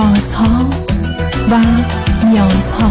رازها 0.00 0.70
و 1.50 1.60
نیازها 2.26 2.90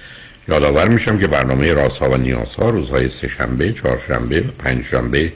یادآور 0.47 0.87
میشم 0.87 1.17
که 1.17 1.27
برنامه 1.27 1.73
رازها 1.73 2.09
و 2.09 2.17
نیازها 2.17 2.69
روزهای 2.69 3.09
سهشنبه، 3.09 3.73
چهارشنبه 3.73 4.41
و 4.41 4.51
پنجشنبه 4.59 5.33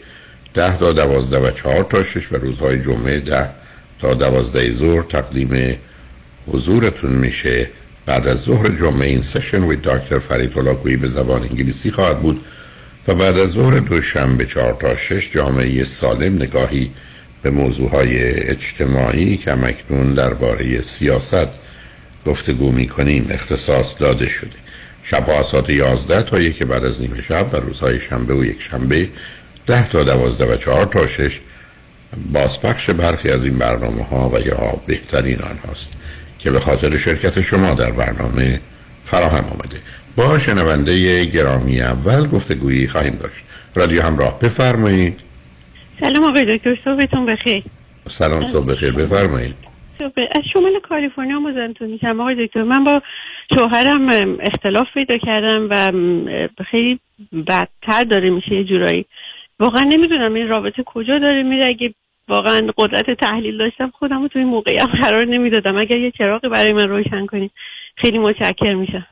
ده 0.53 0.77
تا 0.77 0.93
دوازده 0.93 1.39
و 1.39 1.51
چهار 1.51 1.83
تا 1.83 2.03
شش 2.03 2.31
و 2.31 2.35
روزهای 2.35 2.81
جمعه 2.81 3.19
ده 3.19 3.49
تا 3.99 4.13
دوازده 4.13 4.71
ظهر 4.71 5.01
تقدیم 5.01 5.77
حضورتون 6.47 7.11
میشه. 7.11 7.69
بعد 8.05 8.27
از 8.27 8.41
ظهر 8.41 8.69
جمعه 8.69 9.07
این 9.07 9.21
سشن 9.21 9.63
وی 9.63 9.75
دکتر 9.75 10.19
فرید 10.19 10.57
هلاکویی 10.57 10.97
به 10.97 11.07
زبان 11.07 11.41
انگلیسی 11.41 11.91
خواهد 11.91 12.19
بود 12.19 12.41
و 13.07 13.15
بعد 13.15 13.37
از 13.37 13.49
ظهر 13.49 13.79
دوشنبه 13.79 14.45
چهار 14.45 14.77
تا 14.79 14.95
شش 14.95 15.31
جامعه 15.31 15.85
سالم 15.85 16.35
نگاهی 16.35 16.91
به 17.41 17.49
موضوعهای 17.49 18.23
اجتماعی 18.23 19.37
که 19.37 19.51
مکنون 19.51 20.13
درباره 20.13 20.81
سیاست 20.81 21.47
گفتگو 22.25 22.71
می‌کنیم 22.71 23.27
اختصاص 23.29 23.95
داده 23.99 24.27
شده. 24.27 24.64
شب 25.07 25.41
ساعت 25.41 25.69
11 25.69 26.21
تا 26.21 26.39
یک 26.39 26.63
بعد 26.63 26.85
از 26.85 27.01
نیمه 27.01 27.21
شب 27.21 27.53
و 27.53 27.57
روزهای 27.57 27.99
شنبه 27.99 28.33
و 28.33 28.45
یک 28.45 28.61
شنبه 28.61 29.09
10 29.67 29.89
تا 29.89 30.03
12 30.03 30.53
و 30.53 30.57
4 30.57 30.85
تا 30.85 31.07
6 31.07 31.39
بازپخش 32.33 32.89
برخی 32.89 33.29
از 33.29 33.43
این 33.43 33.57
برنامه 33.57 34.03
ها 34.03 34.29
و 34.29 34.39
یا 34.39 34.81
بهترین 34.85 35.41
آنهاست 35.41 35.93
که 36.39 36.51
به 36.51 36.59
خاطر 36.59 36.97
شرکت 36.97 37.41
شما 37.41 37.73
در 37.73 37.91
برنامه 37.91 38.59
فراهم 39.05 39.45
آمده. 39.45 39.77
با 40.15 40.39
شنونده 40.39 41.25
گرامی 41.25 41.81
اول 41.81 42.27
گفتگویی 42.27 42.87
خواهیم 42.87 43.15
داشت. 43.15 43.43
رادیو 43.75 44.01
همراه 44.01 44.39
بفرمایید. 44.39 45.19
سلام 45.99 46.23
آقای 46.23 46.57
دکتر 46.57 46.77
صبحتون 46.85 47.25
بخیر. 47.25 47.63
سلام 48.09 48.45
صبح 48.47 48.65
بخیر. 48.65 48.91
بفرمایید. 48.91 49.55
از 50.01 50.43
شمال 50.53 50.79
کالیفرنیا 50.89 51.39
مزنتون 51.39 51.89
میشم. 51.89 52.21
آقای 52.21 52.47
دکتر 52.47 52.63
من 52.63 52.83
با 52.83 53.01
شوهرم 53.53 54.37
اختلاف 54.39 54.87
پیدا 54.93 55.17
کردم 55.17 55.67
و 55.69 55.91
خیلی 56.71 56.99
بدتر 57.47 58.03
داره 58.03 58.29
میشه 58.29 58.55
یه 58.55 58.63
جورایی. 58.63 59.05
واقعا 59.59 59.83
نمی‌دونم 59.83 60.33
این 60.33 60.47
رابطه 60.47 60.83
کجا 60.83 61.19
داره 61.19 61.43
میره. 61.43 61.65
اگه 61.65 61.93
واقعا 62.27 62.71
قدرت 62.77 63.11
تحلیل 63.11 63.57
داشتم 63.57 63.89
خودم 63.99 64.21
رو 64.21 64.27
توی 64.27 64.41
این 64.41 64.51
موقعیت 64.51 64.87
قرار 65.03 65.25
نمی‌دادم. 65.25 65.77
اگر 65.77 65.97
یه 65.97 66.11
چراغی 66.11 66.49
برای 66.49 66.73
من 66.73 66.89
روشن 66.89 67.25
کنید 67.25 67.51
خیلی 67.95 68.17
متشکر 68.17 68.73
میشم. 68.73 69.05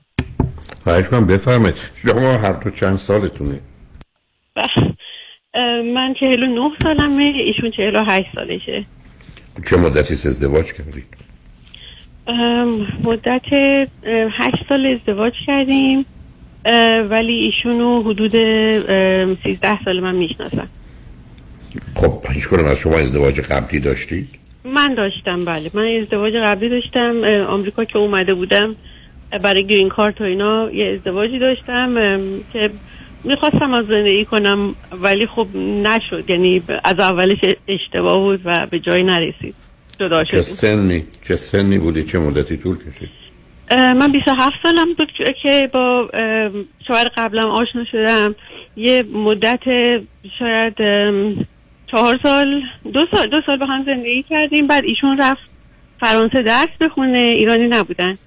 خواهش 0.83 1.09
کنم 1.09 1.27
بفرمایید. 1.27 1.75
شما 1.95 2.37
هر 2.37 2.53
دو 2.63 2.69
چند 2.69 2.97
سالتونه؟ 2.97 3.59
من 5.93 6.13
چهل 6.19 6.43
و 6.43 6.47
نه 6.47 6.71
سالمه 6.83 7.23
ایشون 7.23 7.71
چهل 7.71 7.95
و 7.95 8.03
هشت 8.03 8.27
سالشه. 8.35 8.85
چه 9.65 9.77
مدتی 9.77 10.13
ازدواج 10.13 10.73
کردید؟ 10.73 11.05
مدت 13.03 13.41
هشت 14.37 14.65
سال 14.69 14.85
ازدواج 14.85 15.33
کردیم 15.47 16.05
ولی 17.09 17.33
ایشونو 17.33 18.01
حدود 18.01 18.31
سیزده 19.43 19.83
سال 19.85 19.99
من 19.99 20.15
می‌شناسم 20.15 20.67
خب 21.95 22.23
هیچ 22.33 22.47
کنم 22.47 22.65
از 22.65 22.77
شما 22.77 22.97
ازدواج 22.97 23.41
قبلی 23.41 23.79
داشتید؟ 23.79 24.29
من 24.63 24.93
داشتم 24.93 25.45
بله 25.45 25.71
من 25.73 25.97
ازدواج 26.01 26.33
قبلی 26.33 26.69
داشتم 26.69 27.23
آمریکا 27.47 27.85
که 27.85 27.97
اومده 27.97 28.33
بودم 28.33 28.75
برای 29.41 29.67
گرین 29.67 29.89
کارت 29.89 30.21
و 30.21 30.23
اینا 30.23 30.71
یه 30.71 30.93
ازدواجی 30.93 31.39
داشتم 31.39 31.95
که 32.53 32.69
می‌خواستم 33.23 33.73
از 33.73 33.85
زندگی 33.85 34.25
کنم 34.25 34.75
ولی 34.91 35.27
خب 35.27 35.47
نشد. 35.57 36.29
یعنی 36.29 36.63
از 36.83 36.99
اولش 36.99 37.37
اشتباه 37.67 38.17
بود 38.17 38.41
و 38.45 38.67
به 38.71 38.79
جایی 38.79 39.03
نرسید. 39.03 39.55
جدا 39.99 40.23
چه 40.23 40.41
سنی 40.41 41.03
چه 41.27 41.35
سنی 41.35 41.79
بودی 41.79 42.03
چه 42.03 42.19
مدتی 42.19 42.57
طول 42.57 42.77
کشید؟ 42.77 43.09
من 43.71 44.11
27 44.11 44.55
سالم 44.63 44.93
بود 44.97 45.07
که 45.43 45.69
با 45.73 46.09
شوهر 46.87 47.07
قبلم 47.17 47.47
آشنا 47.47 47.85
شدم. 47.91 48.35
یه 48.75 49.03
مدت 49.13 49.59
شاید 50.39 50.75
چهار 51.91 52.19
سال 52.23 52.61
دو 52.93 53.05
سال 53.15 53.29
دو 53.29 53.41
سال 53.45 53.57
با 53.57 53.65
هم 53.65 53.83
زندگی 53.85 54.23
کردیم. 54.29 54.67
بعد 54.67 54.83
ایشون 54.83 55.17
رفت 55.17 55.41
فرانسه 55.99 56.41
درس 56.41 56.67
بخونه. 56.81 57.19
ایرانی 57.19 57.67
نبودن. 57.67 58.17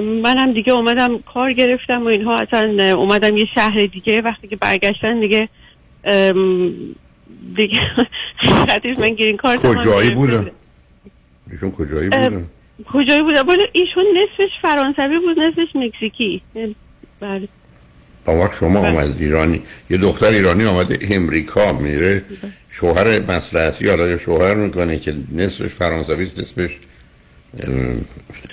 منم 0.00 0.52
دیگه 0.52 0.72
اومدم 0.72 1.18
کار 1.18 1.52
گرفتم 1.52 2.02
و 2.02 2.06
اینها 2.06 2.36
اصلا 2.36 2.94
اومدم 2.96 3.36
یه 3.36 3.46
شهر 3.54 3.86
دیگه 3.86 4.22
وقتی 4.22 4.48
که 4.48 4.56
برگشتن 4.56 5.20
دیگه 5.20 5.48
دیگه 7.56 7.80
من 9.00 9.14
گرین 9.14 9.36
کارت 9.36 9.66
کجایی 9.66 10.10
بودن؟ 10.10 10.50
ایشون 11.50 11.70
کجایی 11.70 12.08
بودن؟ 12.08 12.46
کجایی 12.92 13.22
بودن؟ 13.22 13.42
ایشون 13.72 14.04
نصفش 14.04 14.52
فرانسوی 14.62 15.18
بود 15.18 15.38
نصفش 15.38 15.76
مکزیکی 15.76 16.42
بله 17.20 17.48
وقت 18.26 18.54
شما 18.54 18.80
بله. 18.80 18.88
آمد 18.88 19.16
ایرانی 19.20 19.62
یه 19.90 19.96
دختر 19.96 20.26
ایرانی 20.26 20.64
آمده 20.64 20.98
امریکا 21.10 21.72
میره 21.72 22.24
شوهر 22.70 23.20
مسلحتی 23.20 23.84
یا 23.84 24.18
شوهر 24.18 24.54
می‌کنه 24.54 24.98
که 24.98 25.14
نصفش 25.32 25.74
فرانسوی 25.74 26.22
است 26.22 26.40
نصفش 26.40 26.78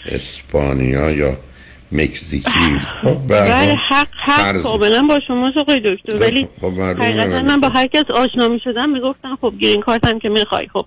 اسپانیا 0.06 1.12
یا 1.12 1.38
مکزیکی. 1.92 2.80
خب 3.02 3.18
بله 3.28 3.76
حق 3.90 4.08
حق. 4.24 4.62
کاملا 4.62 5.02
با 5.02 5.20
شما 5.28 5.52
آقای 5.58 5.80
دکتر. 5.80 6.18
ولی 6.18 6.48
خب 6.62 6.74
حقیقتا 6.80 7.42
من 7.42 7.60
با 7.60 7.70
هر 7.70 7.88
کس 7.88 8.04
آشنا 8.10 8.48
می 8.48 8.60
شدم 8.64 8.90
می‌گفتم 8.90 9.38
خب 9.42 9.54
گرین 9.60 9.82
کارتم 9.82 10.20
که 10.20 10.30
می‌خوای. 10.30 10.68
خب 10.74 10.86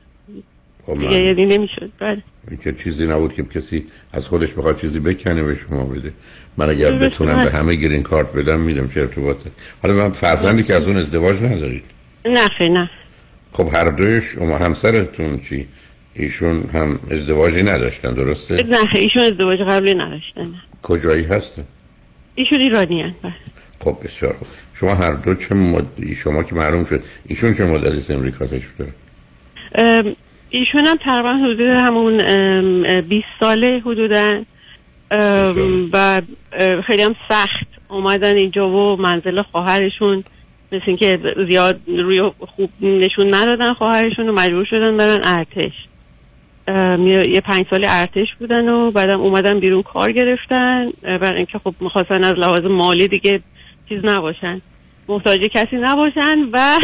خب 0.87 1.01
یعنی 1.01 1.47
نمی‌شد. 1.47 1.91
بله. 1.99 2.23
که 2.65 2.73
چیزی 2.73 3.07
نبود 3.07 3.35
که 3.35 3.43
کسی 3.43 3.87
از 4.13 4.29
خودش 4.29 4.53
بخواد 4.53 4.81
چیزی 4.81 5.01
بکنه 5.01 5.43
به 5.43 5.55
شما 5.55 5.85
بده. 5.85 6.13
من 6.57 6.71
اگر 6.71 6.93
بتونم 6.93 7.45
به 7.45 7.51
همه 7.51 7.75
گرین 7.75 8.03
کارت 8.03 8.33
بدم 8.33 8.61
میدم 8.61 8.89
چه 8.89 9.01
ارتباطه 9.01 9.51
حالا 9.83 9.95
من 9.95 10.11
فرزندی 10.11 10.63
که 10.63 10.75
از 10.75 10.87
اون 10.87 10.97
ازدواج 10.97 11.43
ندارید؟ 11.43 11.85
نه 12.25 12.69
نه. 12.69 12.91
خب 13.53 13.69
هر 13.75 13.91
دوی 13.91 14.21
شما 14.21 14.59
همسرتون 14.59 15.39
چی؟ 15.39 15.69
ایشون 16.15 16.63
هم 16.75 16.99
ازدواجی 17.11 17.63
نداشتن 17.63 18.15
درسته؟ 18.15 18.55
نه 18.63 18.79
ایشون 18.95 19.23
ازدواج 19.23 19.59
قبلی 19.61 19.95
نداشتن 19.95 20.55
کجایی 20.83 21.25
هستن؟ 21.25 21.65
ایشون 22.35 22.61
ایرانی 22.61 23.03
هست 23.03 23.17
بله. 23.23 23.33
خب 23.81 23.97
بسیار 24.05 24.33
خوب 24.33 24.49
شما 24.75 24.95
هر 24.95 25.13
دو 25.13 25.35
چه 25.35 25.55
مدلی 25.55 26.15
شما 26.15 26.43
که 26.43 26.55
معلوم 26.55 26.85
شد 26.85 27.03
ایشون 27.27 27.55
چه 27.55 27.65
مدلی 27.65 28.15
امریکا 28.15 28.47
تشریف 28.47 28.73
داره؟ 28.79 28.93
ایشون 30.51 30.87
هم 30.87 30.97
تقریبا 31.05 31.35
حدود 31.35 31.61
همون 31.61 32.21
20 33.01 33.25
ساله 33.41 33.83
حدودا 33.85 34.43
و 35.93 36.23
خیلی 36.87 37.03
هم 37.03 37.17
سخت 37.29 37.69
اومدن 37.89 38.37
اینجا 38.37 38.69
و 38.69 38.97
منزل 38.97 39.43
خواهرشون 39.43 40.25
مثل 40.73 40.85
اینکه 40.87 41.19
زیاد 41.49 41.81
روی 41.87 42.31
خوب 42.57 42.71
نشون 42.81 43.35
ندادن 43.35 43.73
خواهرشون 43.73 44.29
و 44.29 44.33
مجبور 44.33 44.65
شدن 44.65 44.97
برن 44.97 45.21
ارتش 45.25 45.73
یه 46.69 47.41
پنج 47.41 47.67
سال 47.71 47.85
ارتش 47.89 48.35
بودن 48.39 48.69
و 48.69 48.91
بعدم 48.91 49.21
اومدن 49.21 49.61
بیرون 49.61 49.83
کار 49.83 50.13
گرفتن 50.13 50.91
برای 51.03 51.37
اینکه 51.37 51.59
خب 51.59 51.75
می‌خواستن 51.81 52.25
از 52.25 52.35
لحاظ 52.35 52.65
مالی 52.65 53.09
دیگه 53.09 53.41
چیز 53.89 54.05
نباشن. 54.05 54.61
محتاج 55.09 55.41
کسی 55.41 55.77
نباشن 55.77 56.49
و 56.53 56.79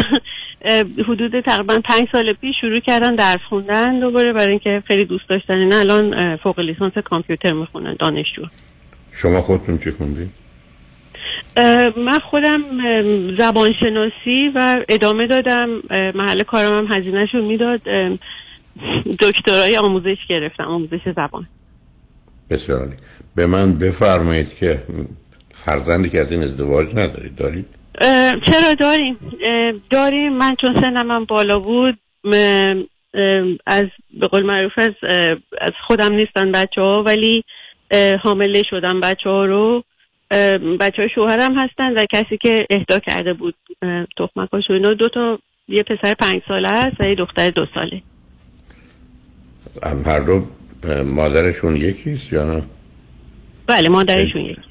حدود 1.07 1.39
تقریبا 1.39 1.79
پنج 1.83 2.07
سال 2.11 2.33
پیش 2.33 2.55
شروع 2.61 2.79
کردن 2.79 3.15
درس 3.15 3.39
خوندن 3.49 3.99
دوباره 3.99 4.33
برای 4.33 4.49
اینکه 4.49 4.83
خیلی 4.87 5.05
دوست 5.05 5.29
داشتن. 5.29 5.57
این 5.57 5.73
الان 5.73 6.37
فوق 6.37 6.59
لیسانس 6.59 6.93
کامپیوتر 6.97 7.51
می‌خونن 7.51 7.95
دانشجو. 7.99 8.45
شما 9.11 9.41
خودتون 9.41 9.77
چه 9.77 9.91
خوندید؟ 9.91 10.29
من 12.05 12.19
خودم 12.19 12.61
زبانشناسی 13.37 14.51
و 14.55 14.85
ادامه 14.89 15.27
دادم. 15.27 15.69
محل 16.15 16.43
کارم 16.43 16.77
هم 16.77 16.97
هزینهش 16.97 17.29
رو 17.33 17.45
می‌داد 17.45 17.81
دکترای 19.19 19.77
آموزش 19.77 20.17
گرفتم 20.29 20.63
آموزش 20.63 21.09
زبان. 21.15 21.47
بسیار 22.49 22.79
عالی. 22.79 22.95
به 23.35 23.47
من 23.47 23.77
بفرمایید 23.79 24.55
که 24.55 24.83
فرزندی 25.53 26.09
که 26.09 26.19
از 26.19 26.31
این 26.31 26.43
ازدواج 26.43 26.87
ندارید 26.95 27.35
دارید؟ 27.35 27.65
چرا 28.45 28.73
داریم؟ 28.79 29.17
داریم. 29.89 30.33
من 30.33 30.55
چون 30.61 30.81
سنم 30.81 31.25
بالا 31.25 31.59
بود 31.59 31.99
از 33.67 33.83
به 34.13 34.27
قول 34.31 34.43
معروف 34.43 34.73
از, 34.77 34.91
از 35.61 35.71
خودم 35.87 36.15
نیستن 36.15 36.51
بچه 36.51 36.81
ها 36.81 37.03
ولی 37.03 37.43
حامله 38.23 38.63
شدم 38.69 38.99
بچه 38.99 39.29
ها 39.29 39.45
رو. 39.45 39.83
بچه 40.79 40.97
های 40.97 41.09
شوهرم 41.15 41.59
هستن 41.59 41.93
و 41.93 42.05
کسی 42.13 42.37
که 42.37 42.65
اهدا 42.69 42.99
کرده 42.99 43.33
بود 43.33 43.55
تخمکاش 44.17 44.69
و 44.69 44.73
اینا. 44.73 44.93
دو 44.93 45.09
تا 45.09 45.39
یه 45.67 45.83
پسر 45.83 46.13
پنج 46.13 46.41
ساله 46.47 46.69
هست 46.69 46.95
و 46.99 47.03
یه 47.03 47.15
دختر 47.15 47.49
دو 47.49 47.65
ساله. 47.75 48.01
هر 50.05 50.19
دو 50.19 50.45
مادرشون 51.05 51.75
یکیست 51.75 52.33
یا 52.33 52.43
نه؟ 52.43 52.63
بله 53.67 53.89
مادرشون 53.89 54.41
یکی 54.41 54.61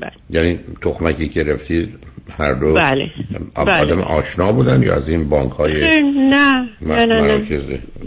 بله. 0.00 0.12
یعنی 0.30 0.58
تخمکی 0.82 1.28
که 1.28 1.44
رفتید 1.44 1.94
هر 2.38 2.52
دو 2.52 2.74
بله. 2.74 3.10
آدم 3.54 3.84
بله. 3.84 4.02
آشنا 4.02 4.52
بودن 4.52 4.82
یا 4.82 4.94
از 4.94 5.08
این 5.08 5.28
بانک 5.28 5.52
های 5.52 6.02
نه 6.02 6.68
نه 6.82 7.04
نه, 7.04 7.42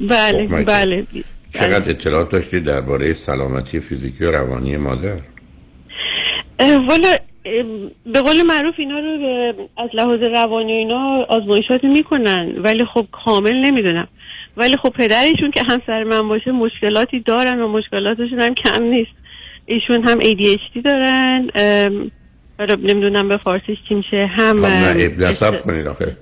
بله 0.09 0.47
بله 0.63 1.07
چقدر 1.53 1.89
اطلاعات 1.89 2.29
داشتید 2.29 2.63
درباره 2.63 3.13
سلامتی 3.13 3.79
فیزیکی 3.79 4.25
و 4.25 4.31
روانی 4.31 4.77
مادر 4.77 5.17
والا 6.59 7.17
به 8.13 8.21
قول 8.21 8.41
معروف 8.41 8.75
اینا 8.77 8.99
رو 8.99 9.69
از 9.77 9.89
لحاظ 9.93 10.19
روانی 10.19 10.71
اینا 10.71 11.25
آزمایشات 11.29 11.83
می‌کنن 11.83 12.53
ولی 12.57 12.85
خب 12.85 13.05
کامل 13.11 13.53
نمی‌دونم 13.53 14.07
ولی 14.57 14.77
خب 14.77 14.89
پدرشون 14.89 15.51
که 15.51 15.63
همسر 15.63 16.03
من 16.03 16.27
باشه 16.27 16.51
مشکلاتی 16.51 17.19
دارن 17.19 17.59
و 17.59 17.67
مشکلاتشون 17.67 18.39
هم 18.39 18.55
کم 18.55 18.83
نیست. 18.83 19.11
ایشون 19.65 20.03
هم 20.03 20.19
ADHD 20.19 20.81
دارن 20.85 21.49
نمی‌دونم 22.59 23.29
به 23.29 23.37
فارسیش 23.37 23.77
چی 23.89 23.95
میشه 23.95 24.25
هم 24.25 24.55
خب 24.55 25.21
نه 25.21 25.33
سب 25.33 25.61
کنید 25.61 25.87
آخه. 25.87 26.17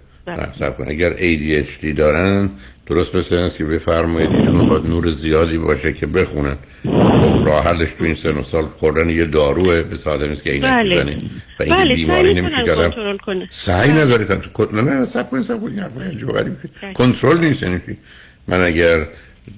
سب 0.60 0.78
کنید. 0.78 0.90
اگر 0.90 1.14
ADHD 1.14 1.86
دارن 1.98 2.50
درست 2.88 3.16
مثل 3.16 3.36
است 3.36 3.58
که 3.58 3.66
بفرمایید 3.66 4.32
ایشون 4.32 4.70
باید 4.70 4.86
نور 4.86 5.12
زیادی 5.12 5.58
باشه 5.58 5.94
که 5.94 6.08
بخونن. 6.08 6.58
خب 6.84 7.48
راه 7.48 7.64
حلش 7.64 7.94
تو 7.94 8.04
این 8.04 8.16
سن 8.16 8.38
و 8.38 8.44
سال 8.44 8.66
خوردن 8.66 9.10
یه 9.10 9.26
داروه 9.26 9.84
به 9.84 9.96
ساده 9.96 10.28
نیست 10.28 10.44
که 10.44 10.54
اینه 10.54 10.68
بله. 10.68 10.96
بزنید 10.96 11.32
و 11.60 11.64
این 11.64 11.76
بله. 11.76 11.96
بیماری 11.96 12.34
نمیشه 12.34 12.64
که 12.66 12.94
سعی 13.50 13.92
بله. 13.92 14.02
نداره 14.02 14.28
نه 14.74 14.82
نه 14.82 15.06
سب 15.06 15.30
کنید 15.30 15.44
سب 15.44 15.62
کنید. 15.62 15.84
بله. 16.34 16.94
کنترل 16.94 17.38
نیست 17.38 17.64
یعنی 17.64 17.82
من 18.48 18.62
اگر 18.62 19.08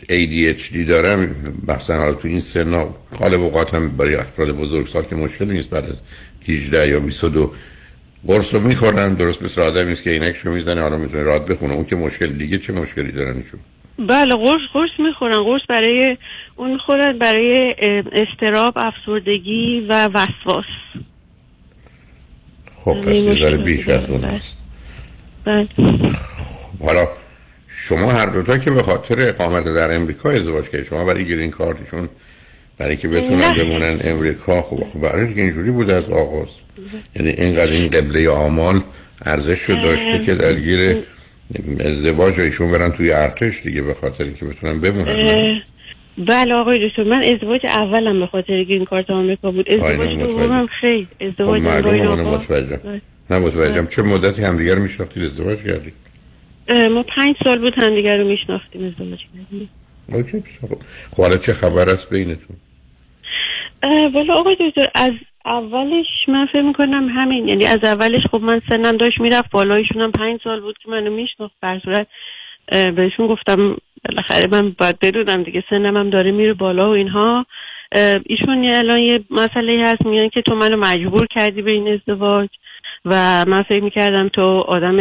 ADHD 0.10 0.78
دارم 0.88 1.36
مثلا 1.68 1.98
حالا 1.98 2.13
تو 2.13 2.28
این 2.28 2.39
سن 2.39 2.84
غالب 3.19 3.42
اوقات 3.42 3.74
هم 3.74 3.98
برای 3.98 4.16
افراد 4.16 4.51
بزرگ 4.51 4.88
سال 4.88 5.04
که 5.04 5.16
مشکلی 5.16 5.54
نیست 5.54 5.69
بعد 5.69 5.86
از 5.86 6.01
18 6.48 6.89
یا 6.89 7.00
22 7.00 7.54
قرص 8.28 8.54
رو 8.54 8.60
می‌خورن 8.60 9.13
درست 9.13 9.42
مثل 9.42 9.62
آدمی 9.62 9.92
است 9.92 10.04
که 10.04 10.12
اینکشو 10.12 10.51
می‌زنه 10.51 10.81
حالا 10.81 10.98
می‌تونه 10.98 11.24
راد 11.24 11.45
بخونه. 11.45 11.74
اون 11.74 11.86
که 11.86 11.95
مشکل 11.95 12.28
دیگه 12.28 12.57
چه 12.57 12.74
مشکلی 12.74 13.12
دارن 13.12 13.38
ایشون 13.38 13.60
بله 14.07 14.36
قرص 14.36 14.62
قرص 14.74 14.90
می‌خورن. 15.00 15.44
قرص 15.44 15.62
برای 15.69 16.18
اون 16.56 16.72
می‌خورن 16.72 17.18
برای 17.18 17.75
استراب 18.12 18.74
افسردگی 18.75 19.86
و 19.90 20.10
وسواس. 20.13 20.66
خب 22.75 22.98
پس 22.98 23.44
بیش 23.63 23.90
از 23.90 24.10
اون 24.10 24.24
هست. 24.24 24.57
بله. 25.45 25.68
حالا 26.80 27.07
شما 27.79 28.12
هر 28.12 28.25
دوتا 28.25 28.57
که 28.57 28.71
به 28.71 28.83
خاطر 28.83 29.15
اقامت 29.19 29.63
در 29.63 29.95
امریکا 29.95 30.31
ازدواج 30.31 30.65
کردید 30.69 30.88
شما 30.88 31.06
برای 31.06 31.25
گرین 31.25 31.51
کارتشون 31.51 32.09
برای 32.77 32.97
که 32.97 33.07
بتونن 33.07 33.53
بمونن 33.53 34.00
امریکا 34.03 34.62
خب 34.62 34.83
خب 34.83 35.01
برای 35.01 35.25
دیگه 35.25 35.41
اینجوری 35.41 35.71
بود 35.71 35.89
از 35.89 36.09
آغاز. 36.09 36.47
یعنی 37.15 37.29
اینقدر 37.29 37.71
این 37.71 37.88
قبله 37.88 38.29
آمال 38.29 38.81
ارزش 39.25 39.62
رو 39.62 39.75
داشته 39.75 40.25
که 40.25 40.35
درگیر 40.35 40.97
ازدواج 41.79 42.39
ایشون 42.39 42.71
برن 42.71 42.91
توی 42.91 43.12
ارتش 43.12 43.62
دیگه 43.63 43.81
به 43.81 43.94
خاطر 43.94 44.23
اینکه 44.23 44.45
بتونن 44.45 44.80
بمونن 44.80 45.62
بله 46.18 46.53
آقای 46.53 46.89
دکتر 46.89 47.03
من 47.03 47.23
ازدواج 47.23 47.65
اولم 47.65 48.19
به 48.19 48.27
خاطر 48.27 48.63
گرین 48.63 48.85
کارت 48.85 49.09
آمریکا 49.09 49.51
بود. 49.51 49.71
ازدواج 49.71 50.18
دومم 50.18 50.68
خیلی 50.81 51.07
ازدواج 51.21 51.62
خب 51.62 51.68
متوجهم 51.68 53.01
نه 53.30 53.39
متوجهم. 53.39 53.88
چه 53.88 54.01
مدتی 54.01 54.41
همدیگه 54.41 54.75
رو 54.75 54.81
میشناختید 54.81 55.23
ازدواج 55.23 55.57
کردید؟ 55.57 56.06
ما 56.69 57.04
پنج 57.04 57.36
سال 57.44 57.60
بود 57.60 57.74
همدیگه 57.78 58.18
رو 58.18 58.28
میشناختیم 58.28 58.86
ازدواج 58.86 59.19
کردیم 59.19 59.69
اوکی 60.14 60.44
خب 61.12 61.22
حالا 61.22 61.38
چه 61.38 61.54
خبر 61.54 61.90
است 61.90 62.10
بینتون؟ 62.10 62.58
والا 64.14 64.34
آقای 64.34 64.56
دکتر 64.60 64.88
از 64.96 65.12
اولش 65.46 66.06
من 66.28 66.46
فکر 66.46 66.62
می‌کنم 66.62 67.10
همین 67.10 67.48
یعنی 67.48 67.66
از 67.66 67.80
اولش 67.84 68.22
خب 68.31 68.42
من 68.42 68.62
سنم 68.69 68.98
داشت 68.98 69.22
می‌رفت 69.22 69.52
بالایشون 69.52 70.02
هم 70.02 70.12
پنج 70.12 70.40
سال 70.44 70.60
بود 70.60 70.78
که 70.84 70.90
منو 70.90 71.12
میشناخت 71.12 71.54
بر 71.62 71.80
صورت. 71.80 72.08
بهشون 72.72 73.28
گفتم 73.28 73.78
بالاخره 74.06 74.48
من 74.52 74.75
باید 74.80 75.00
بدونم 75.00 75.44
دیگه 75.44 75.64
سنم 75.69 75.98
هم 75.98 76.10
داره 76.10 76.31
میره 76.31 76.54
بالا 76.54 76.90
و 76.90 76.94
اینها. 76.94 77.46
ایشون 78.25 78.66
الان 78.66 79.00
یه 79.00 79.24
مسئله 79.30 79.84
هست 79.84 80.06
میگن 80.06 80.30
که 80.30 80.42
تو 80.42 80.56
منو 80.56 80.78
مجبور 80.78 81.28
کردی 81.28 81.62
به 81.62 81.72
این 81.72 81.88
ازدواج 81.88 82.50
و 83.06 83.46
من 83.48 83.64
فکر 83.64 83.84
می‌کردم 83.84 84.30
تو 84.30 84.42
آدم 84.68 84.98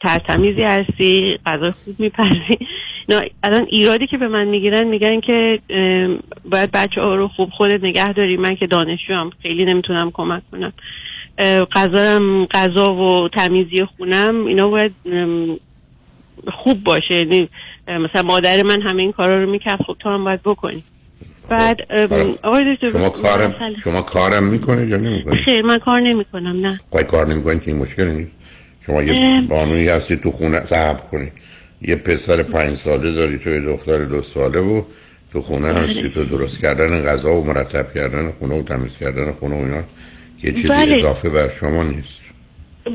ترتمیزی 0.00 0.62
هستی 0.62 1.38
غذا 1.46 1.70
خوب 1.70 2.00
می‌پرسی 2.00 2.58
الان 3.42 3.66
ایرادی 3.70 4.06
که 4.06 4.18
به 4.18 4.28
من 4.28 4.44
می‌گیرن 4.44 4.84
میگن 4.84 5.20
که 5.20 5.58
باید 6.50 6.70
بچه 6.72 7.00
ها 7.00 7.14
رو 7.14 7.28
خوب 7.28 7.50
خودت 7.50 7.84
نگه 7.84 8.12
داری. 8.12 8.36
من 8.36 8.56
که 8.56 8.66
دانشجو 8.66 9.14
هم 9.14 9.30
خیلی 9.42 9.64
نمی‌تونم 9.64 10.10
کمک 10.14 10.42
کنم. 10.52 10.72
غذا 11.72 12.20
غذا 12.54 12.94
و 12.94 13.28
تمیزی 13.28 13.84
خونم 13.96 14.46
اینا 14.46 14.68
باید 14.68 14.92
خوب 16.52 16.84
باشه. 16.84 17.14
یعنی 17.14 17.48
مثلا 17.88 18.22
مادر 18.22 18.62
من 18.62 18.82
همه 18.82 19.02
این 19.02 19.12
کارا 19.12 19.44
رو 19.44 19.50
می‌کرد 19.50 19.82
خب 19.86 19.96
تو 19.98 20.08
هم 20.08 20.24
باید 20.24 20.40
بکنی. 20.44 20.82
بعد 21.50 21.92
آقای 22.42 22.76
شما 22.92 23.10
کارم 23.10 23.54
شما 23.84 24.02
کارم 24.02 24.44
می‌کنید 24.44 24.88
یا 24.88 24.96
نمی‌کنید؟ 24.96 25.40
خیر 25.40 25.62
من 25.62 25.78
کار 25.78 26.00
نمی‌کنم 26.00 26.66
نه. 26.66 26.80
خواهی 26.90 27.06
کار 27.06 27.26
نمی‌کنید 27.26 27.62
که 27.62 27.70
این 27.70 27.80
مشکل 27.80 28.04
نیست. 28.04 28.41
شما 28.86 29.02
یه 29.02 29.40
بانوی 29.48 29.88
هستی 29.88 30.16
تو 30.16 30.30
خونه 30.30 30.60
صحب 30.60 30.96
کنی. 31.10 31.28
یه 31.82 31.96
پسر 31.96 32.42
پنج 32.42 32.74
ساله 32.74 33.12
داری 33.12 33.38
تو 33.38 33.50
یه 33.50 33.60
دختر 33.60 34.04
دو 34.04 34.22
ساله 34.22 34.60
و 34.60 34.82
تو 35.32 35.40
خونه 35.40 35.72
بله. 35.72 35.80
هستی. 35.80 36.08
تو 36.08 36.24
درست 36.24 36.60
کردن 36.60 37.02
غذا 37.02 37.34
و 37.34 37.44
مرتب 37.46 37.94
کردن 37.94 38.30
خونه 38.38 38.54
و 38.54 38.62
تمیز 38.62 38.98
کردن 38.98 39.32
خونه 39.32 39.54
و 39.54 39.58
اینا 39.58 39.82
یه 40.42 40.52
چیزی 40.52 40.68
بله. 40.68 40.96
اضافه 40.96 41.30
بر 41.30 41.48
شما 41.48 41.82
نیست. 41.82 42.22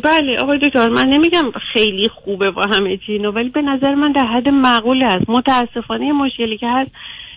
بله 0.03 0.37
آقای 0.41 0.59
دکتر 0.59 0.89
من 0.89 1.07
نمیگم 1.07 1.51
خیلی 1.73 2.09
خوبه 2.09 2.51
با 2.51 2.61
همه 2.61 2.97
چینا 3.05 3.31
ولی 3.31 3.49
به 3.49 3.61
نظر 3.61 3.95
من 3.95 4.11
در 4.11 4.25
حد 4.25 4.47
معقول 4.47 5.03
است. 5.03 5.29
متاسفانه 5.29 6.11
مشکلی 6.11 6.57
که 6.57 6.67
هست 6.69 6.91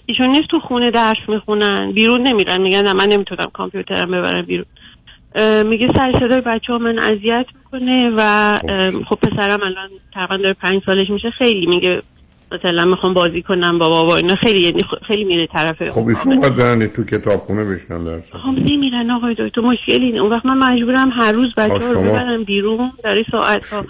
ایشون 0.06 0.26
نیست 0.26 0.48
تو 0.50 0.60
خونه 0.60 0.90
درس 0.90 1.16
می‌خونن 1.28 1.92
بیرون 1.92 2.26
نمیرن. 2.26 2.60
میگن 2.60 2.92
من 2.92 3.08
نمی‌تونم 3.08 3.50
کامپیوترم 3.52 4.10
ببرم 4.10 4.46
بیرون. 4.46 4.66
میگه 5.64 5.92
سر 5.96 6.12
صدای 6.12 6.40
بچه 6.40 6.72
ها 6.72 6.78
من 6.78 6.98
اذیت 6.98 7.46
می‌کنه 7.64 8.10
و 8.16 8.54
خب, 9.08 9.16
پسرم 9.16 9.62
الان 9.62 9.90
تقریبا 10.14 10.36
داره 10.36 10.54
پنج 10.54 10.82
سالش 10.86 11.10
میشه. 11.10 11.30
خیلی 11.30 11.66
میگه 11.66 12.02
مثلا 12.52 12.84
می‌خوام 12.84 13.14
بازی 13.14 13.42
کنم 13.42 13.78
با 13.78 13.88
بابا 13.88 14.16
اینا. 14.16 14.34
خیلی 14.34 14.60
یعنی 14.60 14.80
خیلی 15.06 15.24
میره 15.24 15.46
طرف 15.46 15.90
خب 15.90 16.08
ایشون 16.08 16.40
باید 16.40 16.56
برن 16.56 16.86
تو 16.86 17.04
کتابخونه 17.04 17.64
بشنن 17.64 18.04
درس 18.04 18.24
خب 18.32 18.48
نمیرن 18.48 19.10
آقای 19.10 19.34
دکتر 19.38 19.60
مشکلی 19.60 20.04
اینه. 20.04 20.20
اون 20.20 20.32
وقت 20.32 20.46
من 20.46 20.58
مجبورم 20.58 21.10
هر 21.10 21.32
روز 21.32 21.54
بچه 21.54 21.84
ها 21.84 21.92
رو 21.92 22.02
ببرم 22.02 22.44
بیرون 22.44 22.92
در 23.04 23.24
ساعت 23.30 23.72
ها 23.72 23.82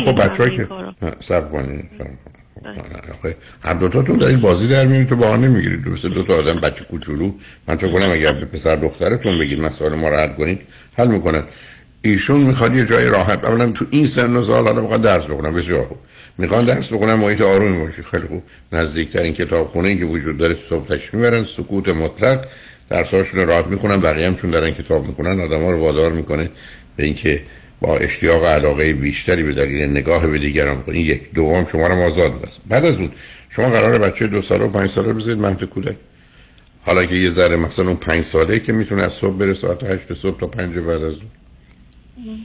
خب 0.00 0.22
بچه 0.22 0.42
ها 0.42 0.48
که 0.48 0.68
سب 2.74 3.22
کنید 3.22 3.36
هر 3.60 3.74
دوتاتون 3.74 4.16
دارید 4.16 4.40
بازی 4.40 4.68
در 4.68 4.84
میونید 4.84 5.08
تو 5.08 5.16
با 5.16 5.36
نمی‌گیرید 5.36 5.84
درسته 5.84 6.08
دو 6.08 6.22
تا 6.22 6.34
آدم 6.34 6.60
بچه 6.60 6.84
کوچولو. 6.84 7.32
من 7.68 7.76
فکر 7.76 7.92
کنم 7.92 8.10
اگر 8.10 8.32
به 8.32 8.44
پسر 8.44 8.76
دخترتون 8.76 9.38
بگید 9.38 9.60
مسائل 9.60 9.94
ما 9.94 10.08
رو 10.08 10.16
حل 10.16 10.28
کنید 10.28 10.60
حل 10.96 11.08
می‌کنن 11.08 11.42
ایشون 12.02 12.40
می‌خواد 12.40 12.74
یه 12.74 12.86
جای 12.86 13.06
راحت. 13.06 13.44
اولا 13.44 13.70
تو 13.70 13.86
این 13.90 14.06
سن 14.06 14.36
و 14.36 14.42
سال 14.42 14.66
حالا 14.66 14.80
می‌خواد 14.80 15.02
درس 15.02 15.24
بخونم 15.24 15.54
بسیار 15.54 15.86
خوب. 15.86 15.98
می‌خوان 16.38 16.64
درس 16.64 16.92
بخونم 16.92 17.18
محیط 17.18 17.40
آرومی 17.40 17.78
باشه. 17.78 18.02
خیلی 18.02 18.26
خوب. 18.26 18.42
نزدیکترین 18.72 19.32
کتابخونه 19.32 19.96
که 19.96 20.04
وجود 20.04 20.38
داره 20.38 20.56
صبح 20.68 20.86
تشریف 20.86 21.14
می‌برن. 21.14 21.44
سکوت 21.44 21.88
مطلق. 21.88 22.46
درساشون 22.90 23.46
راحت 23.46 23.66
می‌خونن. 23.66 24.00
بقیه 24.00 24.26
هم 24.26 24.34
چون 24.34 24.50
دارن 24.50 24.70
کتاب 24.70 25.06
می‌کنن 25.06 25.40
آدم 25.40 25.64
ها 25.64 25.70
رو 25.70 25.80
وادار 25.80 26.12
می‌کنه 26.12 26.50
به 26.96 27.04
اینکه 27.04 27.42
با 27.80 27.96
اشتیاق 27.96 28.42
و 28.42 28.46
علاقه 28.46 28.92
بیشتری 28.92 29.42
به 29.42 29.52
دلیل 29.52 29.90
نگاه 29.90 30.26
به 30.26 30.38
دیگران 30.38 30.82
کنی 30.82 30.98
یک 30.98 31.32
دوم 31.34 31.66
شما 31.66 31.86
رو 31.86 32.02
آزاد 32.02 32.42
بس 32.42 32.58
بعد 32.68 32.84
از 32.84 32.98
اون 32.98 33.10
شما 33.48 33.70
قرار 33.70 33.98
بچه 33.98 34.26
دو 34.26 34.42
ساله 34.42 34.64
و 34.64 34.68
پنج 34.70 34.90
ساله 34.90 35.12
بذارید 35.12 35.38
مهد 35.38 35.64
کودک. 35.64 35.96
حالا 36.82 37.04
که 37.04 37.14
یه 37.14 37.30
ذره 37.30 37.56
مثلا 37.56 37.86
اون 37.86 37.96
پنج 37.96 38.24
ساله 38.24 38.58
که 38.58 38.72
می‌تونه 38.72 39.02
از 39.02 39.12
صبح 39.12 39.36
بره 39.36 39.54
ساعت 39.54 39.84
هشت 39.84 40.14
صبح 40.14 40.40
تا 40.40 40.46
پنج 40.46 40.74
بعد 40.74 41.02
از 41.02 41.14
اون. 41.14 41.30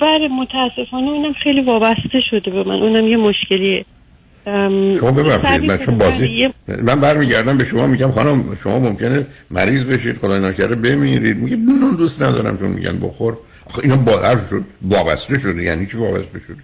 بله 0.01 0.27
متاسفانه 0.27 1.09
اونم 1.09 1.33
خیلی 1.43 1.61
وابسته 1.61 2.21
شده 2.29 2.51
به 2.51 2.63
من. 2.63 2.75
اونم 2.75 3.07
یه 3.07 3.17
مشکلیه. 3.17 3.85
شما 4.99 5.11
ببخشید 5.11 5.63
من 5.63 5.77
چون 5.77 5.97
بازی 5.97 6.49
من 6.67 6.99
برمیگردم 6.99 7.57
به 7.57 7.63
شما 7.63 7.87
میگم 7.87 8.11
خانم 8.11 8.57
شما 8.63 8.79
ممکنه 8.79 9.25
مریض 9.51 9.83
بشید 9.83 10.17
خدای 10.17 10.41
نکرده 10.41 10.75
بمیرید. 10.75 11.37
میگه 11.37 11.55
نون 11.55 11.95
دوست 11.97 12.21
ندارم 12.21 12.57
چون 12.57 12.67
میگن 12.67 12.99
بخور. 12.99 13.37
آخه 13.71 13.79
اینا 13.83 13.95
با 13.95 14.37
شد 14.49 14.63
وابسته 14.81 15.39
شده 15.39 15.63
یعنی 15.63 15.85
چی 15.85 15.97
وابسته 15.97 16.39
شده؟ 16.39 16.57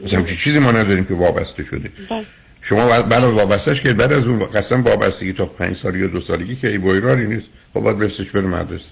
مثلا 0.00 0.22
چه 0.22 0.34
چیزی 0.34 0.58
ما 0.58 0.72
نداریم 0.72 1.04
که 1.04 1.14
وابسته 1.14 1.64
شده. 1.64 1.90
بله. 2.10 2.24
شما 2.60 3.02
بعد 3.02 3.24
وابستهش 3.24 3.80
که 3.80 3.92
بعد 3.92 4.12
از 4.12 4.26
اون 4.26 4.38
قسم 4.38 4.82
وابستگی 4.82 5.32
تا 5.32 5.46
پنج 5.46 5.76
سال 5.76 5.96
یا 5.96 6.06
دو 6.06 6.20
سالگی 6.20 6.56
که 6.56 6.68
ای 6.68 6.78
بایراری 6.78 7.26
نیست 7.26 7.46
خب 7.74 7.80
باید 7.80 7.98
برسش 7.98 8.30
بره 8.30 8.46
مدرسه. 8.46 8.90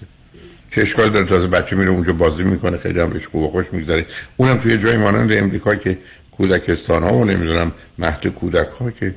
چه 0.71 0.81
اشکال 0.81 1.09
داره؟ 1.09 1.25
تازه 1.25 1.47
بچه 1.47 1.75
میره 1.75 1.89
اونجا 1.89 2.13
بازی 2.13 2.43
می‌کنه 2.43 2.77
خیلی 2.77 2.99
هم 2.99 3.09
بهش 3.09 3.27
خوب 3.27 3.43
و 3.43 3.49
خوش 3.49 3.65
میگذره. 3.71 4.05
اونم 4.37 4.57
توی 4.57 4.77
جای 4.77 4.97
مانند 4.97 5.31
امریکا 5.33 5.75
که 5.75 5.97
کودکستان 6.31 7.03
ها 7.03 7.13
و 7.13 7.25
نمی‌دونم 7.25 7.71
مهد 7.97 8.27
کودک 8.27 8.67
ها 8.79 8.91
که 8.91 9.15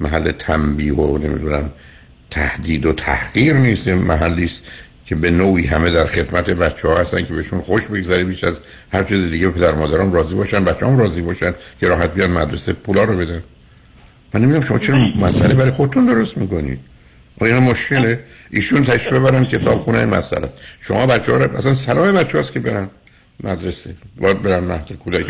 محل 0.00 0.32
تنبیه 0.32 0.94
و 0.94 1.18
نمی‌دونم 1.18 1.72
تهدید 2.30 2.86
و 2.86 2.92
تحقیر 2.92 3.54
نیست 3.54 3.88
محلی 3.88 4.44
است 4.44 4.62
که 5.10 5.16
به 5.16 5.30
نوعی 5.30 5.66
همه 5.66 5.90
در 5.90 6.06
خدمت 6.06 6.50
بچه 6.50 6.88
ها 6.88 6.96
هستن 6.98 7.24
که 7.24 7.34
بهشون 7.34 7.60
خوش 7.60 7.86
بگذره 7.86 8.24
بیش 8.24 8.44
از 8.44 8.60
هر 8.92 9.04
چیز 9.04 9.30
دیگه 9.30 9.48
پدر 9.48 9.72
مادران 9.72 10.12
راضی 10.12 10.34
باشن 10.34 10.64
بچه 10.64 10.86
هم 10.86 10.98
راضی 10.98 11.20
باشن 11.20 11.54
که 11.80 11.88
راحت 11.88 12.14
بیان 12.14 12.30
مدرسه 12.30 12.72
پولا 12.72 13.04
رو 13.04 13.16
بدن. 13.16 13.42
من 14.34 14.40
نمی‌دونم 14.40 14.64
شما 14.64 14.78
چرا 14.78 14.96
مسئله 14.96 15.54
برای 15.54 15.70
خودتون 15.70 16.06
درست 16.06 16.38
می‌کنید؟ 16.38 16.80
و 17.40 17.44
اینا 17.44 17.60
مشکله. 17.60 18.20
ایشون 18.50 18.84
تشبه 18.84 19.20
برن 19.20 19.44
کتاب 19.44 19.80
خونه 19.80 20.06
مسئله 20.06 20.48
شما 20.80 21.06
بچه 21.06 21.32
ها 21.32 21.38
رو 21.38 21.56
اصلا 21.56 21.74
صلاح 21.74 22.12
بچه 22.12 22.38
هاست 22.38 22.52
که 22.52 22.60
برن. 22.60 22.90
مدرسه. 23.44 23.94
باید 24.20 24.42
برن 24.42 24.64
مهد 24.64 24.92
کودک 24.92 25.26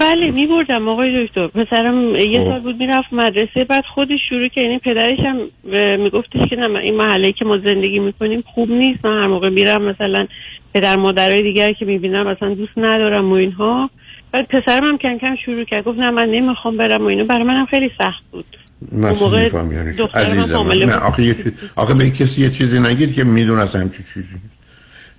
بله 0.00 0.30
می 0.30 0.46
بردم 0.46 0.88
آقای 0.88 1.26
دکتر. 1.26 1.46
پسرم 1.46 2.14
یه 2.14 2.40
خب. 2.40 2.50
سال 2.50 2.60
بود 2.60 2.76
می‌رفت 2.76 3.12
مدرسه 3.12 3.64
بعد 3.64 3.84
خودش 3.94 4.18
شروع 4.28 4.48
که 4.48 4.60
یعنی 4.60 4.78
پدرش 4.78 5.18
هم 5.18 5.36
میگفتش 6.02 6.40
که 6.50 6.56
نه 6.56 6.78
این 6.78 6.96
محله 6.96 7.32
که 7.32 7.44
ما 7.44 7.58
زندگی 7.58 7.98
می‌کنیم 7.98 8.44
خوب 8.54 8.70
نیست. 8.70 9.04
من 9.04 9.22
هر 9.22 9.26
موقع 9.26 9.48
میرم 9.48 9.82
مثلا 9.82 10.26
پدر 10.74 10.96
مادرای 10.96 11.42
دیگر 11.42 11.72
که 11.72 11.84
می‌بینم 11.84 12.26
مثلا 12.26 12.54
دوست 12.54 12.72
ندارم 12.76 13.30
و 13.30 13.34
اینها. 13.34 13.90
بعد 14.32 14.48
پسرم 14.48 14.84
هم 14.84 14.98
کم 14.98 15.18
کم 15.18 15.36
شروع 15.44 15.64
کرد. 15.64 15.84
گفت 15.84 15.98
نه 15.98 16.10
من 16.10 16.28
نمی‌خوام 16.28 16.76
برم 16.76 17.02
و 17.02 17.04
اینو. 17.04 17.24
برای 17.24 17.44
منم 17.44 17.66
خیلی 17.66 17.90
سخت 17.98 18.24
بود. 18.32 18.44
من 18.92 19.10
موقع 19.10 19.50
عزیزم 20.14 20.72
نه 20.72 20.96
آخه, 20.96 21.22
یه 21.22 21.34
آخه 21.76 21.94
به 21.94 22.10
کسی 22.10 22.42
یه 22.42 22.50
چیزی 22.50 22.80
نگید 22.80 23.14
که 23.14 23.24
میدون 23.24 23.58
از 23.58 23.76
همچی 23.76 24.02
چیزی. 24.02 24.36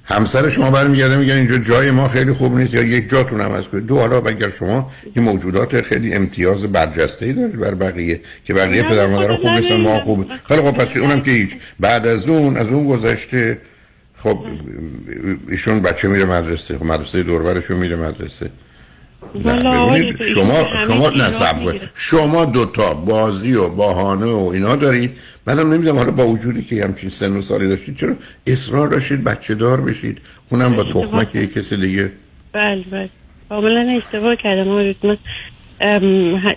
همسر 0.10 0.50
شما 0.50 0.72
برمیگرده 0.72 1.18
میگن 1.18 1.36
اینجا 1.36 1.58
جای 1.58 1.92
ما 1.92 2.08
خیلی 2.08 2.34
خوب 2.34 2.56
نیست 2.56 2.74
یا 2.74 2.82
یک 2.82 3.10
جاتون 3.10 3.42
عوض 3.42 3.64
کنید 3.64 3.86
دو 3.86 4.00
حالا 4.00 4.18
اگر 4.18 4.50
شما 4.50 4.92
این 5.16 5.26
موجودات 5.26 5.82
خیلی 5.82 6.14
امتیاز 6.14 6.64
برجسته 6.64 7.26
ای 7.26 7.34
دارید 7.34 7.60
بر 7.60 7.74
بقیه 7.74 8.22
که 8.46 8.54
بقیه 8.54 8.84
پدر 8.84 9.08
مادر 9.08 9.36
خوب 9.36 9.50
نیستن 9.50 9.82
ما 9.82 10.00
خوب 10.00 10.26
خیلی 10.48 10.62
خوب 10.62 10.78
پس 10.78 10.98
اونم 10.98 11.22
که 11.22 11.32
هیچ. 11.32 11.58
بعد 11.80 12.08
از 12.08 12.28
اون 12.28 12.58
از 12.58 12.68
اون 12.68 12.88
گذشته 12.88 13.58
خب 14.18 14.40
ایشون 15.50 15.82
بچه 15.82 16.08
میره 16.08 16.26
مدرسه 16.26 16.78
خب 16.78 16.86
مدرسه 16.86 17.24
دوربرشون 17.24 17.78
میره 17.78 17.96
مدرسه. 17.96 18.50
شما 20.34 20.68
شما 20.88 21.10
نه 21.10 21.80
شما 21.96 22.46
دوتا 22.46 22.94
بازی 22.94 23.54
و 23.54 23.70
بهانه 23.70 24.26
و 24.26 24.50
اینا 24.54 24.76
دارید. 24.76 25.18
منم 25.48 25.74
نمی‌دونم 25.74 25.98
حالا 25.98 26.12
با 26.12 26.28
وجودی 26.28 26.64
که 26.64 26.84
همچین 26.84 27.10
سن 27.10 27.38
و 27.38 27.42
سالی 27.42 27.68
داشتید 27.68 27.98
چرا 27.98 28.16
اصرار 28.48 28.88
داشتید 28.88 29.24
بچه 29.24 29.56
دار 29.56 29.82
بشید؟ 29.82 30.22
اونم 30.50 30.76
با 30.76 30.84
تخمک 30.84 31.36
یک 31.36 31.54
کسی 31.54 31.78
دیگه. 31.78 32.12
بله 32.54 32.84
بله. 32.92 33.10
کاملا 33.50 33.80
اشتباه 33.80 34.36
کردم 34.36 34.68
من 34.68 35.18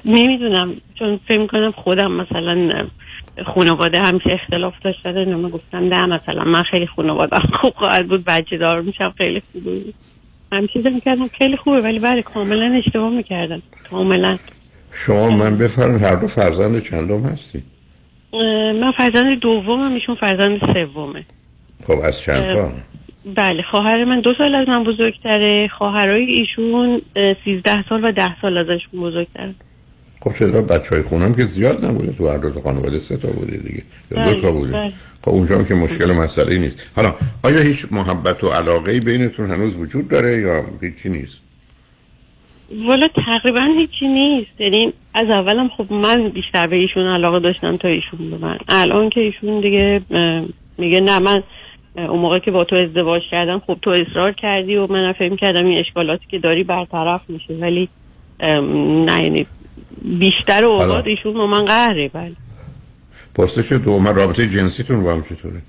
نمی‌دونم 0.05 0.75
چون 0.99 1.21
فکر 1.29 1.47
کنم 1.47 1.71
خودم 1.71 2.13
مثلا 2.13 2.87
خانواده 3.55 3.99
همیشه 3.99 4.31
اختلاف 4.33 4.75
داشته 4.85 5.13
نمه 5.13 5.49
گفتم 5.49 5.89
ده 5.89 6.07
مثلا 6.07 6.45
من 6.45 6.63
خیلی 6.63 6.87
خانواده 6.87 7.39
خوب 7.61 7.75
خواهد 7.75 8.09
بود 8.09 8.25
بچه 8.25 8.57
دار 8.57 8.81
میشم 8.81 9.15
خیلی 9.19 9.43
خوب 9.53 9.65
بود. 9.65 9.95
همیشه 10.53 10.91
می‌کردم. 10.91 11.29
خیلی 11.29 11.57
خوبه 11.57 11.81
ولی 11.81 11.99
بله 11.99 12.23
کاملا 12.23 12.83
اشتباه 12.87 13.11
می‌کردم. 13.11 13.63
کاملا. 13.91 14.39
شما 14.93 15.31
من 15.31 15.59
بفرم 15.59 15.99
هر 15.99 16.15
دو 16.15 16.27
فرزند 16.27 16.83
چندم 16.83 17.23
هستی؟ 17.23 17.63
من 18.81 18.93
فرزند 18.99 19.39
دومم 19.39 19.95
ایشون 19.95 20.15
فرزند 20.15 20.61
سومه. 20.75 21.25
خب 21.87 21.99
از 22.05 22.21
چند 22.21 22.55
تا؟ 22.55 22.71
بله 23.37 23.63
خواهر 23.71 24.05
من 24.05 24.21
دو 24.21 24.35
سال 24.39 24.55
از 24.55 24.69
من 24.69 24.85
بزرگتره. 24.85 25.69
خواهرای 25.79 26.25
ایشون 26.25 27.03
سیزده 27.45 27.85
سال 27.89 28.05
و 28.05 28.13
ده 28.13 28.41
سال 28.41 28.59
ازشون 28.59 29.01
بزرگتره 29.01 29.55
خب 30.25 30.33
چرا 30.39 30.63
بچه 30.63 30.95
های 30.95 31.03
خونم 31.03 31.35
که 31.35 31.43
زیاد 31.43 31.85
نبوده. 31.85 32.13
تو 32.13 32.29
هر 32.29 32.39
دو 32.39 32.61
خانواده 32.61 32.99
سه 32.99 33.17
تا 33.17 33.29
بوده 33.29 33.57
دیگه. 33.57 33.83
یا 34.11 34.25
دو 34.25 34.41
تا 34.41 34.41
بله، 34.41 34.53
بوده. 34.53 34.73
بله. 34.73 34.93
خب 35.23 35.31
اونجا 35.31 35.59
هم 35.59 35.65
که 35.65 35.75
مشکل 35.75 36.11
و 36.11 36.15
مسئله 36.15 36.59
نیست. 36.59 36.87
حالا 36.97 37.15
آیا 37.43 37.61
هیچ 37.61 37.87
محبت 37.91 38.45
و 38.45 38.49
علاقه 38.49 39.01
بینتون 39.01 39.51
هنوز 39.51 39.77
وجود 39.77 40.09
داره 40.09 40.41
یا 40.41 40.65
هیچی 40.81 41.09
نیست؟ 41.09 41.43
والا 42.87 43.09
تقریبا 43.09 43.65
هیچی 43.79 44.09
نیست. 44.09 44.61
یعنی 44.61 44.93
از 45.15 45.31
اولم 45.31 45.69
خب 45.69 45.93
من 45.93 46.29
بیشتر 46.29 46.67
به 46.67 46.77
ایشون 46.77 47.07
علاقه 47.07 47.41
داشتم 47.41 47.77
تا 47.77 47.89
ایشون 47.89 48.31
به 48.31 48.39
من. 48.39 48.59
الان 48.69 49.11
که 49.11 49.21
ایشون 49.21 49.61
دیگه 49.61 50.01
میگه 50.79 51.01
نه 51.01 51.19
من 51.19 51.43
اون 51.97 52.19
موقع 52.19 52.39
که 52.39 52.51
با 52.51 52.65
تو 52.65 52.77
ازدواج 52.77 53.23
کردم 53.31 53.63
خب 53.67 53.79
تو 53.83 53.91
اصرار 53.91 54.33
کردی 54.33 54.77
و 54.77 54.93
من 54.93 55.13
فهم 55.13 55.37
کردم 55.37 55.67
این 55.67 55.79
اشکالاتی 55.79 56.25
که 56.31 56.39
داری 56.39 56.65
برطرف 56.65 57.21
میشه. 57.29 57.55
ولی 57.55 57.89
نه 58.41 59.23
یعنی 59.23 59.47
بیشتر 60.05 60.65
اوقات 60.65 61.07
ایشون 61.07 61.35
با 61.35 61.47
من 61.47 61.65
قهره 61.65 62.09
بله. 62.09 62.33
پرسش 63.35 63.73
دوم 63.73 64.09
رابطه 64.09 64.49
جنسیتون 64.49 65.03
با 65.03 65.13
هم 65.13 65.23
چطوره؟ 65.23 65.63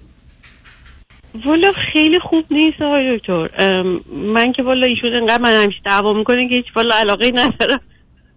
والا 1.45 1.71
خیلی 1.93 2.19
خوب 2.19 2.45
نیست 2.51 2.81
آقای 2.81 3.17
دکتر. 3.17 3.49
من 4.11 4.51
که 4.51 4.63
والا 4.63 4.87
ایشون 4.87 5.13
انقدر 5.13 5.41
من 5.41 5.63
همیشه 5.63 5.79
دعوا 5.85 6.13
می‌کنه 6.13 6.49
که 6.49 6.55
هیچ 6.55 6.65
والا 6.75 6.95
علاقه 6.95 7.31
ندارم. 7.31 7.79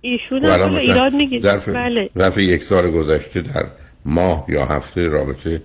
ایشون 0.00 0.45
هم 0.45 0.75
ایراد 0.75 1.12
می‌گیره. 1.12 1.57
بله. 1.57 2.11
رفع 2.17 2.43
یک 2.43 2.62
سال 2.62 2.91
گذشته 2.91 3.41
در 3.41 3.67
ماه 4.05 4.45
یا 4.49 4.65
هفته 4.65 5.09
رابطه 5.09 5.62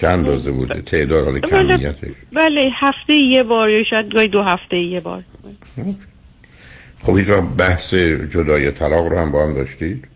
چند 0.00 0.28
روزه 0.28 0.50
بوده؟ 0.50 0.80
تعداد 0.80 1.24
حال 1.24 1.40
کمیتش. 1.40 2.08
بله 2.32 2.70
هفته 2.74 3.14
یه 3.14 3.42
بار 3.42 3.70
یا 3.70 3.84
شاید 3.90 4.14
گاهی 4.14 4.28
دو 4.28 4.42
هفته 4.42 4.76
یه 4.76 5.00
بار. 5.00 5.22
خب 7.06 7.16
هیچ 7.16 7.28
بحث 7.58 7.94
جدای 8.34 8.70
طلاق 8.70 9.06
رو 9.06 9.18
هم 9.18 9.32
با 9.32 9.46
هم 9.46 9.54
داشتید؟ 9.54 10.08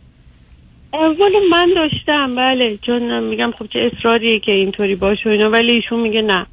اول 0.92 1.32
من 1.50 1.68
داشتم 1.76 2.37
بله. 2.37 2.76
چون 2.76 3.28
میگم 3.28 3.50
خب 3.59 3.66
چه 3.66 3.90
اصراریه 3.92 4.40
که 4.40 4.52
اینطوری 4.52 4.94
باشه 4.94 5.30
اینا 5.30 5.50
ولی 5.50 5.73
ایشون 5.73 6.00
میگه 6.00 6.23
نه. 6.23 6.47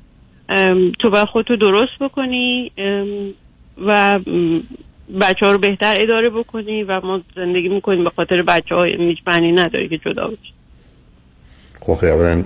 تو 1.00 1.10
باید 1.10 1.28
خودتو 1.28 1.56
درست 1.56 2.00
بکنی 2.00 2.72
و 3.86 4.20
بچه 5.22 5.46
ها 5.46 5.52
رو 5.52 5.58
بهتر 5.58 5.96
اداره 6.02 6.30
بکنی 6.30 6.84
و 6.84 7.02
ما 7.02 7.22
زندگی 7.36 7.70
می‌کنیم 7.70 8.04
به 8.04 8.10
خاطر 8.10 8.42
بچه 8.42 8.76
های 8.76 8.96
هیچ 8.96 9.18
معنی 9.28 9.52
نداری 9.52 9.90
که 9.90 9.98
جدا 9.98 10.28
بشی 10.28 10.54
خب 11.80 11.96
خیلی 11.96 12.44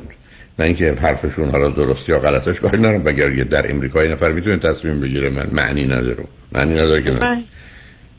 نه 0.59 0.65
اینکه 0.65 0.93
حرفشون 1.01 1.49
حالا 1.49 1.69
درست 1.69 2.09
یا 2.09 2.19
غلطش 2.19 2.59
کاری 2.59 2.77
نرم 2.77 3.03
بگر 3.03 3.29
در 3.29 3.71
امریکا 3.71 4.01
نفر 4.01 4.31
می‌تونه 4.31 4.57
تصمیم 4.57 4.99
بگیره 4.99 5.29
من 5.29 5.47
معنی 5.51 5.85
نداره. 5.85 6.23
معنی 6.51 6.73
نداره 6.73 7.03
که 7.03 7.11
من. 7.11 7.19
بله. 7.19 7.43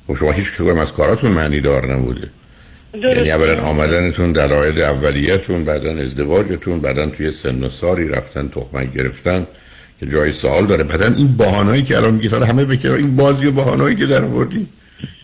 خب 0.07 0.15
شما 0.15 0.33
هیچ 0.33 0.53
کدوم 0.53 0.79
از 0.79 0.93
کاراتون 0.93 1.31
معنی 1.31 1.61
دار 1.61 1.95
نبوده. 1.95 2.31
یعنی 2.95 3.31
اولا 3.31 3.63
آمدنتون 3.63 4.33
دلایل 4.33 4.83
اولیتون 4.83 5.65
بعدا 5.65 5.91
ازدواجتون 5.91 6.81
بعدا 6.81 7.07
توی 7.07 7.31
سن 7.31 7.65
و 7.65 7.69
ساری 7.69 8.09
رفتن 8.09 8.49
تخمک 8.49 8.93
گرفتن 8.93 9.47
که 10.01 10.07
جای 10.07 10.33
سوال 10.33 10.67
داره. 10.67 10.85
بعدا 10.85 11.15
این 11.17 11.37
بهانه‌ای 11.37 11.83
که 11.83 11.97
الان 11.97 12.15
میگید 12.15 12.33
همه 12.33 12.65
بکنن 12.65 12.93
این 12.93 13.17
بازی 13.17 13.47
و 13.47 13.51
بهانه‌ای 13.51 13.95
که 13.95 14.07
در 14.07 14.25
آوردین 14.25 14.67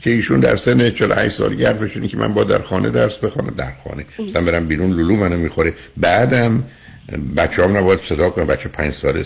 که 0.02 0.11
ایشون 0.11 0.40
در 0.40 0.56
سن 0.56 0.90
48 0.90 1.35
سال 1.35 1.54
گرفشون 1.54 2.08
که 2.08 2.16
من 2.16 2.35
با 2.35 2.44
در 2.44 2.58
خانه 2.58 2.90
درس 2.90 3.18
بخونم. 3.18 3.54
در 3.56 3.73
خانه. 3.85 4.04
مثلا 4.28 4.42
برم 4.42 4.66
بیرون 4.66 4.90
لولو 4.90 5.16
منو 5.16 5.37
می‌خوره. 5.37 5.75
بعدم 5.97 6.64
بچه 7.37 7.64
هم 7.64 7.76
نباید 7.76 8.00
صدا 8.08 8.30
کنه. 8.30 8.44
بچه 8.44 8.68
پنج 8.68 8.94
ساله 8.94 9.25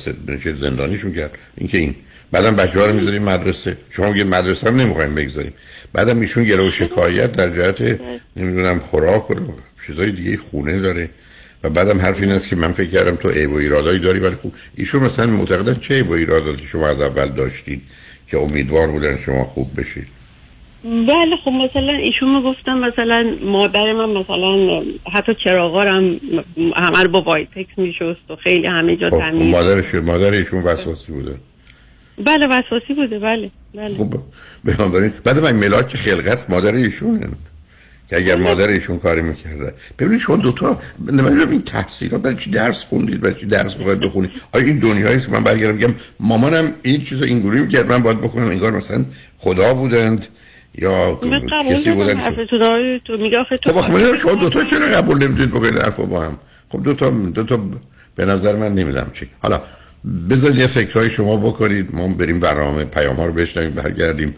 زندانیشون 0.54 1.12
کرد. 1.12 1.30
اینکه 1.56 1.78
این 1.78 1.94
بعدم 2.32 2.56
بچه 2.56 2.80
ها 2.80 2.86
رو 2.86 2.94
می‌ذاریم 2.94 3.22
مدرسه. 3.22 3.76
شما 3.90 4.10
میگه 4.12 4.24
مدرسه 4.24 4.70
هم 4.70 4.80
نمی‌خوایم 4.80 5.14
بگذاریم. 5.14 5.52
بعدم 5.92 6.20
ایشون 6.20 6.44
گره 6.44 6.68
و 6.68 6.70
شکایت 6.70 7.32
در 7.32 7.50
جهت 7.50 8.00
نمی‌دونم 8.36 8.78
خوراک 8.78 9.30
و 9.30 9.34
چیزای 9.86 10.12
دیگه 10.12 10.36
خونه 10.36 10.80
داره. 10.80 11.10
و 11.62 11.70
بعدم 11.70 12.00
حرف 12.00 12.20
این 12.20 12.30
است 12.30 12.48
که 12.48 12.56
من 12.56 12.72
فکر 12.72 12.90
کردم 12.90 13.16
تو 13.16 13.28
عیب 13.28 13.52
و 13.52 13.56
ایرادایی 13.56 13.98
داری 13.98 14.18
ولی 14.18 14.34
خوب 14.34 14.52
ایشون 14.76 15.02
مثلا 15.02 15.26
معتقدن 15.26 15.74
چه 15.74 15.94
عیب 15.94 16.10
و 16.10 16.12
ایراداتی 16.12 16.66
شما 16.66 16.88
از 16.88 17.00
اول 17.00 17.28
داشتید 17.28 17.82
که 18.28 18.38
امیدوار 18.38 18.86
بودن 18.86 19.16
شما 19.16 19.44
خوب 19.44 19.80
بشید 19.80 20.06
بله 20.84 21.36
خب 21.44 21.50
مثلا 21.50 21.92
ایشون 21.92 22.42
گفتم 22.42 22.78
مثلا 22.78 23.36
مادر 23.44 23.92
من 23.92 24.10
مثلا 24.10 24.82
حتی 25.12 25.32
چراغارم 25.44 26.20
همه 26.76 27.02
رو 27.02 27.08
با 27.08 27.20
وایتکس 27.20 27.78
میشست 27.78 28.30
و 28.30 28.36
خیلی 28.36 28.66
همه 28.66 28.96
جا 28.96 29.10
خب 29.10 29.18
تمیز 29.18 29.54
مادرش 29.54 29.94
مادر 29.94 30.30
ایشون 30.30 30.62
وسواسی 30.62 31.12
بوده. 31.12 31.34
بله 32.18 32.46
وسواسی 32.46 32.94
بوده 32.94 33.18
بله 33.18 33.50
بله. 33.74 33.94
خب 33.94 34.14
بنابراین 34.64 35.12
بعد 35.24 35.38
من 35.38 35.52
ملاک 35.52 35.96
خلقت 35.96 36.50
مادر 36.50 36.74
ایشونه 36.74 37.28
که 38.10 38.16
اگر 38.16 38.36
مادر 38.36 38.68
ایشون 38.68 38.98
کاری 38.98 39.22
می‌کرده. 39.22 39.74
ببینید 39.98 40.20
شما 40.20 40.36
دوتا 40.36 40.80
نمی‌دونم 41.06 41.50
این 41.50 41.62
تحصیل 41.62 42.08
برای 42.08 42.36
چی 42.36 42.50
درس 42.50 42.84
خوندید 42.84 43.20
برای 43.20 43.34
چی 43.34 43.46
درس 43.46 43.74
باید 43.74 44.00
بخونید؟ 44.00 44.30
آیا 44.52 44.64
این 44.64 44.78
دنیایی 44.78 45.20
که 45.20 45.30
من 45.30 45.44
برگردم 45.44 45.76
بگم 45.76 45.94
مامانم 46.20 46.72
این 46.82 47.04
چیزا 47.04 47.24
اینجوری 47.24 47.60
می‌کرد 47.60 47.92
من 47.92 48.02
باید 48.02 48.20
بکنم 48.20 48.46
انگار 48.46 48.72
مثلا 48.72 49.04
خدا 49.38 49.74
بودند 49.74 50.26
یا 50.74 51.14
قبول 51.14 51.50
کسی 51.70 51.84
دارم 51.84 51.96
بودن 51.96 52.16
حرفتون 52.16 52.60
رو. 52.60 52.98
تو 53.04 53.16
میگه 53.16 53.38
آخه 53.38 53.56
تو 53.56 53.72
خب 53.72 54.16
شما 54.16 54.34
دوتا 54.34 54.64
چرا 54.64 54.86
قبول 54.86 55.24
نمی‌تونید 55.24 55.50
بکنید 55.50 55.78
حرف 55.78 55.96
رو 55.96 56.06
با 56.06 56.20
هم؟ 56.20 56.38
خب 56.68 56.82
دوتا 56.82 57.10
دوتا 57.10 57.60
به 58.14 58.24
نظر 58.24 58.56
من 58.56 58.74
نمیدم 58.74 59.10
چی. 59.14 59.28
حالا 59.42 59.62
بذارید 60.30 60.58
یه 60.58 60.66
فکرهای 60.66 61.10
شما 61.10 61.36
بکنید. 61.36 61.94
ما 61.94 62.08
بریم 62.08 62.40
برنامه 62.40 62.84
پیام 62.84 63.16
ها 63.16 63.26
رو 63.26 63.32
بشنویم 63.32 63.70
برگردیم. 63.70 64.34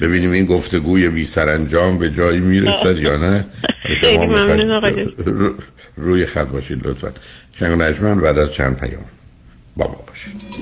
ببینیم 0.00 0.32
این 0.32 0.46
گفتگوی 0.46 1.08
بی 1.08 1.24
سرانجام 1.24 1.98
به 1.98 2.10
جایی 2.10 2.40
می‌رسد 2.40 2.98
یا 2.98 3.16
نه. 3.16 3.46
خیلی 4.00 4.26
شما 4.26 5.54
روی 5.96 6.26
خط 6.26 6.46
باشید 6.46 6.86
لطفا. 6.86 7.12
شنگ 7.58 7.82
نجمن 7.82 8.20
بعد 8.20 8.38
از 8.38 8.52
چند 8.52 8.80
پیام. 8.80 9.04
بابا 9.76 10.04
باشید. 10.06 10.56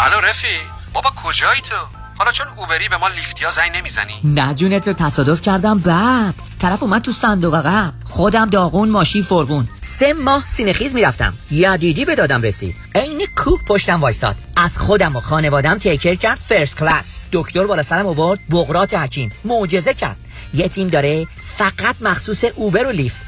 الو 0.00 0.20
رفی 0.20 0.56
بابا 0.92 1.10
کجایی 1.24 1.60
تو؟ 1.60 1.97
حالا 2.18 2.32
چون 2.32 2.46
Uber 2.56 2.82
ی 2.82 2.88
به 2.88 2.96
ما 2.96 3.08
Lyft 3.08 3.42
یا 3.42 3.50
زنگ 3.50 3.76
نمی‌زنی؟ 3.76 4.14
نه 4.24 4.54
جون 4.54 4.88
تو 4.88 4.94
تصادف 4.94 5.42
کردم 5.42 5.78
بعد. 5.78 6.34
طرف 6.60 6.82
اومد 6.82 7.02
تو 7.02 7.12
صندوق 7.12 7.54
عقب. 7.54 7.94
خودم 8.04 8.50
داغون 8.50 8.88
ماشین 8.88 9.22
فرغون. 9.22 9.68
سه 9.82 10.12
ماه 10.12 10.46
سینه‌خیز 10.46 10.94
می‌رفتم. 10.94 11.34
یدیدی 11.50 12.04
به 12.04 12.14
دادم 12.14 12.42
رسید. 12.42 12.76
عین 12.94 13.26
کوه 13.36 13.64
پشتم 13.64 14.00
وایستاد. 14.00 14.36
از 14.56 14.78
خودم 14.78 15.16
و 15.16 15.20
خانوادم 15.20 15.78
take 15.78 15.96
care 15.96 16.14
کرد 16.14 16.38
first 16.38 16.76
class 16.76 17.24
دکتر 17.32 17.66
بالا 17.66 17.82
سرم 17.82 18.06
آورد 18.06 18.40
بقراط 18.50 18.94
حکیم. 18.94 19.32
معجزه 19.44 19.94
کرد. 19.94 20.16
یه 20.54 20.68
تیم 20.68 20.88
داره 20.88 21.26
فقط 21.56 21.96
مخصوص 22.00 22.44
Uber 22.44 22.86
و 22.86 22.90
Lyft. 22.90 23.27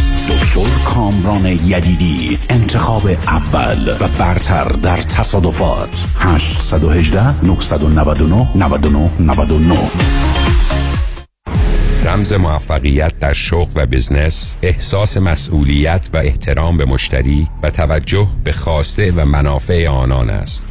کامران 0.85 1.45
یدیدی 1.45 2.37
انتخاب 2.49 3.07
اول 3.27 3.95
و 3.99 4.07
برتر 4.19 4.63
در 4.63 4.97
تصادفات. 4.97 6.05
818 6.19 7.45
999 7.45 8.47
99 8.55 9.09
99 9.19 9.77
رمز 12.05 12.33
موفقیت 12.33 13.19
در 13.19 13.33
شغل 13.33 13.71
و 13.75 13.85
بزنس 13.85 14.55
احساس 14.61 15.17
مسئولیت 15.17 16.09
و 16.13 16.17
احترام 16.17 16.77
به 16.77 16.85
مشتری 16.85 17.47
و 17.63 17.69
توجه 17.69 18.27
به 18.43 18.51
خواسته 18.51 19.11
و 19.11 19.25
منافع 19.25 19.87
آنان 19.87 20.29
است. 20.29 20.70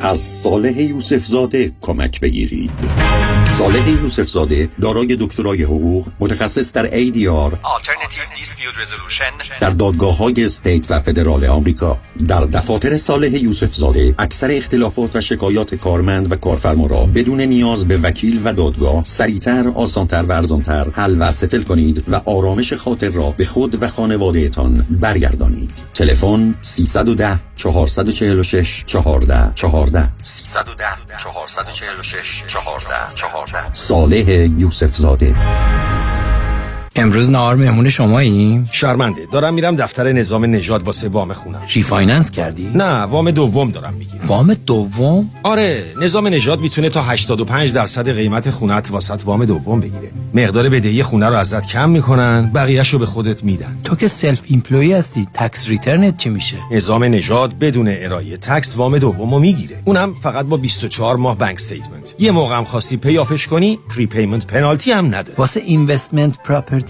از 0.00 0.18
صالح 0.18 0.82
یوسف 0.82 1.24
زاده 1.24 1.72
کمک 1.80 2.20
بگیرید. 2.20 2.70
صالح 3.48 3.90
یوسف 4.02 4.28
زاده 4.28 4.68
دارای 4.82 5.16
دکترای 5.20 5.62
حقوق 5.62 6.06
متخصص 6.20 6.72
در 6.72 6.90
ADR 6.90 7.54
در 9.60 9.70
دادگاه 9.70 10.16
های 10.16 10.44
استیت 10.44 10.90
و 10.90 11.00
فدرال 11.00 11.44
آمریکا. 11.44 11.98
در 12.28 12.40
دفاتر 12.40 12.96
صالح 12.96 13.42
یوسف 13.42 13.74
زاده 13.74 14.14
اکثر 14.18 14.50
اختلافات 14.50 15.16
و 15.16 15.20
شکایات 15.20 15.74
کارمند 15.74 16.32
و 16.32 16.36
کارفرما 16.36 16.86
را 16.86 17.06
بدون 17.06 17.40
نیاز 17.40 17.88
به 17.88 17.96
وکیل 17.96 18.40
و 18.44 18.52
دادگاه 18.52 19.04
سریعتر 19.04 19.68
آسانتر 19.68 20.22
و 20.22 20.32
ارزانتر 20.32 20.90
حل 20.92 21.16
و 21.18 21.32
ستل 21.32 21.62
کنید 21.62 22.04
و 22.08 22.14
آرامش 22.24 22.72
خاطر 22.72 23.10
را 23.10 23.30
به 23.30 23.44
خود 23.44 23.82
و 23.82 23.88
خانوادهتان 23.88 24.86
برگردانید. 24.90 25.70
تلفن 25.94 26.54
310 26.60 27.40
446 27.56 28.84
14 28.86 29.52
14 29.54 29.89
310 29.90 30.98
446 31.18 32.44
14 32.46 33.14
14 33.14 33.72
صالح 33.72 34.28
یوسف 34.58 34.96
زاده 34.96 35.34
امروز 37.00 37.30
نهار 37.30 37.56
مهمون 37.56 37.88
شماییم؟ 37.88 38.68
شرمنده. 38.72 39.20
دارم 39.32 39.54
میرم 39.54 39.76
دفتر 39.76 40.12
نظام 40.12 40.44
نژاد 40.44 40.82
واسه 40.82 41.08
وام 41.08 41.32
خونم. 41.32 41.62
refinance 41.74 42.30
کردی؟ 42.30 42.70
نه 42.74 43.02
وام 43.02 43.30
دوم 43.30 43.70
دارم 43.70 43.94
می‌گیرم. 43.94 44.24
وام 44.26 44.54
دوم؟ 44.54 45.30
آره 45.42 45.84
نظام 46.02 46.26
نژاد 46.26 46.60
می‌تونه 46.60 46.88
تا 46.88 47.02
85 47.02 47.72
درصد 47.72 48.10
قیمت 48.10 48.50
خونت 48.50 48.90
واست 48.90 49.20
وام 49.24 49.44
دوم 49.44 49.80
بگیره. 49.80 50.10
مقدار 50.34 50.68
بدهی 50.68 51.02
خونه 51.02 51.26
رو 51.26 51.34
ازت 51.34 51.66
کم 51.66 51.90
می‌کنن 51.90 52.50
بقیهش 52.54 52.88
رو 52.88 52.98
به 52.98 53.06
خودت 53.06 53.44
میدن. 53.44 53.76
تو 53.84 53.96
که 53.96 54.08
self-employed 54.08 54.92
هستی 54.92 55.26
tax 55.34 55.68
return 55.68 56.09
ت 56.09 56.16
چی 56.16 56.28
میشه؟ 56.28 56.56
نظام 56.72 57.04
نژاد 57.04 57.58
بدون 57.58 57.88
ارائه 57.88 58.36
tax 58.36 58.76
وام 58.76 58.98
دومو 58.98 59.38
می‌گیره. 59.38 59.82
اونم 59.84 60.14
فقط 60.22 60.46
با 60.46 60.56
24 60.56 61.16
ماه 61.16 61.38
bank 61.38 61.54
statement 61.54 62.14
یه 62.18 62.30
موقع 62.30 62.56
هم 62.56 62.64
خواستی 62.64 62.96
pay 62.96 63.15
off 63.15 63.33
ش 63.33 63.46
کنی 63.46 63.78
prepayment 63.96 64.46
penalty 64.46 64.90
هم 64.92 65.06
نداره 65.06 65.34
واسه 65.38 65.60
investment 65.60 66.38
properties 66.44 66.89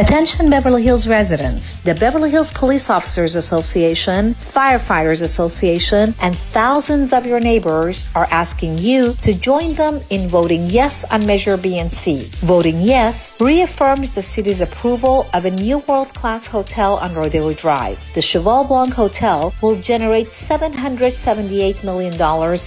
Attention 0.00 0.48
Beverly 0.48 0.82
Hills 0.82 1.06
residents. 1.06 1.76
The 1.76 1.94
Beverly 1.94 2.30
Hills 2.30 2.50
Police 2.50 2.88
Officers 2.88 3.34
Association, 3.34 4.32
Firefighters 4.32 5.20
Association, 5.20 6.14
and 6.22 6.34
thousands 6.34 7.12
of 7.12 7.26
your 7.26 7.38
neighbors 7.38 8.10
are 8.14 8.26
asking 8.30 8.78
you 8.78 9.12
to 9.20 9.34
join 9.34 9.74
them 9.74 10.00
in 10.08 10.26
voting 10.26 10.64
yes 10.68 11.04
on 11.12 11.26
Measure 11.26 11.58
B 11.58 11.78
and 11.78 11.92
C. 11.92 12.30
Voting 12.36 12.80
yes 12.80 13.38
reaffirms 13.42 14.14
the 14.14 14.22
city's 14.22 14.62
approval 14.62 15.28
of 15.34 15.44
a 15.44 15.50
new 15.50 15.80
world-class 15.80 16.46
hotel 16.46 16.94
on 16.94 17.12
Rodeo 17.12 17.52
Drive. 17.52 18.00
The 18.14 18.22
Cheval 18.22 18.68
Blanc 18.68 18.94
Hotel 18.94 19.52
will 19.60 19.78
generate 19.82 20.28
$778 20.28 21.84
million 21.84 22.14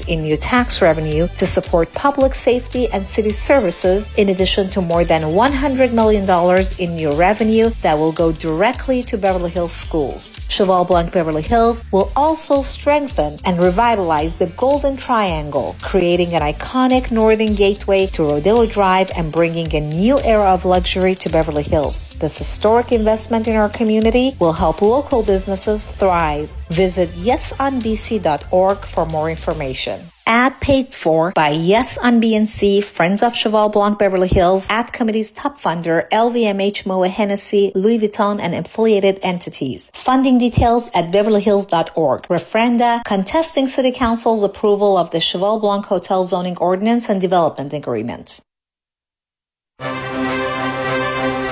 in 0.08 0.22
new 0.22 0.38
tax 0.38 0.84
revenue 0.84 1.28
to 1.30 1.48
support 1.48 1.92
public 1.94 2.36
safety 2.36 2.90
and 2.90 3.04
city 3.04 3.32
services, 3.32 4.16
in 4.20 4.30
addition 4.30 4.70
to 4.70 4.82
more 4.82 5.04
than 5.04 5.24
$100 5.24 5.94
million 5.94 6.30
in 6.78 6.96
new 6.96 7.23
revenue 7.24 7.70
that 7.84 7.98
will 7.98 8.12
go 8.12 8.34
directly 8.34 9.02
to 9.02 9.18
Beverly 9.18 9.50
Hills 9.50 9.72
schools. 9.72 10.24
Cheval 10.54 10.84
Blanc 10.84 11.14
Beverly 11.14 11.46
Hills 11.54 11.78
will 11.94 12.12
also 12.18 12.56
strengthen 12.62 13.32
and 13.46 13.58
revitalize 13.68 14.36
the 14.36 14.52
Golden 14.64 14.98
Triangle, 14.98 15.70
creating 15.82 16.34
an 16.34 16.42
iconic 16.54 17.12
northern 17.12 17.54
gateway 17.56 18.08
to 18.08 18.24
Rodeo 18.24 18.66
Drive 18.66 19.10
and 19.18 19.32
bringing 19.32 19.74
a 19.74 19.80
new 19.80 20.20
era 20.34 20.50
of 20.56 20.66
luxury 20.66 21.16
to 21.16 21.30
Beverly 21.30 21.64
Hills. 21.64 22.00
This 22.20 22.38
historic 22.38 22.92
investment 22.92 23.48
in 23.48 23.56
our 23.56 23.70
community 23.70 24.36
will 24.42 24.58
help 24.64 24.82
local 24.82 25.24
businesses 25.24 25.86
thrive. 25.86 26.52
Visit 26.73 27.09
yesonbc.org 27.11 28.79
for 28.79 29.07
more 29.07 29.31
information. 29.31 30.01
Ad 30.27 30.61
paid 30.61 30.95
for 30.95 31.33
by 31.33 31.49
Yes 31.49 31.97
on 31.97 32.21
BNC, 32.21 32.85
Friends 32.85 33.23
of 33.23 33.35
Cheval 33.35 33.71
Blanc 33.71 33.99
Beverly 33.99 34.29
Hills, 34.29 34.67
Ad 34.69 34.93
Committee's 34.93 35.33
top 35.33 35.59
funder, 35.59 36.07
LVMH 36.11 36.85
Moa 36.85 37.09
Hennessy, 37.09 37.73
Louis 37.75 37.99
Vuitton, 37.99 38.39
and 38.39 38.55
affiliated 38.55 39.19
entities. 39.23 39.91
Funding 39.95 40.37
details 40.37 40.91
at 40.93 41.11
beverlyhills.org. 41.11 42.23
Referenda 42.25 43.03
contesting 43.05 43.69
City 43.69 43.91
Council's 43.91 44.43
approval 44.43 44.99
of 44.99 45.11
the 45.13 45.21
Cheval 45.21 45.61
Blanc 45.61 45.87
Hotel 45.87 46.25
Zoning 46.25 46.59
Ordinance 46.59 47.09
and 47.09 47.21
Development 47.21 47.73
Agreement. 47.73 48.41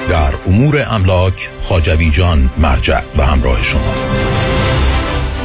در 0.08 0.34
امور 0.46 0.84
املاک 0.88 1.48
خاجوی 1.62 2.10
جان 2.10 2.50
مرجع 2.58 3.00
و 3.18 3.22
همراه 3.22 3.62
شماست 3.62 4.16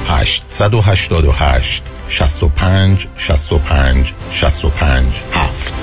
888 0.09 1.83
65 2.09 3.07
65 3.17 4.13
65 4.31 5.05
7 5.33 5.75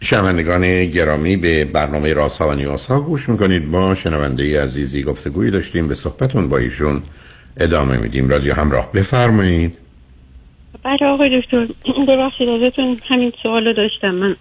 شنوندگان 0.00 0.84
گرامی 0.84 1.36
به 1.36 1.64
برنامه 1.64 2.12
راست 2.12 2.38
ها 2.40 2.48
و 2.48 2.54
نیاز 2.54 2.86
ها 2.86 3.00
گوش 3.00 3.28
می‌کنید. 3.28 3.68
ما 3.68 3.94
شنونده 3.94 4.62
عزیزی 4.62 5.02
گفتگویی 5.02 5.50
داشتیم. 5.50 5.88
به 5.88 5.94
صحبتون 5.94 6.48
با 6.48 6.58
ایشون 6.58 7.02
ادامه 7.56 7.96
میدیم. 7.96 8.28
رادیو 8.28 8.54
همراه 8.54 8.92
بفرمایید. 8.92 9.78
بله 10.82 11.06
آقای 11.06 11.40
دکتر 11.40 11.68
ببخشید 12.08 12.48
ازتون 12.48 13.00
همین 13.08 13.32
سوالو 13.42 13.72
داشتم. 13.72 14.10
من 14.10 14.36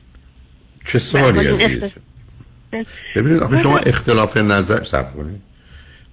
چه 0.86 1.00
سوالی 1.00 1.48
عزیز؟ 1.48 1.92
ببینید 3.16 3.44
آخه 3.44 3.58
شما 3.58 3.78
اختلاف 3.78 4.38
نظر 4.38 4.84
سب 4.84 5.16
کنید. 5.16 5.42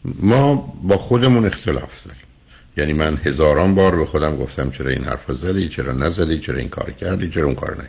ما 0.05 0.55
با 0.83 0.97
خودمون 0.97 1.47
اختلاف 1.47 2.05
داریم. 2.05 2.23
یعنی 2.77 2.93
من 2.93 3.19
هزاران 3.25 3.75
بار 3.75 3.97
به 3.97 4.05
خودم 4.05 4.37
گفتم 4.37 4.71
چرا 4.71 4.91
این 4.91 5.05
حرف 5.05 5.33
زدی 5.33 5.69
چرا 5.69 5.93
نزدی 5.93 6.39
چرا 6.39 6.57
این 6.57 6.69
کار 6.69 6.91
کردی 6.91 7.29
چرا 7.29 7.45
اون 7.45 7.55
کار 7.55 7.73
نکردی. 7.73 7.89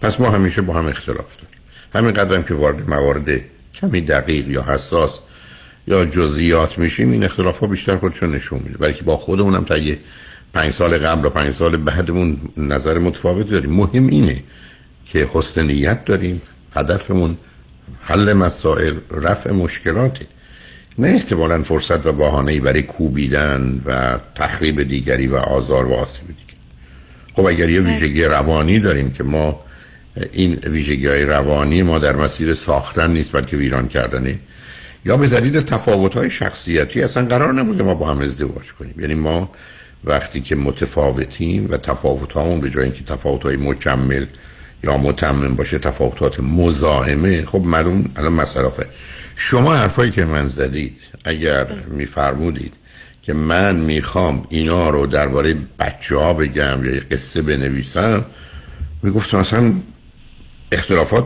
پس 0.00 0.20
ما 0.20 0.30
همیشه 0.30 0.62
با 0.62 0.74
هم 0.74 0.86
اختلاف 0.86 1.36
داریم. 1.36 1.58
همین 1.94 2.12
قدرم 2.12 2.42
که 2.42 2.54
وارد 2.54 2.90
موارد 2.90 3.40
کمی 3.74 4.00
دقیق 4.00 4.48
یا 4.48 4.62
حساس 4.62 5.18
یا 5.86 6.04
جزئیات 6.04 6.78
میشیم 6.78 7.10
این 7.10 7.24
اختلاف 7.24 7.58
ها 7.58 7.66
بیشتر 7.66 7.96
خودشون 7.96 8.34
نشون 8.34 8.60
میده. 8.64 8.78
برای 8.78 8.94
که 8.94 9.04
با 9.04 9.16
خودمونم 9.16 9.64
تا 9.64 9.78
یه 9.78 9.98
پنج 10.54 10.72
سال 10.72 10.98
قبل 10.98 11.26
و 11.26 11.30
پنج 11.30 11.54
سال 11.54 11.76
بعدمون 11.76 12.40
نظر 12.56 12.98
متفاوت 12.98 13.50
داریم. 13.50 13.72
مهم 13.72 14.06
اینه 14.06 14.42
که 15.06 15.28
حسن 15.32 15.66
نیت 15.66 16.04
داریم 16.04 16.42
هدفمون 16.76 17.36
حل 18.00 18.32
مسائل 18.32 18.94
رفع 19.10 19.50
مشکلاتی 19.50 20.26
نه 20.98 21.08
احتمالا 21.08 21.62
فرصت 21.62 22.06
و 22.06 22.12
بهانه‌ای 22.12 22.60
برای 22.60 22.82
کوبیدن 22.82 23.82
و 23.86 24.18
تخریب 24.34 24.82
دیگری 24.82 25.26
و 25.26 25.36
آزار 25.36 25.84
و 25.84 25.94
آسیب 25.94 26.26
دیگری 26.26 26.56
خب 27.34 27.46
اگر 27.46 27.70
یه 27.70 27.80
ویژگی 27.80 28.24
روانی 28.24 28.78
داریم 28.78 29.10
که 29.10 29.24
ما 29.24 29.60
این 30.32 30.54
ویژگی 30.54 31.06
های 31.06 31.24
روانی 31.24 31.82
ما 31.82 31.98
در 31.98 32.16
مسیر 32.16 32.54
ساختن 32.54 33.10
نیست 33.10 33.32
بلکه 33.32 33.56
ویران 33.56 33.88
کردنه 33.88 34.38
یا 35.04 35.16
به 35.16 35.26
دلیل 35.26 35.60
تفاوت 35.60 36.14
های 36.14 36.30
شخصیتی 36.30 37.02
اصلا 37.02 37.26
قرار 37.26 37.52
نبوده 37.52 37.84
ما 37.84 37.94
با 37.94 38.10
هم 38.10 38.18
ازدواج 38.18 38.72
کنیم. 38.72 38.94
یعنی 39.00 39.14
ما 39.14 39.50
وقتی 40.04 40.40
که 40.40 40.56
متفاوتیم 40.56 41.70
و 41.70 41.76
تفاوت 41.76 42.60
به 42.60 42.70
جای 42.70 42.84
اینکه 42.84 43.04
تفاوت 43.04 43.42
های 43.42 43.56
مکمل 43.56 44.26
یا 44.84 44.96
متمم 44.96 45.54
باشه 45.54 45.78
تفاوتات 45.78 46.40
مزاحمه. 46.40 47.44
خب 47.44 47.62
معلوم 47.64 48.10
الان 48.16 48.32
مصرفه 48.32 48.86
شما 49.36 49.74
حرفایی 49.74 50.10
که 50.10 50.24
من 50.24 50.48
زدید 50.48 50.98
اگر 51.24 51.66
میفرمودید 51.72 52.74
که 53.22 53.32
من 53.32 53.76
می‌خوام 53.76 54.46
اینا 54.50 54.90
رو 54.90 55.06
درباره 55.06 55.56
بچه 55.78 56.16
ها 56.16 56.34
بگم 56.34 56.84
یا 56.84 57.00
قصه 57.10 57.42
بنویسم 57.42 58.24
می‌گفتم 59.02 59.38
اصلا 59.38 59.74
اختلافات 60.72 61.24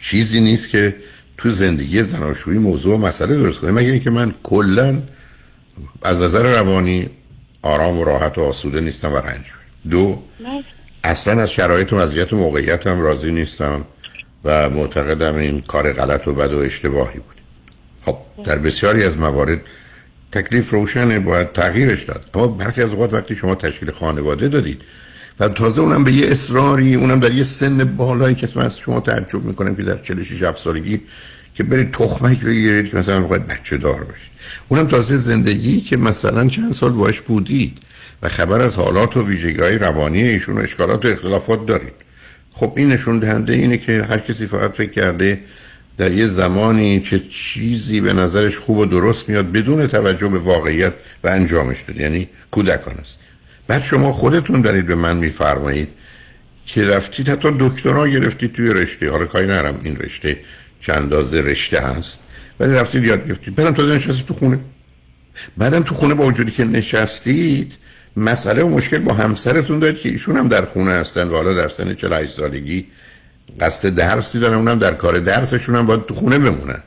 چیزی 0.00 0.40
نیست 0.40 0.70
که 0.70 0.96
تو 1.38 1.50
زندگی 1.50 2.02
زناشویی 2.02 2.58
موضوع 2.58 2.94
و 2.94 2.98
مسئله 2.98 3.36
درست 3.36 3.58
کنه. 3.58 3.70
مگر 3.70 3.90
اینکه 3.90 4.10
من 4.10 4.34
کلا 4.42 5.02
از 6.02 6.22
نظر 6.22 6.42
روانی 6.42 7.10
آرام 7.62 7.98
و 7.98 8.04
راحت 8.04 8.38
و 8.38 8.40
آسوده 8.40 8.80
نیستم 8.80 9.12
و 9.12 9.16
رنج 9.16 9.44
دو 9.90 10.22
اصلا 11.04 11.42
از 11.42 11.50
شرایط 11.50 11.92
و 11.92 11.96
وضعیت 11.96 12.32
و 12.32 12.36
موقعیت 12.36 12.86
راضی 12.86 13.30
نیستم 13.30 13.84
و 14.44 14.70
معتقدم 14.70 15.36
این 15.36 15.60
کار 15.60 15.92
غلط 15.92 16.28
و 16.28 16.32
بد 16.32 16.52
و 16.52 16.58
اشتباهی 16.58 17.18
بود. 17.18 17.36
خب 18.06 18.18
در 18.44 18.58
بسیاری 18.58 19.04
از 19.04 19.18
موارد 19.18 19.60
تکلیف 20.32 20.70
روشنه 20.70 21.18
باید 21.18 21.52
تغییرش 21.52 22.04
داد. 22.04 22.30
اما 22.34 22.46
برخی 22.46 22.82
از 22.82 22.90
اوقات 22.90 23.12
وقتی 23.12 23.34
شما 23.34 23.54
تشکیل 23.54 23.90
خانواده 23.90 24.48
دادید 24.48 24.82
و 25.40 25.48
تازه 25.48 25.80
اونم 25.80 26.04
به 26.04 26.12
یه 26.12 26.30
اصراری 26.30 26.94
اونم 26.94 27.20
در 27.20 27.32
یه 27.32 27.44
سن 27.44 27.84
بالایی 27.84 28.34
که 28.34 28.48
از 28.60 28.78
شما 28.78 29.00
تعجب 29.00 29.44
می‌کنم 29.44 29.74
که 29.74 29.82
در 29.82 29.98
46 29.98 30.42
7 30.42 30.58
سالگی 30.58 31.00
که 31.54 31.62
برید 31.64 31.90
تخمک 31.90 32.40
بگیرید 32.40 32.90
که 32.90 32.96
مثلا 32.96 33.20
باید 33.20 33.46
بچه 33.46 33.76
دار 33.76 34.04
باشید. 34.04 34.30
اونم 34.68 34.86
تازه 34.86 35.16
زندگی 35.16 35.80
که 35.80 35.96
مثلا 35.96 36.48
چند 36.48 36.72
سال 36.72 36.90
باش 36.90 37.20
بودید. 37.20 37.78
و 38.22 38.28
خبر 38.28 38.60
از 38.60 38.76
حالات 38.76 39.16
و 39.16 39.26
ویژگی 39.26 39.78
روانی 39.78 40.22
ایشون 40.22 40.58
و 40.58 40.58
اشکالات 40.58 41.04
و 41.04 41.08
اختلافات 41.08 41.66
دارید. 41.66 41.92
خب 42.50 42.72
این 42.76 42.92
نشون 42.92 43.18
دهنده 43.18 43.52
اینه 43.52 43.78
که 43.78 44.02
هر 44.02 44.18
کسی 44.18 44.46
فقط 44.46 44.72
فکر 44.72 44.90
کرده 44.90 45.40
در 45.98 46.12
یه 46.12 46.26
زمانی 46.26 47.00
چه 47.00 47.18
چیزی 47.18 48.00
به 48.00 48.12
نظرش 48.12 48.58
خوب 48.58 48.78
و 48.78 48.86
درست 48.86 49.28
میاد 49.28 49.52
بدون 49.52 49.86
توجه 49.86 50.28
به 50.28 50.38
واقعیت 50.38 50.92
و 51.24 51.28
انجامش 51.28 51.80
داد 51.80 51.96
یعنی 51.96 52.28
کودکان 52.50 52.94
است. 52.94 53.18
بعد 53.66 53.82
شما 53.82 54.12
خودتون 54.12 54.60
دارید 54.60 54.86
به 54.86 54.94
من 54.94 55.16
میفرمایید 55.16 55.88
که 56.66 56.84
رفتید 56.84 57.28
حتی 57.28 57.48
دکترا 57.58 58.08
گرفتید 58.08 58.52
توی 58.52 58.68
رشته. 58.68 59.10
حالا 59.10 59.26
کاری 59.26 59.46
نرم 59.46 59.80
این 59.84 59.96
رشته 59.96 60.36
چند 60.80 60.96
اندازه 60.96 61.40
رشته 61.40 61.80
هست. 61.80 62.20
ولی 62.60 62.74
رفتید 62.74 63.04
یاد 63.04 63.28
گرفتید. 63.28 63.54
بعدم 63.54 63.72
تازه 63.72 63.94
نشستید 63.94 64.26
تو 64.26 64.34
خونه. 64.34 64.58
بعدم 65.56 65.82
تو 65.82 65.94
خونه 65.94 66.14
با 66.14 66.26
وجودی 66.26 66.50
که 66.50 66.64
نشستید 66.64 67.76
مسئله 68.16 68.62
و 68.62 68.68
مشکل 68.68 68.98
با 68.98 69.12
همسرتون 69.12 69.78
دارید 69.78 69.98
که 69.98 70.08
ایشون 70.08 70.36
هم 70.36 70.48
در 70.48 70.64
خونه 70.64 70.90
هستن 70.90 71.28
و 71.28 71.34
حالا 71.34 71.54
در 71.54 71.68
سن 71.68 71.94
48 71.94 72.32
سالگی 72.32 72.86
قصد 73.60 73.94
درسی 73.94 74.38
دارن 74.38 74.54
اونم 74.54 74.78
در 74.78 74.94
کار 74.94 75.18
درسشون 75.18 75.74
هم 75.74 75.86
باید 75.86 76.06
تو 76.06 76.14
خونه 76.14 76.38
بمونن. 76.38 76.82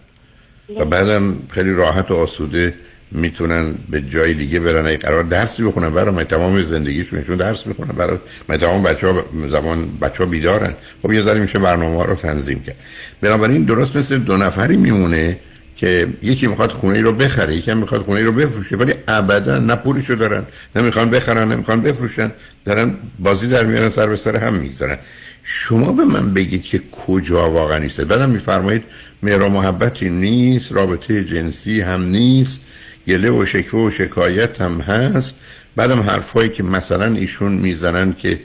و 0.80 0.86
بعدم 0.86 1.36
خیلی 1.50 1.74
راحت 1.74 2.12
و 2.12 2.16
آسوده 2.16 2.74
می‌تونن 3.12 3.74
به 3.90 4.02
جای 4.02 4.34
دیگه 4.34 4.60
برن. 4.60 4.86
ای 4.86 4.98
قرار 4.98 5.24
درسی 5.24 5.64
بخونن 5.64 5.90
برای 5.90 6.24
تمام 6.24 6.64
زندگیشون 6.64 7.20
درس 7.20 7.68
بخونن 7.68 7.92
برای 7.92 8.18
تمام 8.60 8.84
بچه 8.84 9.08
ها 9.08 9.26
زمان 9.50 9.98
بچه 10.02 10.24
ها 10.24 10.30
بیدارن. 10.30 10.74
خب 11.02 11.12
یه 11.12 11.22
ذره 11.22 11.40
میشه 11.40 11.60
برنامه 11.60 11.98
ها 11.98 12.06
رو 12.06 12.16
تنظیم 12.16 12.60
کرد. 12.60 12.76
بنابراین 13.22 13.64
درست 13.64 13.96
مثل 13.96 14.18
دو 14.18 14.38
نفری 14.38 14.78
میمونه 14.78 15.40
که 15.76 16.08
یکی 16.24 16.48
می‌خواد 16.48 16.72
خونه 16.72 16.96
ای 16.98 17.02
رو 17.02 17.12
بخره 17.12 17.56
یکی 17.56 17.72
هم 17.72 17.78
می‌خواد 17.78 18.02
خونه 18.02 18.20
ای 18.20 18.26
رو 18.26 18.32
بفروشه 18.32 18.76
ولی 18.76 18.94
ابدا 19.08 19.60
نه 19.60 19.76
پولشو 19.76 20.16
دارن 20.16 20.46
نمی‌خوان 20.76 21.10
بخرن 21.10 21.52
نمی‌خوان 21.52 21.82
بفروشن 21.82 22.32
دارن 22.66 22.96
بازی 23.20 23.48
در 23.48 23.66
میارن 23.66 23.90
سر 23.90 24.08
به 24.08 24.16
سر 24.16 24.38
هم 24.38 24.54
می‌گذارن. 24.54 24.98
شما 25.44 25.92
به 25.92 26.06
من 26.06 26.34
بگید 26.34 26.64
که 26.64 26.82
کجا 27.08 27.50
واقعا 27.50 27.78
نیست 27.78 28.02
بعدم 28.02 28.30
میفرمایید 28.30 28.84
مهر 29.24 29.42
و 29.42 29.50
محبتی 29.50 30.10
نیست 30.10 30.72
رابطه 30.72 31.24
جنسی 31.24 31.82
هم 31.82 32.04
نیست 32.04 32.66
گله 33.08 33.30
و 33.30 33.46
شکوه 33.46 33.88
و 33.88 33.92
شکایت 33.92 34.62
هم 34.62 34.82
هست. 34.82 35.40
بعدم 35.76 36.00
حرفایی 36.00 36.50
که 36.50 36.64
مثلا 36.64 37.06
ایشون 37.06 37.52
می‌زنن 37.52 38.14
که 38.14 38.40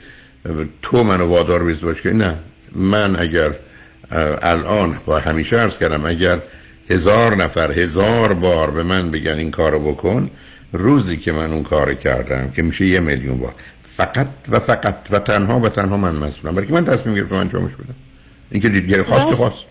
تو 0.82 1.04
منو 1.04 1.26
وادار 1.26 1.64
بیز 1.64 1.80
باش 1.80 2.02
که 2.02 2.12
نه. 2.12 2.34
من 2.72 3.16
اگر 3.20 3.50
الان 4.42 4.96
با 5.06 5.18
همیشه 5.18 5.56
عرض 5.56 5.78
کردم 5.78 6.06
اگر 6.06 6.38
هزار 6.90 7.37
نفر 7.37 7.72
هزار 7.72 8.33
بار 8.33 8.70
به 8.70 8.83
من 8.83 9.11
بگن 9.11 9.38
این 9.38 9.50
کارو 9.50 9.92
بکن 9.92 10.31
روزی 10.72 11.16
که 11.16 11.33
من 11.33 11.53
اون 11.53 11.62
کار 11.62 11.94
کردم 11.94 12.50
که 12.50 12.62
میشه 12.62 12.87
یه 12.87 13.00
میلیون 13.00 13.38
بار. 13.38 13.55
فقط 13.96 14.29
و 14.48 14.61
فقط 14.61 14.96
و 15.11 15.18
تنها 15.18 15.61
و 15.61 15.68
تنها 15.68 15.96
من 15.96 16.16
مسئولم. 16.16 16.55
برای 16.55 16.66
که 16.66 16.72
من 16.72 16.85
تصمیم 16.85 17.14
گرفتم 17.14 17.35
انجامش 17.35 17.74
بدم. 17.74 17.94
اینکه 18.50 18.68
دیگه 18.68 19.03
خواست 19.03 19.29
که 19.29 19.35
خواست. 19.35 19.64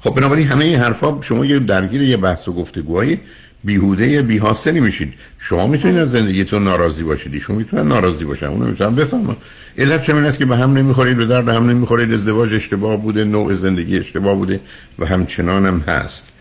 خب 0.00 0.14
بنابراین 0.14 0.48
همه 0.48 0.64
این 0.64 0.78
حرفا 0.78 1.18
شما 1.20 1.46
یه 1.46 1.58
درگیر 1.58 2.02
یه 2.02 2.16
بحث 2.16 2.48
و 2.48 2.52
گفتگوهای 2.52 3.18
بیهوده 3.64 4.22
بی 4.22 4.38
حاصلی 4.38 4.80
میشید. 4.80 5.14
شما 5.38 5.66
می‌تونید 5.66 5.96
از 5.96 6.10
زندگیتون 6.10 6.64
ناراضی 6.64 7.02
باشید. 7.02 7.34
ایشون 7.34 7.56
می‌تونن 7.56 7.88
ناراضی 7.88 8.24
باشن. 8.24 8.46
اونو 8.46 8.66
می‌تونن 8.66 8.94
بفهمن. 8.94 9.36
علت 9.78 10.02
چه 10.02 10.14
است 10.14 10.38
که 10.38 10.44
به 10.44 10.56
هم 10.56 10.72
نمی‌خورید 10.72 11.16
به 11.16 11.26
درد 11.26 11.48
هم 11.48 11.70
نمی‌خورید. 11.70 12.12
ازدواج 12.12 12.54
اشتباه 12.54 12.96
بوده 12.96 13.24
نوع 13.24 13.54
زندگی 13.54 13.98
اشتباه 13.98 14.34
بوده 14.34 14.60
و 14.98 15.06
همچنان 15.06 15.66
هم 15.66 15.80
هست. 15.80 16.33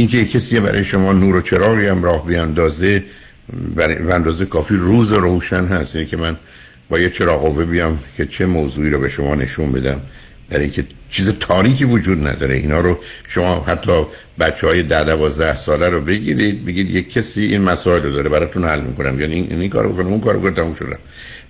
اینکه 0.00 0.24
کسی 0.24 0.60
برای 0.60 0.84
شما 0.84 1.12
نور 1.12 1.36
و 1.36 1.40
چراغی 1.40 1.86
هم 1.86 2.02
راه 2.02 2.26
بیاندازه 2.26 3.04
برای 3.74 4.12
اندازه 4.12 4.44
کافی 4.44 4.74
روز 4.74 5.12
روشن 5.12 5.64
هست. 5.64 5.96
اینه 5.96 6.08
که 6.08 6.16
من 6.16 6.36
با 6.88 6.98
یه 6.98 7.10
چراغ 7.10 7.62
بیام 7.62 7.98
که 8.16 8.26
چه 8.26 8.46
موضوعی 8.46 8.90
رو 8.90 9.00
به 9.00 9.08
شما 9.08 9.34
نشون 9.34 9.72
بدم. 9.72 10.00
در 10.50 10.58
اینکه 10.58 10.84
چیز 11.10 11.32
تاریکی 11.40 11.84
وجود 11.84 12.26
نداره. 12.26 12.54
اینا 12.54 12.80
رو 12.80 12.98
شما 13.26 13.64
حتی 13.64 14.06
بچه 14.40 14.66
های 14.66 14.82
ده 14.82 15.04
دوازده 15.04 15.56
ساله 15.56 15.88
رو 15.88 16.00
بگیرید 16.00 16.64
بگید 16.64 16.90
یک 16.90 17.12
کسی 17.12 17.42
این 17.42 17.62
مسائل 17.62 18.02
رو 18.02 18.12
داره 18.12 18.28
براتون 18.28 18.64
حل 18.64 18.80
می‌کنم. 18.80 19.20
یعنی 19.20 19.34
این, 19.34 19.60
این 19.60 19.70
کارو 19.70 19.92
بکنم 19.92 20.06
اون 20.06 20.20
کارو 20.20 20.40
کنم 20.40 20.54
تموم 20.54 20.74
شدم 20.74 20.98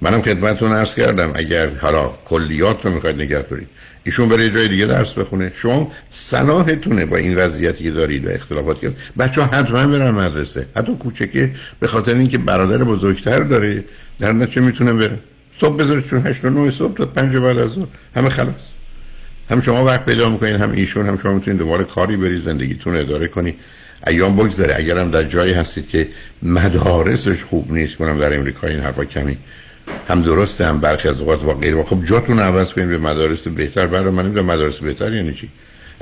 منم 0.01 0.23
خدمتتون 0.23 0.73
عرض 0.73 0.95
کردم. 0.95 1.33
اگر 1.35 1.69
حالا 1.81 2.11
کلیات 2.25 2.87
رو 2.87 2.95
می‌خواید 2.95 3.17
نگه 3.17 3.43
دارید. 3.43 3.69
ایشون 4.09 4.29
برای 4.29 4.51
جای 4.51 4.69
دیگه 4.69 4.87
درس 4.87 5.13
بخونه. 5.15 5.53
شما 5.55 5.93
صلاحتونه 6.11 7.07
با 7.07 7.17
این 7.17 7.37
وضعیتی 7.37 7.85
که 7.85 7.91
دارید 7.91 8.27
و 8.27 8.31
اختلافاتی 8.31 8.87
هست. 8.87 8.97
بچه 9.19 9.43
ها 9.43 9.59
حتما 9.59 9.87
برن 9.87 10.11
مدرسه. 10.11 10.67
حتی 10.77 10.97
کوچکه 10.97 11.51
به 11.81 11.87
خاطر 11.87 12.15
اینکه 12.15 12.39
برادر 12.39 12.85
بزرگتر 12.85 13.41
داره 13.41 13.85
در 14.21 14.33
نتیجه 14.33 14.63
می‌تونه 14.63 14.93
بره. 14.93 15.19
صبح 15.61 15.77
بذارید 15.77 16.07
چون 16.07 16.27
8 16.27 16.45
و 16.45 16.51
9 16.51 16.71
صبح 16.71 16.97
تا 16.97 17.07
5 17.07 17.37
بعد 17.37 17.59
از 17.59 17.71
ظهر. 17.71 17.87
همه 18.17 18.29
خلاص. 18.29 18.65
هم 19.51 19.61
شما 19.61 19.85
وقت 19.85 20.05
پیدا 20.05 20.29
می‌کنید 20.29 20.55
هم 20.55 20.73
ایشون 20.73 21.07
هم 21.07 21.19
شما 21.19 21.33
می‌تونید 21.33 21.59
دوباره 21.59 21.85
کاری 21.85 22.17
بری 22.17 22.41
زندگیتون 22.41 22.97
اداره 22.97 23.29
کنید. 23.29 23.55
ایام 24.07 24.37
بگذره. 24.37 24.75
اگر 24.77 24.99
هم 24.99 25.11
در 25.11 25.23
جایی 25.23 25.53
هستید 25.53 25.89
که 25.89 26.09
مدارسش 26.43 27.45
خوب 27.45 27.73
نیست 27.73 27.97
کنم 27.97 28.19
در 28.19 28.37
امریکا 28.37 28.67
این 28.67 28.81
حرفا 28.81 29.05
کمی. 29.05 29.39
هم 30.09 30.23
درسته 30.23 30.67
هم 30.67 30.81
برخی 30.81 31.09
از 31.09 31.21
اوقات 31.21 31.43
با 31.43 31.55
غیر 31.55 31.83
خب 31.83 32.05
جاتون 32.05 32.39
عوض 32.39 32.73
کنید 32.73 32.89
به 32.89 32.99
مدارس 32.99 33.49
بهتر 33.49 33.87
برای 33.87 34.11
من 34.11 34.25
نمی‌دونم 34.25 34.47
مدارس 34.47 34.79
بهتر 34.79 35.13
یعنی 35.13 35.35
چی؟ 35.35 35.49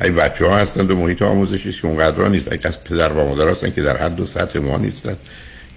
ای 0.02 0.10
بچه 0.10 0.46
ها 0.46 0.58
هستن 0.58 0.86
و 0.86 0.96
محیط 0.96 1.22
آموزشی 1.22 1.72
که 1.72 1.86
اونقدر 1.86 2.28
نیست. 2.28 2.52
ای 2.52 2.58
از 2.64 2.84
پدر 2.84 3.12
و 3.12 3.28
مادر 3.28 3.48
هستن 3.48 3.70
که 3.70 3.82
در 3.82 3.96
حد 3.96 4.20
و 4.20 4.26
سطح 4.26 4.58
ما 4.58 4.78
نیستن. 4.78 5.16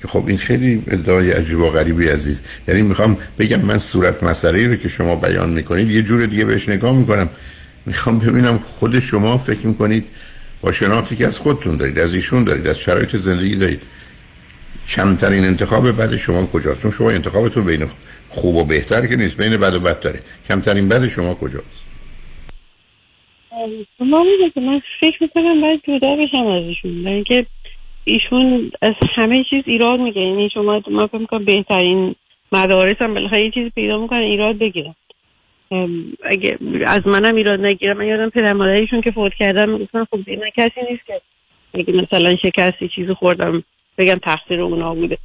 که 0.02 0.08
خب 0.08 0.24
این 0.28 0.38
خیلی 0.38 0.84
ادعای 0.88 1.32
عجیب 1.32 1.60
و 1.60 1.70
غریبی 1.70 2.08
عزیز. 2.08 2.44
یعنی 2.68 2.82
می‌خوام 2.82 3.18
بگم 3.40 3.62
من 3.62 3.78
صورت 3.80 4.24
مسئله 4.24 4.68
رو 4.68 4.76
که 4.76 4.90
شما 4.90 5.16
بیان 5.16 5.50
می‌کنید 5.50 5.92
یه 5.92 6.02
جور 6.02 6.26
دیگه 6.26 6.46
بهش 6.46 6.70
نگاه 6.70 6.98
می‌کنم. 6.98 7.30
می‌خوام 7.86 8.20
ببینم 8.20 8.58
خود 8.58 9.00
شما 9.00 9.38
فکر 9.38 9.68
می‌کنید 9.68 10.06
با 10.62 10.72
شناختی 10.72 11.16
که 11.16 11.28
از 11.28 11.38
خودتون 11.38 11.78
دارید 11.78 12.00
از 12.00 12.14
ایشون 12.14 12.44
دارید 12.44 12.68
از 12.68 12.78
شرایط 12.78 13.16
زندگی 13.16 13.56
دارید. 13.56 13.82
کمترین 14.96 15.44
انتخاب 15.46 15.92
بعد 15.92 16.16
شما 16.16 16.46
کجاست؟ 16.46 16.82
چون 16.82 16.92
شما 16.92 17.10
انتخابتون 17.12 17.66
بین 17.66 17.86
خوب 18.30 18.56
و 18.56 18.64
بهتر 18.64 19.08
که 19.08 19.16
نیست 19.16 19.38
بین 19.38 19.58
بد 19.58 19.74
و 19.74 19.80
بدتره 19.80 20.20
کمترین 20.48 20.90
بد 20.90 21.08
شما 21.08 21.34
کجاست؟ 21.34 21.86
ما 24.00 24.26
که 24.54 24.62
من 24.62 24.82
فکر 25.02 25.18
می‌کنم 25.24 25.62
باید 25.62 25.82
جدا 25.88 26.16
بشم 26.16 26.48
از 26.48 26.64
ایشون 26.64 27.08
اینکه 27.08 27.46
ایشون 28.04 28.72
از 28.82 28.94
همه 29.16 29.44
چیز 29.50 29.64
ایراد 29.66 30.00
میگه 30.00 30.22
یعنی 30.22 30.50
شما 30.54 30.82
ما 30.92 31.08
فکر 31.08 31.18
می‌کنم 31.18 31.46
بهترین 31.46 32.16
مدارس 32.52 32.98
هم 33.00 33.14
بالاخره 33.14 33.46
یه 33.46 33.52
چیزی 33.52 33.70
پیدا 33.70 33.98
می‌کنن 33.98 34.20
ایراد 34.20 34.58
بگیرن. 34.58 34.96
اگه 36.24 36.58
از 36.86 37.08
منم 37.08 37.36
ایراد 37.36 37.60
نگیرم 37.60 37.98
من 37.98 38.08
یادم 38.08 38.30
پدر 38.30 38.54
مادریشون 38.54 39.02
که 39.02 39.12
فوت 39.12 39.34
کردم 39.40 39.70
می‌گفتن 39.70 40.06
خب 40.06 40.30
من 40.30 40.50
کسی 40.58 40.82
نیست 40.92 41.06
که 41.08 41.22
اگه 41.74 41.94
مثلا 41.94 42.36
شکستی 42.36 42.90
چیزی 42.96 43.14
خوردم 43.14 43.64
بگم 44.00 44.16
تقصیر 44.16 44.62
اونا 44.62 44.96
بوده. 44.96 45.18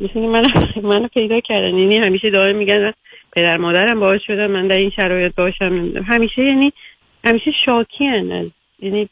می‌تونی 0.00 0.26
من 0.26 0.42
منو 0.82 1.08
پیدا 1.08 1.40
کردن. 1.40 1.78
یعنی 1.78 1.96
همیشه 1.96 2.30
دائم 2.30 2.56
میگن 2.56 2.92
پدر 3.32 3.56
مادرم 3.56 4.00
باعث 4.00 4.20
شده 4.26 4.46
من 4.46 4.68
در 4.68 4.76
این 4.76 4.90
شرایط 4.96 5.34
باشم. 5.34 6.04
همیشه 6.06 6.42
یعنی 6.42 6.72
همیشه 7.24 7.50
شاکی 7.66 8.04
هن. 8.04 8.50
یعنی 8.78 9.08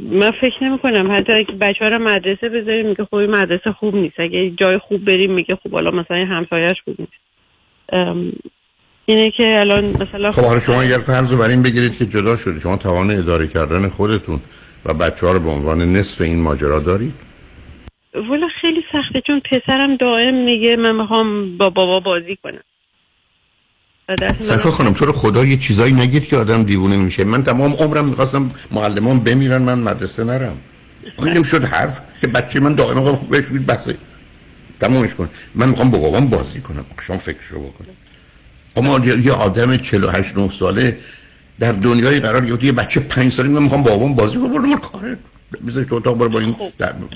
من 0.00 0.30
فکر 0.30 0.64
نمی 0.64 0.78
کنم 0.78 1.12
حتی 1.12 1.32
اگه 1.32 1.52
بچه 1.52 1.84
رو 1.84 1.98
مدرسه 1.98 2.48
بذاریم 2.48 2.86
میگه 2.86 3.04
خب 3.04 3.16
مدرسه 3.16 3.72
خوب 3.72 3.96
نیست. 3.96 4.20
اگه 4.20 4.50
جای 4.50 4.78
خوب 4.78 5.04
بریم 5.04 5.34
میگه 5.34 5.56
خب 5.62 5.70
حالا 5.70 5.90
مثلا 5.90 6.16
همسایش 6.16 6.76
خوب 6.84 6.96
نیست. 6.98 7.12
اینه 9.06 9.30
که 9.30 9.60
الان 9.60 9.84
مثلا 9.84 10.30
خب 10.30 10.42
حالا 10.42 10.60
شما 10.60 10.82
اگر 10.82 10.98
فرض 10.98 11.34
رو 11.34 11.42
این 11.42 11.62
بگیرید 11.62 11.96
که 11.98 12.06
جدا 12.06 12.36
شده 12.36 12.60
شما 12.60 12.76
توان 12.76 13.10
اداره 13.10 13.46
کردن 13.46 13.88
خودتون 13.88 14.40
و 14.84 14.94
بچه 14.94 15.26
ها 15.26 15.32
رو 15.32 15.40
به 15.40 15.50
عنوان 15.50 15.78
نصف 15.78 16.20
این 16.20 16.42
ماجرا 16.42 16.80
دارید. 16.80 17.29
والا 18.14 18.48
خیلی 18.60 18.80
سخته 18.92 19.22
چون 19.26 19.40
پسرم 19.40 19.96
دائم 19.96 20.34
میگه 20.44 20.76
من 20.76 20.96
می‌خوام 20.96 21.58
با 21.58 21.68
بابا 21.68 22.00
بازی 22.00 22.38
کنم. 22.42 22.60
سرکا 24.40 24.70
خانم 24.70 24.94
چرا 24.94 25.12
خدا 25.12 25.44
یه 25.44 25.56
چیزایی 25.56 25.92
نگید 25.92 26.26
که 26.28 26.36
آدم 26.36 26.62
دیوونه 26.62 26.96
میشه. 26.96 27.24
من 27.24 27.44
تمام 27.44 27.72
عمرم 27.72 28.04
می‌خواستم 28.04 28.50
معلمان 28.70 29.20
بمیرن 29.20 29.62
من 29.62 29.78
مدرسه 29.78 30.24
نرم. 30.24 30.56
خیلی 31.22 31.44
شد 31.44 31.64
حرف 31.64 32.00
که 32.20 32.26
بچه 32.26 32.60
من 32.60 32.74
دائما 32.74 33.12
بهش 33.12 33.46
بید 33.46 33.66
بسه. 33.66 33.96
تمامش 34.80 35.14
کن. 35.14 35.30
من 35.54 35.68
می‌خوام 35.68 35.90
با 35.90 35.98
بابام 35.98 36.26
بازی 36.26 36.60
کنم. 36.60 36.84
شما 37.00 37.18
فکرشو 37.18 37.60
بکنم 37.60 37.96
اما 38.76 39.06
یه 39.06 39.32
آدم 39.32 39.76
48 39.76 40.38
9 40.38 40.50
ساله 40.50 40.98
در 41.60 41.72
دنیای 41.72 42.20
قرار 42.20 42.46
گرفته 42.46 42.66
یه 42.66 42.72
بچه 42.72 43.00
5 43.00 43.32
ساله 43.32 43.48
می‌خوام 43.48 43.82
بابام 43.82 44.14
بازی 44.14 44.38
کنم. 44.38 44.52
برو 44.52 44.76
کاره 44.76 45.18
بذار 45.66 45.84
تو 45.84 45.94
اتاق 45.94 46.18
برو 46.18 46.28
با 46.28 46.40
این 46.40 46.56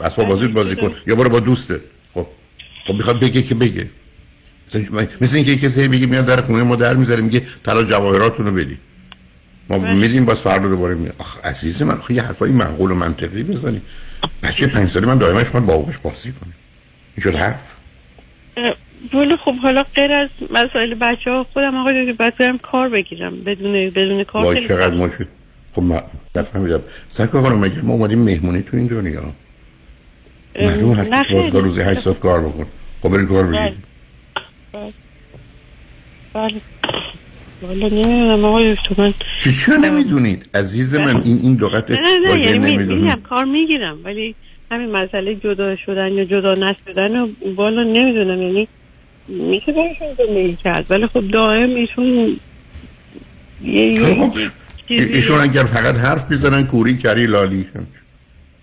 اسباب 0.05 0.29
بازی 0.29 0.49
بازی 0.49 0.77
کن. 0.77 0.95
یا 1.07 1.15
برو 1.15 1.29
با 1.29 1.41
دوسته. 1.41 1.81
خب. 2.15 2.27
خب 2.87 2.95
می‌خواد 2.95 3.21
بگه 3.21 3.43
که 3.43 3.55
بگه. 3.55 3.91
مثل 5.21 5.37
اینکه 5.37 5.57
کسی 5.57 5.89
بگه 5.89 6.07
میاد 6.07 6.27
در 6.27 6.41
خونه 6.41 6.63
ما 6.63 6.77
در 6.77 6.95
می‌ذاره 6.95 7.23
میگه 7.23 7.43
طلا 7.65 7.85
جواهراتونو 7.85 8.51
بدی. 8.51 8.79
ما 9.71 9.79
بله. 9.79 9.95
میدیم 9.95 10.25
باز 10.25 10.43
فردا 10.43 10.69
دوباره 10.69 10.95
میاد. 10.95 11.15
آخ 11.19 11.45
عزیز 11.45 11.83
من 11.83 11.95
خب 11.95 12.11
یه 12.11 12.23
حرفای 12.23 12.51
معقول 12.51 12.91
و 12.91 12.95
منطقی 12.95 13.43
بزنی. 13.43 13.83
بچه 14.43 14.67
پنج 14.67 14.89
ساله 14.89 15.07
من 15.07 15.19
دائما 15.19 15.39
می‌خواد 15.39 15.67
با 15.67 15.79
بازی 16.03 16.33
کنه 16.33 16.53
این 17.17 17.23
شد 17.23 17.35
حرف؟ 17.35 17.75
ولی 19.15 19.37
خب 19.45 19.55
حالا 19.63 19.85
غیر 19.95 20.13
از 20.13 20.29
مسائل 20.51 20.95
بچه 20.95 21.31
ها 21.31 21.47
خودم 21.53 21.77
آقای 21.77 22.13
باید 22.13 22.37
برم 22.37 22.59
کار 22.59 22.89
بگیرم. 22.89 23.41
بدون 23.41 23.73
بدون 23.91 24.25
کار 24.25 24.45
وای 24.45 24.69
چقدر 24.69 24.95
مشکل. 24.95 25.25
خب 25.75 25.83
من 25.83 26.01
نفهمیدم. 26.37 26.81
سرکار 27.09 27.43
خانم 27.43 27.59
مگه 27.59 27.83
ما 27.83 27.93
اومدیم 27.95 28.19
مهمونی 28.19 28.63
تو 28.63 28.77
این 28.77 28.87
دنیا؟ 28.87 29.23
معلوم 30.61 30.93
هر 30.93 31.25
کسی 31.25 31.51
روزی 31.51 31.81
هشت 31.81 32.01
ساعت 32.01 32.21
کار 32.21 32.41
بکن. 32.41 32.67
خب 33.03 33.09
بری 33.09 33.27
کار 33.27 33.45
بگیر 33.47 33.73
بله. 36.35 36.61
نمی‌دونم 37.63 38.45
آقای 38.45 38.77
من 38.99 39.15
چی 39.41 39.53
چی 39.53 39.73
نمی‌دونید؟ 39.83 40.49
عزیز 40.55 40.95
من 40.95 41.23
این 41.25 41.39
این 41.43 41.59
لغت 41.61 41.91
نه 41.91 41.99
نه 42.27 42.41
یعنی 42.41 42.77
میگم 42.77 43.21
کار 43.29 43.45
می‌گیرم 43.45 43.99
ولی 44.05 44.35
همین 44.71 44.91
مسئله 44.91 45.35
جدا 45.35 45.77
شدن 45.77 46.13
یا 46.13 46.25
جدا 46.25 46.55
نشدن 46.55 47.29
والا 47.57 47.83
نمی‌دونم. 47.83 48.43
یعنی 48.43 48.69
میشه 49.29 49.73
باشون 49.73 50.27
زندگی 50.27 50.57
کرد. 50.57 50.87
ولی 50.91 51.07
خب 51.07 51.29
دائم 51.29 51.69
ایشون 51.69 52.37
یه 53.65 54.01
ایشون 54.89 55.41
اگر 55.41 55.65
فقط 55.65 55.95
حرف 55.97 56.33
بزنن 56.33 56.67
کوری 56.67 56.97
کری 56.97 57.27
لالی. 57.27 57.67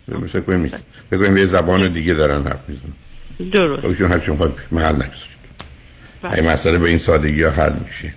مثل 0.08 0.40
کنیم 0.40 0.62
نیست. 0.62 0.84
بگویم 1.12 1.38
یه 1.38 1.46
زبان 1.46 1.94
دیگه 1.94 2.14
دارن 2.14 2.44
حرف 2.44 2.60
می‌زنن. 2.68 2.94
درست. 3.52 3.86
ایشون 3.86 4.12
هرچون 4.12 4.38
خواهد 4.38 4.52
محل 4.72 4.96
نگذارید 4.96 5.32
این 6.24 6.50
مسئله 6.50 6.78
به 6.78 6.90
این 6.90 6.98
سادگی 6.98 7.44
ها 7.44 7.52
حل 7.52 7.74
میشه. 7.88 8.14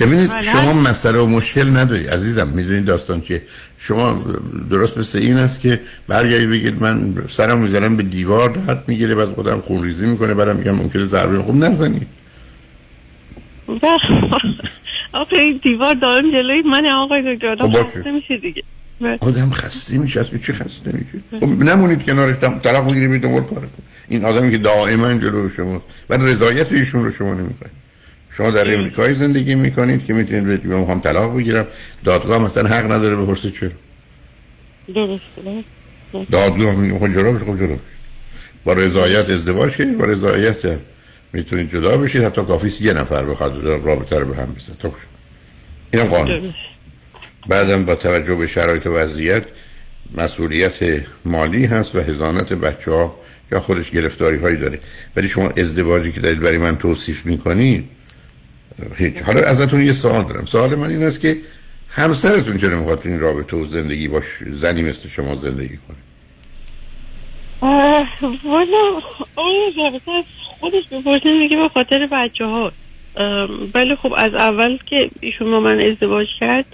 ببینید 0.00 0.40
شما 0.40 0.72
مسئله 0.72 1.18
و 1.18 1.26
مشکل 1.26 1.76
نداری. 1.76 2.06
عزیزم 2.06 2.48
می‌دونید 2.48 2.84
داستان 2.84 3.20
که 3.20 3.42
شما 3.78 4.24
درست 4.70 4.98
مثل 4.98 5.18
این 5.18 5.36
است 5.36 5.60
که 5.60 5.80
برگردی 6.08 6.46
بگید 6.46 6.82
من 6.82 7.14
سرم 7.30 7.58
می‌زنم 7.58 7.96
به 7.96 8.02
دیوار 8.02 8.50
درد 8.50 8.84
می‌گیره 8.88 9.22
از 9.22 9.28
خودم 9.28 9.60
خونریزی 9.60 10.06
می‌کنه 10.06 10.34
بعدم 10.34 10.56
میگم 10.56 10.74
ممکنه 10.74 11.04
ضربه 11.04 11.42
خوب 11.42 11.64
نزنید 11.64 12.06
آخه 15.12 15.36
این 15.38 15.60
دیوار 15.62 15.94
دارم 15.94 16.30
جلوی 16.30 16.62
من 16.62 16.86
آقای 16.86 17.34
دکتر 17.34 17.46
آدم 17.46 17.82
خسته 17.82 18.10
میشه 18.10 18.36
دیگه. 18.36 18.62
آدم 19.20 19.50
خسته 19.50 19.98
میشه 19.98 20.20
از 20.20 20.30
چی 20.30 20.52
خسته 20.52 20.92
میشه؟ 20.92 21.40
خب 21.40 21.62
نمونید 21.62 22.02
کنارش 22.02 22.36
طلاق 22.36 22.90
بگیری 22.90 23.08
بیدون 23.08 23.32
کار 23.34 23.60
کن 23.60 23.82
این 24.08 24.24
آدمی 24.24 24.50
که 24.50 24.58
دائما 24.58 25.14
جلو 25.14 25.48
شما 25.48 25.82
و 26.10 26.16
رضایت 26.16 26.72
ایشون 26.72 27.04
رو 27.04 27.10
شما 27.10 27.34
نمی‌خواید. 27.34 27.72
شما 28.36 28.50
در 28.50 28.74
امریکای 28.74 29.14
زندگی 29.14 29.54
می‌کنید 29.54 30.04
که 30.04 30.14
می‌تونید 30.14 30.46
بگید 30.46 30.66
من 30.66 30.78
می‌خوام 30.78 31.00
طلاق 31.00 31.36
بگیرم. 31.36 31.66
دادگاه 32.04 32.42
مثلا 32.42 32.68
حق 32.68 32.92
نداره 32.92 33.16
بپرسه 33.16 33.50
چرا. 33.50 33.70
درسته. 34.94 35.64
دادگاه 36.30 36.74
می‌خواد 36.76 37.12
جلو 37.12 37.38
خب 37.38 37.56
جلو 37.56 37.74
بشه 37.74 37.80
با 38.64 38.72
رضایت 38.72 39.30
ازدواج 39.30 39.76
کنید 39.76 39.98
با 39.98 40.04
رضایت 40.04 40.78
می‌تونید 41.32 41.70
جدا 41.70 41.96
بشید 41.96 42.22
حتی 42.22 42.44
کافیست 42.44 42.82
یه 42.82 42.92
نفر 42.92 43.24
بخواد 43.24 43.64
رابطه 43.64 44.18
رو 44.18 44.26
به 44.26 44.36
هم 44.36 44.54
بزن 44.54 44.74
تا 44.78 44.92
اینم 45.92 46.06
قانون. 46.06 46.54
بعدم 47.48 47.84
با 47.84 47.94
توجه 47.94 48.34
به 48.34 48.46
شرایط 48.46 48.86
وضعیت 48.86 49.44
مسئولیت 50.14 51.04
مالی 51.24 51.64
هست 51.64 51.94
و 51.94 52.00
هزانت 52.00 52.52
بچه 52.52 52.90
ها 52.90 53.20
یا 53.52 53.60
خودش 53.60 53.90
گرفتاری 53.90 54.38
هایی 54.38 54.56
داره. 54.56 54.80
ولی 55.16 55.28
شما 55.28 55.48
ازدواجی 55.48 56.12
که 56.12 56.20
دارید 56.20 56.40
برای 56.40 56.58
من 56.58 56.76
توصیف 56.76 57.26
می‌کنید 57.26 57.88
هیچ. 58.96 59.16
حالا 59.22 59.40
ازتون 59.40 59.80
یه 59.80 59.92
سوال 59.92 60.24
دارم. 60.24 60.44
سوال 60.44 60.74
من 60.74 60.90
این 60.90 61.02
است 61.02 61.20
که 61.20 61.36
همسرتون 61.88 62.58
چرا 62.58 62.78
می‌خواد 62.78 63.02
این 63.04 63.20
رابطه 63.20 63.56
و 63.56 63.66
زندگی 63.66 64.08
باش 64.08 64.24
زنی 64.50 64.82
مثل 64.82 65.08
شما 65.08 65.34
زندگی 65.34 65.78
کنه؟ 65.88 65.96
والا 68.44 69.00
آیا 69.36 70.00
خودش 70.60 70.88
بپرسه 70.92 71.38
میگه 71.38 71.56
به 71.56 71.68
خاطر 71.68 72.06
بچه 72.12 72.44
ها 72.44 72.72
ولی 73.74 73.94
خب 73.94 74.14
از 74.16 74.34
اول 74.34 74.78
که 74.86 75.10
ایشون 75.20 75.50
با 75.50 75.60
من 75.60 75.86
ازدواج 75.86 76.26
کرد 76.40 76.66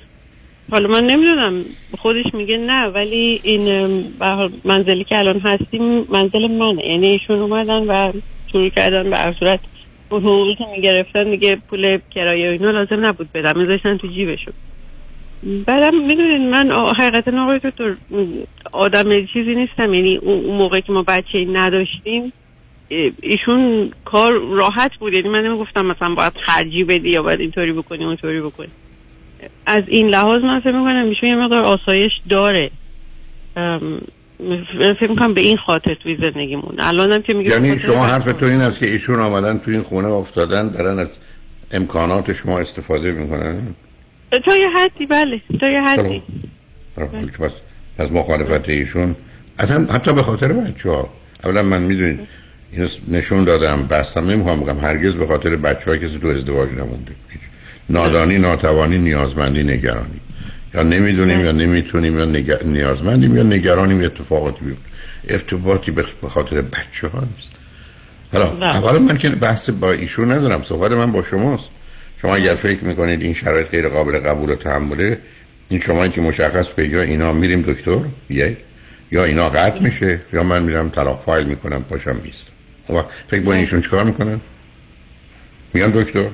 حالا 0.71 0.89
من 0.89 1.05
نمی‌دونم 1.05 1.65
خودش 1.99 2.25
میگه 2.33 2.57
نه 2.57 2.87
ولی 2.87 3.41
این 3.43 4.05
منزلی 4.65 5.05
که 5.05 5.19
الان 5.19 5.41
هستیم 5.41 5.83
منزل 6.11 6.47
منه. 6.47 6.87
یعنی 6.87 7.07
ایشون 7.07 7.39
اومدن 7.39 7.83
و 7.83 8.13
شروع 8.53 8.69
کردن 8.69 9.11
به 9.11 9.35
صورت 9.39 9.61
حقوقی 10.11 10.55
که 10.55 10.65
می‌گرفتن 10.77 11.31
دیگه 11.31 11.57
پول 11.71 11.99
کرایه 12.15 12.51
اینا 12.51 12.71
لازم 12.71 13.07
نبود 13.07 13.33
بدم 13.33 13.59
میذاشتن 13.59 13.97
تو 13.97 14.07
جیبشون. 14.07 14.55
بعدم 15.67 16.07
می‌دونید 16.07 16.41
من 16.41 16.71
حقیقتا 16.99 17.43
آقای 17.43 17.59
دکتر 17.59 17.97
آدم 18.73 19.27
چیزی 19.27 19.55
نیستم. 19.55 19.95
یعنی 19.95 20.17
اون 20.17 20.57
موقع 20.57 20.81
که 20.81 20.93
ما 20.93 21.03
بچه 21.03 21.45
نداشتیم 21.53 22.33
ایشون 22.89 23.91
کار 24.05 24.33
راحت 24.39 24.91
بود. 25.01 25.13
یعنی 25.13 25.29
من 25.29 25.43
نمی‌گفتم 25.43 25.87
مثلا 25.87 26.15
باید 26.15 26.33
خرجی 26.47 26.85
بدی 26.85 27.11
یا 27.11 27.23
باید 27.23 27.41
اینطوری 27.41 27.73
بکنی 27.73 28.05
اونطوری 28.05 28.41
بکنی. 28.41 28.69
از 29.67 29.83
این 29.87 30.09
لحاظ 30.09 30.43
من 30.43 30.61
فکر 30.61 30.73
می‌کنم 30.73 31.05
ایشون 31.05 31.29
یه 31.29 31.37
مقدار 31.37 31.61
آسایش 31.61 32.13
داره. 32.31 32.71
فکر 34.99 35.11
می‌کنم 35.11 35.35
به 35.35 35.41
این 35.41 35.57
خاطر 35.57 35.95
توی 35.95 36.17
زندگیمون. 36.17 36.75
الانم 36.79 37.23
که 37.23 37.33
میگه 37.33 37.51
یعنی 37.51 37.79
شما 37.79 38.07
حرف 38.07 38.33
تو 38.33 38.47
این 38.47 38.61
است 38.61 38.79
که 38.79 38.87
ایشون 38.87 39.21
آمدن 39.21 39.59
تو 39.59 39.71
این 39.71 39.83
خونه 39.83 40.09
افتادن 40.09 40.69
دارن 40.69 40.99
از 40.99 41.19
امکانات 41.71 42.33
شما 42.33 42.59
استفاده 42.59 43.13
می‌کنن؟ 43.13 43.75
تا 44.45 44.57
یه 44.57 44.69
حدی 44.69 45.07
بله. 45.07 45.41
تا 45.61 45.69
یه 45.69 45.81
حدی. 45.81 46.23
پس 47.41 47.53
پس 47.99 48.13
مخالفت 48.13 48.69
ایشون 48.69 49.17
اصلا 49.59 49.95
حتی 49.95 50.13
به 50.13 50.23
خاطر 50.23 50.53
بچه 50.53 50.91
ها 50.91 51.09
اولا 51.45 51.63
من 51.63 51.83
می‌دونید 51.83 52.21
نشون 53.09 53.45
دادم 53.45 53.87
بستم 53.87 54.31
نمی‌خوام 54.31 54.61
بگم. 54.61 54.79
هرگز 54.79 55.15
به 55.15 55.27
خاطر 55.27 55.57
بچه 55.57 55.91
های 55.91 55.99
کسی 55.99 56.19
تو 56.19 56.29
ازدواج 56.29 56.73
نمونده. 56.73 57.13
نادانی 57.89 58.39
ناتوانی 58.39 58.99
نیازمندی 58.99 59.63
نگرانی. 59.63 60.21
یا 60.75 60.83
نمی‌دونیم 60.83 61.41
یا 61.41 61.53
نمی‌تونیم 61.53 62.19
یا 62.19 62.25
نگر... 62.25 62.63
نیازمندیم 62.65 63.37
یا 63.37 63.43
نگرانیم 63.43 64.05
اتفاقاتی 64.05 64.65
بیفته. 64.65 64.83
ارتباطی 65.29 65.91
به 65.91 66.29
خاطر 66.29 66.63
بچه 66.63 67.09
ها 67.09 67.21
نیست. 67.37 67.51
حالا 68.33 68.69
اولا 68.69 68.99
من 68.99 69.19
که 69.19 69.29
بحث 69.29 69.71
با 69.71 69.93
ایشون 69.93 70.33
ندارم 70.33 70.63
صحبت 70.63 70.93
من 70.93 71.13
با 71.13 71.23
شماست. 71.23 71.69
شما 72.23 72.35
اگر 72.35 72.55
فکر 72.55 72.85
می‌کنید 72.85 73.23
این 73.23 73.35
شرایط 73.35 73.69
غیر 73.69 73.89
قابل 73.89 74.19
قبول 74.19 74.51
و 74.51 74.55
تحمله 74.55 75.19
این 75.69 75.81
شما 75.81 76.09
که 76.09 76.21
مشخص 76.21 76.67
بگید 76.69 76.95
اینا 76.95 77.33
میریم 77.33 77.63
دکتر؟ 77.63 78.01
یک. 78.31 78.57
یا 79.13 79.25
اینا 79.25 79.49
قطع 79.49 79.83
میشه؟ 79.83 80.21
یا 80.33 80.43
من 80.43 80.63
میرم 80.63 80.89
طلاق 80.89 81.23
فایل 81.27 81.47
می‌کنم 81.47 81.83
پاشم 81.83 82.21
نیست. 82.25 82.49
و 82.49 82.54
فکر 83.29 83.41
با 83.41 83.53
ایشون 83.53 83.81
چیکار 83.81 84.05
می‌کنن؟ 84.05 84.41
میان 85.75 85.91
دکتر؟ 85.91 86.27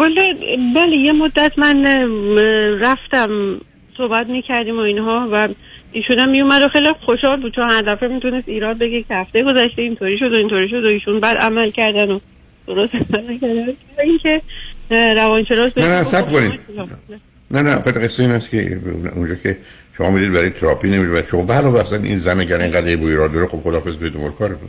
ولی 0.00 0.34
بله 0.74 0.96
یه 0.96 1.12
مدت 1.12 1.52
من 1.58 1.86
رفتم 2.80 3.60
صحبت 3.96 4.26
می‌کردیم 4.26 4.76
و 4.76 4.80
اینها 4.80 5.28
و 5.32 5.48
ایشون 5.92 6.18
هم 6.18 6.28
میومد 6.28 6.62
و 6.62 6.68
خیلی 6.68 6.88
خوشحال 7.06 7.40
بود. 7.40 7.54
چون 7.54 7.70
هر 7.70 7.82
دفعه 7.82 8.08
می‌تونست 8.08 8.48
ایراد 8.48 8.78
بگه 8.78 9.02
که 9.02 9.14
هفته 9.14 9.42
گذشته 9.42 9.82
اینطوری 9.82 10.18
شد 10.18 10.32
و 10.32 10.36
اینطوری 10.36 10.68
شد 10.68 10.84
و 10.84 10.86
ایشون 10.86 11.20
بعد 11.20 11.36
عمل 11.36 11.70
کردن 11.70 12.10
و 12.10 12.18
درست 12.66 12.94
عمل 12.94 13.38
کردن. 13.38 13.72
اینکه 14.04 14.42
روانشناس 14.90 15.78
نه 15.78 15.88
نه 15.88 16.02
سب 16.02 16.32
کنید. 16.32 16.60
نه 17.50 17.62
نه 17.62 17.76
خود 17.76 17.94
قصه 17.94 18.22
این 18.22 18.32
است 18.32 18.50
که 18.50 18.80
اونجا 19.16 19.34
که 19.34 19.56
شما 19.96 20.10
می‌دید 20.10 20.32
برای 20.32 20.50
تراپی 20.50 20.88
نمیرید 20.88 21.12
و 21.12 21.22
شما 21.22 21.42
برای 21.42 21.80
اصلا 21.80 21.98
این 21.98 22.18
زن 22.18 22.40
اگر 22.40 22.60
اینقدر 22.60 22.96
بوی 22.96 23.14
را 23.14 23.28
داره 23.28 23.46
خب 23.46 23.60
خدافظ 23.60 23.96
بدون 23.96 24.30
کار 24.30 24.50
اگه 24.50 24.60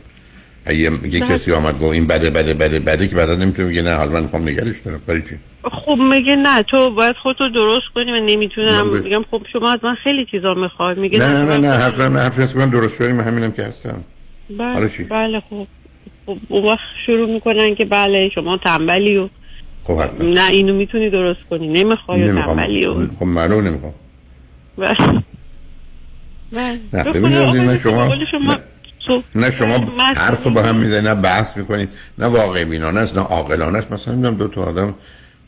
یه 0.70 1.20
کسی 1.20 1.52
آمد 1.52 1.78
گفت 1.78 1.92
این 1.92 2.06
بده 2.06 2.30
بده 2.30 2.54
بده 2.54 2.78
بده 2.78 3.08
که 3.08 3.16
بعدا 3.16 3.34
نمی‌تونه 3.34 3.68
میگه 3.68 3.82
نه 3.82 3.94
حالا 3.94 4.10
من 4.10 4.22
می‌خوام 4.22 4.42
نگرش 4.42 4.80
دارم. 4.80 5.00
برای 5.06 5.22
چی؟ 5.22 5.36
خب 5.62 5.96
میگه 5.96 6.36
نه 6.36 6.62
تو 6.62 6.90
باید 6.90 7.16
خودتو 7.22 7.48
درست 7.48 7.86
کنی 7.94 8.12
من 8.12 8.26
نمی‌تونم 8.26 8.90
ب... 8.90 8.94
میگم 8.94 9.24
خب 9.30 9.42
شما 9.52 9.72
از 9.72 9.78
من 9.82 9.94
خیلی 9.94 10.26
چیزا 10.30 10.54
می‌خواد 10.54 10.98
میگه 10.98 11.18
نه 11.18 11.26
نه 11.26 11.44
نه 11.44 11.56
نه 11.56 11.68
حرف 11.68 12.00
نه 12.00 12.18
حرف 12.18 12.56
من 12.56 12.70
درست 12.70 12.98
کنیم 12.98 13.20
همینم 13.20 13.52
که 13.52 13.62
هستم. 13.62 14.04
بله 14.58 14.90
بله 15.10 15.42
خب 15.50 15.66
خب 16.26 16.52
وقت 16.52 16.78
شروع 17.06 17.30
می‌کنن 17.34 17.74
که 17.74 17.84
بله 17.84 18.30
شما 18.34 18.58
تنبلی 18.58 19.16
و 19.16 19.28
خب 19.84 20.00
نه 20.20 20.50
اینو 20.50 20.74
می‌تونی 20.74 21.10
درست 21.10 21.40
کنی. 21.50 21.68
نمی‌خوای 21.68 22.32
تنبلی 22.32 22.86
و 22.86 23.06
خب 23.18 23.26
منو 23.26 23.60
نمی‌خوام. 23.60 23.94
بله. 24.78 24.96
نه 26.92 27.04
ببینید 27.04 27.76
شما 27.76 28.16
نه 29.34 29.50
شما 29.50 29.78
حرف 30.16 30.46
با 30.46 30.62
هم 30.62 30.76
می‌زنید 30.76 31.08
نه 31.08 31.14
بحث 31.14 31.56
می‌کنید 31.56 31.88
نه 32.18 32.26
واقع 32.26 32.64
بینانه 32.64 33.00
است 33.00 33.16
نه 33.16 33.22
عاقلانه 33.22 33.78
است. 33.78 33.92
مثلا 33.92 34.14
میگم 34.14 34.36
دو 34.36 34.48
تا 34.48 34.64
آدم 34.64 34.94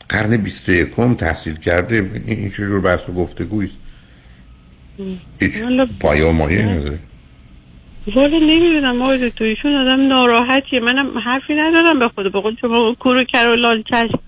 قرن 0.09 0.37
21 0.37 0.89
تحصیل 1.17 1.55
کرده 1.55 2.11
این 2.27 2.49
چه 2.49 2.55
جور 2.55 2.81
بحث 2.81 3.09
و 3.09 3.13
گفتگویی 3.13 3.69
است؟ 3.69 3.77
هیچ 5.39 5.53
پایه 5.99 6.25
و 6.25 6.31
مایه 6.31 6.65
نداره. 6.65 6.99
والا 8.15 8.37
نمی‌دونم 8.37 9.01
آقای 9.01 9.29
دکتر 9.29 9.43
ایشون 9.43 9.75
آدم 9.75 10.07
ناراحتیه. 10.07 10.79
منم 10.79 11.17
حرفی 11.17 11.53
ندارم 11.55 11.99
به 11.99 12.09
خود 12.15 12.33
به 12.33 12.41
قول 12.41 12.55
شما 12.61 12.95
کورو 12.99 13.23
کر 13.23 13.47
و 13.51 13.55
لال 13.55 13.83
چشم. 13.83 14.19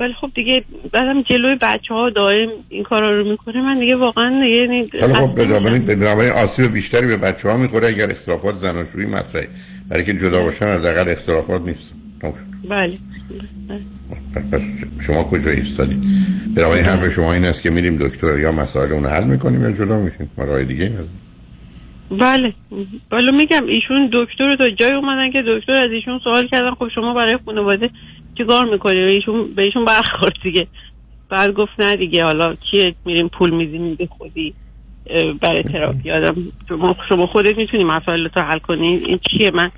ولی 0.00 0.12
خب 0.20 0.30
دیگه 0.34 0.64
بعدم 0.92 1.22
جلوی 1.22 1.56
بچه 1.60 1.94
ها 1.94 2.10
دائم 2.10 2.48
این 2.68 2.82
کارا 2.82 3.18
رو 3.18 3.30
می‌کنه 3.30 3.62
من 3.62 3.78
دیگه 3.78 3.96
واقعا 3.96 4.46
یعنی 4.46 4.90
حالا 5.00 5.14
خب 5.14 5.44
بنابراین 5.44 5.84
بنابراین 5.84 6.32
آسیب 6.32 6.72
بیشتری 6.72 7.06
به 7.06 7.16
بچه 7.16 7.48
ها 7.48 7.56
می‌خوره 7.56 7.88
اگر 7.88 8.10
اختلافات 8.10 8.54
زناشویی 8.54 9.06
مطرحه. 9.06 9.48
برای 9.88 10.04
که 10.04 10.14
جدا 10.14 10.42
باشن 10.42 10.66
حداقل 10.66 11.08
اختلافات 11.08 11.62
نیست. 11.68 11.92
بله. 12.68 12.98
شما 15.06 15.22
کجا 15.22 15.50
ایستادید 15.50 16.02
بنابراین 16.56 16.84
حرف 16.84 17.14
شما 17.14 17.32
این 17.32 17.44
است 17.44 17.62
که 17.62 17.70
میریم 17.70 17.96
دکتر 17.96 18.38
یا 18.38 18.52
مسائل 18.52 18.92
اون 18.92 19.06
حل 19.06 19.24
می‌کنیم 19.24 19.62
یا 19.62 19.72
جدا 19.72 19.98
میشیم؟ 19.98 20.30
ما 20.38 20.44
راه 20.44 20.64
دیگه 20.64 20.84
نداریم. 20.88 21.20
بله. 22.10 22.52
بالا 23.10 23.32
میگم 23.32 23.66
ایشون 23.66 24.10
دکتر 24.12 24.56
تا 24.56 24.70
جای 24.70 24.92
اومدن 24.92 25.30
که 25.30 25.42
دکتر 25.48 25.72
از 25.72 25.90
ایشون 25.90 26.20
سوال 26.24 26.46
کردن. 26.48 26.70
خب 26.70 26.88
شما 26.94 27.14
برای 27.14 27.38
خانواده 27.46 27.90
چیکار 28.38 28.64
می‌کنی؟ 28.64 28.96
ایشون 28.96 29.54
به 29.54 29.62
ایشون 29.62 29.84
برخورد 29.84 30.34
دیگه. 30.42 30.66
بعد 31.28 31.54
گفت 31.54 31.72
نه 31.78 31.96
دیگه 31.96 32.24
حالا 32.24 32.54
چیه 32.70 32.94
میریم 33.04 33.28
پول 33.28 33.50
میزیم 33.50 33.94
به 33.94 34.08
خودی 34.18 34.54
برای 35.40 35.62
تراپی 35.62 36.10
آدم. 36.10 36.34
شما 36.68 36.96
شما 37.08 37.26
خودت 37.26 37.56
می‌تونی 37.56 37.84
مسائل 37.84 38.28
تو 38.28 38.40
حل 38.40 38.58
کنی. 38.58 38.86
این 38.86 39.18
چیه؟ 39.30 39.50
من 39.50 39.70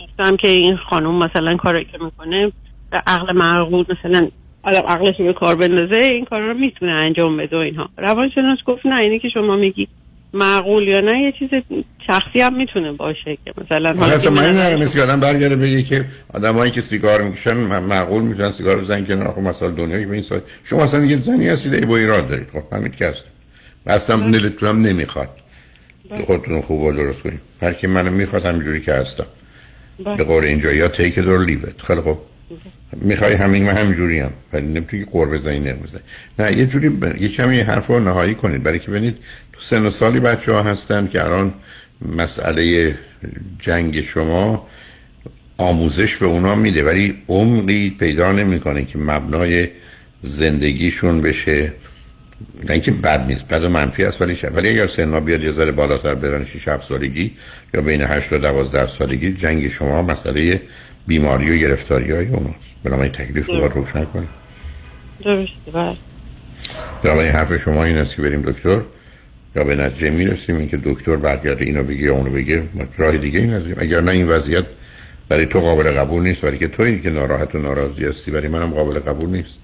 گفتم 0.00 0.36
که 0.36 0.48
این 0.48 0.76
خانم 0.76 1.14
مثلا 1.14 1.56
کاری 1.56 1.84
که 1.84 1.98
می‌کنه 2.04 2.52
به 2.90 3.02
عقل 3.06 3.32
معقول 3.32 3.84
مثلا 3.88 4.28
آدم 4.62 4.86
عقلش 4.88 5.20
رو 5.20 5.26
به 5.26 5.32
کار 5.32 5.56
بندازه 5.56 5.98
این 5.98 6.24
کار 6.24 6.40
رو 6.40 6.54
می‌تونه 6.54 6.92
انجام 6.92 7.36
بده 7.36 7.56
و 7.56 7.60
اینها. 7.60 7.88
روانشناس 7.96 8.58
گفت 8.66 8.86
نه 8.86 9.00
اینی 9.00 9.18
که 9.18 9.28
شما 9.28 9.56
میگی. 9.56 9.88
معقول 10.32 10.88
یا 10.88 11.00
نه 11.00 11.22
یه 11.22 11.32
چیز 11.38 11.48
شخصی 12.06 12.40
هم 12.40 12.56
می‌تونه 12.56 12.92
باشه 12.92 13.38
که 13.44 13.52
مثلا 13.64 13.92
حالا 13.92 14.18
که 14.18 14.30
من 14.30 14.52
نره 14.52 14.76
مثل 14.76 14.98
که 14.98 15.02
آدم 15.02 15.20
برگرده 15.20 15.56
بگه 15.56 15.82
که 15.82 16.04
آدمایی 16.34 16.70
که 16.70 16.80
سیگار 16.80 17.22
می‌کشن 17.22 17.54
معقول 17.78 18.22
می‌تونن 18.22 18.50
سیگار 18.50 18.78
بزنن 18.80 19.04
کنار. 19.06 19.32
خب 19.32 19.40
مثلا 19.40 19.70
دنیایی 19.70 20.06
به 20.06 20.14
این 20.14 20.22
سال 20.22 20.40
شما 20.64 20.82
اصلا 20.82 21.04
یه 21.04 21.16
زنی 21.16 21.48
هستید 21.48 21.74
ای 21.74 21.86
با 21.86 21.96
ایراد 21.96 22.28
دارید. 22.28 22.46
خب 22.52 22.76
همین 22.76 22.92
که 22.92 23.06
هست. 23.06 23.24
اصلا 23.86 24.30
دلتون 24.30 24.68
هم 24.68 24.82
نمی‌خواد. 24.82 25.28
خودتون 26.26 26.60
خوب 26.60 26.80
و 26.80 26.92
درست 26.92 27.22
کنید. 27.22 27.40
هر 27.62 27.72
کی 27.72 27.86
منو 27.86 28.10
می‌خواد 28.10 28.44
همینجوری 28.44 28.80
که 28.80 28.92
هستم. 28.92 29.26
به 30.16 30.24
قول 30.24 30.44
اینجا 30.44 30.72
یا 30.72 30.88
تیک 30.88 31.18
دور 31.18 31.44
لیوت 31.44 31.82
خیلی 31.82 32.00
خب 32.00 32.18
می‌خوای 32.92 33.34
همین 33.34 33.64
من 33.64 33.72
همینجوری 33.72 34.18
هم. 34.18 34.30
ولی 34.52 34.66
نمی‌تونی 34.66 35.04
که 35.04 35.10
قور 35.10 35.28
بزنی 35.28 35.60
نه 35.60 35.72
بزنی. 35.72 36.02
نه 36.38 36.56
یه 36.56 36.66
جوری 36.66 36.88
ب... 36.88 37.22
یه 37.22 37.28
کمی 37.28 37.60
حرف 37.60 37.86
رو 37.86 38.00
نهایی 38.00 38.34
کنید. 38.34 38.62
برای 38.62 38.78
که 38.78 38.90
ببینید 38.90 39.16
تو 39.58 39.64
سن 39.64 39.86
و 39.86 39.90
سالی 39.90 40.20
بچه 40.20 40.52
ها 40.52 40.62
هستن 40.62 41.06
که 41.06 41.24
الان 41.24 41.54
مسئله 42.16 42.94
جنگ 43.58 44.00
شما 44.00 44.66
آموزش 45.58 46.16
به 46.16 46.26
اونا 46.26 46.54
میده 46.54 46.84
ولی 46.84 47.22
عمقی 47.28 47.90
پیدا 47.90 48.32
نمی‌کنه 48.32 48.84
که 48.84 48.98
مبنای 48.98 49.68
زندگیشون 50.22 51.20
بشه. 51.20 51.72
نه 52.64 52.70
اینکه 52.70 52.90
بد 52.90 53.26
نیست 53.26 53.48
بد 53.48 53.64
و 53.64 53.68
منفی 53.68 54.04
است 54.04 54.22
ولی 54.22 54.38
ولی 54.54 54.68
اگر 54.68 54.86
سنا 54.86 55.20
بیاد 55.20 55.42
یه 55.42 55.50
ذره 55.50 55.72
بالاتر 55.72 56.14
برن 56.14 56.44
6 56.44 56.68
7 56.68 56.88
سالگی 56.88 57.32
یا 57.74 57.80
بین 57.80 58.02
8 58.02 58.32
و 58.32 58.38
12 58.38 58.86
سالگی 58.86 59.32
جنگ 59.32 59.68
شما 59.68 60.02
مسئله 60.02 60.62
بیماری 61.06 61.50
و 61.50 61.56
گرفتاری 61.56 62.12
های 62.12 62.28
اوناست. 62.28 62.58
بنابراین 62.84 63.12
تکلیف 63.12 63.46
رو 63.46 63.60
باید 63.60 63.72
روشن 63.72 64.04
کنید 64.04 64.28
درسته 65.24 65.96
بله. 67.02 67.30
حرف 67.30 67.56
شما 67.56 67.84
این 67.84 67.96
است 67.96 68.16
که 68.16 68.22
بریم 68.22 68.42
دکتر. 68.42 68.80
یا 69.56 69.64
به 69.64 69.76
نتیجه 69.76 70.10
می‌رسیم 70.10 70.56
اینکه 70.56 70.76
دکتر 70.76 71.16
برگرده 71.16 71.64
اینو 71.64 71.82
بگه 71.82 72.02
یا 72.02 72.14
اونو 72.14 72.30
بگه 72.30 72.62
ما 72.74 72.84
راه 72.98 73.16
دیگه 73.16 73.40
این 73.40 73.50
نداریم. 73.50 73.76
اگر 73.78 74.00
نه 74.00 74.10
این 74.10 74.28
وضعیت 74.28 74.64
برای 75.28 75.46
تو 75.46 75.60
قابل 75.60 75.90
قبول 75.90 76.22
نیست 76.22 76.40
برای 76.40 76.58
که 76.58 76.68
تویی 76.68 77.00
که 77.00 77.10
ناراحت 77.10 77.54
و 77.54 77.58
ناراضی 77.58 78.04
هستی 78.04 78.30
برای 78.30 78.48
منم 78.48 78.70
قابل 78.70 78.98
قبول 78.98 79.30
نیست. 79.30 79.58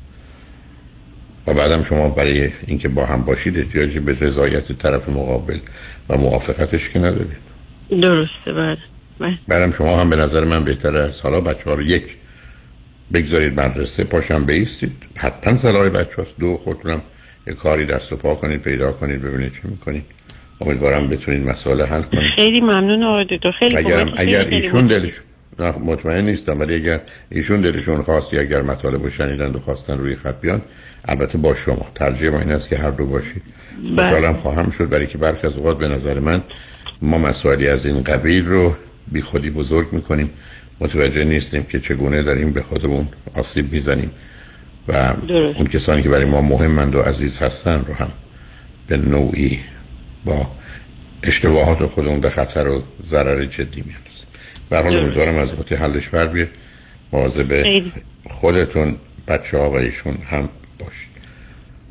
و 1.46 1.54
بعدم 1.54 1.82
شما 1.82 2.08
برای 2.08 2.50
اینکه 2.66 2.88
با 2.88 3.04
هم 3.04 3.22
باشید 3.22 3.58
احتیاجی 3.58 3.98
به 3.98 4.16
رضایت 4.20 4.72
طرف 4.72 5.08
مقابل 5.08 5.58
و 6.08 6.18
موافقتش 6.18 6.88
که 6.88 6.98
ندارید. 6.98 7.44
درسته 7.90 8.52
بله. 8.52 8.78
بله. 9.18 9.38
بعدم 9.48 9.70
شما 9.70 10.00
هم 10.00 10.10
به 10.10 10.16
نظر 10.16 10.44
من 10.44 10.64
بهتره 10.64 11.00
از 11.00 11.20
حالا 11.20 11.40
بچه 11.40 11.70
ها 11.70 11.74
رو 11.74 11.82
یک 11.82 12.16
بگذارید 13.12 13.60
مدرسه 13.60 14.04
پاشم 14.04 14.44
بیستید. 14.44 14.92
حتما 15.16 15.56
صلاح 15.56 15.88
بچه 15.88 16.16
هاست 16.16 16.34
دو 16.40 16.56
خودتونم 16.56 17.02
یه 17.46 17.54
کاری 17.54 17.86
دست 17.86 18.12
و 18.12 18.16
پا 18.16 18.34
کنید 18.34 18.62
پیدا 18.62 18.92
کنید 18.92 19.22
ببینید 19.22 19.52
چه 19.52 19.60
می‌کنید 19.64 20.04
امیدوارم 20.60 21.08
بتونید 21.08 21.48
مسئله 21.48 21.84
حل 21.84 22.02
کنید. 22.02 22.30
خیلی 22.36 22.60
ممنون 22.60 23.02
آقای 23.02 23.24
دکتر. 23.24 23.50
خیلی 23.50 23.76
اگر 23.76 24.12
اگر 24.16 24.44
ایشون. 24.44 24.86
دلش 24.86 25.12
نه 25.58 25.74
مطمئن 25.78 26.24
نیستم 26.24 26.60
ولی 26.60 26.74
اگر 26.74 27.00
ایشون 27.30 27.60
دلشون 27.60 28.02
خواستی 28.02 28.38
اگر 28.38 28.62
مطالب 28.62 29.02
رو 29.02 29.10
شنیدن 29.10 29.50
و 29.50 29.58
خواستن 29.58 29.98
روی 29.98 30.16
خط 30.16 30.40
بیان 30.40 30.62
البته 31.04 31.38
با 31.38 31.54
شما. 31.54 31.86
ترجیح 31.94 32.30
ما 32.30 32.40
این 32.40 32.52
است 32.52 32.68
که 32.68 32.76
هر 32.76 32.90
دو 32.90 33.06
باشید 33.06 33.42
بله. 33.82 33.96
خوشحالم 33.96 34.34
خواهم 34.34 34.70
شد 34.70 34.88
برای 34.88 35.06
که 35.06 35.18
برخی 35.18 35.46
از 35.46 35.56
اوقات 35.56 35.78
به 35.78 35.88
نظر 35.88 36.20
من 36.20 36.42
ما 37.02 37.18
مسائلی 37.18 37.68
از 37.68 37.86
این 37.86 38.02
قبیل 38.02 38.46
رو 38.46 38.76
بی 39.12 39.20
خودی 39.20 39.50
بزرگ 39.50 39.92
می‌کنیم. 39.92 40.30
متوجه 40.80 41.24
نیستیم 41.24 41.62
که 41.62 41.80
چگونه 41.80 42.22
داریم 42.22 42.52
به 42.52 42.62
خودمون 42.62 43.08
آسیب 43.34 43.72
می‌زنیم. 43.72 44.10
و 44.88 45.12
درست. 45.28 45.58
اون 45.58 45.66
کسانی 45.66 46.02
که 46.02 46.08
برای 46.08 46.24
ما 46.24 46.40
مهمند 46.40 46.94
و 46.94 47.00
عزیز 47.00 47.38
هستن 47.38 47.84
رو 47.88 47.94
هم 47.94 48.10
به 48.86 48.96
نوعی 48.96 49.60
با 50.24 50.46
اشتباهات 51.22 51.86
خودمون 51.86 52.20
به 52.20 52.30
خطر 52.30 52.68
و 52.68 52.82
ضرر 53.04 53.44
جدی 53.44 53.80
میاندازیم 53.80 54.26
به 54.70 54.76
هر 54.76 54.82
حال 54.82 54.92
درست. 54.92 55.04
امیدوارم 55.04 55.38
از 55.38 55.52
وقتی 55.52 55.74
حلش 55.74 56.08
بر 56.08 56.26
بیاد 56.26 56.48
مواظب. 57.12 57.82
خودتون 58.30 58.96
بچه 59.28 59.58
ها 59.58 59.70
و 59.70 59.74
ایشون 59.74 60.18
هم 60.30 60.48
باشید 60.78 61.08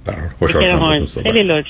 به 0.05 0.11
هر 0.11 0.19
حال 0.19 0.29
خوشحال 0.29 1.05
خیلی 1.05 1.43
لطف 1.43 1.65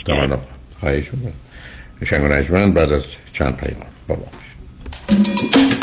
و 2.11 2.27
نجمن 2.27 2.71
بعد 2.71 2.91
از 2.91 3.03
چند 3.33 3.57
پیام 3.57 3.81
با 4.07 4.15
ما 4.15 4.21
باشید. 4.21 5.82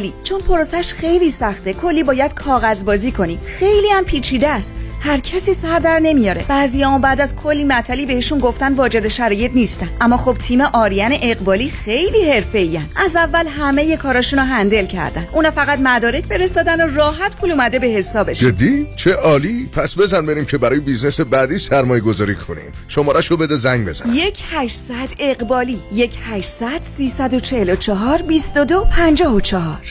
اقبالی 0.01 0.13
چون 0.23 0.39
پروسش 0.39 0.93
خیلی 0.93 1.29
سخته 1.29 1.73
کلی 1.73 2.03
باید 2.03 2.33
کاغذ 2.33 2.83
بازی 2.83 3.11
کنی. 3.11 3.39
خیلی 3.45 3.89
هم 3.89 4.03
پیچیده 4.03 4.47
است. 4.47 4.77
هر 4.99 5.17
کسی 5.17 5.53
سر 5.53 5.79
در 5.79 5.99
نمیاره. 5.99 6.45
بعضی 6.47 6.83
هم 6.83 7.01
بعد 7.01 7.21
از 7.21 7.35
کلی 7.35 7.63
معطلی 7.63 8.05
بهشون 8.05 8.39
گفتن 8.39 8.73
واجد 8.73 9.07
شرایط 9.07 9.51
نیستن. 9.53 9.89
اما 10.01 10.17
خب 10.17 10.33
تیم 10.33 10.61
آریان 10.61 11.11
اقبالی 11.21 11.69
خیلی 11.69 12.31
حرفه‌این 12.31 12.85
از 12.95 13.15
اول 13.15 13.47
همه 13.47 13.97
کاراشون 13.97 14.39
رو 14.39 14.45
handle 14.45 14.85
کردن. 14.85 15.27
اونا 15.33 15.51
فقط 15.51 15.79
مدارک 15.79 16.25
فرستادن 16.25 16.85
و 16.85 16.95
راحت 16.95 17.35
پول 17.35 17.51
اومده 17.51 17.79
به 17.79 17.87
حسابشون 17.87 18.51
جدی؟ 18.51 18.87
چه 18.95 19.13
عالی؟ 19.13 19.69
پس 19.73 19.97
بزن 19.97 20.25
بریم 20.25 20.45
که 20.45 20.57
برای 20.57 20.79
business 20.79 21.21
بعدی 21.21 21.57
سرمایه 21.57 22.01
گذاری 22.01 22.35
کنیم. 22.35 22.71
شماره 22.87 23.21
شو 23.21 23.37
بده 23.37 23.55
زنگ 23.55 23.87
بزن. 23.87 24.13
یک 24.13 24.43
800 24.51 24.95
اقبالی 25.19 25.79
یک 25.93 26.17
800 26.23 26.81
344 26.81 28.21
22 28.21 28.85
54 28.89 29.90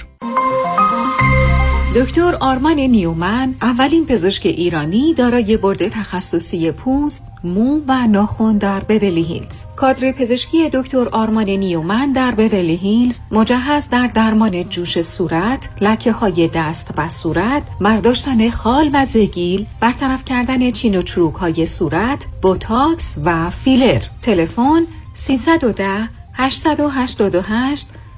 دکتر 1.97 2.37
آرمان 2.41 2.81
نیومن 2.81 3.55
اولین 3.63 4.07
پزشک 4.07 4.47
ایرانی 4.47 5.15
دارای 5.15 5.57
board 5.57 5.89
تخصصی 5.89 6.73
پوست، 6.73 7.27
مو 7.45 7.81
و 7.89 8.07
ناخن 8.07 8.59
در 8.59 8.81
Beverly 8.81 9.23
Hills. 9.23 9.65
کادر 9.77 10.13
پزشکی 10.13 10.71
دکتر 10.71 11.09
آرمان 11.09 11.51
نیومن 11.51 12.13
در 12.13 12.31
Beverly 12.31 12.77
Hills 12.77 13.21
مجهز 13.31 13.89
در 13.89 14.07
درمان 14.07 14.65
جوش 14.65 15.03
صورت، 15.03 15.69
لکه 15.81 16.13
های 16.13 16.51
دست 16.55 16.91
و 16.97 17.09
صورت، 17.09 17.63
برداشتن 17.81 18.51
خال 18.51 18.91
و 18.93 19.05
زگیل، 19.05 19.67
برطرف 19.81 20.25
کردن 20.25 20.71
چین 20.71 20.99
و 20.99 21.03
چروک 21.03 21.35
های 21.35 21.67
صورت، 21.67 22.27
بوتاکس 22.43 23.19
و 23.25 23.51
فیلر. 23.51 24.03
تلفن 24.23 24.87
310 25.15 26.09
888 26.33 27.89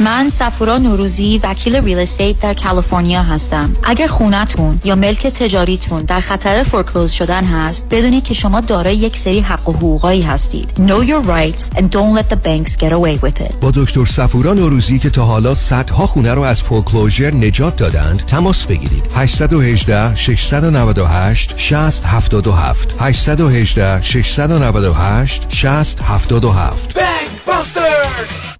من 0.00 0.28
سفورا 0.28 0.78
نوروزی 0.78 1.40
وکیل 1.42 1.76
real 1.76 1.98
estate 1.98 2.38
در 2.38 2.54
کالیفرنیا 2.54 3.22
هستم. 3.22 3.76
اگر 3.82 4.06
خونتون 4.06 4.80
یا 4.84 4.94
ملک 4.94 5.26
تجاریتون 5.26 6.02
در 6.02 6.20
خطر 6.20 6.62
foreclose 6.62 7.10
شدن 7.10 7.44
هست 7.44 7.86
بدونید 7.90 8.24
که 8.24 8.34
شما 8.34 8.60
دارای 8.60 8.96
یک 8.96 9.18
سری 9.18 9.40
حق 9.40 9.68
و 9.68 9.72
حقوقایی 9.72 10.22
هستید. 10.22 10.70
Know 10.76 11.04
your 11.04 11.26
rights 11.26 11.78
and 11.78 11.82
don't 11.82 12.14
let 12.18 12.28
the 12.30 12.36
banks 12.36 12.76
get 12.76 12.92
away 12.92 13.18
with 13.22 13.40
it. 13.40 13.54
با 13.60 13.70
دکتر 13.70 14.04
سفورا 14.04 14.54
نوروزی 14.54 14.98
که 14.98 15.10
تا 15.10 15.24
حالا 15.24 15.54
صدها 15.54 16.06
خونه 16.06 16.34
رو 16.34 16.42
از 16.42 16.62
فورکلوزر 16.62 17.34
نجات 17.34 17.76
دادند 17.76 18.26
تماس 18.26 18.66
بگیرید. 18.66 19.02
818 19.16 20.16
698 20.16 21.54
6077 21.56 22.94
818 23.00 24.02
698 24.02 25.46
6077 25.48 26.98
Bankbusters! 26.98 28.59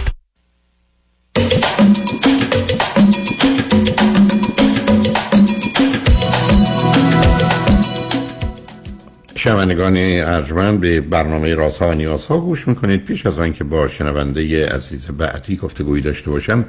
شنوندگان 9.43 9.97
ارجمند 9.97 10.79
به 10.79 11.01
برنامه 11.01 11.55
رازها 11.55 11.89
و 11.89 11.93
نیازها 11.93 12.39
گوش 12.39 12.67
می‌کنید. 12.67 13.05
پیش 13.05 13.25
از 13.25 13.39
آنکه 13.39 13.63
با 13.63 13.87
شنونده 13.87 14.67
عزیز 14.67 15.05
بعدی 15.05 15.55
گفتگویی 15.55 16.01
داشته 16.01 16.29
باشم 16.29 16.65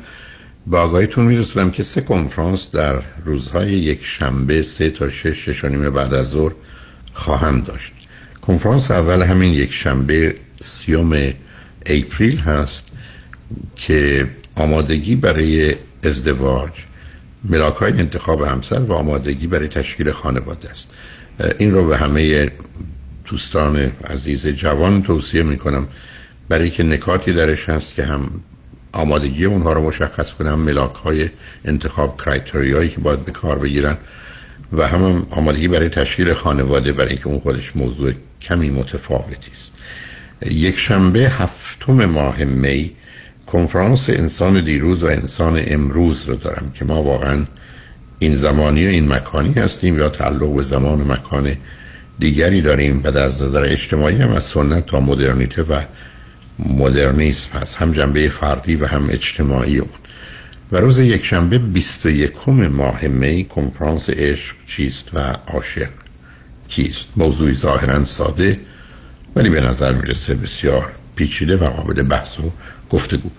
با 0.67 0.81
آگاهیتون 0.81 1.25
میرسونم 1.25 1.71
که 1.71 1.83
سه 1.83 2.01
کنفرانس 2.01 2.71
در 2.71 3.03
روزهای 3.25 3.71
یک 3.71 4.05
شنبه 4.05 4.63
سه 4.63 4.91
تا 4.91 5.09
شش 5.09 5.49
شش 5.49 5.65
بعد 5.65 6.15
از 6.15 6.29
ظهر 6.31 6.53
خواهم 7.13 7.61
داشت. 7.61 7.93
کنفرانس 8.41 8.91
اول 8.91 9.23
همین 9.23 9.53
یک 9.53 9.73
شنبه 9.73 10.35
سیوم 10.61 11.33
اپریل 11.87 12.39
هست 12.39 12.87
که 13.77 14.29
آمادگی 14.57 15.17
برای 15.17 15.75
ازدواج 16.05 16.71
ملاک 17.45 17.75
های 17.75 17.93
انتخاب 17.93 18.43
همسر 18.43 18.81
و 18.81 18.93
آمادگی 18.93 19.47
برای 19.47 19.69
تشکیل 19.69 20.11
خانواده 20.11 20.71
است. 20.71 20.91
این 21.59 21.73
رو 21.73 21.87
به 21.87 21.97
همه 21.97 22.51
دوستان 23.25 23.93
عزیز 24.11 24.47
جوان 24.47 25.03
توصیه 25.03 25.43
می 25.43 25.57
کنم 25.57 25.89
برای 26.49 26.71
که 26.71 26.83
نکاتی 26.83 27.33
درش 27.33 27.69
هست 27.69 27.95
که 27.95 28.05
هم 28.05 28.31
آمادگی 28.93 29.45
اونها 29.45 29.73
رو 29.73 29.83
مشخص 29.83 30.33
کنم 30.33 30.59
ملاک 30.59 30.95
های 30.95 31.29
انتخاب 31.65 32.21
کرایتریایی 32.21 32.89
که 32.89 33.01
باید 33.01 33.25
به 33.25 33.33
کار 33.33 33.59
بگیرن 33.59 33.97
و 34.73 34.89
هم 34.89 35.27
آمادگی 35.31 35.69
برای 35.69 35.89
تشکیل 35.89 36.33
خانواده 36.33 36.93
برای 36.93 37.11
اینکه 37.11 37.27
اون 37.27 37.39
خودش 37.39 37.77
موضوع 37.77 38.13
کمی 38.43 38.71
متفاوتی 38.71 39.51
است. 39.51 39.73
یک 40.47 40.79
شنبه 40.79 41.21
هفتم 41.21 42.05
ماه 42.05 42.45
می 42.45 42.91
کنفرانس 43.47 44.11
انسان 44.11 44.65
دیروز 44.65 45.03
و 45.03 45.07
انسان 45.07 45.63
امروز 45.67 46.29
رو 46.29 46.35
دارم 46.35 46.73
که 46.75 46.85
ما 46.85 47.03
واقعا 47.03 47.45
این 48.23 48.37
زمانی 48.37 48.87
و 48.87 48.89
این 48.89 49.13
مکانی 49.13 49.53
هستیم 49.53 49.99
یا 49.99 50.09
تعلق 50.09 50.57
به 50.57 50.63
زمان 50.63 51.01
و 51.01 51.05
مکان 51.05 51.57
دیگری 52.19 52.61
داریم 52.61 53.03
و 53.05 53.19
از 53.19 53.43
نظر 53.43 53.63
اجتماعی 53.63 54.17
هم 54.17 54.33
از 54.33 54.45
سنت 54.45 54.87
تا 54.87 55.01
مدرنیته 55.01 55.63
و 55.63 55.81
مدرنیسم 56.59 57.59
هست. 57.59 57.77
هم 57.77 57.93
جنبه 57.93 58.29
فردی 58.29 58.77
و 58.77 58.87
هم 58.87 59.09
اجتماعی 59.11 59.79
اون. 59.79 59.91
و 60.73 60.77
روز 60.77 60.99
یک 60.99 61.25
شنبه 61.25 61.59
21 61.59 62.49
ماه 62.49 63.07
می 63.07 63.45
کنفرانس 63.45 64.11
عشق 64.11 64.57
چیست 64.67 65.09
و 65.15 65.19
عاشق 65.47 65.89
کیست؟ 66.69 67.07
موضوعی 67.17 67.55
ظاهرا 67.55 68.05
ساده 68.05 68.61
ولی 69.37 69.51
به 69.51 69.61
نظر 69.61 69.93
می‌رسه 69.93 70.35
بسیار 70.35 70.93
پیچیده 71.17 71.57
و 71.57 71.65
قابل 71.65 72.03
بحث 72.03 72.41
و 72.41 72.53
گفتگو. 72.91 73.31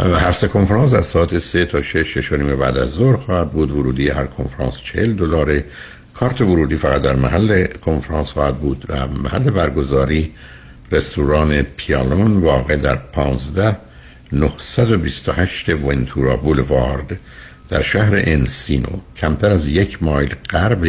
هر 0.00 0.32
سه 0.32 0.48
کنفرانس 0.48 0.94
از 0.94 1.06
ساعت 1.06 1.38
سه 1.38 1.64
تا 1.64 1.82
شش 1.82 2.18
شش 2.18 2.32
بعد 2.32 2.76
از 2.76 2.90
ظهر 2.90 3.16
خواهد 3.16 3.50
بود. 3.50 3.70
ورودی 3.70 4.10
هر 4.10 4.26
کنفرانس 4.26 4.74
چهل 4.84 5.12
دلاره 5.12 5.64
کارت 6.14 6.40
ورودی 6.40 6.76
فقط 6.76 7.02
در 7.02 7.16
محل 7.16 7.66
کنفرانس 7.66 8.30
خواهد 8.30 8.56
بود 8.56 8.84
و 8.88 9.08
محل 9.08 9.50
برگزاری 9.50 10.32
رستوران 10.92 11.62
پیالون 11.62 12.36
واقع 12.36 12.76
در 12.76 12.96
15 12.96 13.76
928 14.32 15.70
ونتورا 15.70 16.36
بولوارد 16.36 17.18
در 17.68 17.82
شهر 17.82 18.14
انسینو 18.14 18.88
کمتر 19.16 19.50
از 19.50 19.66
یک 19.66 20.02
مایل 20.02 20.34
غرب 20.50 20.86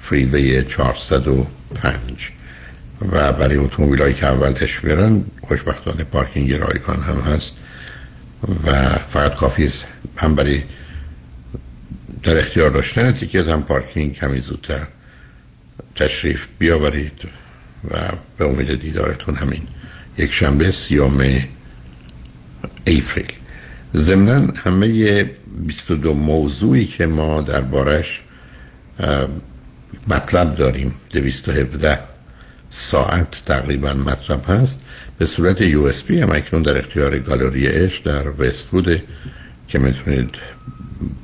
فریوی 0.00 0.64
405 0.64 2.30
و 3.12 3.32
برای 3.32 3.56
اتومبیل 3.56 4.12
که 4.12 4.26
اول 4.26 4.52
تشریف 4.52 4.84
بیارن 4.84 5.24
خوشبختانه 5.48 6.04
پارکینگ 6.04 6.52
رایگان 6.52 7.02
هم 7.02 7.20
هست. 7.20 7.56
و 8.64 8.96
فقط 8.96 9.34
کافی 9.34 9.64
است 9.64 9.86
هم 10.16 10.34
برای 10.34 10.62
در 12.22 12.38
اختیار 12.38 12.70
داشتن 12.70 13.12
تیکت 13.12 13.48
هم 13.48 13.62
پارکینگ 13.62 14.14
کمی 14.14 14.40
زودتر 14.40 14.86
تشریف 15.94 16.46
بیاورید 16.58 17.20
و 17.90 17.98
به 18.38 18.44
امید 18.44 18.80
دیدارتون 18.80 19.34
همین 19.34 19.62
یک 20.18 20.32
شنبه 20.32 20.70
سی‌ام 20.70 21.24
April 22.84 23.32
ضمنا 23.94 24.52
همه 24.64 25.24
22 25.66 26.14
موضوعی 26.14 26.86
که 26.86 27.06
ما 27.06 27.42
دربارش 27.42 28.20
مطلب 30.08 30.56
داریم 30.56 30.94
217 31.10 31.98
ساعت 32.70 33.44
تقریبا 33.46 33.94
مطلب 33.94 34.44
هست. 34.48 34.84
به 35.18 35.26
صورت 35.26 35.60
USB 35.60 36.20
هم 36.20 36.32
اکنون 36.32 36.62
در 36.62 36.78
اختیار 36.78 37.18
گالری 37.18 37.68
اش 37.68 37.98
در 37.98 38.24
وست 38.38 38.68
بوده 38.68 39.02
که 39.68 39.78
می‌تونید 39.78 40.30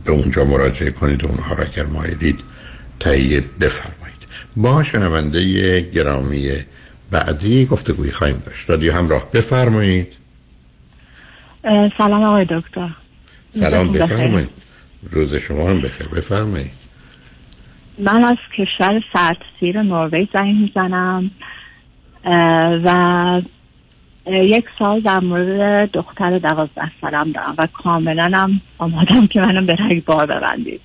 به 0.05 0.13
اونجا 0.13 0.45
مراجعه 0.45 0.91
کنید 0.91 1.25
و 1.25 1.29
اونها 1.29 1.55
را 1.55 1.65
اگر 1.65 1.87
مایلید 1.87 2.41
تهیه 3.01 3.45
بفرمایید. 3.61 4.15
با 4.57 4.83
شنونده 4.83 5.81
گرامی 5.81 6.53
بعدی 7.11 7.67
گفتگوی 7.67 8.11
خواهیم 8.11 8.43
داشت. 8.47 8.71
رادیو 8.71 8.93
همراه 8.93 9.31
بفرمایید. 9.31 10.13
سلام 11.99 12.23
آقای 12.23 12.47
دکتر. 12.51 12.91
سلام 13.61 13.93
بفرمایید. 13.93 14.49
روز 15.11 15.35
شما 15.35 15.71
هم 15.71 15.81
بخیر. 15.81 16.09
بفرمایید. 16.09 16.84
من 17.99 18.25
از 18.25 18.37
کشور 18.59 19.03
سرتسیر 19.13 19.83
نروژ 19.83 20.29
زنگ 20.33 20.57
می‌زنم 20.57 21.31
و 22.85 23.43
یک 24.27 24.65
سال 24.79 25.01
در 25.01 25.21
مورد 25.21 25.91
دختر 25.91 26.39
دوازده 26.39 26.91
سالم 27.01 27.33
دارم 27.33 27.55
و 27.59 27.69
کاملا 27.83 28.31
هم 28.35 28.61
آمادم 28.79 29.27
که 29.27 29.41
منم 29.41 29.67
به 29.67 29.77
رگ 29.91 30.05
بار 30.05 30.27
ببندید. 30.27 30.81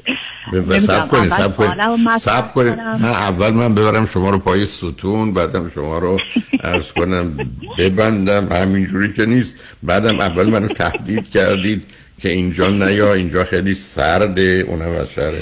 سب 0.79 1.07
کنید 1.07 1.33
سب 1.33 1.55
کنید. 1.55 2.17
سب 2.17 2.53
کنید. 2.53 2.79
من 2.79 3.05
اول 3.05 3.49
من 3.49 3.75
ببرم 3.75 4.05
شما 4.05 4.29
رو 4.29 4.39
پای 4.39 4.65
ستون 4.65 5.33
بعدم 5.33 5.69
شما 5.69 5.97
رو 5.97 6.19
ارز 6.63 6.91
کنم 6.91 7.37
ببندم. 7.77 8.47
همینجوری 8.51 9.13
که 9.13 9.25
نیست. 9.25 9.55
بعدم 9.83 10.19
اول 10.19 10.49
منو 10.49 10.67
تهدید 10.67 11.29
کردید 11.29 11.85
که 12.21 12.29
اینجا 12.29 12.69
نیا 12.69 13.13
اینجا 13.13 13.43
خیلی 13.43 13.75
سرده 13.75 14.65
اونم 14.67 14.91
از 15.01 15.11
شهر 15.11 15.33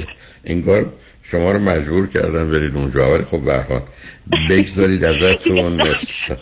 انگار 0.46 0.94
شما 1.32 1.52
رو 1.52 1.60
مجبور 1.60 2.08
کردن 2.08 2.52
برید 2.52 2.76
اونجا. 2.76 3.14
ولی 3.14 3.24
خب 3.24 3.42
به 3.42 3.66
حال 3.70 3.82
بگذارید 4.50 5.06
ازتون. 5.06 5.82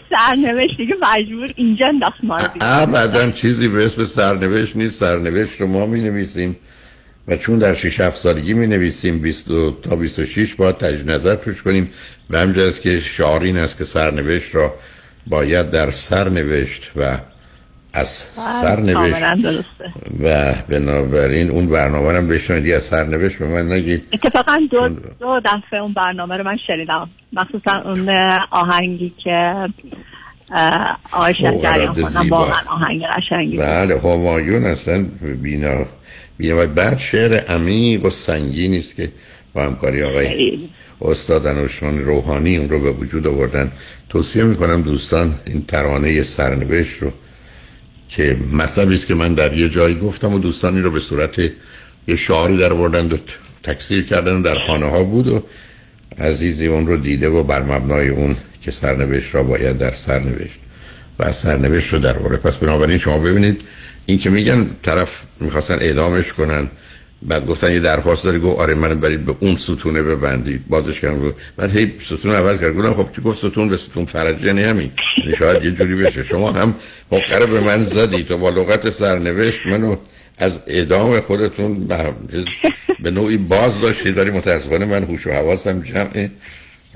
سرنوشت 0.09 0.77
دیگه 0.77 0.95
مجبور 1.01 1.53
اینجا 1.55 1.87
انداخت 1.87 2.23
ما 2.23 2.37
ابدا 2.61 3.31
چیزی 3.31 3.67
به 3.67 3.85
اسم 3.85 4.05
سرنوشت 4.05 4.75
نیست. 4.75 4.99
سرنوشت 4.99 5.61
رو 5.61 5.67
ما 5.67 5.85
می 5.85 6.01
نویسیم 6.01 6.55
و 7.27 7.37
چون 7.37 7.59
در 7.59 7.73
6 7.73 7.99
7 7.99 8.17
سالگی 8.17 8.53
می 8.53 8.67
نویسیم 8.67 9.19
20 9.19 9.47
تا 9.81 9.95
26 9.95 10.55
باید 10.55 10.77
تجدید 10.77 11.11
نظر 11.11 11.35
توش 11.35 11.63
کنیم. 11.63 11.89
و 12.29 12.39
همجاست 12.39 12.81
که 12.81 13.01
شعار 13.01 13.43
این 13.43 13.57
است 13.57 13.77
که 13.77 13.85
سرنوشت 13.85 14.55
را 14.55 14.73
باید 15.27 15.69
در 15.69 15.91
سر 15.91 16.29
نوشت 16.29 16.91
و 16.95 17.17
از 17.95 18.09
سر 18.35 18.79
نوشت 18.79 19.23
و 20.23 20.53
بنابراین 20.69 21.49
اون 21.49 21.65
برنامه 21.65 22.11
رو 22.11 22.27
بشنوید. 22.27 22.73
از 22.73 22.83
سر 22.83 23.03
نوشت 23.03 23.37
به 23.37 23.47
من 23.47 23.71
نگید. 23.71 24.03
اتفاقا 24.13 24.57
دو, 24.71 24.89
دو 25.19 25.39
دفعه 25.45 25.81
اون 25.81 25.93
برنامه 25.93 26.37
رو 26.37 26.43
من 26.43 26.57
شنیدم. 26.67 27.09
مخصوصا 27.33 27.81
اون 27.85 28.09
آهنگی 28.51 29.13
که 29.23 29.55
آقای 31.11 31.33
شجریان 31.33 31.93
خوندم 31.93 32.29
واقعا 32.29 32.61
آهنگ 32.67 33.01
قشنگی 33.17 33.57
بله 33.57 33.99
همایون 33.99 34.63
اصلا 34.63 35.05
بینا 35.41 35.85
بینا 36.37 36.63
و 36.63 36.67
بعد 36.67 36.97
شعر 36.97 37.37
عمیق 37.37 38.05
و 38.05 38.09
سنگینی 38.09 38.77
است 38.77 38.95
که 38.95 39.11
با 39.53 39.63
همکاری 39.63 40.03
آقای 40.03 40.59
استاد 41.01 41.47
انوشان 41.47 41.99
روحانی 41.99 42.57
اون 42.57 42.69
رو 42.69 42.79
به 42.79 42.91
وجود 42.91 43.27
آوردن. 43.27 43.71
توصیه 44.09 44.43
می‌کنم 44.43 44.81
دوستان 44.81 45.35
این 45.47 45.65
ترانه 45.65 46.23
سرنوشت 46.23 47.03
رو 47.03 47.11
که 48.15 48.37
مطلبی 48.51 48.95
است 48.95 49.07
که 49.07 49.15
من 49.15 49.33
در 49.33 49.53
یه 49.53 49.69
جایی 49.69 49.95
گفتم 49.95 50.33
و 50.33 50.39
دوستانی 50.39 50.81
رو 50.81 50.91
به 50.91 50.99
صورت 50.99 51.39
یه 52.07 52.15
شعاری 52.15 52.57
در 52.57 52.73
بردن 52.73 53.11
و 53.11 53.17
تکثیر 53.63 54.05
کردن 54.05 54.41
در 54.41 54.59
خانه 54.59 54.85
ها 54.85 55.03
بود 55.03 55.27
و 55.27 55.43
عزیزی 56.17 56.67
اون 56.67 56.87
رو 56.87 56.97
دیده 56.97 57.29
و 57.29 57.43
بر 57.43 57.61
مبنای 57.61 58.09
اون 58.09 58.35
که 58.61 58.71
سرنوشت 58.71 59.35
را 59.35 59.43
باید 59.43 59.77
در 59.77 59.91
سرنوشت 59.91 60.59
و 61.19 61.31
سرنوشت 61.31 61.93
رو 61.93 61.99
در 61.99 62.13
پس 62.13 62.55
بنابراین 62.55 62.97
شما 62.97 63.19
ببینید 63.19 63.61
این 64.05 64.19
که 64.19 64.29
میگن 64.29 64.69
طرف 64.83 65.25
می‌خواستن 65.39 65.73
اعدامش 65.73 66.33
کنن 66.33 66.69
بعد 67.27 67.45
گفتن 67.45 67.71
یه 67.71 67.79
درخواست 67.79 68.23
داری 68.23 68.39
گفت 68.39 68.59
آره 68.59 68.73
من 68.73 68.99
برید 68.99 69.25
به 69.25 69.35
اون 69.39 69.55
ستونه 69.55 70.03
ببندید. 70.03 70.67
بازش 70.67 70.99
کردم 70.99 71.33
بعد 71.57 71.77
هی 71.77 71.93
ستون 72.05 72.31
اول 72.31 72.57
کرد. 72.57 72.75
گفتم 72.75 72.93
خب 72.93 73.11
چی 73.15 73.21
گفت؟ 73.21 73.37
ستون 73.37 73.69
به 73.69 73.77
ستون 73.77 74.05
فرج 74.05 74.43
یعنی 74.43 74.63
همین. 74.63 74.91
یعنی 75.17 75.35
شاید 75.35 75.63
یه 75.63 75.71
جوری 75.71 75.95
بشه. 75.95 76.23
شما 76.23 76.51
هم 76.51 76.75
حقره 77.11 77.45
به 77.45 77.59
من 77.59 77.83
زدید 77.83 78.31
و 78.31 78.37
با 78.37 78.49
لغت 78.49 78.89
سرنوشت 78.89 79.65
منو 79.67 79.95
از 80.37 80.59
اعدام 80.67 81.19
خودتون 81.19 81.87
به 82.99 83.11
نوعی 83.11 83.37
باز 83.37 83.81
داشتید 83.81 84.15
داری 84.15 84.31
متاسفانه 84.31 84.85
من 84.85 85.03
هوش 85.03 85.27
و 85.27 85.31
حواسم 85.31 85.81
جمع 85.81 86.29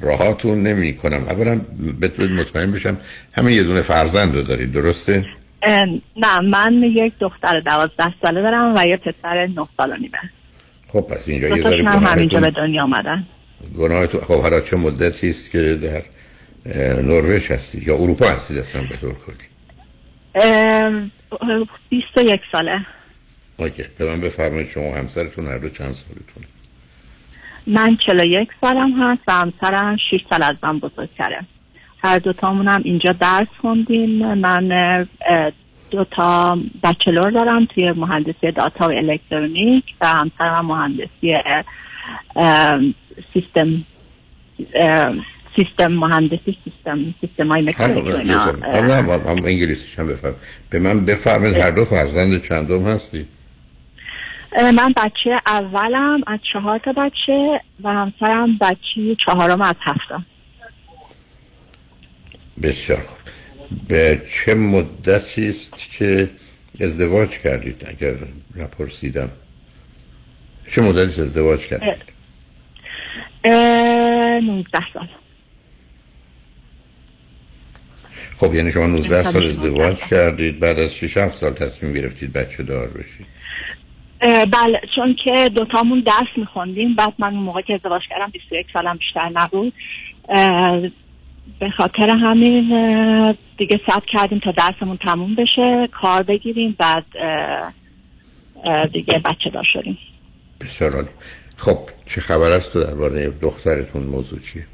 راهاتون 0.01 0.63
نمی 0.63 0.93
کنم 0.93 1.23
اولا 1.23 1.61
بتونید 2.01 2.31
مطمئن 2.31 2.71
بشم 2.71 2.97
همین 3.33 3.57
یه 3.57 3.63
دونه 3.63 3.81
فرزند 3.81 4.35
رو 4.35 4.41
دارید. 4.41 4.71
درسته؟ 4.71 5.25
نه 6.15 6.39
من 6.43 6.83
یک 6.83 7.13
دختر 7.19 7.59
دوازده 7.59 8.13
ساله 8.21 8.41
دارم 8.41 8.75
و 8.75 8.85
یه 8.85 8.97
پسر 8.97 9.47
نه 9.47 9.67
ساله 9.77 9.97
نیمه 9.97 10.19
خب 10.87 11.01
پس 11.01 11.27
اینجا 11.27 11.47
یه 11.47 11.63
ذاری 11.63 11.81
همینجا 11.81 12.39
به 12.39 12.51
دنیا 12.51 12.83
آمدن. 12.83 13.27
گناه 13.77 14.07
تو 14.07 14.19
خب 14.19 14.41
حالا 14.41 14.61
چه 14.61 14.77
مدتی 14.77 15.29
است 15.29 15.51
که 15.51 15.75
در 15.75 16.01
نروژ 17.01 17.51
هستی 17.51 17.83
یا 17.87 17.95
اروپا 17.95 18.25
هستی 18.25 18.59
اصلا 18.59 18.81
به 18.81 18.97
طور 18.97 19.13
کلی؟ 19.13 19.49
بیست 21.89 22.17
و 22.17 22.21
یک 22.21 22.41
ساله. 22.51 22.85
اوکی 23.57 23.83
به 23.97 24.05
من 24.05 24.21
بفرمایید 24.21 24.67
شما 24.67 24.95
همسرتون 24.95 25.47
هر 25.47 25.57
دو 25.57 25.69
چند 25.69 25.91
سالتونه؟ 25.91 26.47
من 27.67 27.97
چلو 28.05 28.25
یک 28.25 28.49
سالم 28.61 29.03
هست 29.03 29.21
و 29.27 29.31
همسرم 29.31 29.97
شیش 30.09 30.21
سال 30.29 30.43
از 30.43 30.55
من 30.63 30.79
بزرگتره. 30.79 31.45
هر 32.03 32.19
دوتامون 32.19 32.67
هم 32.67 32.81
اینجا 32.83 33.11
درس 33.11 33.47
خوندیم. 33.61 34.33
من 34.33 35.07
دو 35.91 36.03
تا 36.03 36.57
بچلور 36.83 37.31
دارم 37.31 37.65
توی 37.65 37.91
مهندسی 37.91 38.51
داتا 38.51 38.87
و 38.87 38.91
الکترونیک 38.91 39.83
و 40.01 40.07
همسرم 40.07 40.65
مهندسی 40.65 41.33
سیستم 43.33 43.67
سیستم 45.55 45.91
مهندسی 45.91 46.57
سیستم 46.63 47.13
سیستم 47.21 47.47
های 47.47 47.61
مکانیک 47.61 48.07
هم 48.07 49.45
انگلیسیش 49.45 49.99
هم 49.99 50.07
بفرم 50.07 50.35
به 50.69 50.79
من 50.79 51.05
بفرمید 51.05 51.53
هر 51.53 51.71
دو 51.71 51.85
فرزند 51.85 52.43
چندم 52.43 52.83
هستی؟ 52.83 53.25
من 54.57 54.93
بچه 54.97 55.35
اولم 55.47 56.21
از 56.27 56.39
چهار 56.53 56.79
تا 56.79 56.91
بچه 56.91 57.61
و 57.83 57.89
همسرم 57.89 58.57
بچه 58.61 59.15
چهارم 59.25 59.61
از 59.61 59.75
هفتم. 59.81 60.25
بسیار 62.61 62.99
خوب. 62.99 63.17
به 63.87 64.21
چه 64.31 64.55
مدتی 64.55 65.49
است 65.49 65.73
که 65.97 66.29
ازدواج 66.81 67.29
کردید؟ 67.29 67.85
اگر 67.87 68.15
نپرسیدم. 68.55 69.31
چه 70.71 70.81
مدتی 70.81 71.21
ازدواج 71.21 71.59
کردید؟ 71.59 72.03
19 73.45 74.79
سال. 74.93 75.07
خب 78.35 78.53
یعنی 78.53 78.71
شما 78.71 78.87
19 78.87 79.23
سال 79.23 79.45
ازدواج 79.45 79.97
کردید 79.97 80.59
بعد 80.59 80.79
از 80.79 80.95
6 80.95 81.17
7 81.17 81.33
سال 81.33 81.53
تصمیم 81.53 81.93
گرفتید 81.93 82.33
بچه 82.33 82.63
دار 82.63 82.87
بشید. 82.87 83.25
بله 84.51 84.81
چون 84.95 85.15
که 85.23 85.49
دوتامون 85.55 85.99
درس 85.99 86.37
میخوندیم 86.37 86.95
بعد 86.95 87.13
من 87.19 87.33
اون 87.33 87.43
موقع 87.43 87.61
که 87.61 87.73
ازدواج 87.73 88.01
کردم 88.09 88.31
21 88.33 88.67
سالم 88.73 88.97
بیشتر 88.97 89.29
نبود. 89.33 89.73
به 91.59 91.69
خاطر 91.69 92.09
همین 92.09 92.69
دیگه 93.57 93.79
ثبت 93.89 94.05
کردیم 94.05 94.39
تا 94.39 94.51
درسمون 94.51 94.97
تموم 94.97 95.35
بشه 95.35 95.87
کار 96.01 96.23
بگیریم 96.23 96.75
بعد 96.79 97.05
دیگه 98.93 99.21
بچه 99.25 99.49
دار 99.49 99.67
شدیم. 99.73 99.97
بسیار 100.61 101.09
خب 101.57 101.77
چه 102.05 102.21
خبر 102.21 102.51
است 102.51 102.73
تو 102.73 102.83
درباره 102.83 103.29
دخترتون 103.41 104.03
موضوع 104.03 104.39
چیه؟ 104.39 104.65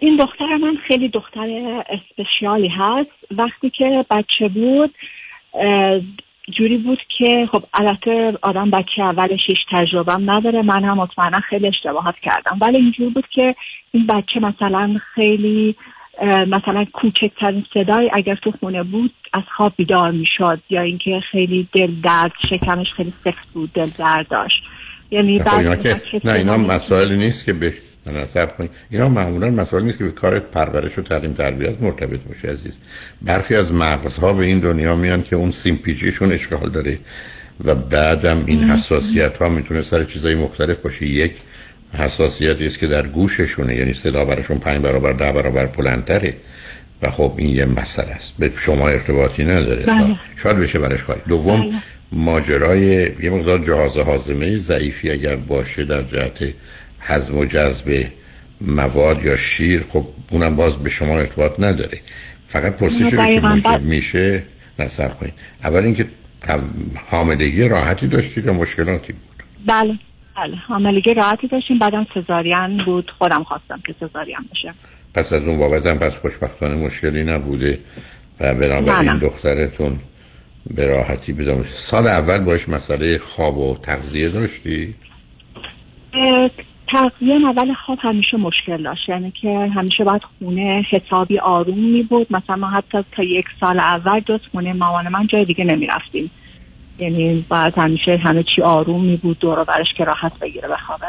این 0.00 0.16
دختر 0.16 0.56
من 0.56 0.76
خیلی 0.88 1.08
دختر 1.08 1.82
اسپشیالی 1.88 2.68
هست. 2.68 3.10
وقتی 3.38 3.70
که 3.70 4.04
بچه 4.10 4.48
بود 4.48 4.94
جوری 6.50 6.76
بود 6.76 6.98
که 7.18 7.48
خب 7.52 7.64
البته 7.74 8.38
آدم 8.42 8.70
بچه 8.70 9.02
اولش 9.02 9.40
هیچ 9.46 9.58
تجربه 9.72 10.12
نداره. 10.12 10.62
من 10.62 10.84
هم 10.84 10.96
مطمئنا 10.96 11.40
خیلی 11.40 11.66
اشتباهات 11.66 12.14
کردم. 12.22 12.58
ولی 12.60 12.76
اینجوری 12.76 13.10
بود 13.10 13.24
که 13.34 13.54
این 13.92 14.06
بچه 14.06 14.40
مثلا 14.40 14.96
خیلی 15.14 15.76
مثلا 16.22 16.84
کوچکترین 16.92 17.64
صدای 17.74 18.10
اگر 18.12 18.34
تو 18.34 18.52
خونه 18.60 18.82
بود 18.82 19.14
از 19.32 19.42
خواب 19.56 19.72
بیدار 19.76 20.10
می‌شد 20.10 20.60
یا 20.70 20.82
اینکه 20.82 21.20
خیلی 21.32 21.68
دل 21.72 21.90
درد 22.04 22.32
شکمش 22.48 22.86
خیلی 22.96 23.12
سخت 23.24 23.48
بود 23.54 23.72
دل 23.72 23.90
درد 23.98 24.28
داشت. 24.28 24.62
یعنی 25.10 25.38
خب 25.38 25.58
اینا 25.58 25.76
که 25.76 26.00
نه 26.24 26.32
اینا 26.32 26.56
مسائلی 26.56 27.16
نیست 27.16 27.44
که 27.44 27.52
به 27.52 27.72
نصب 28.10 28.56
کنید 28.56 28.70
اینا 28.90 29.08
معمولا 29.08 29.50
مسائل 29.50 29.84
نیست 29.84 29.98
که 29.98 30.04
به 30.04 30.10
کار 30.10 30.38
پرورش 30.38 30.98
و 30.98 31.02
تعلیم 31.02 31.32
تربیت 31.32 31.74
مرتبط 31.80 32.20
باشه 32.20 32.48
عزیز. 32.48 32.80
برخی 33.22 33.54
از 33.54 33.72
مغزها 33.72 34.32
به 34.32 34.44
این 34.44 34.58
دنیا 34.58 34.96
میان 34.96 35.22
که 35.22 35.36
اون 35.36 35.50
سیمپیچیشون 35.50 36.32
اشکال 36.32 36.70
داره 36.70 36.98
و 37.64 37.74
بعدم 37.74 38.42
این 38.46 38.64
حساسیت 38.64 39.36
ها 39.36 39.48
می‌تونه 39.48 39.82
سر 39.82 40.04
چیزای 40.04 40.34
مختلف 40.34 40.76
باشه. 40.76 41.06
یک 41.06 41.32
حساسیتی 41.92 42.66
است 42.66 42.78
که 42.78 42.86
در 42.86 43.06
گوششونه 43.06 43.76
یعنی 43.76 43.92
صدا 43.92 44.24
براشون 44.24 44.58
پنج 44.58 44.82
برابر 44.82 45.12
ده 45.12 45.32
برابر 45.32 45.66
بلندتره. 45.66 46.34
و 47.02 47.10
خب 47.10 47.32
این 47.36 47.56
یه 47.56 47.64
مسئله 47.64 48.10
است. 48.10 48.34
به 48.38 48.52
شما 48.56 48.88
ارتباطی 48.88 49.44
نداره. 49.44 49.86
بله. 49.86 50.16
شاید 50.36 50.56
بشه 50.56 50.78
برش 50.78 51.04
کاری. 51.04 51.20
دوم 51.28 51.60
بله. 51.60 51.72
ماجرای 52.12 52.80
یه 53.22 53.30
مقدار 53.30 53.58
جهاز 53.58 53.96
هاضمه 53.96 54.58
ضعیفی 54.58 55.10
اگر 55.10 55.36
باشه 55.36 55.84
در 55.84 56.02
جهت 56.02 56.54
هضم 57.08 57.36
و 57.36 57.44
جذب 57.44 58.04
مواد 58.60 59.24
یا 59.24 59.36
شیر 59.36 59.84
خب 59.88 60.06
اونم 60.30 60.56
باز 60.56 60.76
به 60.76 60.90
شما 60.90 61.18
ارتباط 61.18 61.60
نداره 61.60 62.00
فقط 62.46 62.76
پرسشی 62.76 63.04
رو 63.16 63.26
که. 63.26 63.40
موجب 63.40 63.82
میشه 63.82 64.42
نصب 64.78 65.18
کنید 65.18 65.34
اول 65.64 65.84
اینکه 65.84 66.06
حاملگی 67.10 67.68
راحتی 67.68 68.06
داشتید 68.06 68.46
یا 68.46 68.52
مشکلاتی 68.52 69.12
بود 69.12 69.42
بله 69.66 69.98
بله 70.36 70.56
حاملگی 70.56 71.14
راحتی 71.14 71.48
داشتیم 71.48 71.78
بعدم 71.78 72.06
سزارین 72.14 72.84
بود 72.84 73.10
خودم 73.18 73.44
خواستم 73.44 73.82
که 73.86 73.94
سزارین 74.00 74.36
بشه 74.52 74.74
پس 75.14 75.32
از 75.32 75.42
اون 75.44 75.58
بابت 75.58 75.86
هم 75.86 75.98
پس 75.98 76.16
خوشبختانه 76.16 76.74
مشکلی 76.74 77.24
نبوده 77.24 77.78
و 78.40 78.54
بنابراین. 78.54 79.18
دخترتون 79.18 80.00
به 80.74 80.86
راحتی 80.86 81.32
بدون 81.32 81.64
سال 81.64 82.06
اول 82.06 82.38
باش 82.38 82.68
مسئله 82.68 83.18
خواب 83.18 83.58
و 83.58 83.78
تغذیه 83.82 84.28
داشتی؟ 84.28 84.94
تغذیه 86.92 87.34
اول 87.34 87.74
خواب 87.74 87.98
همیشه 88.02 88.36
مشکل 88.36 88.82
داشت. 88.82 89.08
یعنی 89.08 89.30
که 89.30 89.70
همیشه 89.74 90.04
باید 90.04 90.22
خونه 90.38 90.86
حسابی 90.90 91.38
آروم 91.38 91.78
می 91.78 92.02
بود. 92.02 92.26
مثلا 92.30 92.56
ما 92.56 92.70
حتی 92.70 92.98
تا 93.12 93.22
یک 93.22 93.46
سال 93.60 93.78
اول 93.78 94.20
جز 94.20 94.40
خونه 94.52 94.72
مامان 94.72 95.08
من 95.08 95.26
جای 95.26 95.44
دیگه 95.44 95.64
نمی 95.64 95.86
رفتیم. 95.86 96.30
یعنی 96.98 97.44
باید 97.48 97.78
همیشه 97.78 98.16
همه 98.16 98.42
چی 98.42 98.62
آروم 98.62 99.04
می 99.04 99.16
بود. 99.16 99.38
دور 99.38 99.58
و 99.58 99.64
برش 99.64 99.86
که 99.96 100.04
راحت 100.04 100.38
بگیره 100.38 100.68
بخوابه. 100.68 101.06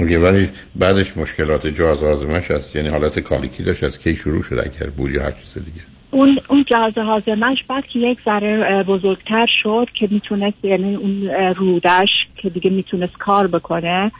اوکی 0.00 0.16
ولی 0.16 0.48
بعدش 0.74 1.16
مشکلات 1.16 1.66
جهاز 1.66 2.02
هاضمه‌ش 2.02 2.50
هست. 2.50 2.76
یعنی 2.76 2.88
حالت 2.88 3.18
کالیکی 3.18 3.62
داشت؟ 3.62 3.84
از 3.84 3.98
کی 3.98 4.16
شروع 4.16 4.42
شد 4.42 4.58
اگر 4.58 4.90
بود 4.90 5.10
یا 5.10 5.22
هر 5.22 5.30
چیز 5.30 5.54
دیگه؟ 5.64 5.80
اون 6.10 6.38
اون 6.48 6.64
جهاز 6.64 6.98
هاضمه‌اش 6.98 7.64
بعد 7.68 7.86
که 7.86 7.98
یک 7.98 8.18
ذره 8.24 8.82
بزرگتر 8.82 9.46
شد 9.62 9.88
که 9.94 10.08
می‌تونست 10.10 10.64
یعنی 10.64 10.94
اون 10.94 11.30
رودش 11.56 12.08
که 12.36 12.50
دیگه 12.50 12.70
می‌تونست 12.70 13.16
کار 13.18 13.46
بکنه 13.46 14.12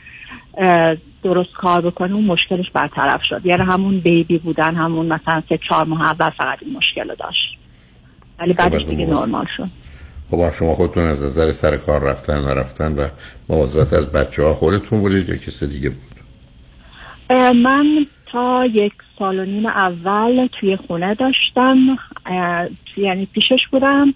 درست 1.23 1.53
کار 1.53 1.81
بکنه 1.81 2.15
اون 2.15 2.25
مشکلش 2.25 2.71
برطرف 2.71 3.21
شد. 3.29 3.41
یعنی 3.45 3.63
همون 3.63 4.01
بیبی 4.01 4.39
بودن 4.39 4.75
همون 4.75 5.07
مثلا 5.07 5.43
سه 5.49 5.59
چهار 5.69 5.85
ماه 5.85 6.03
اول 6.03 6.31
فقط 6.31 6.59
این 6.61 6.77
مشکل 6.77 7.09
رو 7.09 7.15
داشت. 7.15 7.59
ولی 8.39 8.55
خب، 8.55 8.59
بعدش 8.59 8.85
دیگه. 8.85 9.07
نرمال 9.07 9.47
شد. 9.57 9.69
خب 10.31 10.53
شما 10.53 10.75
خودتون 10.75 11.05
از 11.05 11.25
نظر 11.25 11.53
سر 11.53 11.77
کار 11.77 12.03
رفتن 12.03 12.45
و 12.45 12.49
رفتن 12.49 12.93
و 12.93 13.09
مواظبت 13.49 13.93
از 13.93 14.13
بچه 14.13 14.43
ها 14.43 14.55
خودتون 14.55 15.01
بودید 15.01 15.29
یا 15.29 15.37
کسی 15.37 15.67
دیگه 15.67 15.91
بود؟ 15.91 16.17
من 17.55 18.07
تا 18.33 18.67
یک 18.67 18.93
سال 19.19 19.39
و 19.39 19.45
نیم 19.45 19.67
اول 19.67 20.49
توی 20.61 20.77
خونه 20.77 21.15
داشتم. 21.15 21.99
یعنی 22.97 23.27
پیشش 23.27 23.67
بودم. 23.71 24.15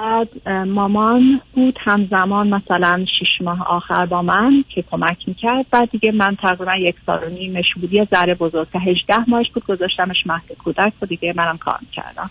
بعد 0.00 0.48
مامان 0.48 1.40
بود 1.54 1.78
همزمان 1.80 2.48
مثلا 2.48 3.04
شیش 3.18 3.28
ماه 3.40 3.66
آخر 3.66 4.06
با 4.06 4.22
من 4.22 4.64
که 4.68 4.84
کمک 4.90 5.16
می‌کرد. 5.26 5.66
بعد 5.70 5.90
دیگه 5.90 6.12
من 6.12 6.36
تقریبا 6.42 6.76
یک 6.76 6.94
سال 7.06 7.24
و 7.24 7.28
نیمش 7.28 7.64
بود. 7.80 7.92
یه 7.92 8.08
ذره 8.14 8.34
بزرگتر 8.34 8.78
هجده 8.78 9.30
ماهش 9.30 9.50
بود 9.50 9.64
گذاشتمش 9.64 10.26
مهد 10.26 10.52
کودک 10.64 10.92
و 11.02 11.06
دیگه 11.06 11.32
منم 11.36 11.58
کار 11.58 11.78
می‌کردم. 11.80 12.30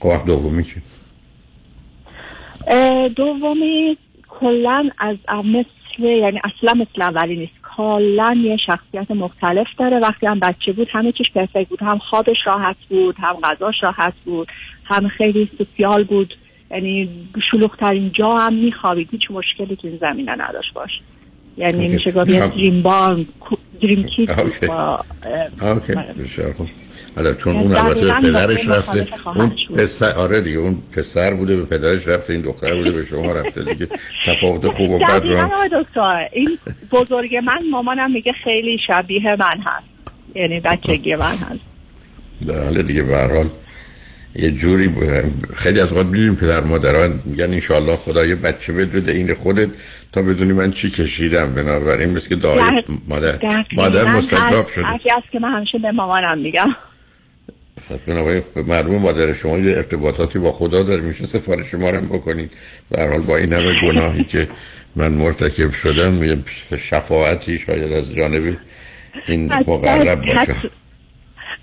خب 0.00 0.26
دومی 0.26 0.64
چی؟ 0.64 0.82
دومی 3.16 3.96
کلا 4.28 4.90
از 4.98 5.16
از 5.28 5.44
مثل 5.44 6.02
یعنی 6.02 6.40
اصلا 6.44 6.72
مثل 6.72 7.02
اولی 7.02 7.36
نیست. 7.36 7.52
کلا 7.76 8.36
یه 8.44 8.56
شخصیت 8.56 9.10
مختلف 9.10 9.66
داره. 9.78 9.98
وقتی 9.98 10.26
هم 10.26 10.40
بچه 10.40 10.72
بود 10.72 10.88
همه 10.92 11.12
چیش 11.12 11.26
پرفکت 11.34 11.68
بود. 11.68 11.82
هم 11.82 11.98
خوابش 11.98 12.36
راحت 12.46 12.76
بود 12.88 13.16
هم 13.18 13.36
غذاش 13.44 13.74
راحت 13.82 14.14
بود 14.24 14.48
هم 14.84 15.08
خیلی 15.08 15.48
سوسیال 15.58 16.04
بود. 16.04 16.34
یعنی 16.72 17.08
شلوغترین 17.50 18.12
جا 18.18 18.30
هم 18.30 18.54
میخوابید 18.54 19.08
هیچ 19.10 19.22
مشکلی 19.30 19.76
تو 19.76 19.88
این 19.88 19.98
زمینه 20.00 20.32
نداشت 20.32 20.74
باش. 20.74 20.90
یعنی. 21.56 21.88
میشه 21.88 22.12
گفت 22.12 22.30
یه. 22.30 22.48
دریم 22.48 22.82
بارن 22.82 23.26
دریم 23.82 24.02
کیت. 24.02 24.64
با 24.64 25.04
اوکی. 25.62 25.92
حالا 27.16 27.34
چون 27.34 27.54
یعنی 27.54 27.66
اون 27.66 27.76
البته 27.76 28.00
به 28.00 28.12
پدرش 28.12 28.68
رفته 28.68 29.06
اون. 29.36 29.52
پسر 29.74 30.16
آره 30.16 30.40
دیگه 30.40 30.58
اون 30.58 30.82
پسر 30.92 31.34
بوده 31.34 31.56
به 31.56 31.64
پدرش 31.64 32.08
رفته 32.08 32.32
این 32.32 32.42
دختر 32.42 32.74
بوده 32.74 32.90
به 32.90 33.04
شما 33.04 33.32
رفته 33.32 33.64
دیگه. 33.64 33.88
تفاوت 34.26 34.68
خوب 34.68 34.90
و 34.90 34.98
بد 34.98 35.26
رو 35.26 35.82
دکتر 35.82 36.28
این 36.32 36.58
بزرگ 36.92 37.36
من 37.36 37.58
مامانم 37.70 38.12
میگه 38.12 38.32
خیلی 38.44 38.78
شبیه 38.86 39.36
من 39.38 39.60
هست. 39.64 39.86
یعنی 40.34 40.60
بچگی 40.60 41.14
من 41.14 41.36
هست. 41.36 41.60
حال 42.64 42.82
دیگه 42.82 43.02
به 43.02 43.16
هر 43.16 43.36
حال. 43.36 43.48
یه 44.36 44.50
جوری 44.50 44.88
ب- 44.88 45.52
خیلی 45.54 45.80
از 45.80 45.92
وقت 45.92 46.06
می‌دونیم 46.06 46.34
پدر 46.36 46.60
مادران 46.60 47.20
میگن 47.24 47.44
انشالله 47.44 47.96
خدا 47.96 48.26
یه 48.26 48.34
بچه 48.34 48.72
بده 48.72 49.12
این 49.12 49.34
خودت 49.34 49.68
تا 50.12 50.22
بدونی 50.22 50.52
من 50.52 50.70
چی 50.72 50.90
کشیدم. 50.90 51.54
بنابراین 51.54 52.10
مثل 52.10 52.28
که 52.28 52.36
دعای 52.36 52.82
مادر 53.08 53.38
مادر 53.72 54.04
مستجاب 54.04 54.40
حرف- 54.42 54.72
شده 54.74 54.86
است 54.88 55.30
که 55.32 55.38
من 55.38 55.52
همیشه 55.52 55.78
به 55.78 55.92
مامانم 55.92 56.38
میگم. 56.38 56.74
بنابراین 58.06 58.42
معلومه 58.66 58.98
مادر 58.98 59.32
شما 59.32 59.58
یه 59.58 59.76
ارتباطاتی 59.76 60.38
با 60.38 60.52
خدا 60.52 60.82
داره. 60.82 61.02
میشه 61.02 61.26
سفارش 61.26 61.74
ما 61.74 61.90
رو 61.90 62.00
بکنید. 62.00 62.50
هر 62.98 63.08
حال 63.10 63.20
با 63.20 63.36
این 63.36 63.52
همه 63.52 63.80
گناهی 63.82 64.24
که 64.24 64.48
من 64.96 65.12
مرتکب 65.12 65.70
شدم 65.72 66.24
یه 66.24 66.38
شفاعتی 66.78 67.58
شاید 67.58 67.92
از 67.92 68.14
جانب 68.14 68.56
این 69.26 69.52
مقرب 69.66 70.26
باشه 70.26 70.54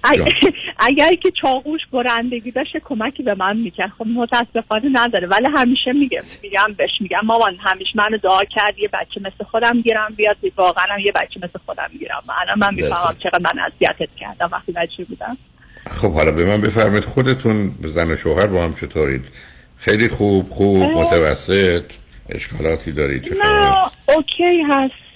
اگر, 0.87 1.15
که 1.15 1.31
چاقوش 1.31 1.81
برندگی 1.93 2.51
داشته 2.51 2.81
کمکی 2.85 3.23
به 3.23 3.35
من 3.35 3.57
می‌کرد. 3.57 3.91
خب 3.97 4.07
متاسفانه 4.07 4.89
نداره. 4.91 5.27
ولی 5.27 5.47
همیشه 5.55 5.93
میگم 5.93 6.23
میگم 6.43 6.73
بهش 6.77 6.91
میگم 6.99 7.19
مامان 7.23 7.57
همیشه 7.59 7.91
منو 7.95 8.17
دعا 8.17 8.43
کرد 8.43 8.79
یه 8.79 8.89
بچه 8.93 9.19
مثل 9.19 9.43
خودم 9.51 9.81
گیرم 9.81 10.13
بیاد 10.17 10.37
واقعا 10.57 10.85
هم 10.89 10.99
یه 10.99 11.11
بچه 11.11 11.39
مثل 11.43 11.59
خودم 11.65 11.89
گیرم. 11.99 12.23
الان 12.41 12.59
من 12.59 12.75
می‌فهمم 12.75 13.15
چقدر 13.19 13.39
من 13.39 13.59
اذیتت 13.59 14.15
کردم. 14.19 14.49
وقتی 14.51 14.71
بچه 14.71 15.03
بودم؟ 15.03 15.37
خب 15.87 16.13
حالا 16.13 16.31
به 16.31 16.45
من 16.45 16.61
بفرمایید. 16.61 17.05
خودتون 17.05 17.71
زن 17.81 18.11
و 18.11 18.15
شوهر 18.15 18.47
با 18.47 18.63
هم 18.63 18.73
چطورید؟ 18.73 19.25
خیلی 19.77 20.07
خوب 20.07 20.49
خوب. 20.49 20.83
متوسط. 20.83 21.83
اشکالاتی 22.29 22.91
دارید. 22.91 23.23
چه 23.23 23.35
نه؟ 23.43 23.75
اوکی 24.15 24.61
هست. 24.69 25.08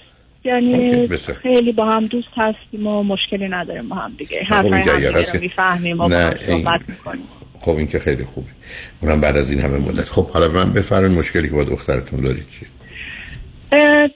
یعنی. 0.44 1.08
خیلی 1.42 1.72
با 1.72 1.86
هم 1.86 2.06
دوست 2.06 2.28
هستیم 2.36 2.86
و 2.86 3.02
مشکلی 3.02 3.48
نداریم 3.48 3.88
با 3.88 3.96
هم 3.96 4.14
دیگه. 4.18 4.44
خب، 4.44 4.54
رو 4.54 5.40
می‌فهمیم 5.40 6.00
و 6.00 6.08
نه، 6.08 6.30
صحبت 6.30 6.80
می‌کنیم. 6.88 7.24
خب 7.60 7.70
این 7.70 7.86
که 7.86 7.98
خیلی 7.98 8.24
خوبه. 8.24 8.48
اونم 9.02 9.20
بعد 9.20 9.36
از 9.36 9.50
این 9.50 9.60
همه 9.60 9.78
مدت. 9.78 10.08
خب 10.08 10.30
حالا 10.30 10.48
من 10.48 10.72
بفرمایید 10.72 11.18
مشکلی 11.18 11.48
که 11.48 11.54
با 11.54 11.64
دخترتون 11.64 12.20
دارید 12.20 12.46
چی 12.50 12.66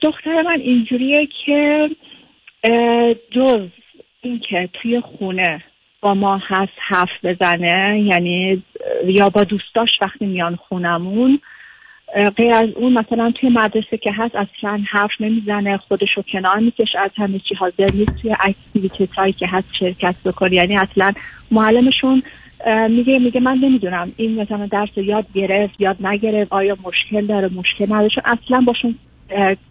دختر 0.03 0.43
من 0.43 0.61
اینجوریه 0.61 1.29
که 1.47 1.89
جز 3.31 3.68
اینکه 4.22 4.68
توی 4.72 5.01
خونه 5.01 5.62
با 6.01 6.14
ما 6.14 6.41
هست 6.49 6.72
حرف 6.89 7.24
بزنه 7.24 8.03
یعنی 8.07 8.62
یا 9.07 9.29
با 9.29 9.45
دوستاش 9.45 9.89
وقتی 10.03 10.26
میان 10.26 10.57
خونمون 10.57 11.41
غیر 12.36 12.52
از 12.52 12.68
اون 12.76 12.92
مثلا 12.92 13.30
توی 13.30 13.48
مدرسه 13.48 13.96
که 13.96 14.12
هست 14.12 14.34
اصلا 14.36 14.80
حرف 14.90 15.11
نمی‌زنه 15.20 15.76
خودش 15.76 16.09
رو 16.16 16.22
کنار 16.32 16.59
می‌کشه 16.59 16.98
از 16.98 17.11
همه 17.16 17.38
چی 17.38 17.54
حاضر 17.54 17.86
نیست. 17.94 18.12
توی 18.22 18.36
activities 18.41 19.09
هایی 19.16 19.32
که 19.32 19.46
هست 19.46 19.68
شرکت 19.78 20.14
بکنه. 20.24 20.54
یعنی 20.54 20.76
اصلا 20.76 21.12
معلمشون 21.50 22.22
میگه 22.88 23.18
میگه 23.18 23.40
من 23.40 23.59
نمی‌دونم 23.59 24.12
این 24.16 24.40
مثلا 24.40 24.66
درس 24.66 24.88
یاد 24.96 25.26
گرفت 25.34 25.80
یاد 25.80 26.06
نگرفت 26.06 26.52
آیا 26.52 26.76
مشکل 26.84 27.26
داره 27.26 27.48
مشکل 27.54 27.84
نداره. 27.84 28.09
چون 28.09 28.22
اصلا 28.26 28.61
باشون 28.61 28.94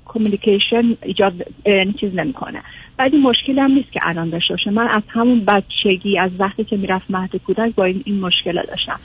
communication 0.06 0.98
ایجاد 1.04 1.34
یعنی 1.66 1.94
چیز 1.94 2.16
نمی‌کنه. 2.16 2.62
این 3.00 3.22
مشکلی 3.22 3.60
هم 3.60 3.72
نیست 3.72 3.92
که 3.92 4.00
الان 4.04 4.30
داشته 4.30 4.54
باشه. 4.54 4.70
من 4.70 4.88
از 4.88 5.02
همون 5.08 5.46
بچگی 5.46 6.20
از 6.20 6.32
وقتی 6.40 6.64
که 6.64 6.78
می‌رفت 6.78 7.06
مهد 7.10 7.36
کودک 7.36 7.76
با 7.76 7.84
این 7.84 8.02
این 8.06 8.20
مشکل 8.20 8.64
داشتم. 8.68 9.00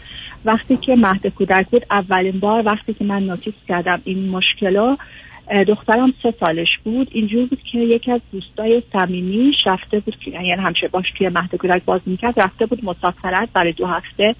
وقتی 0.44 0.76
که 0.76 0.96
مهد 0.96 1.26
کودک 1.26 1.66
بود 1.68 1.86
اولین 1.90 2.40
بار 2.40 2.62
وقتی 2.66 2.94
که 2.94 3.04
من 3.04 3.22
نوتیس 3.22 3.54
کردم 3.68 4.02
این 4.04 4.28
مشکل 4.28 4.96
دخترم 5.68 6.14
سه 6.22 6.34
سالش 6.40 6.68
بود. 6.84 7.08
اینجور 7.12 7.46
بود 7.46 7.62
که 7.72 7.78
یکی 7.78 8.12
از 8.12 8.20
دوستای 8.32 8.82
صمیمی 8.92 9.52
رفته 9.66 10.00
بود 10.00 10.16
که 10.18 10.30
یعنی 10.30 10.50
همیشه 10.50 10.88
باش 10.88 11.10
توی 11.18 11.28
مهد 11.28 11.54
کودک 11.54 11.84
باز 11.84 12.00
می‌کرد 12.06 12.40
رفته 12.40 12.66
بود 12.66 12.84
مسافرت 12.84 13.48
برای 13.52 13.72
دو 13.72 13.86
هفته. 13.86 14.34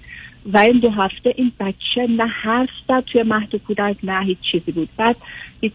و 0.53 0.57
این 0.57 0.79
دو 0.79 0.89
هفته 0.89 1.33
این 1.37 1.51
بچه 1.59 2.07
نه 2.09 2.25
حرف 2.27 2.69
زد 2.87 3.03
توی 3.05 3.23
مهد 3.23 3.55
کودک 3.55 3.95
نه 4.03 4.23
هیچ 4.25 4.37
چیزی 4.51 4.71
بود. 4.71 4.89
بعد 4.97 5.15
هیچ 5.61 5.73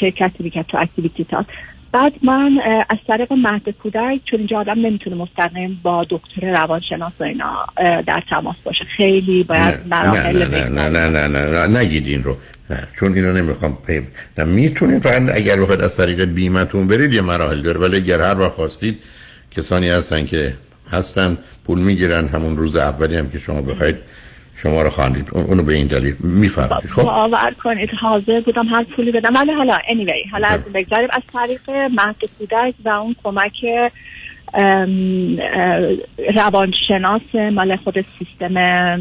شرکتی 0.00 0.44
می‌کرد 0.44 0.66
تو 0.66 0.78
اکتیویتیات 0.78 1.46
بعد 1.94 2.12
من 2.22 2.58
از 2.88 2.98
طریق 3.06 3.32
مهد 3.32 3.68
کودک 3.82 4.20
چون 4.30 4.38
اینجا 4.38 4.58
آدم 4.58 4.86
نمی‌تونه 4.86 5.16
مستقیم 5.16 5.80
با 5.82 6.06
دکتر 6.10 6.52
روانشناس 6.52 7.12
و 7.20 7.24
اینا 7.24 7.66
در 8.06 8.22
تماس 8.30 8.56
باشه. 8.64 8.84
خیلی 8.96 9.44
باید 9.44 9.86
مراحل 9.86 10.48
نه 10.48 10.68
نه 10.68 10.88
نه 10.88 10.88
نه 10.88 11.08
نه 11.08 11.26
نه 11.26 11.66
نه 11.66 11.78
نگید 11.78 12.06
این 12.06 12.22
رو. 12.22 12.36
نه 12.70 12.88
چون 12.98 13.14
اینو 13.14 13.32
نمی‌خوام 13.32 13.78
پیم 13.86 14.08
نه 14.38 14.44
می‌تونید 14.44 15.02
فقط 15.02 15.22
اگر 15.34 15.60
بخواید 15.60 15.80
از 15.80 15.96
طریق 15.96 16.24
بیمتون 16.24 16.88
برید 16.88 17.12
یه 17.12 17.20
مراحل 17.20 17.62
داره. 17.62 17.80
ولی 17.80 17.96
اگر 17.96 18.20
هر 18.20 18.40
وقت 18.40 18.52
خواستید 18.52 18.98
کسانی 19.50 19.88
هستن 19.88 20.26
که 20.26 20.54
هستن 20.90 21.38
پول 21.64 21.78
می‌گیرن 21.78 22.28
همون 22.28 22.56
روز 22.56 22.76
اولی 22.76 23.16
هم 23.16 23.30
که 23.30 23.38
شما 23.38 23.62
بخواید 23.62 23.96
شما 24.56 24.82
رو 24.82 24.90
خواندید. 24.90 25.30
اونو 25.32 25.62
به 25.62 25.74
این 25.74 25.86
دلیل 25.86 26.14
میفرمایید. 26.20 26.90
خب؟ 26.90 27.02
باور 27.02 27.54
کنید 27.62 27.90
حاضر 28.00 28.40
بودم 28.40 28.66
هر 28.66 28.84
پولی 28.84 29.12
بدم. 29.12 29.34
ولی 29.34 29.52
حالا 29.52 29.74
anyway 29.74 30.32
حالا 30.32 30.46
از 30.46 30.64
بگذاریم. 30.64 31.08
از 31.12 31.22
طریق 31.32 31.70
مهد 31.70 32.24
کودک 32.38 32.74
و 32.84 32.88
اون 32.88 33.16
کمک 33.24 33.64
روانشناس 36.34 37.34
مال 37.52 37.76
خود 37.76 38.04
سیستم 38.18 38.96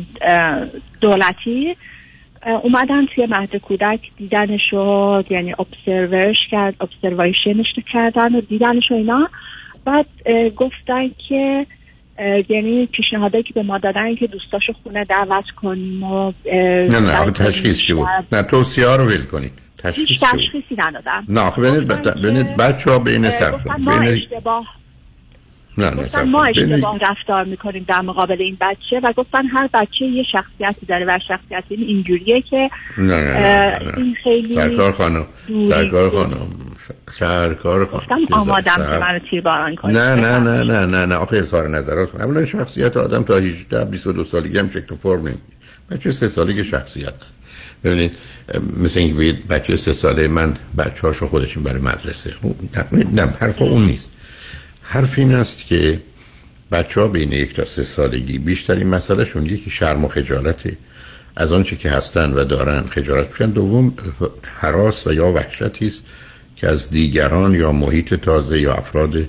دولتی 1.01 1.75
اومدن 2.63 3.05
توی 3.05 3.25
مهد 3.25 3.55
کودک 3.55 3.99
دیدنش 4.17 4.61
رو 4.71 5.23
یعنی 5.29 5.53
ابسرورش 5.59 6.37
کرد 6.51 6.75
ابسرویشنش 6.81 7.65
کردن 7.93 8.35
و 8.35 8.41
دیدنش 8.41 8.91
و 8.91 8.93
اینا. 8.93 9.29
بعد 9.85 10.05
گفتن 10.55 11.11
که 11.27 11.65
یعنی 12.49 12.85
پیشنهادایی 12.85 13.43
که 13.43 13.53
به 13.53 13.63
ما 13.63 13.77
دادن 13.77 14.15
که 14.15 14.27
دوستاشو 14.27 14.73
خونه 14.83 15.05
دعوت 15.05 15.45
کنیم 15.61 16.03
و 16.03 16.33
نه 16.45 16.99
نه 16.99 17.31
تشخیص 17.31 17.79
چی 17.79 17.93
بود؟ 17.93 18.07
نه 18.31 18.43
توصیه 18.43 18.87
ها 18.87 18.95
رو 18.95 19.05
ول 19.05 19.23
کنید. 19.25 19.51
تشخیص 19.77 20.07
هیچ 20.09 20.19
تشخیصی 20.19 20.75
ندادم. 20.77 21.25
نه 21.29 21.41
آخه 21.41 21.61
بینید, 21.61 22.21
بینید 22.21 22.57
بچه 22.57 22.91
ها 22.91 22.99
بین 22.99 23.29
سر 23.29 23.51
ما 23.79 23.93
اشتباه 23.93 24.65
نه 25.77 25.89
نه 25.89 25.95
گفتن 25.95 26.29
ما 26.29 26.43
اشتباه 26.43 26.99
رفتار 27.01 27.43
می‌کنیم 27.43 27.85
در 27.87 28.01
مقابل 28.01 28.41
این 28.41 28.57
بچه 28.61 28.99
و 29.03 29.13
گفتن 29.17 29.45
هر 29.45 29.69
بچه 29.73 30.05
یه 30.05 30.23
شخصیتی 30.31 30.85
داره 30.85 31.05
و 31.05 31.19
شخصیت 31.27 31.63
این 31.69 31.81
اینجوریه 31.81 32.41
که 32.49 32.69
نه 32.97 33.03
نه 33.03 33.33
نه 33.33 33.97
این 33.97 34.15
خیلی 34.23 34.55
سرکار 34.55 34.91
خانم 34.91 35.25
سرکار 35.69 36.09
خانم 36.09 36.47
سرکار 37.19 37.85
خانم. 37.85 38.03
گفتم 38.03 38.35
آمادم 38.35 38.75
که 38.75 38.81
منو 38.81 39.19
تیر 39.29 39.41
باران 39.41 39.75
کنید. 39.75 39.97
نه 39.97 40.15
نه 40.15 40.39
نه 40.39 40.63
نه 40.63 40.85
نه 40.85 41.05
نه. 41.05 41.15
آخه 41.15 41.37
اظهار 41.37 41.69
نظرات 41.69 42.15
اولا 42.15 42.45
شخصیت 42.45 42.97
آدم 42.97 43.23
تا 43.23 43.37
18 43.37 43.85
22 43.85 44.23
سالگی 44.23 44.57
هم 44.57 44.69
شکل 44.69 44.95
فرم 44.95 45.19
نمی‌گیره. 45.19 45.39
بچه 45.91 46.11
سه 46.11 46.29
سالگی 46.29 46.63
شخصیت 46.63 47.13
ببینید 47.83 48.11
مثل 48.83 48.99
اینکه 48.99 49.15
بگید 49.15 49.47
بچه 49.47 49.77
سه 49.77 49.93
ساله 49.93 50.27
من 50.27 50.53
بچه 50.77 51.01
هاشو 51.01 51.27
خودشون 51.27 51.63
برای 51.63 51.81
مدرسه. 51.81 52.33
نه, 52.91 53.23
نه 53.23 53.33
حرف 53.39 53.61
اون 53.61 53.85
نیست. 53.85 54.15
حرف 54.83 55.19
این 55.19 55.33
است 55.33 55.65
که 55.65 55.99
بچه 56.71 57.01
ها 57.01 57.07
بین 57.07 57.31
یک 57.31 57.55
تا 57.55 57.65
سه 57.65 57.83
سالگی 57.83 58.39
بیشترین 58.39 58.87
مسئله 58.87 59.25
شون 59.25 59.45
یکی 59.45 59.69
شرم 59.69 60.05
و 60.05 60.07
خجالته. 60.07 60.77
از 61.35 61.51
آنچه 61.51 61.75
که 61.75 61.89
هستن 61.89 62.33
و 62.33 62.43
دارن 62.43 62.83
خجالت 62.83 63.31
میشن 63.31 63.51
دوم 63.51 63.93
حراس 64.43 65.07
و 65.07 65.13
یا 65.13 65.31
وحشتی 65.31 65.87
است 65.87 66.03
که 66.55 66.67
از 66.67 66.89
دیگران 66.89 67.55
یا 67.55 67.71
محیط 67.71 68.13
تازه 68.13 68.61
یا 68.61 68.73
افراد 68.73 69.27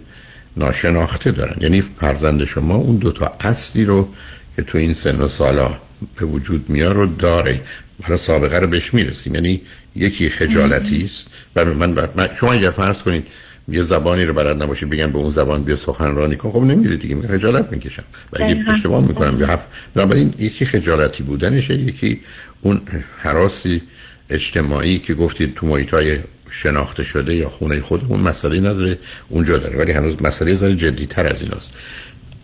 ناشناخته 0.56 1.30
دارن. 1.30 1.56
یعنی 1.60 1.84
فرزند 2.00 2.44
شما 2.44 2.74
اون 2.74 2.96
دوتا 2.96 3.32
اصلی 3.40 3.84
رو 3.84 4.08
که 4.56 4.62
تو 4.62 4.78
این 4.78 4.94
سن 4.94 5.20
و 5.20 5.28
سالا 5.28 5.78
به 6.16 6.26
وجود 6.26 6.70
میاد 6.70 6.96
رو 6.96 7.06
داره. 7.06 7.60
برای 8.00 8.18
سابقه 8.18 8.58
رو 8.58 8.66
بهش 8.66 8.94
می‌رسیم. 8.94 9.34
یعنی 9.34 9.60
یکی 9.96 10.30
خجالتی 10.30 11.04
است. 11.04 11.28
و 11.56 11.64
من, 11.64 12.08
من 12.14 12.28
شما 12.34 12.52
اگر 12.52 12.70
فرض 12.70 13.02
کنید 13.02 13.26
یه 13.68 13.82
زبانی 13.82 14.24
رو 14.24 14.34
بلد 14.34 14.62
نباشید 14.62 14.90
بگم 14.90 15.12
به 15.12 15.18
اون 15.18 15.30
زبان 15.30 15.62
بیا 15.62 15.76
سخنرانی 15.76 16.36
کن. 16.36 16.50
خب 16.50 16.62
نمیره 16.62 16.96
دیگه 16.96 17.14
می 17.14 17.28
خجالت 17.28 17.72
می‌کشم. 17.72 18.04
و 18.32 18.36
اگه 18.42 18.64
اشتباه 18.68 19.06
می‌کنم 19.06 19.40
یا 19.40 19.60
بنابراین 19.94 20.34
یکی 20.38 20.64
خجالتی 20.64 21.22
بودنشه 21.22 21.74
یکی 21.74 22.20
اون 22.62 22.80
حراسی 23.18 23.82
اجتماعی 24.30 24.98
که 24.98 25.14
گفتید 25.14 25.54
تو 25.54 25.66
محیط 25.66 25.90
های 25.90 26.18
شناخته 26.50 27.04
شده 27.04 27.34
یا 27.34 27.48
خونه 27.48 27.80
خود 27.80 28.06
اون 28.08 28.20
مسئله 28.20 28.60
نداره 28.60 28.98
اونجا 29.28 29.58
داره. 29.58 29.78
ولی 29.78 29.92
هنوز 29.92 30.22
مسئله 30.22 30.54
زری 30.54 30.76
جدی 30.76 31.06
تر 31.06 31.26
از 31.26 31.42
ایناست. 31.42 31.74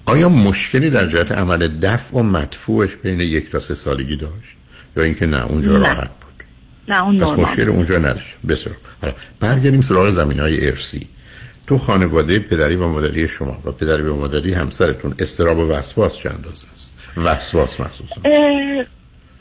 آیا 0.07 0.29
مشکلی 0.29 0.91
در 0.91 1.07
جهت 1.07 1.33
عمل 1.33 1.69
دفع 1.69 2.17
و 2.17 2.23
مدفوعش 2.23 2.97
بین 3.03 3.21
یک 3.21 3.51
تا 3.51 3.61
سه 3.61 3.75
سالگی 3.75 4.17
داشت؟ 4.17 4.57
یا 4.97 5.03
اینکه 5.03 5.27
نه 5.27 5.47
اونجا. 5.47 5.77
راحت 5.77 6.11
بود؟ 6.21 6.30
نه 6.91 7.05
اون 7.05 7.19
پس 7.19 7.29
مشکل 7.29 7.69
اونجا 7.69 7.99
نداشت 7.99 8.37
بسیار. 8.49 8.77
حالا 9.03 9.15
برگردیم 9.41 9.81
سراغ 9.81 10.11
زمین 10.11 10.41
های 10.41 10.67
ارسی 10.67 11.07
تو 11.67 11.79
خانواده 11.79 12.39
پدری 12.39 12.77
و 12.77 12.89
مادری 12.89 13.29
شما 13.29 13.59
و 13.65 13.73
پدری 13.73 14.03
و 14.03 14.17
مادری 14.17 14.53
همسرتون 14.53 15.15
استراب 15.19 15.59
و 15.59 15.69
وسواس 15.71 16.19
چند 16.19 16.33
اندازه 16.33 16.67
است؟ 16.75 16.93
وسواس 17.17 17.81
مخصوصا. 17.81 18.21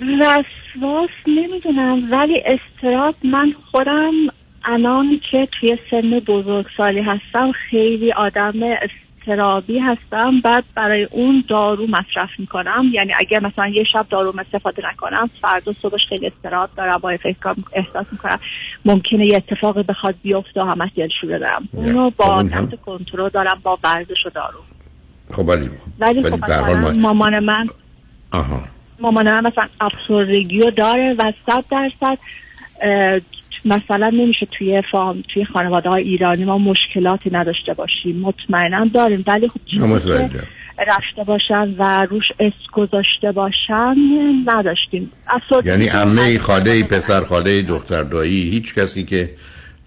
وسواس 0.02 1.10
نمی‌دونم 1.28 2.12
ولی 2.12 2.44
استراب 2.46 3.16
من 3.24 3.54
خودم 3.72 4.14
الان 4.64 5.20
که 5.32 5.48
توی 5.60 5.78
سن 5.92 6.20
بزرگسالی 6.20 7.02
هستم 7.02 7.52
خیلی 7.52 8.12
آدم 8.12 8.54
استرابی 9.34 9.80
هستم. 9.80 10.42
بعد 10.44 10.64
برای 10.76 11.04
اون 11.12 11.44
دارو 11.48 11.88
مصرف 11.88 12.30
می‌کنم. 12.38 12.86
یعنی 12.94 13.12
اگر 13.20 13.40
مثلا 13.40 13.68
یه 13.68 13.84
شب 13.94 14.06
دارو 14.10 14.34
استفاده 14.40 14.84
نکنم 14.92 15.30
فردا 15.42 15.74
صبحش 15.74 16.02
خیلی 16.10 16.28
استراب 16.28 16.70
دارم 16.78 16.98
با 16.98 17.10
احساس 17.74 18.06
می‌کنم. 18.12 18.40
ممکنه 18.86 19.26
یه 19.26 19.36
اتفاقی 19.38 19.84
بخواد 19.84 20.16
بیفته 20.24 20.62
و 20.62 20.64
همش 20.64 20.90
دلشوره 20.98 21.40
دارم 21.40 21.70
اونو 21.72 22.10
با 22.10 22.36
هم- 22.40 22.50
تحت 22.50 22.82
کنترل 22.82 23.30
دارم 23.30 23.60
با 23.64 23.80
ورزش 23.84 24.26
و 24.26 24.30
دارو. 24.30 24.60
خب 25.32 25.48
ولی 25.48 25.70
ولی 26.00 26.24
خب 26.24 26.44
مثلا 26.44 26.74
ما- 26.82 26.92
مامان 26.92 27.40
من 27.44 27.68
آها. 28.32 28.62
مامان 29.00 29.28
من 29.28 29.48
مثلا 29.48 29.68
افسردگی 29.82 30.60
رو 30.60 30.72
داره 30.72 31.16
و 31.20 31.32
صد 31.48 31.64
درصد 31.72 32.18
مثلا 33.66 34.10
نمیشه 34.10 34.48
توی 34.58 34.84
فام 34.92 35.24
توی 35.34 35.46
خانواده 35.46 35.90
های 35.90 36.04
ایرانی 36.04 36.46
ما 36.46 36.58
مشکلاتی 36.58 37.30
نداشته 37.32 37.74
باشیم. 37.74 38.20
مطمئنا 38.20 38.86
داریم. 38.86 39.24
ولی 39.28 39.48
خب. 39.48 39.60
رفته 40.88 41.24
باشن 41.26 41.76
و 41.78 42.08
روش 42.10 42.26
اسم 42.40 42.56
گذاشته 42.74 43.32
باشن 43.32 43.96
نداشتیم. 44.46 45.12
یعنی 45.66 45.88
عمه. 45.88 46.38
خاله 46.38 46.72
ای 46.72 46.84
پسر 46.84 47.22
خاله 47.22 47.52
ای 47.52 47.62
دختر 47.62 48.04
دایی 48.04 48.50
هیچ 48.50 48.76
کسی 48.76 49.04
که 49.04 49.30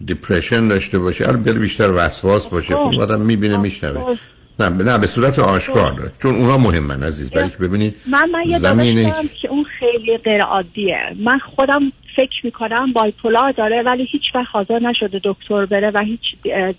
دیپرشن 0.04 0.68
داشته 0.68 0.98
باشه 0.98 1.28
البته 1.28 1.52
بیشتر 1.52 1.92
وسواس 1.92 2.48
باشه. 2.48 2.74
خب 2.74 3.00
آدم 3.00 3.20
می‌بینه 3.20 3.56
میشنوه. 3.56 4.16
نه 4.60 4.68
نه 4.68 4.98
به 4.98 5.06
صورت 5.06 5.38
آشکار 5.38 5.92
داره. 5.92 6.12
چون 6.22 6.34
اونا 6.34 6.58
مهمن 6.58 7.02
عزیز. 7.02 7.30
برای 7.30 7.50
که 7.50 7.56
ببینید 7.56 7.96
من 8.06 8.30
من 8.30 8.42
یه 8.46 8.58
زمینه 8.58 9.14
که 9.42 9.48
اون 9.48 9.64
خیلی 9.78 10.16
غیر 10.16 10.42
عادیه 10.42 11.16
من 11.24 11.38
خودم 11.38 11.92
فکر 12.16 12.40
می‌کنم 12.44 12.92
بایپولار 12.92 13.52
داره 13.52 13.82
ولی 13.82 14.08
هیچ 14.12 14.22
وقت 14.34 14.46
حاضر 14.52 14.78
نشده 14.78 15.20
دکتر 15.24 15.66
بره 15.66 15.90
و 15.90 15.98
هیچ 16.04 16.20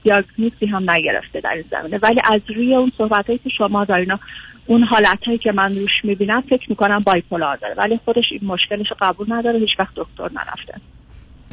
دیاگنوزی 0.04 0.66
هم 0.66 0.92
نگرفته 0.92 1.42
در 1.42 1.54
این 1.54 1.64
زمینه. 1.72 2.00
ولی 2.04 2.20
از 2.34 2.42
روی 2.56 2.76
اون 2.76 2.92
صحبت 2.98 3.26
که 3.26 3.50
شما 3.58 3.86
دارین 3.86 4.18
اون 4.66 4.84
حالت 4.84 5.24
هایی 5.26 5.38
که 5.38 5.52
من 5.52 5.76
روش 5.76 5.92
می‌بینم 6.04 6.42
فکر 6.42 6.70
می‌کنم 6.70 7.00
بایپولار 7.00 7.56
داره. 7.58 7.74
ولی 7.78 8.00
خودش 8.06 8.24
این 8.32 8.42
مشکلش 8.44 8.88
قبول 9.02 9.28
نداره 9.30 9.60
هیچ 9.60 9.80
وقت 9.80 9.94
دکتر 9.96 10.30
نرفته. 10.34 10.74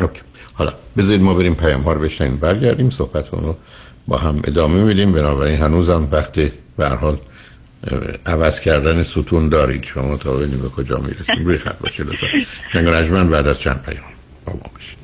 اوکی. 0.00 0.20
حالا 0.54 0.72
بذارید 0.98 1.22
ما 1.22 1.34
بریم 1.34 1.54
پیام 1.54 1.80
ها 1.80 1.92
رو 1.92 2.00
بشنیم 2.00 2.36
برگردیم 2.36 2.90
صحبتون 2.90 3.40
رو 3.40 3.56
با 4.08 4.16
هم 4.16 4.42
ادامه 4.44 4.84
میدیم. 4.84 5.12
بنابراین 5.12 5.58
هنوزم 5.58 6.08
وقت 6.12 6.40
به 6.76 6.88
حال 6.88 7.16
عوض 8.26 8.60
کردن 8.60 9.02
ستون 9.02 9.48
دارید 9.48 9.84
شما 9.84 10.16
تا 10.16 10.32
ببینیم 10.32 10.62
به 10.62 10.68
کجا 10.68 10.98
می‌رسیم. 10.98 11.46
روی 11.46 11.58
خط 11.58 11.78
باشید 11.78 12.06
لطفا. 12.06 12.26
شنگ 12.72 13.28
بعد 13.30 13.46
از 13.46 13.60
چند 13.60 13.82
پیام 13.82 14.04
با 14.44 14.52
ما 14.52 14.70
باشید. 14.74 15.00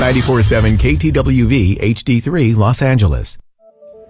947 0.00 0.78
KTWV 0.78 1.78
HD3 1.94 2.56
Los 2.56 2.82
Angeles. 2.82 3.38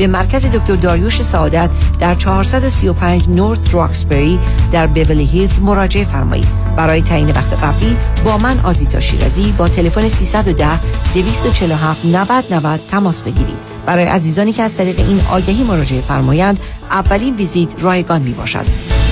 به 0.00 0.06
مرکز 0.06 0.46
دکتر 0.46 0.76
داریوش 0.76 1.22
سعادت 1.22 1.70
در 1.98 2.14
435 2.14 3.28
نورث 3.28 3.58
راکسبری 3.74 4.38
در 4.72 4.86
بیولی 4.86 5.24
هیلز 5.24 5.60
مراجعه 5.60 6.04
فرمایید. 6.04 6.46
برای 6.76 7.02
تعیین 7.02 7.30
وقت 7.30 7.64
قبلی 7.64 7.96
با 8.24 8.38
من 8.38 8.60
آزیتا 8.60 9.00
شیرازی 9.00 9.54
با 9.58 9.68
تلفن 9.68 10.08
310 10.08 10.80
247 11.14 12.04
90 12.04 12.44
90 12.50 12.80
تماس 12.90 13.22
بگیرید. 13.22 13.58
برای 13.86 14.04
عزیزانی 14.04 14.52
که 14.52 14.62
از 14.62 14.76
طریق 14.76 14.98
این 15.00 15.20
آگهی 15.30 15.64
مراجعه 15.64 16.00
فرمایند 16.00 16.60
اولین 16.90 17.36
ویزیت 17.36 17.82
رایگان 17.82 18.22
می 18.22 18.32
باشد 18.32 18.64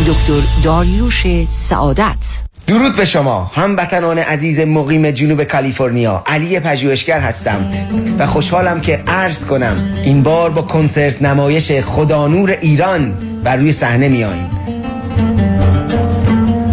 دکتر 0.06 0.62
داریوش 0.62 1.44
سعادت. 1.44 2.47
درود 2.68 2.96
به 2.96 3.04
شما. 3.04 3.50
هموطنان 3.54 4.18
عزیز 4.18 4.60
مقیم 4.60 5.10
جنوب 5.10 5.44
کالیفرنیا. 5.44 6.22
علی 6.26 6.60
پژوهشگر 6.60 7.20
هستم 7.20 7.70
و 8.18 8.26
خوشحالم 8.26 8.80
که 8.80 9.02
عرض 9.06 9.44
کنم 9.44 9.92
این 10.04 10.22
بار 10.22 10.50
با 10.50 10.62
کنسرت 10.62 11.22
نمایش 11.22 11.72
خدانور 11.72 12.50
ایران 12.50 13.14
بر 13.44 13.56
روی 13.56 13.72
صحنه 13.72 14.08
میاییم 14.08 14.50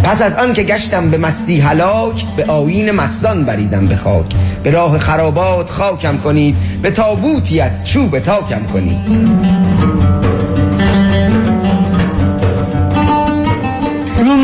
پس 0.03 0.21
از 0.21 0.35
آن 0.35 0.53
که 0.53 0.63
گشتم 0.63 1.09
به 1.09 1.17
مستی 1.17 1.59
هلاک 1.59 2.25
به 2.37 2.45
آوین 2.45 2.91
مستان 2.91 3.43
بریدم 3.43 3.87
به 3.87 3.95
خاک. 3.95 4.25
به 4.63 4.71
راه 4.71 4.99
خرابات 4.99 5.69
خاکم 5.69 6.17
کنید 6.17 6.55
به 6.81 6.91
تابوتی 6.91 7.59
از 7.59 7.83
چوب 7.83 8.19
تاکم 8.19 8.63
کنید. 8.63 8.97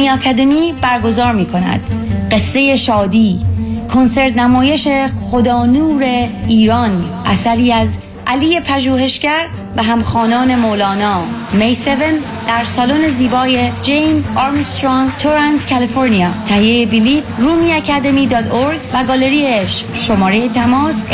رومی 0.02 0.10
اکادمی 0.10 0.74
برگزار 0.82 1.36
می 1.36 1.46
کند 1.46 1.82
قصه 2.32 2.76
شادی 2.76 3.40
کنسرت 3.94 4.38
نمایش 4.38 4.88
خدانور 5.32 6.30
ایران 6.48 7.06
اثری 7.26 7.74
از 7.74 7.90
علی 8.28 8.60
پژوهشگر 8.60 9.48
و 9.78 9.84
همخانان 9.84 10.56
مولانا. 10.56 11.24
می 11.54 11.72
7 11.72 12.41
در 12.52 12.64
سالن 12.64 13.08
زیبای 13.08 13.70
جیمز 13.82 14.24
آرمسترانگ 14.36 15.10
تورنز 15.20 15.66
کالیفرنیا 15.66 16.30
تهیه 16.48 16.86
بلیط 16.86 17.24
رومی 17.40 17.74
اکادمی 17.74 18.28
دات 18.28 18.46
و 18.94 19.04
گالری 19.08 19.48
عشق 19.48 19.96
شماره 19.96 20.50
تماس 20.50 20.96
818-290-0965 20.96 21.06
818-290-0965 21.06 21.10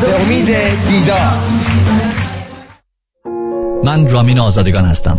به 0.00 0.20
امید 0.20 0.48
دیدار 0.88 1.38
من 3.84 4.08
رامین 4.08 4.38
آزادگان 4.38 4.84
هستم 4.84 5.18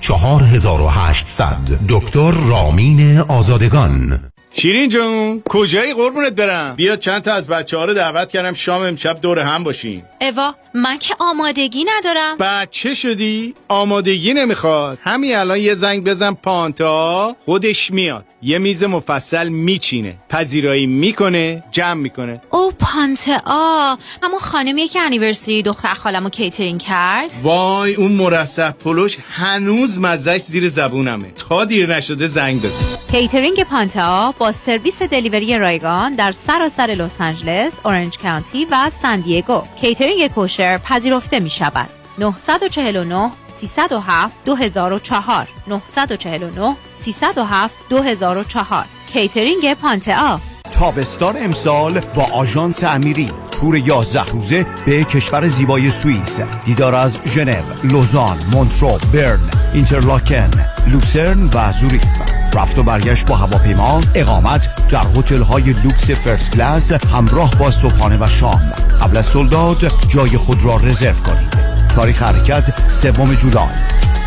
4800 0.00 1.56
دکتر 1.88 2.30
رامین 2.30 3.18
آزادگان. 3.18 4.20
شیرین 4.50 4.88
جون 4.88 5.42
کجایی؟ 5.48 5.94
قربونت 5.94 6.32
برم. 6.32 6.74
بیا 6.74 6.96
چند 6.96 7.22
تا 7.22 7.32
از 7.32 7.46
بچه 7.46 7.76
ها 7.76 7.84
رو 7.84 7.94
دعوت 7.94 8.28
کردم 8.28 8.54
شام 8.54 8.82
امشب 8.82 9.20
دور 9.20 9.38
هم 9.38 9.64
باشیم. 9.64 10.02
اوا 10.20 10.54
من 10.74 10.98
که 10.98 11.14
آمادگی 11.18 11.84
ندارم. 11.96 12.36
بچه 12.36 12.94
شدی؟ 12.94 13.54
آمادگی 13.68 14.34
نمی‌خواد. 14.34 14.98
همین 15.02 15.36
الان 15.36 15.58
یه 15.58 15.74
زنگ 15.74 16.04
بزن 16.04 16.34
پانتا 16.34 17.36
خودش 17.44 17.90
میاد. 17.90 18.24
یه 18.42 18.58
میز 18.58 18.84
مفصل 18.84 19.48
میچینه. 19.48 20.16
پذیرایی 20.28 20.86
می‌کنه 20.86 21.64
جمع 21.72 22.00
می‌کنه. 22.00 22.40
او 22.50 22.72
پانتا 22.78 23.98
همون 24.22 24.38
خانمیه 24.40 24.88
که 24.88 25.00
انیورسری 25.00 25.62
دختر 25.62 25.94
خالمو 25.94 26.28
کیترینگ 26.28 26.82
کرد. 26.82 27.30
وای 27.42 27.94
اون 27.94 28.12
مرصع 28.12 28.70
پلوش 28.70 29.16
هنوز 29.30 29.98
مزش 29.98 30.40
زیر 30.42 30.68
زبونمه. 30.68 31.30
تا 31.30 31.64
دیر 31.64 31.96
نشده 31.96 32.28
زنگ 32.28 32.58
بزن. 32.58 33.12
کیترینگ 33.12 33.64
پانتا 33.64 34.34
با 34.38 34.52
سرویس 34.52 35.02
delivery 35.02 35.58
رایگان 35.58 36.14
در 36.14 36.32
سراسر 36.32 36.86
لس 36.86 37.20
آنجلس، 37.20 37.72
Orange 37.84 38.18
County 38.18 38.66
و 38.70 38.90
سان 39.02 39.20
دیگو. 39.20 39.62
catering 39.80 40.05
kosher 40.34 40.78
پذیرفته 40.78 41.40
می 41.40 41.50
شود. 41.50 41.88
949 42.18 43.30
307 43.48 44.44
2004 44.44 45.48
949 45.66 46.76
307 46.94 47.74
2004 47.88 48.84
کیترینگ 49.12 49.74
پانتا 49.74 50.40
تابستان 50.72 51.34
امسال 51.36 52.00
با 52.00 52.26
آژانس 52.34 52.84
امیری. 52.84 53.30
تور 53.50 53.76
11 53.76 54.24
روزه 54.24 54.66
به 54.86 55.04
کشور 55.04 55.46
زیبای 55.46 55.90
سوئیس. 55.90 56.40
دیدار 56.64 56.94
از 56.94 57.18
ژنو، 57.26 57.62
لوزان، 57.84 58.38
مونترو، 58.52 58.98
برن، 59.14 59.40
اینترلاکن، 59.74 60.50
لوسرن 60.92 61.50
و 61.54 61.72
زوریخ. 61.72 62.35
رفت 62.56 62.78
و 62.78 62.82
برگشت 62.82 63.26
با 63.26 63.36
هواپیما 63.36 64.00
اقامت 64.14 64.88
در 64.88 65.06
هتل 65.16 65.42
های 65.42 65.62
لوکس 65.62 66.10
first 66.10 66.52
class 66.52 66.92
همراه 66.92 67.50
با 67.50 67.70
صبحانه 67.70 68.16
و 68.20 68.28
شام. 68.28 68.60
قبل 69.00 69.16
از 69.16 69.26
sold 69.26 69.64
out 69.64 69.92
جای 70.08 70.36
خود 70.36 70.64
را 70.64 70.76
رزرو 70.76 71.14
کنید. 71.14 71.56
تاریخ 71.94 72.22
حرکت 72.22 72.90
سوم 72.90 73.34
جولای. 73.34 73.66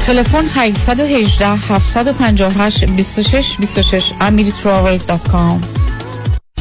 تلفن 0.05 0.43
818 0.55 1.47
758 1.47 2.85
26 2.85 3.57
26 3.59 4.13
amiritravel.com 4.21 5.79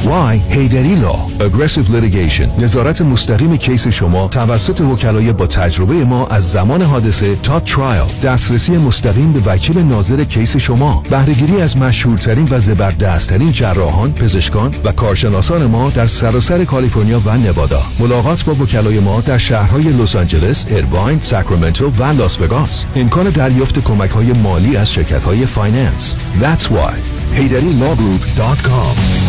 Why 0.05 0.39
Heidari 0.49 0.95
Law 0.95 1.15
Aggressive 1.39 1.89
Litigation. 1.89 2.59
نظارت 2.59 3.01
مستقیم 3.01 3.57
case 3.57 3.87
شما 3.87 4.27
توسط 4.27 4.81
وکلای 4.81 5.33
با 5.33 5.47
تجربه 5.47 5.93
ما 5.93 6.27
از 6.27 6.51
زمان 6.51 6.81
حادثه 6.81 7.35
تا 7.35 7.59
trial 7.59 8.03
دسترسی 8.23 8.77
مستقیم 8.77 9.33
به 9.33 9.51
وکیل 9.51 9.79
ناظر 9.79 10.23
case 10.23 10.57
شما. 10.57 11.03
بهرهگیری 11.09 11.61
از 11.61 11.77
مشهورترین 11.77 12.47
و 12.51 12.59
زبردستترین 12.59 13.51
جراحان 13.51 14.13
پزشکان 14.13 14.75
و 14.83 14.91
کارشناسان 14.91 15.65
ما 15.65 15.89
در 15.89 16.07
سراسر 16.07 16.65
کالیفرنیا 16.65 17.21
و 17.25 17.37
نوادا. 17.37 17.81
ملاقات 17.99 18.43
با 18.43 18.53
وکلای 18.53 18.99
ما 18.99 19.21
در 19.21 19.37
شهرهای 19.37 19.83
لس 19.83 20.15
آنجلس 20.15 20.65
ارواین 20.69 21.19
ساکرامنتو 21.21 21.89
و 21.89 22.03
لاس 22.03 22.41
وگاس. 22.41 22.85
امکان 22.95 23.29
دریافت 23.29 23.83
کمک 23.83 24.09
های 24.09 24.33
مالی 24.33 24.77
از 24.77 24.91
شرکت 24.91 25.23
های 25.23 25.45
finance. 25.45 26.13
That's 26.41 26.63
why. 26.63 26.93
HeidariLawGroup.com 27.37 29.28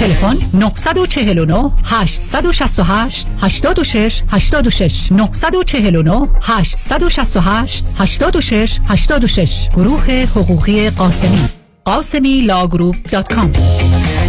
تلفن 0.00 0.36
949 0.54 1.70
868 1.84 3.26
86 3.40 4.22
86 4.28 5.12
949 5.12 6.28
868 6.42 7.84
86 7.98 8.80
86 8.88 9.68
گروه 9.74 10.10
حقوقی 10.10 10.90
قاسمی 10.90 11.38
قاسمی 11.84 12.40
Law 12.40 12.61
Group 12.61 12.96
dot 13.10 13.34
com 13.34 13.52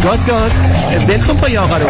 گاز 0.04 0.26
گاز 0.26 0.52
ول 1.06 1.18
کن 1.18 1.36
پای 1.36 1.58
آقا 1.58 1.76
رو 1.76 1.86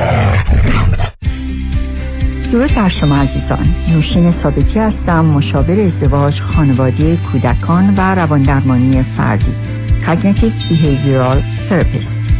درود 2.52 2.74
بر 2.74 2.88
شما 2.88 3.16
عزیزان. 3.16 3.74
نوشین 3.88 4.30
ثابتی 4.30 4.78
هستم 4.78 5.24
مشاور 5.24 5.80
ازدواج 5.80 6.40
خانواده 6.40 7.16
کودکان 7.16 7.94
و 7.96 8.14
رواندرمانی 8.14 9.02
فردی 9.16 9.54
Cognitive 10.06 10.54
Behavioral 10.68 11.38
Therapist. 11.68 12.39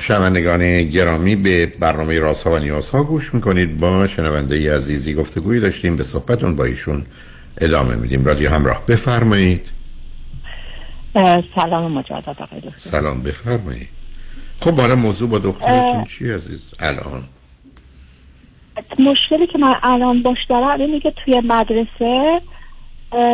شنوندگان 0.00 0.82
گرامی 0.82 1.36
به 1.36 1.66
برنامه 1.66 2.18
راست 2.18 2.46
ها 2.46 2.52
و 2.52 2.58
نیاز 2.58 2.90
ها 2.90 3.04
گوش 3.04 3.34
می‌کنید. 3.34 3.80
با 3.80 4.06
شنونده 4.06 4.54
ای 4.54 4.68
عزیزی 4.68 5.14
گفتگوی 5.14 5.60
داشتیم 5.60 5.96
به 5.96 6.04
صحبتون 6.04 6.56
با 6.56 6.64
ایشون 6.64 7.06
ادامه 7.60 7.96
میدیم. 7.96 8.24
رادیو 8.24 8.50
همراه 8.50 8.86
بفرمایید. 8.86 9.66
سلام 11.54 11.92
مجدد 11.92 12.36
آقای 12.40 12.60
دکتر. 12.60 12.78
سلام 12.78 13.22
بفرمایید. 13.22 13.88
خب 14.60 14.70
حالا 14.70 14.94
موضوع 14.94 15.28
با 15.28 15.38
دخترتون 15.38 16.04
چیه 16.04 16.30
عزیز؟ 16.30 16.70
الان. 16.80 17.24
مشکلی 18.98 19.46
که 19.46 19.58
من 19.58 19.74
الان 19.82 20.22
باش 20.22 20.38
دارم 20.48 20.80
اینه 20.80 21.00
که 21.00 21.12
توی 21.24 21.40
مدرسه 21.40 22.40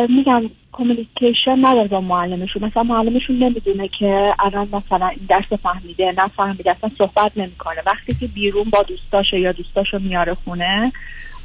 میگم 0.09 0.43
communication 0.71 1.57
نداره 1.61 1.87
با 1.87 2.01
معلمشون. 2.01 2.63
مثلا 2.63 2.83
معلمشون 2.83 3.43
نمی‌دونه 3.43 3.87
که 3.99 4.33
الان 4.39 4.69
مثلا 4.71 5.07
این 5.07 5.25
درس 5.29 5.59
فهمیده 5.63 6.13
نفهمیده 6.17 6.71
اصلا 6.71 6.91
صحبت 6.97 7.31
نمی‌کنه. 7.35 7.77
وقتی 7.85 8.15
که 8.19 8.27
بیرون 8.27 8.63
با 8.63 8.83
دوستاشه 8.83 9.39
یا 9.39 9.51
دوستاشو 9.51 9.99
میاره 9.99 10.33
خونه 10.33 10.91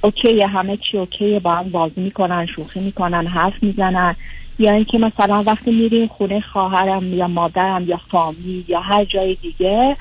okay 0.05 0.43
همه 0.43 0.77
چی 0.77 0.99
okay 0.99 1.39
با 1.39 1.55
هم 1.55 1.71
بازی 1.71 2.01
می‌کنن 2.01 2.47
شوخی 2.47 2.81
می‌کنن 2.81 3.27
حرف 3.27 3.63
می‌زنن. 3.63 4.17
یا 4.59 4.73
اینکه 4.73 4.99
مثلا 4.99 5.43
وقتی 5.43 5.71
میریم 5.71 6.09
خونه 6.09 6.41
خواهرم 6.41 7.15
یا 7.15 7.29
مادرم 7.29 7.89
یا 7.89 8.01
فامیل 8.11 8.65
یا 8.69 8.81
هر 8.81 9.05
جای 9.05 9.35
دیگه 9.35 9.97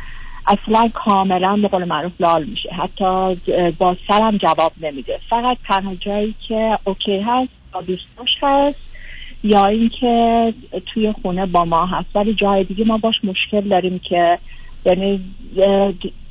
اصلا 0.47 0.89
کاملا 0.93 1.57
به 1.57 1.67
قول 1.67 1.83
معروف 1.83 2.11
لال 2.19 2.43
میشه. 2.43 2.69
حتی 2.69 3.35
با 3.79 3.97
سرم 4.07 4.37
جواب 4.37 4.71
نمیده. 4.81 5.19
فقط 5.29 5.57
تنها 5.67 5.95
جایی 5.95 6.35
که 6.47 6.79
اوکی 6.83 7.19
هست 7.19 7.60
با 7.73 7.81
دوستاش 7.81 8.29
هست 8.41 8.79
یا 9.43 9.65
اینکه 9.65 10.53
توی 10.93 11.13
خونه 11.21 11.45
با 11.45 11.65
ما 11.65 11.85
هست. 11.85 12.15
ولی 12.15 12.33
جای 12.33 12.63
دیگه 12.63 12.85
ما 12.85 12.97
باش 12.97 13.15
مشکل 13.23 13.69
داریم 13.69 14.01
که 14.09 14.39
یعنی 14.85 15.35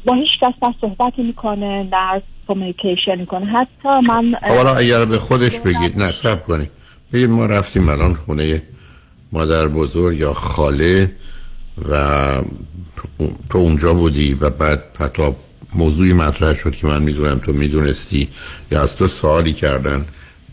با 0.04 0.14
هیچ 0.14 0.30
کس 0.40 0.54
صحبت 0.80 1.18
می‌کنه 1.18 1.88
نه 1.92 2.22
کمیکیشن 2.48 3.18
می‌کنه. 3.18 3.46
حتی 3.46 3.88
من 4.08 4.34
حالا 4.48 4.76
اگر 4.76 5.04
به 5.04 5.18
خودش 5.18 5.58
بگید 5.58 5.98
نه 5.98 6.12
سب 6.12 6.44
کنید 6.44 6.70
بگید 7.12 7.30
ما 7.30 7.46
رفتیم 7.46 7.88
الان 7.88 8.14
خونه 8.14 8.62
مادر 9.32 9.68
بزرگ 9.68 10.18
یا 10.18 10.32
خاله 10.32 11.12
و 11.88 11.94
تو 13.50 13.58
اونجا 13.58 13.94
بودی 13.94 14.34
و 14.34 14.50
بعد 14.50 14.82
حتی 15.00 15.22
موضوعی 15.74 16.12
مطرح 16.12 16.54
شد 16.54 16.76
که 16.76 16.86
من 16.86 17.02
می‌دونم 17.02 17.38
تو 17.38 17.52
می‌دونستی 17.52 18.28
یا 18.72 18.82
از 18.82 18.96
تو 18.96 19.08
سوالی 19.08 19.52
کردن. 19.52 20.04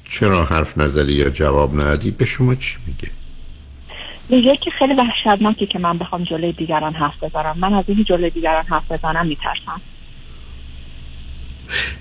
چرا 0.10 0.45
حرف 0.45 0.78
نزدی 0.78 1.14
یا 1.14 1.30
جواب 1.30 1.82
ندی؟ 1.82 2.12
به 2.12 2.26
شما 2.26 2.55
چی 2.55 2.78
میگه؟ 2.88 3.10
میگه 4.30 4.58
که 4.58 4.72
خیلی 4.72 4.93
وحشتناکه 4.93 5.66
که 5.66 5.80
من 5.80 5.97
بخوام 5.97 6.24
جلوی 6.24 6.51
دیگران 6.51 6.93
حرف 6.93 7.24
بزنم. 7.24 7.58
من 7.60 7.74
از 7.74 7.86
این 7.88 8.03
جلوی 8.03 8.30
دیگران 8.30 8.66
حرف 8.66 8.91
بزنم 8.91 9.28
میترسم. 9.28 9.82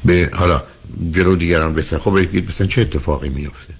به 0.04 0.30
حالا 0.34 0.62
جلو 1.10 1.36
دیگران 1.36 1.74
بسن 1.74 1.98
خب 1.98 2.18
بگید 2.18 2.48
مثلا 2.48 2.66
چه 2.66 2.80
اتفاقی 2.80 3.28
میفته 3.28 3.74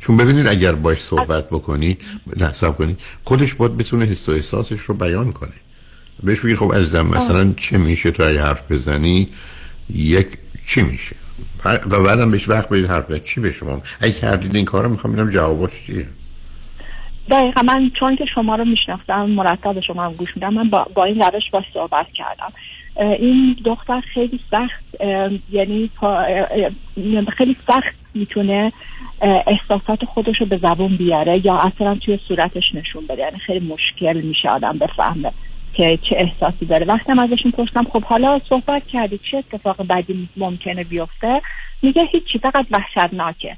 چون 0.00 0.16
ببینید 0.16 0.46
اگر 0.46 0.72
باش 0.72 0.98
صحبت 0.98 1.50
بکنید 1.50 2.02
نحساب 2.36 2.76
کنید 2.76 3.00
خودش 3.24 3.54
باید 3.54 3.76
بتونه 3.76 4.04
حس 4.04 4.28
و 4.28 4.32
احساسش 4.32 4.80
رو 4.80 4.94
بیان 4.94 5.32
کنه. 5.32 5.52
بهش 6.22 6.40
بگید 6.40 6.56
خب 6.56 6.74
عزیزم 6.74 7.06
مثلا 7.06 7.54
چه 7.56 7.78
میشه 7.78 8.10
تو 8.10 8.22
اگه 8.22 8.42
حرف 8.42 8.72
بزنی؟ 8.72 9.28
یک 9.94 10.26
چی 10.66 10.82
میشه؟ 10.82 11.16
و 11.64 12.02
بعدم 12.02 12.30
بهش 12.30 12.48
وقت 12.48 12.68
بدید 12.68 12.86
حرف 12.86 13.24
چی 13.24 13.40
به 13.40 13.50
شما؟ 13.50 13.82
اگه 14.00 14.12
کردید 14.12 14.56
این 14.56 14.64
کارو 14.64 14.88
می‌خوام 14.88 15.12
ببینم 15.12 15.30
جوابش 15.30 15.82
چیه. 15.86 16.06
دقیقا 17.30 17.62
من 17.62 17.90
چون 18.00 18.16
که 18.16 18.24
شما 18.34 18.56
رو 18.56 18.64
میشناختم 18.64 19.30
مرتب 19.30 19.80
شما 19.80 20.04
هم 20.04 20.12
گوش 20.12 20.28
میدم 20.36 20.54
من 20.54 20.70
با, 20.70 20.86
با 20.94 21.04
این 21.04 21.20
روش 21.20 21.50
باش 21.52 21.64
صحبت 21.74 22.06
کردم. 22.14 22.52
این 22.96 23.56
دختر 23.64 24.00
خیلی 24.00 24.40
سخت 24.50 24.84
یعنی 25.50 25.90
خیلی 27.36 27.56
سخت 27.66 27.94
می‌تونه 28.14 28.72
احساسات 29.22 30.04
خودش 30.04 30.40
رو 30.40 30.46
به 30.46 30.56
زبون 30.56 30.96
بیاره 30.96 31.46
یا 31.46 31.54
اصلا 31.54 31.94
توی 31.94 32.18
صورتش 32.28 32.64
نشون 32.74 33.06
بده. 33.06 33.22
یعنی 33.22 33.38
خیلی 33.38 33.66
مشکل 33.66 34.20
میشه 34.20 34.48
آدم 34.48 34.78
بفهمه. 34.78 35.32
که 35.74 35.98
چه 36.02 36.16
احساسی 36.16 36.66
داره. 36.66 36.86
وقتی 36.86 37.12
ازشون 37.12 37.50
پرسیدم 37.50 37.86
خب 37.92 38.02
حالا 38.02 38.40
صحبت 38.48 38.82
کردی 38.92 39.20
چه 39.30 39.36
اتفاق 39.36 39.86
بدی 39.86 40.28
ممکنه 40.36 40.84
بیفته؟ 40.84 41.42
میگه 41.82 42.02
هیچی 42.12 42.38
فقط 42.38 42.66
وحشتناکه. 42.70 43.56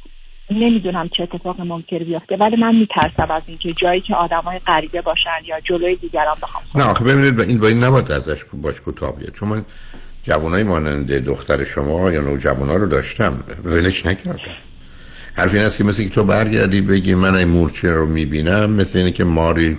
نمی‌دونم 0.51 1.09
چه 1.09 1.23
اتفاق 1.23 1.61
ممکنه 1.61 1.99
بیفته 1.99 2.37
ولی 2.37 2.57
من 2.57 2.75
میترسم 2.75 3.31
از 3.31 3.43
اینکه 3.47 3.73
جایی 3.73 4.01
که 4.01 4.15
آدمای 4.15 4.59
غریبه 4.59 5.01
باشن 5.01 5.45
یا 5.45 5.61
جلوی 5.61 5.97
دیگران 5.97 6.37
بخوام 6.43 6.65
نه 6.75 6.85
آخه 6.85 7.05
ببینید 7.05 7.41
این 7.41 7.59
با 7.59 7.67
این 7.67 7.85
نباید 7.85 8.13
ازش 8.13 8.45
باش 8.53 8.81
کوتاه 8.81 9.17
بیاد. 9.17 9.33
چون 9.33 9.49
من 9.49 9.65
جوانای 10.25 10.63
مانند 10.63 11.13
دختر 11.13 11.65
شما 11.65 12.13
یا 12.13 12.21
نوجوانا 12.21 12.77
رو 12.77 12.89
داشتم. 12.89 13.45
ولش 13.65 14.07
نکردم. 14.07 14.39
حرف 15.37 15.55
این 15.55 15.63
است 15.63 15.79
که 15.79 15.85
مثل 15.85 16.05
که 16.05 16.11
تو 16.11 16.25
برگردی 16.25 16.81
بگی 16.81 17.15
من 17.15 17.35
این 17.35 17.49
مورچه 17.49 17.93
رو 17.93 18.07
می‌بینم 18.07 18.71
مثل 18.71 18.99
اینه 18.99 19.11
که 19.11 19.25
ماری 19.25 19.79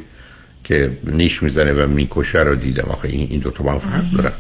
که 0.64 0.98
نیش 1.04 1.44
می‌زنه 1.44 1.74
و 1.74 1.88
می‌کشه 1.88 2.40
رو 2.40 2.56
دیدم. 2.56 2.88
آخه 2.90 3.10
این, 3.10 3.28
این 3.30 3.40
دو 3.40 3.52
تا 3.52 3.64
با 3.64 3.72
هم 3.72 3.80
فرق 3.80 4.12
دارن. 4.12 4.34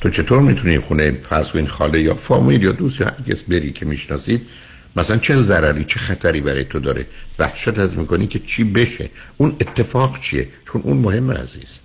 تو 0.00 0.10
چطور 0.10 0.40
می‌تونی 0.40 0.78
خونه 0.78 1.10
پس 1.10 1.56
این 1.56 1.66
خاله 1.66 2.00
یا 2.00 2.14
فامیل 2.14 2.62
یا 2.62 2.72
دوست 2.72 3.00
یا 3.00 3.06
هر 3.06 3.32
کس 3.32 3.42
بری 3.42 3.72
که 3.72 3.86
می‌شناسید؟ 3.86 4.46
مثلا 4.96 5.16
چه 5.16 5.36
ضرری 5.36 5.84
چه 5.84 6.00
خطری 6.00 6.40
برای 6.40 6.64
تو 6.64 6.78
داره؟ 6.78 7.06
وحشت 7.38 7.78
از 7.78 7.98
می‌کنی 7.98 8.26
که 8.26 8.38
چی 8.38 8.64
بشه؟ 8.64 9.10
اون 9.36 9.50
اتفاق 9.50 10.20
چیه؟ 10.20 10.48
چون 10.72 10.82
اون 10.84 10.96
مهم 10.96 11.30
عزیز. 11.30 11.78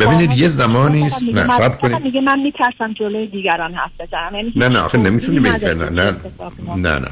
ببینید 0.00 0.32
یه 0.32 0.48
زمانی 0.48 1.02
است 1.06 1.22
نه 1.22 1.58
صبر 1.58 1.76
کنید. 1.76 2.02
میگه 2.02 2.20
من 2.20 2.40
میترسم 2.40 2.92
جلوی 2.92 3.26
دیگران 3.26 3.74
حرف 3.74 3.90
بزنم. 4.00 4.34
یعنی 4.34 4.52
نه 4.56 4.68
نه 4.68 4.78
آخه 4.78 4.98
نمی‌تونی 4.98 5.40
بگی 5.40 5.64
نه 5.64 5.74
نه. 5.74 6.16
نه 6.76 6.98
نه. 6.98 7.08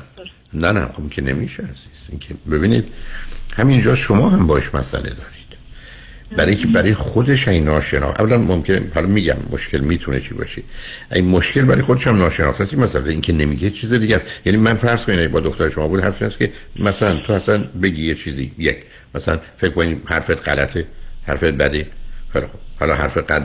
نه 0.54 0.72
نه 0.72 0.86
خب 0.86 1.10
که 1.10 1.22
نمیشه 1.22 1.62
عزیز. 1.62 2.08
اینکه 2.08 2.34
ببینید 2.50 2.84
همینجا 3.56 3.94
شما 3.94 4.28
هم 4.28 4.46
باش 4.46 4.74
مسئله 4.74 5.02
دارید. 5.02 5.44
برای 6.36 6.56
که 6.56 6.66
برای 6.66 6.94
خودش 6.94 7.48
این 7.48 7.64
ناشناخته 7.64 8.20
اولا 8.20 8.38
ممکنه 8.38 8.82
حالا 8.94 9.06
میگم 9.06 9.36
مشکل 9.50 9.80
می‌تونه 9.80 10.20
چی 10.20 10.34
باشه. 10.34 10.62
این 11.12 11.24
مشکل 11.24 11.62
برای 11.62 11.82
خودش 11.82 12.06
هم 12.06 12.16
ناشناخته 12.16 12.62
است. 12.62 12.74
مثلا 12.74 13.04
اینکه 13.04 13.32
نمیگه 13.32 13.70
چیز 13.70 13.92
دیگه 13.92 14.16
است. 14.16 14.26
یعنی 14.44 14.58
من 14.58 14.74
فرض 14.74 15.04
کنید 15.04 15.30
با 15.30 15.40
دختر 15.40 15.68
شما 15.68 15.88
بود 15.88 16.00
حرف 16.00 16.22
است 16.22 16.38
که 16.38 16.52
مثلا 16.78 17.16
تو 17.16 17.32
اصلا 17.32 17.58
بگی 17.82 18.06
یه 18.06 18.14
چیزی 18.14 18.52
یک. 18.58 18.76
مثلا 19.14 19.38
فکر 19.56 19.70
کنید 19.70 20.02
حرفت 20.04 20.48
غلطه 20.48 20.86
حرفت 21.22 21.44
بده. 21.44 21.86
خیلی 22.32 22.46
خب 22.46 22.58
حالا 22.80 22.94
حرف 22.94 23.16
قد 23.16 23.44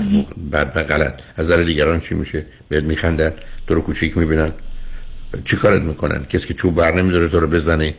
بد 0.52 0.72
و 0.76 0.84
غلط. 0.84 1.14
از 1.38 1.46
نظر 1.46 1.64
دیگران 1.64 2.00
چی 2.00 2.16
میشه؟ 2.16 2.46
بهت 2.70 2.84
میخندن 2.84 3.32
تو 3.68 3.74
رو 3.76 3.82
کوچیک 3.82 4.18
می‌بینن. 4.18 4.52
چی 5.46 5.56
کارت 5.56 5.82
می‌کنن؟ 5.82 6.26
کسی 6.26 6.48
که 6.48 6.54
چوب 6.54 6.76
بر 6.76 6.96
نمیداره 6.96 7.28
تو 7.28 7.40
رو 7.40 7.48
بزنه. 7.48 7.94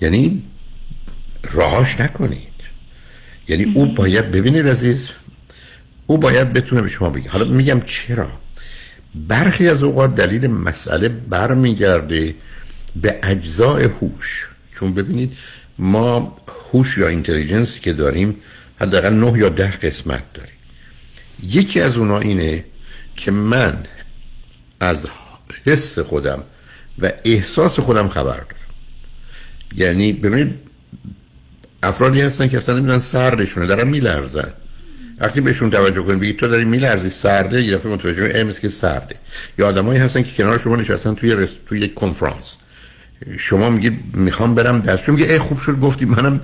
یعنی 0.00 0.42
راهاش 1.42 2.00
نکنید. 2.00 2.50
یعنی 3.48 3.72
او 3.74 3.86
باید 3.86 4.30
ببینید 4.30 4.68
عزیز 4.68 5.08
او 6.06 6.18
باید 6.18 6.52
بتونه 6.52 6.82
به 6.82 6.88
شما 6.88 7.10
بگه. 7.10 7.30
حالا 7.30 7.44
میگم 7.44 7.80
چرا؟ 7.80 8.30
برخی 9.14 9.68
از 9.68 9.82
اوقات 9.82 10.14
دلیل 10.14 10.46
مسئله 10.46 11.08
برمیگرده 11.08 12.34
به 12.96 13.18
اجزای 13.22 13.84
هوش. 13.84 14.48
چون 14.72 14.94
ببینید 14.94 15.36
ما 15.78 16.36
هوش 16.72 16.98
یا 16.98 17.08
اینتلیجنسی 17.08 17.80
که 17.80 17.92
داریم 17.92 18.36
حداقل 18.80 19.14
نه 19.14 19.38
یا 19.38 19.48
ده 19.48 19.70
قسمت 19.70 20.32
داریم. 20.34 20.54
یکی 21.42 21.80
از 21.80 21.96
اونا 21.96 22.18
اینه 22.18 22.64
که 23.16 23.30
من 23.30 23.78
از 24.80 25.06
حس 25.66 25.98
خودم 25.98 26.42
و 26.98 27.12
احساس 27.24 27.80
خودم 27.80 28.08
خبر 28.08 28.36
دارم. 28.36 28.46
یعنی 29.76 30.12
ببینید 30.12 30.69
افرادی 31.82 32.20
هستن 32.20 32.48
که 32.48 32.56
اصلا 32.56 32.74
نمی‌دونن 32.74 32.98
سردشونه 32.98 33.66
دارن 33.66 33.88
میلرزن. 33.88 34.52
وقتی 35.18 35.40
بهشون 35.40 35.70
توجه 35.70 36.02
کنید 36.02 36.20
بگید 36.20 36.36
تو 36.36 36.48
داری 36.48 36.64
میلرزی 36.64 37.10
سرده 37.10 37.62
یه 37.62 37.76
دفعه 37.76 37.92
متوجه 37.92 38.32
امس 38.34 38.60
که 38.60 38.68
سرده. 38.68 39.16
یا 39.58 39.68
آدمایی 39.68 40.00
هستن 40.00 40.22
که 40.22 40.30
کنار 40.36 40.58
شما 40.58 40.76
نشستن 40.76 41.14
توی 41.14 41.34
رس... 41.34 41.48
توی 41.66 41.80
یک 41.80 41.94
کنفرانس. 41.94 42.56
شما 43.38 43.70
میگید 43.70 44.00
می‌خوام 44.14 44.54
برم 44.54 44.80
دستشون 44.80 45.14
میگه 45.14 45.32
ای 45.32 45.38
خوب 45.38 45.60
شد 45.60 45.80
گفتی 45.80 46.04
منم 46.04 46.40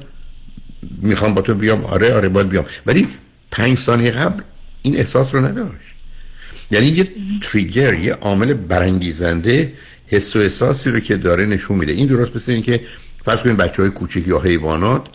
می‌خوام 1.02 1.34
با 1.34 1.42
تو 1.42 1.54
بیام. 1.54 1.84
آره 1.84 2.14
آره 2.14 2.28
باید 2.28 2.48
بیام. 2.48 2.64
ولی 2.86 3.08
پنج 3.50 3.78
ثانیه 3.78 4.10
قبل 4.10 4.42
این 4.82 4.96
احساس 4.96 5.34
رو 5.34 5.44
نداشت. 5.44 5.96
یعنی 6.70 6.86
یه 6.86 7.08
تریگر 7.42 7.94
یه 7.94 8.12
عامل 8.12 8.54
برانگیزنده 8.54 9.72
حس 10.06 10.36
و 10.36 10.38
احساسی 10.38 10.90
رو 10.90 11.00
که 11.00 11.16
داره 11.16 11.46
نشون 11.46 11.78
میده. 11.78 11.92
این 11.92 12.06
درست 12.06 12.36
مثل 12.36 12.60
که 12.60 12.80
فرض 13.24 13.38
کنید 13.38 13.56
بچه 13.56 13.82
های 13.82 13.90
کوچیک 13.90 14.28
یا 14.28 14.40
حیوانات 14.40 15.06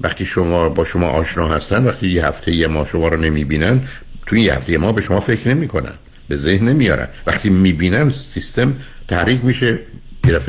وقتی 0.00 0.24
شما 0.24 0.68
با 0.68 0.84
شما 0.84 1.06
آشنا 1.06 1.48
هستن 1.48 1.84
وقتی 1.84 2.08
یه 2.08 2.26
هفته 2.26 2.52
یه 2.52 2.66
ما 2.66 2.84
شما 2.84 3.08
رو 3.08 3.20
نمی‌بینن 3.20 3.80
توی 4.26 4.40
یه 4.40 4.54
هفته 4.54 4.78
ما 4.78 4.92
به 4.92 5.00
شما 5.00 5.20
فکر 5.20 5.48
نمی‌کنن 5.48 5.94
به 6.28 6.36
ذهن 6.36 6.68
نمیارن. 6.68 7.08
وقتی 7.26 7.50
می‌بینن 7.50 8.10
سیستم 8.10 8.76
تحریک 9.08 9.44
میشه 9.44 9.78
یه 10.26 10.40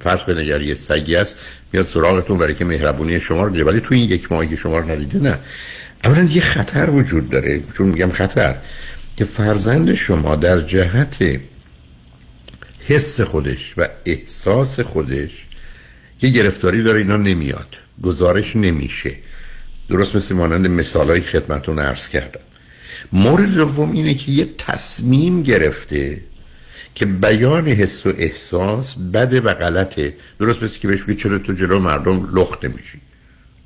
فرض 0.00 0.20
اگر 0.28 0.62
یه 0.62 0.74
سگی 0.74 1.16
است 1.16 1.36
میاد 1.72 1.86
سراغتون 1.86 2.38
برای 2.38 2.54
که 2.54 2.64
مهربونی 2.64 3.20
شما 3.20 3.42
رو 3.42 3.64
ولی 3.64 3.80
توی 3.80 4.00
این 4.00 4.10
یک 4.10 4.32
ماهی 4.32 4.48
که 4.48 4.56
شما 4.56 4.78
رو 4.78 4.90
ندیده 4.90 5.18
نه. 5.18 5.38
اولا 6.04 6.22
یه 6.22 6.40
خطر 6.40 6.90
وجود 6.90 7.30
داره 7.30 7.62
چون 7.76 7.86
میگم 7.86 8.10
خطر 8.10 8.56
که 9.16 9.24
فرزند 9.24 9.94
شما 9.94 10.36
در 10.36 10.60
جهت 10.60 11.16
حس 12.80 13.20
خودش 13.20 13.74
و 13.76 13.88
احساس 14.04 14.80
خودش 14.80 15.46
یه 16.22 16.30
گرفتاری 16.30 16.82
داره 16.82 16.98
اینا 16.98 17.16
نمیاد. 17.16 17.76
گزارش 18.02 18.56
نمیشه. 18.56 19.16
درست 19.88 20.16
مثل 20.16 20.34
مانند 20.34 20.66
مثال 20.66 21.10
های 21.10 21.20
خدمتون 21.20 21.78
عرض 21.78 22.08
کردم. 22.08 22.40
مورد 23.12 23.54
دوم 23.54 23.92
اینه 23.92 24.14
که 24.14 24.32
یه 24.32 24.48
تصمیم 24.58 25.42
گرفته 25.42 26.20
که 26.94 27.06
بیان 27.06 27.68
حس 27.68 28.06
و 28.06 28.12
احساس 28.18 28.94
بده 29.14 29.40
و 29.40 29.54
غلطه. 29.54 30.14
درست 30.40 30.62
مثل 30.62 30.78
که 30.78 30.88
بهش 30.88 31.02
بگی 31.02 31.14
چرا 31.14 31.38
تو 31.38 31.52
جلو 31.52 31.80
مردم 31.80 32.28
لخت 32.32 32.64
نمیشی. 32.64 33.00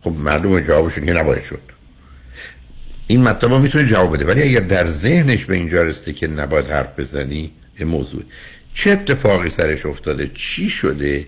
خب 0.01 0.11
مردم 0.11 0.61
جوابشون 0.61 1.07
که 1.07 1.13
نباید 1.13 1.43
شد. 1.43 1.63
این 3.07 3.23
مطلب 3.23 3.53
می‌تونه 3.53 3.87
جواب 3.87 4.15
بده. 4.15 4.25
ولی 4.25 4.43
اگر 4.43 4.61
در 4.61 4.87
ذهنش 4.87 5.45
به 5.45 5.55
اینجا 5.55 5.83
رسته 5.83 6.13
که 6.13 6.27
نباید 6.27 6.67
حرف 6.67 6.99
بزنی 6.99 7.51
موضوع. 7.81 8.23
چه 8.75 8.91
اتفاقی 8.91 9.51
سرش 9.51 9.87
افتاده؟ 9.87 10.31
چی 10.35 10.69
شده؟ 10.69 11.27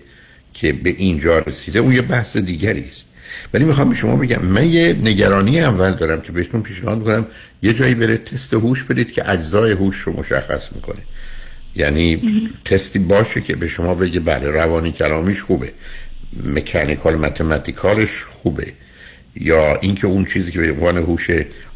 که 0.53 0.73
به 0.73 0.89
اینجا 0.97 1.39
رسیده 1.39 1.79
اون 1.79 1.93
یه 1.93 2.01
بحث 2.01 2.37
دیگری 2.37 2.85
است. 2.87 3.09
ولی 3.53 3.65
می‌خوام 3.65 3.89
به 3.89 3.95
شما 3.95 4.15
بگم 4.15 4.41
من 4.41 4.69
یه 4.69 4.95
نگرانی 5.03 5.61
اول 5.61 5.91
دارم 5.91 6.21
که 6.21 6.31
بهتون 6.31 6.61
پیشنهاد 6.61 6.97
می‌کنم 6.97 7.25
یه 7.63 7.73
جایی 7.73 7.95
بره 7.95 8.17
تست 8.17 8.53
هوش 8.53 8.83
بدید 8.83 9.11
که 9.11 9.29
اجزای 9.29 9.71
هوش 9.71 9.97
رو 9.97 10.13
مشخص 10.19 10.73
می‌کنه. 10.75 10.99
یعنی 11.75 12.21
تستی 12.65 12.99
باشه 12.99 13.41
که 13.41 13.55
به 13.55 13.67
شما 13.67 13.95
بگه 13.95 14.19
بله 14.19 14.49
روانی 14.49 14.91
کلامیش 14.91 15.43
خوبه 15.43 15.71
مکانیکال 16.43 17.15
متمتیکالش 17.15 18.23
خوبه 18.23 18.67
یا 19.35 19.75
اینکه 19.75 20.07
اون 20.07 20.25
چیزی 20.25 20.51
که 20.51 20.59
به 20.59 20.71
عنوان 20.71 20.97
هوش 20.97 21.29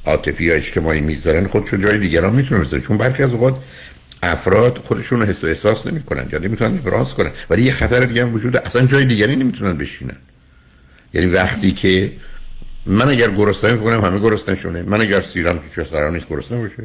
عاطفی 0.05 0.43
یا 0.43 0.53
اجتماعی 0.53 1.01
می‌ذارن 1.01 1.47
خودشو 1.47 1.77
جای 1.77 1.97
دیگران 1.97 2.35
می‌تونه 2.35 2.61
بذاره. 2.61 2.83
چون 2.83 2.97
برخی 2.97 3.23
از 3.23 3.33
اوقات 3.33 3.57
افراد 4.27 4.77
خودشون 4.77 5.23
حس 5.23 5.43
و 5.43 5.47
احساس 5.47 5.87
نمی‌کنن 5.87 6.29
یا 6.31 6.39
نمی‌تونن 6.39 6.77
ابراز 6.77 7.13
کنن. 7.13 7.31
ولی 7.49 7.63
یه 7.63 7.71
خطر 7.71 7.99
دیگه 7.99 8.21
هم 8.21 8.33
وجود 8.33 8.57
اصلا 8.57 8.85
جای 8.85 9.05
دیگری 9.05 9.35
نمی‌تونن 9.35 9.77
بشینن. 9.77 10.17
یعنی 11.13 11.27
وقتی 11.27 11.71
که 11.71 12.11
من 12.85 13.09
اگر 13.09 13.31
گرسنه 13.31 13.73
می‌کنم 13.73 14.01
همه 14.05 14.19
گرسنه 14.19 14.55
شونه 14.55 14.81
من 14.81 15.01
اگر 15.01 15.21
سیرم 15.21 15.59
که 15.75 15.83
قرار 15.83 16.11
نیست 16.11 16.29
گرسنه 16.29 16.59
باشه. 16.59 16.83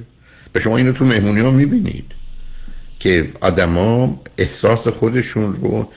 به 0.53 0.61
شما 0.61 0.77
اینو 0.77 0.93
تو 0.93 1.05
مهمونی 1.05 1.41
ها 1.41 1.51
می‌بینید 1.51 2.13
که 2.99 3.29
آدما 3.41 4.23
احساس 4.39 4.89
خودشون 4.89 5.53
رو 5.53 5.93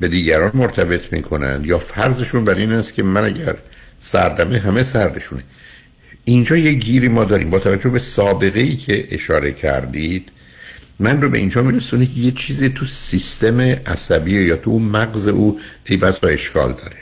به 0.00 0.08
دیگران 0.08 0.50
مرتبط 0.54 1.12
می‌کنند 1.12 1.66
یا 1.66 1.78
فرضشون 1.78 2.44
بر 2.44 2.54
این 2.54 2.72
است 2.72 2.94
که 2.94 3.02
من 3.02 3.24
اگر 3.24 3.56
سردمه 4.00 4.58
همه 4.58 4.82
سردشونه. 4.82 5.42
اینجا 6.24 6.56
یه 6.56 6.72
گیری 6.72 7.08
ما 7.08 7.24
داریم. 7.24 7.50
با 7.50 7.58
توجه 7.58 7.90
به 7.90 7.98
سابقه 7.98 8.60
ای 8.60 8.76
که 8.76 9.08
اشاره 9.10 9.52
کردید 9.52 10.30
من 11.00 11.22
رو 11.22 11.30
به 11.30 11.38
اینجا 11.38 11.62
میرسونه 11.62 12.06
که 12.06 12.20
یه 12.20 12.30
چیزی 12.30 12.68
تو 12.68 12.86
سیستم 12.86 13.60
عصبی 13.60 14.30
یا 14.30 14.56
تو 14.56 14.78
مغز 14.78 15.28
او 15.28 15.60
بس 16.02 16.20
با 16.20 16.28
اشکال 16.28 16.72
داره. 16.72 16.96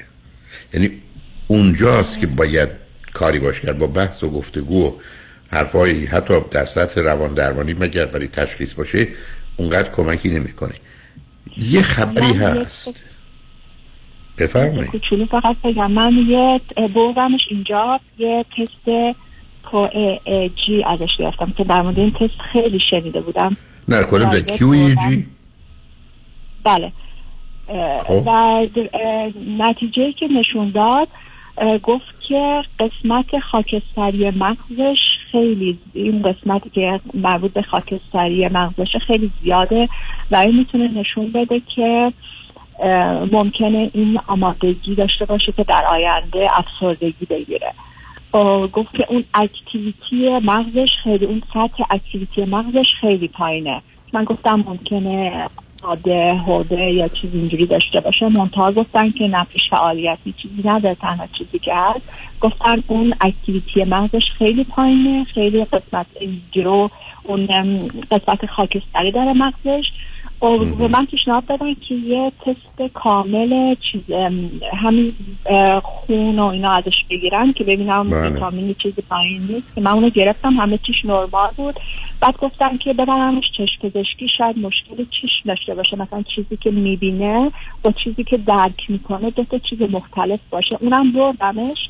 یعنی 0.74 0.90
اونجاست 1.46 2.20
که 2.20 2.26
باید 2.26 2.68
کاری 3.12 3.38
باش 3.38 3.60
کرد 3.60 3.78
با 3.78 3.86
بحث 3.86 4.22
و 4.22 4.30
گفتگو 4.30 4.88
و 4.88 4.92
حرفایی 5.50 6.06
حتی 6.06 6.34
در 6.50 6.64
سطح 6.64 7.00
روان 7.00 7.34
درمانی 7.34 7.74
مگر 7.74 8.06
برای 8.06 8.28
تشخیص 8.28 8.74
باشه 8.74 9.08
اونقدر 9.56 9.90
کمکی 9.90 10.30
نمی‌کنه. 10.30 10.74
یه 11.56 11.82
خبری 11.82 12.32
هست. 12.32 12.94
بفرمایید. 14.38 14.90
کوچولو 14.90 15.24
فقط 15.26 15.56
بگم. 15.64 15.90
من 15.90 16.12
یه 16.28 16.60
بردمش 16.88 17.40
اینجا 17.50 18.00
یه 18.18 18.44
تست 18.56 19.14
کو 19.70 19.88
ازش 20.86 21.10
گرفتم 21.18 21.54
که 21.56 21.64
در 21.64 21.82
مورد 21.82 21.98
این 21.98 22.10
تست 22.10 22.40
خیلی 22.52 22.80
شنیده 22.90 23.20
بودم. 23.20 23.56
نه 23.88 24.02
کنم 24.02 24.30
به 24.30 24.42
کیو 24.42 24.68
ای 24.68 24.94
جی 24.94 25.26
بله. 26.64 26.92
خب. 28.00 28.22
و 28.26 28.66
نتیجه 29.58 30.12
که 30.12 30.26
نشون 30.26 30.70
داد 30.70 31.08
گفت 31.82 32.20
که 32.28 32.62
قسمت 32.78 33.38
خاکستری 33.52 34.30
مغزش 34.30 34.98
خیلی 35.32 35.78
این 35.94 36.22
قسمتی 36.22 36.70
که 36.70 37.00
مربوط 37.14 37.52
به 37.52 37.62
خاکستری 37.62 38.48
مغزش 38.48 38.96
خیلی 39.06 39.30
زیاده 39.42 39.88
و 40.30 40.36
این 40.36 40.56
می‌تونه 40.56 40.88
نشون 40.88 41.32
بده 41.32 41.62
که 41.74 42.12
ممکنه 43.32 43.90
این 43.94 44.20
آمادگی 44.26 44.94
داشته 44.94 45.24
باشه 45.24 45.52
که 45.52 45.64
در 45.64 45.84
آینده 45.84 46.48
افسردگی 46.52 47.26
بگیره. 47.30 47.72
گفت 48.72 48.94
که 48.96 49.06
اون 49.08 49.24
activity 49.34 50.38
مغزش 50.38 50.88
خیلی 51.04 51.26
اون 51.26 51.42
سطح 51.54 51.84
activity 51.90 52.44
مغزش 52.44 52.86
خیلی 53.00 53.28
پایینه. 53.28 53.82
من 54.12 54.24
گفتم 54.24 54.64
ممکنه 54.66 55.46
ADHD 55.82 56.92
یا 56.92 57.08
چیز 57.08 57.34
اینجوری 57.34 57.66
داشته 57.66 58.00
باشه. 58.00 58.28
منتها 58.28 58.72
گفتن 58.72 59.10
که 59.10 59.28
نه 59.28 59.42
بیش 59.42 59.70
فعالیتی 59.70 60.34
چیزی 60.42 60.62
نداره 60.64 60.94
تنها 60.94 61.26
چیزی 61.38 61.58
که 61.58 61.74
هست. 61.74 62.12
گفتن 62.40 62.82
اون 62.86 63.14
activity 63.20 63.84
مغزش 63.84 64.24
خیلی 64.38 64.64
پایینه 64.64 65.24
خیلی 65.24 65.64
قسمت 65.64 66.06
گرو 66.52 66.90
اون 67.24 67.46
قسمت 68.10 68.46
خاکستری 68.46 69.12
داره 69.12 69.32
مغزش. 69.32 69.84
و 70.42 70.88
من 70.88 71.06
پیشنهاد 71.06 71.44
دادن 71.46 71.74
که 71.74 71.94
یه 71.94 72.32
تست 72.44 72.92
کامل 72.94 73.74
چیز 73.74 74.02
همین 74.82 75.12
خون 75.82 76.38
و 76.38 76.44
اینا 76.44 76.70
ازش 76.70 77.04
بگیرن 77.10 77.52
که 77.52 77.64
ببینم 77.64 78.10
بله. 78.10 78.30
ویتامین 78.30 78.74
چیزی 78.82 79.02
پایین 79.02 79.42
نیست 79.42 79.74
که 79.74 79.80
من 79.80 79.90
اونو 79.90 80.10
گرفتم 80.10 80.52
همه 80.52 80.78
چیش 80.78 81.04
نرمال 81.04 81.50
بود. 81.56 81.80
بعد 82.20 82.36
گفتم 82.36 82.78
که 82.78 82.92
ببرمش 82.92 83.44
چشم 83.56 83.88
پزشکی 83.88 84.28
شاید 84.38 84.58
مشکل 84.58 85.04
چشم 85.10 85.42
داشته 85.44 85.74
باشه 85.74 85.96
مثلا 85.96 86.22
چیزی 86.34 86.56
که 86.56 86.70
می‌بینه 86.70 87.52
با 87.82 87.92
چیزی 88.04 88.24
که 88.24 88.36
درک 88.36 88.90
می‌کنه 88.90 89.30
دو 89.30 89.44
تا 89.44 89.58
چیز 89.58 89.82
مختلف 89.82 90.40
باشه. 90.50 90.78
اونم 90.80 91.12
بردمش. 91.12 91.88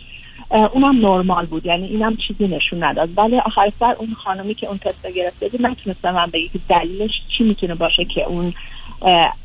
اونم 0.50 1.06
نرمال 1.06 1.46
بود. 1.46 1.66
یعنی 1.66 1.86
اینم 1.86 2.16
چیزی 2.28 2.48
نشون 2.48 2.84
نداد. 2.84 3.08
ولی 3.16 3.38
آخر 3.38 3.72
سر 3.80 3.94
اون 3.98 4.14
خانمی 4.24 4.54
که 4.54 4.66
اون 4.66 4.78
تست 4.78 5.06
گرفته 5.06 5.48
بود 5.48 5.66
نتونستم 5.66 6.10
من 6.10 6.26
بگی 6.26 6.48
که 6.48 6.60
دلیلش 6.68 7.10
چی 7.38 7.44
می‌تونه 7.44 7.74
باشه 7.74 8.04
که 8.04 8.24
اون 8.24 8.54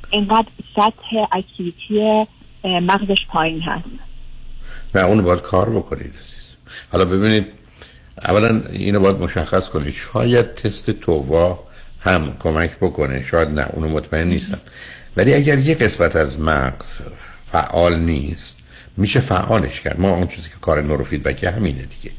اینقدر 0.09 0.47
سطح 0.75 1.25
اکتیویتی 1.31 2.27
مغزش 2.63 3.25
پایین 3.29 3.61
هست. 3.61 3.85
نه 4.95 5.01
اونو 5.01 5.23
باید 5.23 5.41
کار 5.41 5.69
بکنید 5.69 6.13
حالا 6.91 7.05
ببینید 7.05 7.45
اولا 8.25 8.61
اینو 8.71 8.99
باید 8.99 9.15
مشخص 9.15 9.69
کنید. 9.69 9.93
شاید 9.93 10.55
تست 10.55 10.91
تووا 10.91 11.59
هم 11.99 12.37
کمک 12.39 12.77
بکنه. 12.81 13.23
شاید 13.23 13.49
نه 13.49 13.67
اونو 13.73 13.87
مطمئن 13.87 14.27
نیستم. 14.27 14.59
ولی 15.17 15.33
اگر 15.33 15.57
یه 15.57 15.75
قسمت 15.75 16.15
از 16.15 16.41
مغز 16.41 16.97
فعال 17.51 17.99
نیست 17.99 18.60
میشه 18.97 19.19
فعالش 19.19 19.81
کرد. 19.81 19.99
ما 19.99 20.15
اون 20.15 20.27
چیزی 20.27 20.49
که 20.49 20.55
کار 20.61 20.81
نوروفیدبک 20.81 21.43
همینه 21.43 21.79
دیگه. 21.79 22.15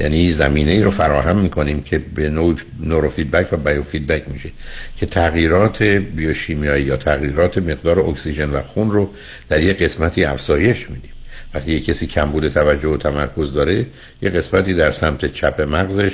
یعنی 0.00 0.32
زمینه 0.32 0.70
ای 0.70 0.82
رو 0.82 0.90
فراهم 0.90 1.38
می‌کنیم 1.38 1.82
که 1.82 1.98
به 1.98 2.28
نوع 2.28 2.56
نوروفیدبک 2.80 3.52
و 3.52 3.56
بیوفیدبک 3.56 4.28
میشه 4.28 4.50
که 4.96 5.06
تغییرات 5.06 5.82
بیوشیمیایی 5.82 6.84
یا 6.84 6.96
تغییرات 6.96 7.58
مقدار 7.58 8.00
اکسیژن 8.00 8.50
و 8.50 8.62
خون 8.62 8.90
رو 8.90 9.10
در 9.48 9.60
یه 9.62 9.72
قسمتی 9.72 10.24
افزایش 10.24 10.90
میدیم. 10.90 11.10
وقتی 11.54 11.72
یه 11.72 11.80
کسی 11.80 12.06
کمبود 12.06 12.48
توجه 12.48 12.88
و 12.88 12.96
تمرکز 12.96 13.52
داره 13.52 13.86
یه 14.22 14.30
قسمتی 14.30 14.74
در 14.74 14.92
سمت 14.92 15.32
چپ 15.32 15.60
مغزش 15.60 16.12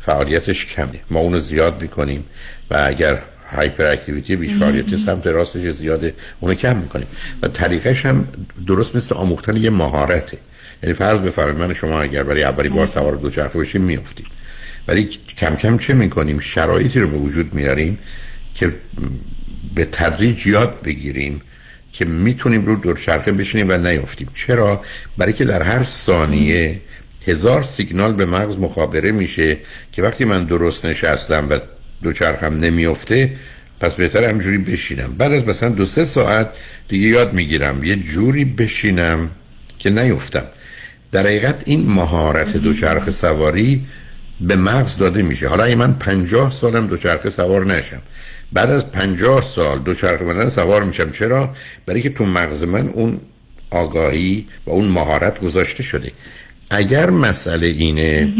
فعالیتش 0.00 0.66
کمه. 0.66 1.00
ما 1.10 1.20
اونو 1.20 1.38
زیاد 1.38 1.82
می‌کنیم 1.82 2.24
و 2.70 2.84
اگر 2.86 3.22
هایپر 3.52 3.86
اکتیویتی 3.86 4.36
بیش 4.36 4.54
فعالیت 4.54 4.96
سمت 4.96 5.26
راستش 5.26 5.70
زیاده 5.70 6.14
اونو 6.40 6.54
کم 6.54 6.76
می‌کنیم. 6.76 7.06
و 7.42 7.48
طریقش 7.48 8.06
هم 8.06 8.28
درست 8.66 8.96
مثل 8.96 9.14
آموختن 9.14 9.56
یه 9.56 9.70
مهارته. 9.70 10.38
یعنی 10.82 10.94
فرض 10.94 11.18
بفرمایید 11.18 11.58
من 11.58 11.74
شما 11.74 12.02
اگر 12.02 12.22
برای 12.22 12.42
اولین 12.42 12.72
بار 12.72 12.86
سوار 12.86 13.16
دوچرخه 13.16 13.58
بشیم 13.58 13.82
میافتیم. 13.82 14.26
ولی 14.88 15.04
کم 15.36 15.56
کم 15.56 15.78
چه 15.78 15.94
می‌کنیم؟ 15.94 16.40
شرایطی 16.40 17.00
رو 17.00 17.08
به 17.08 17.16
وجود 17.16 17.54
میاریم 17.54 17.98
که 18.54 18.74
به 19.74 19.84
تدریج 19.84 20.46
یاد 20.46 20.82
بگیریم 20.82 21.42
که 21.92 22.04
می‌تونیم 22.04 22.66
رو 22.66 22.76
دوچرخه 22.76 23.32
بشینیم 23.32 23.66
و 23.68 23.78
نیافتیم. 23.78 24.28
چرا؟ 24.34 24.82
برای 25.18 25.32
که 25.32 25.44
در 25.44 25.62
هر 25.62 25.84
ثانیه 25.84 26.80
هزار 27.26 27.62
سیگنال 27.62 28.12
به 28.12 28.26
مغز 28.26 28.58
مخابره 28.58 29.12
میشه 29.12 29.56
که 29.92 30.02
وقتی 30.02 30.24
من 30.24 30.44
درست 30.44 30.86
نشستم 30.86 31.46
و 31.50 31.58
دوچرخم 32.02 32.54
نمیافته 32.56 33.36
پس 33.80 33.94
بهتر 33.94 34.24
همجوری 34.24 34.58
بشینم. 34.58 35.14
بعد 35.18 35.32
از 35.32 35.44
مثلا 35.44 35.68
دو 35.68 35.86
سه 35.86 36.04
ساعت 36.04 36.48
دیگه 36.88 37.08
یاد 37.08 37.32
می‌گیرم 37.32 37.84
یه 37.84 37.96
جوری 37.96 38.44
بشینم 38.44 39.30
که 39.78 39.90
نیفتم. 39.90 40.44
در 41.12 41.20
حقیقت 41.20 41.62
این 41.66 41.86
مهارت 41.86 42.56
دوچرخه 42.56 43.10
سواری 43.10 43.86
به 44.40 44.56
مغز 44.56 44.96
داده 44.96 45.22
میشه. 45.22 45.48
حالا 45.48 45.64
اگه 45.64 45.74
من 45.74 45.92
پنجاه 45.92 46.52
سالم 46.52 46.86
دوچرخه 46.86 47.30
سوار 47.30 47.66
نشم. 47.66 48.02
بعد 48.52 48.70
از 48.70 48.90
پنجاه 48.90 49.42
سال 49.42 49.78
دوچرخه 49.78 50.24
من 50.24 50.48
سوار 50.48 50.84
میشم. 50.84 51.10
چرا؟ 51.10 51.54
برای 51.86 52.02
که 52.02 52.10
تو 52.10 52.24
مغز 52.24 52.62
من 52.62 52.88
اون 52.88 53.20
آگاهی 53.70 54.46
و 54.66 54.70
اون 54.70 54.88
مهارت 54.88 55.40
گذاشته 55.40 55.82
شده. 55.82 56.12
اگر 56.70 57.10
مسئله 57.10 57.66
اینه 57.66 58.32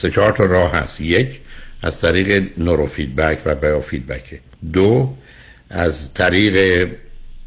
سه 0.00 0.10
چهار 0.10 0.32
تا 0.32 0.44
راه 0.44 0.72
هست. 0.72 1.00
یک 1.00 1.40
از 1.82 2.00
طریق 2.00 2.52
نوروفیدبک 2.58 3.38
و 3.44 3.54
بیوفیدبک. 3.54 4.40
دو 4.72 5.14
از 5.70 6.14
طریق 6.14 6.88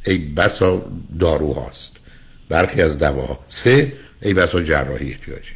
ای 0.06 0.18
بسا 0.18 0.92
دارو 1.20 1.54
هاست. 1.54 1.92
برخی 2.50 2.82
از 2.82 3.00
دوا 3.00 3.40
سه 3.48 3.94
ای 4.22 4.34
بسا 4.34 4.62
جراحی 4.62 5.12
احتیاجی. 5.12 5.54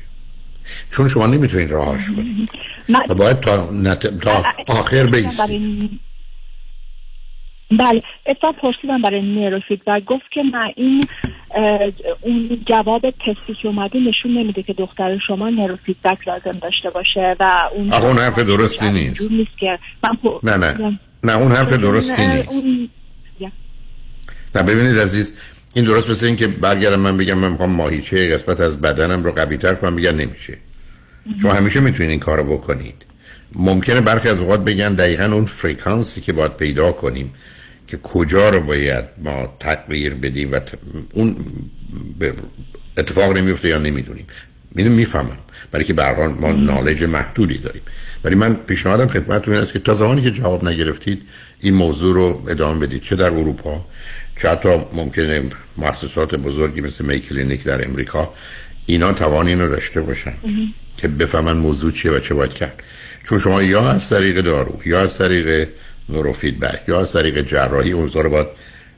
چون 0.89 1.07
شما 1.07 1.27
نمی‌تونید 1.27 1.71
راهاش 1.71 2.07
کنید. 2.07 2.49
و 3.09 3.15
باید 3.15 3.39
تا, 3.39 3.71
نت... 3.71 4.19
تا 4.19 4.43
آخر 4.67 5.05
بیستید 5.05 5.99
بله 7.71 8.03
اتفاق 8.25 8.55
پرسیدم 8.55 9.01
برای 9.01 9.21
نروفیدبک 9.21 10.05
گفت 10.05 10.31
که 10.31 10.41
نه 10.43 10.73
این 10.75 11.03
اون 12.21 12.63
جواب 12.65 13.01
تستی 13.09 13.53
که 13.61 13.67
اومده 13.67 13.99
نشون 13.99 14.31
نمیده 14.37 14.63
که 14.63 14.73
دختر 14.73 15.17
شما 15.27 15.49
نروفیدبک 15.49 16.27
لازم 16.27 16.59
داشته 16.59 16.89
باشه 16.89 17.35
و 17.39 17.69
اون 17.75 17.93
اون 17.93 18.17
حرف 18.17 18.39
درستی 18.39 18.89
نیست. 18.89 19.31
نیست 19.31 19.57
که 19.59 19.79
نه 20.43 20.57
نه. 20.57 20.99
نه 21.23 21.37
اون 21.37 21.51
حرف 21.51 21.73
درستی 21.73 22.27
نیست. 22.27 22.65
نه 24.55 24.63
ببینید 24.63 24.99
عزیز 24.99 25.35
این 25.75 25.85
درست 25.85 26.09
مثل 26.09 26.25
این 26.25 26.35
که 26.35 26.47
برگردم 26.47 26.99
من 26.99 27.17
بگم 27.17 27.37
من 27.37 27.51
می‌خوام 27.51 27.69
ماهیچه 27.69 28.29
قسمت 28.29 28.59
از 28.59 28.81
بدنم 28.81 29.23
رو 29.23 29.31
قوی 29.31 29.57
تر 29.57 29.75
کنم 29.75 29.95
بگن 29.95 30.15
نمیشه. 30.15 30.57
شما 31.41 31.53
همیشه 31.53 31.79
می‌تونید 31.79 32.09
این 32.09 32.19
کارو 32.19 32.43
بکنید. 32.43 33.05
ممکنه 33.55 34.01
برخی 34.01 34.29
از 34.29 34.39
اوقات 34.39 34.65
بگن 34.65 34.93
دقیقا 34.93 35.25
اون 35.25 35.45
فریکانسی 35.45 36.21
که 36.21 36.33
باید 36.33 36.57
پیدا 36.57 36.91
کنیم. 36.91 37.33
که 37.91 37.97
کجا 37.97 38.49
رو 38.49 38.61
باید 38.61 39.05
ما 39.23 39.57
تغییر 39.59 40.13
بدیم 40.13 40.51
و 40.51 40.59
اون 41.13 41.35
اتفاق 42.97 43.37
نمیفته 43.37 43.67
یا 43.67 43.77
نمی‌دونیم. 43.77 44.25
می‌دونم 44.75 44.95
می‌فهمم. 44.95 45.37
برای 45.71 45.85
که 45.85 45.93
به 45.93 46.27
ما 46.27 46.51
نالج 46.51 47.03
محدودی 47.03 47.57
داریم. 47.57 47.81
ولی 48.23 48.35
من 48.35 48.53
پیشنهادم 48.53 49.07
خدمتتون 49.07 49.53
است 49.53 49.73
که 49.73 49.79
تا 49.79 49.93
زمانی 49.93 50.21
که 50.21 50.31
جواب 50.31 50.67
نگرفتید 50.67 51.21
این 51.59 51.73
موضوع 51.73 52.15
رو 52.15 52.45
ادامه 52.49 52.87
بدید. 52.87 53.01
چه 53.01 53.15
در 53.15 53.25
اروپا 53.25 53.85
چه 54.41 54.49
حتی 54.49 54.69
ممکنه 54.93 55.43
مؤسسات 55.77 56.35
بزرگی 56.35 56.81
مثل 56.81 57.05
می 57.05 57.19
کلینیک 57.19 57.63
در 57.63 57.87
امریکا 57.87 58.33
اینا 58.85 59.13
توان 59.13 59.47
اینو 59.47 59.69
داشته 59.69 60.01
باشن 60.01 60.33
که 60.97 61.07
بفهمن 61.07 61.57
موضوع 61.57 61.91
چیه 61.91 62.11
و 62.11 62.19
چه 62.19 62.33
باید 62.33 62.53
کرد. 62.53 62.83
چون 63.23 63.37
شما 63.37 63.63
یا 63.63 63.89
از 63.91 64.09
طریق 64.09 64.41
دارو 64.41 64.79
یا 64.85 65.01
از 65.01 65.17
طریق 65.17 65.69
نوروفیدبک 66.11 66.81
یا 66.87 67.01
از 67.01 67.13
طریق 67.13 67.41
جراحی 67.41 67.91
اوضاع 67.91 68.23
رو 68.23 68.29
باید 68.29 68.47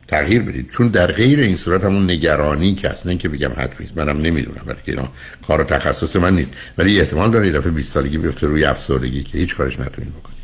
تغییر 0.08 0.42
بدید. 0.42 0.70
چون 0.70 0.88
در 0.88 1.12
غیر 1.12 1.40
این 1.40 1.56
صورت 1.56 1.84
همون 1.84 2.12
نگرانی 2.12 2.76
که 2.76 2.90
اصلا 2.90 3.14
که 3.14 3.30
بگم 3.30 3.52
حتمی 3.58 3.88
منم 3.96 4.22
نمی‌دونم 4.22 4.64
ولی 4.66 4.78
که 4.86 4.92
اینا 4.92 5.10
کار 5.48 5.64
تخصص 5.64 6.16
من 6.16 6.36
نیست. 6.36 6.58
ولی 6.78 7.00
احتمال 7.00 7.32
داره 7.32 7.48
یه 7.48 7.54
دفعه 7.54 7.72
20 7.72 7.94
سالگی 7.94 8.18
بیفته 8.18 8.48
روی 8.48 8.66
افسردگی 8.66 9.24
که 9.24 9.38
هیچ 9.38 9.56
کارش 9.56 9.80
نتونید 9.80 10.14
بکنید. 10.16 10.38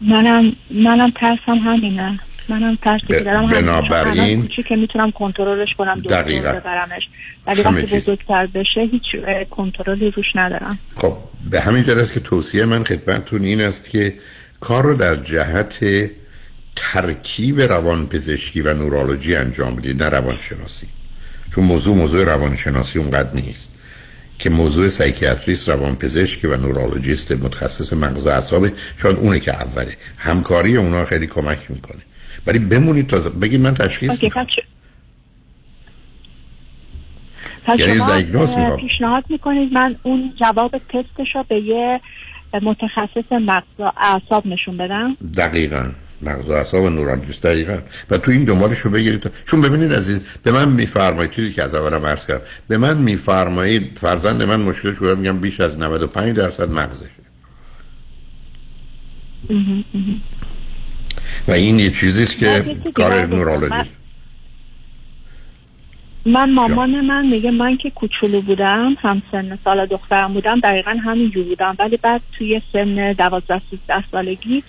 منم 0.00 0.52
منم 0.70 1.10
ترسم 1.10 1.58
همینه. 1.58 2.18
منم 2.48 2.78
ترسی 2.82 3.06
که 3.06 3.20
دارم 3.20 3.48
بنابراین 3.48 4.48
که 4.68 4.76
می‌تونم 4.76 5.10
کنترلش 5.10 5.68
کنم 5.78 6.00
دقیقاً. 6.00 6.52
ببرمش. 6.52 7.02
ولی 7.46 7.62
وقتی 7.62 7.96
بزرگتر 7.96 8.46
بشه 8.46 8.80
هیچ 8.80 9.02
کنترلی 9.50 10.10
روش 10.10 10.26
ندارم. 10.34 10.78
خب 10.96 11.12
به 11.50 11.60
همین 11.60 11.82
جهت 11.82 12.12
که 12.12 12.20
توصیه 12.20 12.64
من 12.64 12.84
خدمتتون 12.84 13.42
این 13.42 13.60
است 13.60 13.90
که 13.90 14.14
کار 14.64 14.84
رو 14.84 14.94
در 14.94 15.16
جهت 15.16 15.84
ترکیب 16.76 17.60
روانپزشکی 17.60 18.60
و 18.60 18.74
نورولوژی 18.74 19.36
انجام 19.36 19.76
بدید 19.76 20.02
نه 20.02 20.08
روانشناسی. 20.08 20.86
چون 21.54 21.64
موضوع 21.64 21.96
موضوع 21.96 22.24
روانشناسی 22.24 22.98
اونقدر 22.98 23.34
نیست 23.34 23.74
که 24.38 24.50
موضوع 24.50 24.88
سایکیاتریست 24.88 25.68
روانپزشکی 25.68 26.46
و 26.46 26.56
نورولوژیست 26.56 27.32
متخصص 27.32 27.92
مغز 27.92 28.26
و 28.26 28.28
اعصاب 28.28 28.68
شاید 28.98 29.16
اونه 29.16 29.40
که 29.40 29.54
اوله. 29.54 29.96
همکاری 30.18 30.76
اونا 30.76 31.04
خیلی 31.04 31.26
کمک 31.26 31.58
می‌کنه. 31.68 32.02
ولی 32.46 32.58
بمونید 32.58 33.06
تا 33.06 33.30
بگید 33.30 33.60
من 33.60 33.74
تشخیص 33.74 34.22
می‌کنم 34.22 34.46
یعنی 37.78 37.96
شما 38.32 38.76
پیشنهاد 38.76 39.24
می‌کنید 39.28 39.72
من 39.72 39.96
اون 40.02 40.32
جواب 40.40 40.78
تستش 40.78 41.34
رو 41.34 41.44
به 41.48 41.60
یه 41.60 42.00
متخصص 42.62 43.32
مغز 43.32 43.66
و 43.78 43.92
اعصاب 43.96 44.46
نشون 44.46 44.76
بدم؟ 44.76 45.16
دقیقا. 45.36 45.90
مغز 46.22 46.48
و 46.48 46.52
اعصاب 46.52 46.82
و 46.82 46.90
نورولوژیست 46.90 47.42
دقیقا. 47.42 47.78
و 48.10 48.18
تو 48.18 48.30
این 48.30 48.44
دنبالش 48.44 48.78
رو 48.78 48.90
بگیرید. 48.90 49.30
چون 49.44 49.60
ببینید 49.60 49.92
عزیز 49.92 50.20
به 50.42 50.52
من 50.52 50.68
میفرمایید 50.68 51.30
چیزی 51.30 51.52
که 51.52 51.62
از 51.62 51.74
اولم 51.74 52.06
عرض 52.06 52.26
کردم 52.26 52.44
به 52.68 52.78
من 52.78 52.96
میفرمایید 52.96 53.98
فرزند 54.00 54.42
من 54.42 54.60
مشکلش 54.60 54.96
رو 54.96 55.16
میگم 55.16 55.38
بیش 55.38 55.60
از 55.60 55.78
95 55.78 56.36
درصد 56.36 56.70
مغزشه. 56.70 57.24
و 61.48 61.52
این 61.52 61.78
یه 61.78 61.90
چیزیست 61.90 62.38
که 62.38 62.76
کار 62.94 63.26
نورولوژیست 63.26 64.03
من 66.26 66.50
مامان 66.50 67.00
من 67.00 67.26
میگه 67.26 67.50
من 67.50 67.76
که 67.76 67.90
کوچولو 67.90 68.40
بودم 68.40 68.96
هم 69.02 69.22
سن 69.32 69.58
سال 69.64 69.86
دخترم 69.86 70.34
بودم 70.34 70.60
دقیقا 70.60 70.90
همینجور 70.90 71.44
بودم. 71.44 71.76
ولی 71.78 71.96
بعد 71.96 72.20
توی 72.38 72.62
سن 72.72 73.12
دوازده 73.12 73.60
سیزده 73.70 74.04
سالگی 74.12 74.62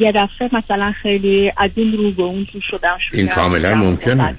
یه 0.00 0.12
دفعه 0.12 0.50
مثلا 0.52 0.92
خیلی 1.02 1.52
از 1.56 1.70
این 1.74 1.92
رو 1.92 2.10
به 2.10 2.22
اون 2.22 2.46
رو 2.54 2.60
شدم 2.70 2.98
این 3.12 3.28
کاملا 3.28 3.74
ممکنه. 3.74 4.36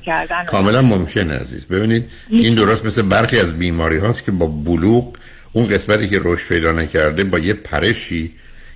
کاملا 0.48 0.82
ممکنه 0.82 1.34
عزیز. 1.34 1.68
ببینید 1.68 2.06
این 2.30 2.56
درست 2.56 2.86
مثل 2.86 3.02
برخی 3.02 3.40
از 3.40 3.60
بیماری 3.60 3.98
هاست 3.98 4.26
که 4.26 4.32
با 4.32 4.48
بلوغ 4.48 5.14
اون 5.54 5.68
قسمتی 5.68 6.10
که 6.10 6.20
رشد 6.24 6.48
پیدا 6.48 6.72
نکرده 6.72 7.24
با 7.24 7.40
یه 7.40 7.54
پرشی 7.54 8.32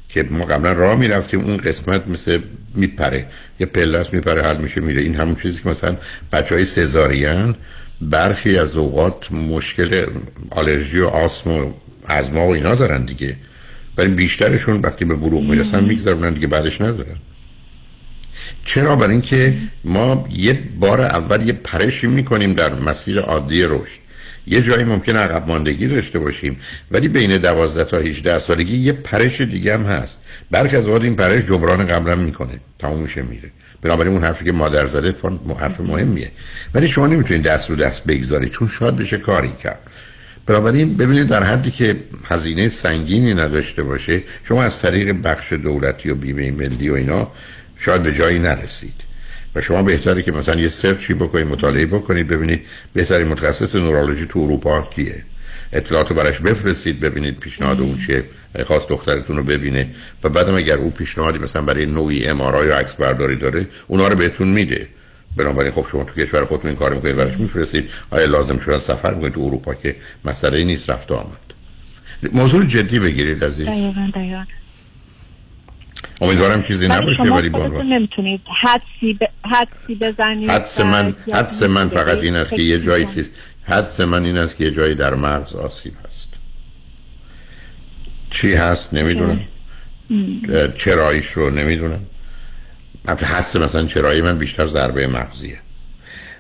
که 0.09 0.23
ما 0.23 0.45
قبلا 0.45 0.73
راه 0.73 0.95
می‌رفتیم 0.95 1.39
اون 1.39 1.57
قسمت 1.57 2.07
مثل 2.07 2.39
میپره. 2.75 3.25
یه 3.59 3.65
پلاس 3.65 4.13
میپره 4.13 4.41
حل 4.41 4.57
میشه 4.57 4.81
میره. 4.81 5.01
این 5.01 5.15
همون 5.15 5.35
چیزی 5.35 5.61
که 5.61 5.69
مثلا 5.69 5.97
بچه 6.31 6.55
های 6.55 6.65
سزارین 6.65 7.55
برخی 8.01 8.57
از 8.57 8.77
اوقات 8.77 9.31
مشکل 9.31 10.05
آلرژی 10.49 10.99
و 10.99 11.07
آسم 11.07 11.51
و 11.51 11.73
ازما 12.05 12.47
و 12.47 12.53
اینا 12.53 12.75
دارن 12.75 13.05
دیگه. 13.05 13.35
ولی 13.97 14.09
بیشترشون 14.09 14.81
وقتی 14.81 15.05
به 15.05 15.15
بروغ 15.15 15.43
می‌رسن 15.43 15.83
میگذارونن 15.83 16.33
دیگه 16.33 16.47
بعدش 16.47 16.81
ندارن. 16.81 17.15
چرا؟ 18.65 18.95
برای 18.95 19.11
اینکه 19.11 19.57
ما 19.83 20.27
یه 20.31 20.59
بار 20.79 21.01
اول 21.01 21.47
یه 21.47 21.53
پرشی 21.53 22.07
می‌کنیم 22.07 22.53
در 22.53 22.73
مسیر 22.73 23.19
عادی 23.19 23.63
رشد. 23.63 24.08
یه 24.49 24.61
جایی 24.61 24.83
ممکن 24.83 25.15
عقب 25.15 25.47
ماندگی 25.47 25.87
داشته 25.87 26.19
باشیم 26.19 26.57
ولی 26.91 27.07
بین 27.07 27.37
12 27.37 27.83
تا 27.83 27.97
18 27.97 28.39
سالگی 28.39 28.77
یه 28.77 28.91
پرش 28.91 29.41
دیگه 29.41 29.73
هم 29.73 29.83
هست. 29.83 30.21
برخی 30.51 30.75
از 30.75 30.87
این 30.87 31.15
پرش 31.15 31.45
جبران 31.45 31.87
قبلا 31.87 32.15
می‌کنه. 32.15 32.59
تموم 32.79 33.01
میشه 33.01 33.21
میره. 33.21 33.51
بنابراین 33.81 34.13
اون 34.13 34.23
حرفی 34.23 34.45
که 34.45 34.51
مادر 34.51 34.85
زده 34.85 35.15
حرف 35.59 35.79
مهمیه. 35.79 36.31
ولی 36.73 36.87
شما 36.87 37.07
نمی‌تونید 37.07 37.43
دست 37.43 37.69
رو 37.69 37.75
دست 37.75 38.03
بگذارید 38.03 38.51
چون 38.51 38.67
شاید 38.67 38.95
بشه 38.95 39.17
کاری 39.17 39.53
کرد. 39.63 39.79
بنابراین 40.45 40.97
ببینید 40.97 41.27
در 41.27 41.43
حدی 41.43 41.71
که 41.71 41.95
هزینه 42.25 42.69
سنگینی 42.69 43.33
نداشته 43.33 43.83
باشه 43.83 44.23
شما 44.43 44.63
از 44.63 44.79
طریق 44.79 45.11
بخش 45.23 45.53
دولتی 45.53 46.09
و 46.09 46.15
بیمه 46.15 46.51
ملی 46.51 46.89
و 46.89 46.93
اینا 46.93 47.31
شاید 47.77 48.03
به 48.03 48.13
جایی 48.13 48.39
نرسید. 48.39 49.08
و 49.55 49.61
شما 49.61 49.83
بهتره 49.83 50.21
که 50.21 50.31
مثلا 50.31 50.61
یه 50.61 50.67
سرچی 50.67 51.13
بکنید 51.13 51.47
مطالعه 51.47 51.85
بکنید 51.85 52.27
ببینید 52.27 52.65
بهترین 52.93 53.27
متخصص 53.27 53.75
نورولوژی 53.75 54.25
تو 54.25 54.39
اروپا 54.39 54.81
کیه. 54.81 55.23
اطلاعاتو 55.73 56.13
براش 56.13 56.39
بفرستید 56.39 56.99
ببینید 56.99 57.39
پیشنهاد 57.39 57.79
اون 57.79 57.97
چیه 57.97 58.23
خواست 58.63 58.89
دخترتون 58.89 59.37
رو 59.37 59.43
ببینه. 59.43 59.87
و 60.23 60.29
بعدم 60.29 60.55
اگر 60.55 60.77
او 60.77 60.89
پیشنهادی 60.89 61.39
مثلا 61.39 61.61
برای 61.61 61.85
نوعی 61.85 62.27
ام 62.27 62.39
یا 62.39 62.77
عکس 62.77 62.95
برداری 62.95 63.35
داره 63.35 63.67
اونا 63.87 64.07
رو 64.07 64.15
بهتون 64.15 64.47
میده. 64.47 64.87
بنابراین 65.35 65.71
خب 65.71 65.85
شما 65.91 66.03
تو 66.03 66.21
کشور 66.21 66.45
خودتون 66.45 66.69
این 66.69 66.79
کار 66.79 66.93
می‌کنید 66.93 67.15
براش 67.15 67.37
میفرستید. 67.37 67.89
آیا 68.09 68.25
لازم 68.25 68.57
شده 68.57 68.79
سفر 68.79 69.13
می‌کنید؟ 69.13 69.33
تو 69.33 69.41
اروپا 69.41 69.73
که 69.73 69.95
مسئله 70.25 70.63
نیست 70.63 70.89
رفت 70.89 71.11
آمد. 71.11 71.37
موضوع 72.33 72.65
جدی 72.65 72.99
بگیرید 72.99 73.43
عزیز. 73.43 73.67
دقیقا 73.67 74.11
دقیقا. 74.15 74.43
امیدوارم 76.21 76.63
چیزی 76.63 76.87
نباشه 76.87 77.23
ولی 77.23 77.49
با 77.49 77.67
نمی‌تونید 77.67 78.41
حدسی 78.61 79.13
ب... 79.13 79.23
حدسی 79.45 79.95
بزنید 79.95 80.49
حدس 80.49 80.79
من 80.79 81.15
حدس 81.33 81.63
من 81.63 81.89
فقط 81.89 82.17
این 82.17 82.35
است 82.35 82.53
که 82.53 82.61
یه 82.61 82.79
جایی 82.79 83.05
چیز 83.05 83.31
حدس 83.63 83.99
من 83.99 84.25
این 84.25 84.37
است 84.37 84.57
که 84.57 84.63
یه 84.63 84.71
جایی 84.71 84.95
در 84.95 85.13
مغز 85.13 85.55
آسیب 85.55 85.93
هست. 86.09 86.29
چی 88.29 88.53
هست؟ 88.53 88.93
نمی‌دونم. 88.93 89.41
چراییش 90.75 91.27
رو 91.27 91.49
نمی‌دونم. 91.49 91.99
حدس 93.07 93.55
مثلا 93.55 93.85
چرایی 93.85 94.21
من 94.21 94.37
بیشتر 94.37 94.65
ضربه 94.65 95.07
مغزیه. 95.07 95.59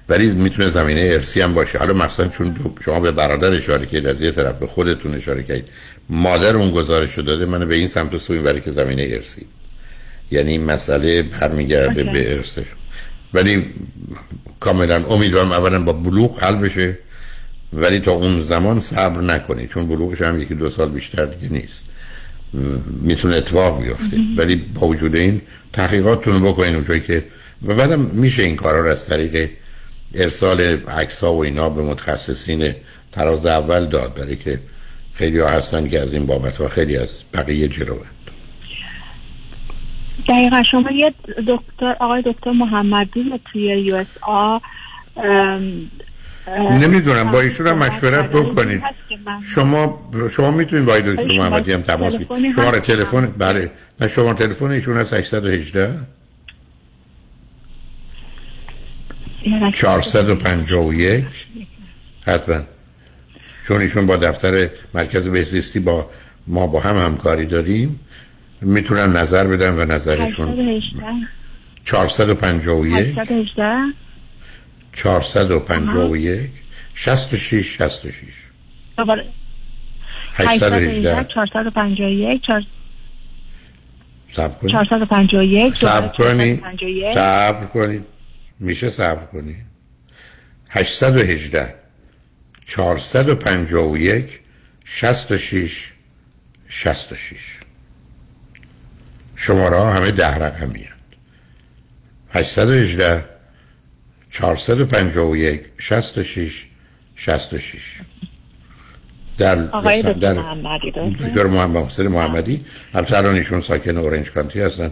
ولی 0.09 0.29
می‌تونه 0.31 0.67
زمینه 0.67 1.01
ارسی 1.13 1.41
هم 1.41 1.53
باشه. 1.53 1.77
حالا 1.77 1.93
مثلا 1.93 2.27
چون 2.27 2.55
شما 2.85 2.99
به 2.99 3.11
برادر 3.11 3.53
اشاره 3.53 3.85
کردید 3.85 4.07
از 4.07 4.21
یه 4.21 4.31
طرف 4.31 4.55
به 4.55 4.67
خودتون 4.67 5.15
اشاره 5.15 5.43
کردید. 5.43 5.69
مادر 6.09 6.55
اون 6.55 6.71
گزارش 6.71 7.17
رو 7.17 7.23
داده 7.23 7.45
من 7.45 7.67
به 7.67 7.75
این 7.75 7.87
سمت 7.87 8.13
و 8.13 8.17
سوی 8.17 8.41
برای 8.41 8.61
که 8.61 8.71
زمینه 8.71 9.07
ارسی 9.09 9.45
یعنی 10.31 10.51
این 10.51 10.63
مسئله 10.63 11.23
برمیگرده 11.23 12.03
به 12.03 12.35
ارث. 12.35 12.59
ولی 13.33 13.65
کاملا 14.59 15.05
امیدوارم 15.05 15.51
اولا 15.51 15.83
با 15.83 15.93
بلوغ 15.93 16.43
حل 16.43 16.55
بشه 16.55 16.97
ولی 17.73 17.99
تا 17.99 18.11
اون 18.11 18.41
زمان 18.41 18.79
صبر 18.79 19.21
نکنید 19.21 19.69
چون 19.69 19.87
بلوغش 19.87 20.21
هم 20.21 20.41
یکی 20.41 20.55
دو 20.55 20.69
سال 20.69 20.89
بیشتر 20.89 21.25
دیگه 21.25 21.53
نیست. 21.53 21.89
می‌تونه 23.01 23.35
اتفاق 23.35 23.83
بیفته. 23.83 24.17
ولی 24.37 24.55
با 24.55 24.87
وجود 24.87 25.15
این 25.15 25.41
تحقیقاتتون 25.73 26.33
رو 26.33 26.39
بکنین 26.39 26.75
اونجایی 26.75 26.99
که 26.99 27.23
و 27.65 27.75
بعدم 27.75 27.99
میشه 27.99 28.43
این 28.43 28.55
کارا 28.55 28.81
رو 28.81 28.89
از 28.91 29.05
طریق 29.05 29.49
ارسال 30.15 30.61
عکس 30.87 31.19
ها 31.19 31.33
و 31.33 31.43
اینا 31.43 31.69
به 31.69 31.81
متخصصین 31.81 32.75
تراز 33.11 33.45
اول 33.45 33.85
داد 33.85 34.13
برای 34.13 34.35
که 34.35 34.59
خیلی 35.13 35.39
ها 35.39 35.49
هستن 35.49 35.89
که 35.89 35.99
از 35.99 36.13
این 36.13 36.25
بابت 36.25 36.57
ها 36.57 36.67
خیلی 36.67 36.97
از 36.97 37.23
بقیه 37.33 37.67
جلوه. 37.67 38.05
دقیقا 40.27 40.63
شما 40.71 40.91
یه 40.91 41.13
دکتر 41.47 41.95
آقای 41.99 42.23
دکتر 42.25 42.51
محمدی 42.51 43.39
توی 43.51 43.61
یو 43.61 43.95
اس 43.95 44.07
آ 44.21 44.57
نمی‌دونم 46.81 47.31
با 47.31 47.41
ایشون 47.41 47.67
هم 47.67 47.77
مشورت 47.77 48.29
بکنید. 48.29 48.83
شما 49.55 50.09
شما 50.31 50.51
می‌تونید 50.51 50.85
با 50.85 50.99
دکتر 50.99 51.37
محمدی 51.37 51.71
هم 51.73 51.81
تماس 51.81 52.15
بگیرید. 52.15 52.53
شما 52.55 52.71
تلفن 52.71 53.25
بله. 53.37 53.71
شما 54.09 54.33
تلفن 54.33 54.71
ایشون 54.71 54.97
هست 54.97 55.13
818 55.13 55.93
451 59.73 61.25
حتما. 62.25 62.61
چون 63.67 63.81
ایشون 63.81 64.05
با 64.05 64.17
دفتر 64.17 64.69
مرکز 64.93 65.27
بهزیستی 65.27 65.79
با 65.79 66.09
ما 66.47 66.67
با 66.67 66.79
هم 66.79 66.97
همکاری 66.97 67.45
داریم. 67.45 67.99
می‌تونن 68.61 69.17
نظر 69.17 69.47
بدن 69.47 69.79
و 69.79 69.85
نظرشون 69.85 70.81
451 71.83 73.15
451 74.91 76.49
66 76.93 77.77
66 77.77 78.33
818 80.33 81.23
451 81.23 82.41
صبر 84.31 84.53
کنید. 84.57 84.71
451 84.71 85.73
صبر 85.73 86.07
کنید. 86.07 86.63
صبر 87.13 87.65
کنید. 87.65 88.05
میشه 88.59 88.89
صبر 88.89 89.25
کنید. 89.25 89.65
818 90.69 91.75
451 92.65 94.39
66 94.83 95.91
66 96.67 97.59
شماره 99.41 99.77
ها 99.77 99.93
همه 99.93 100.11
ده 100.11 100.35
رقمی 100.35 100.87
هست 102.33 102.59
818 102.59 103.25
451 104.29 105.65
66 105.77 106.65
66 107.15 107.81
در 109.37 109.69
آقای 109.69 110.01
در 110.01 110.33
محمدی 110.33 110.91
دکتر 110.91 111.47
محمد 111.47 111.85
حسین 111.85 112.07
محمدی. 112.07 112.65
البته 112.93 113.17
الان 113.17 113.35
ایشون 113.35 113.59
ساکن 113.59 113.97
اورنج 113.97 114.31
کانتی 114.31 114.61
هستن. 114.61 114.91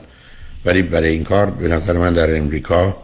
ولی 0.65 0.81
برای 0.81 1.09
این 1.09 1.23
کار 1.23 1.49
به 1.49 1.67
نظر 1.67 1.93
من 1.93 2.13
در 2.13 2.37
امریکا 2.37 2.97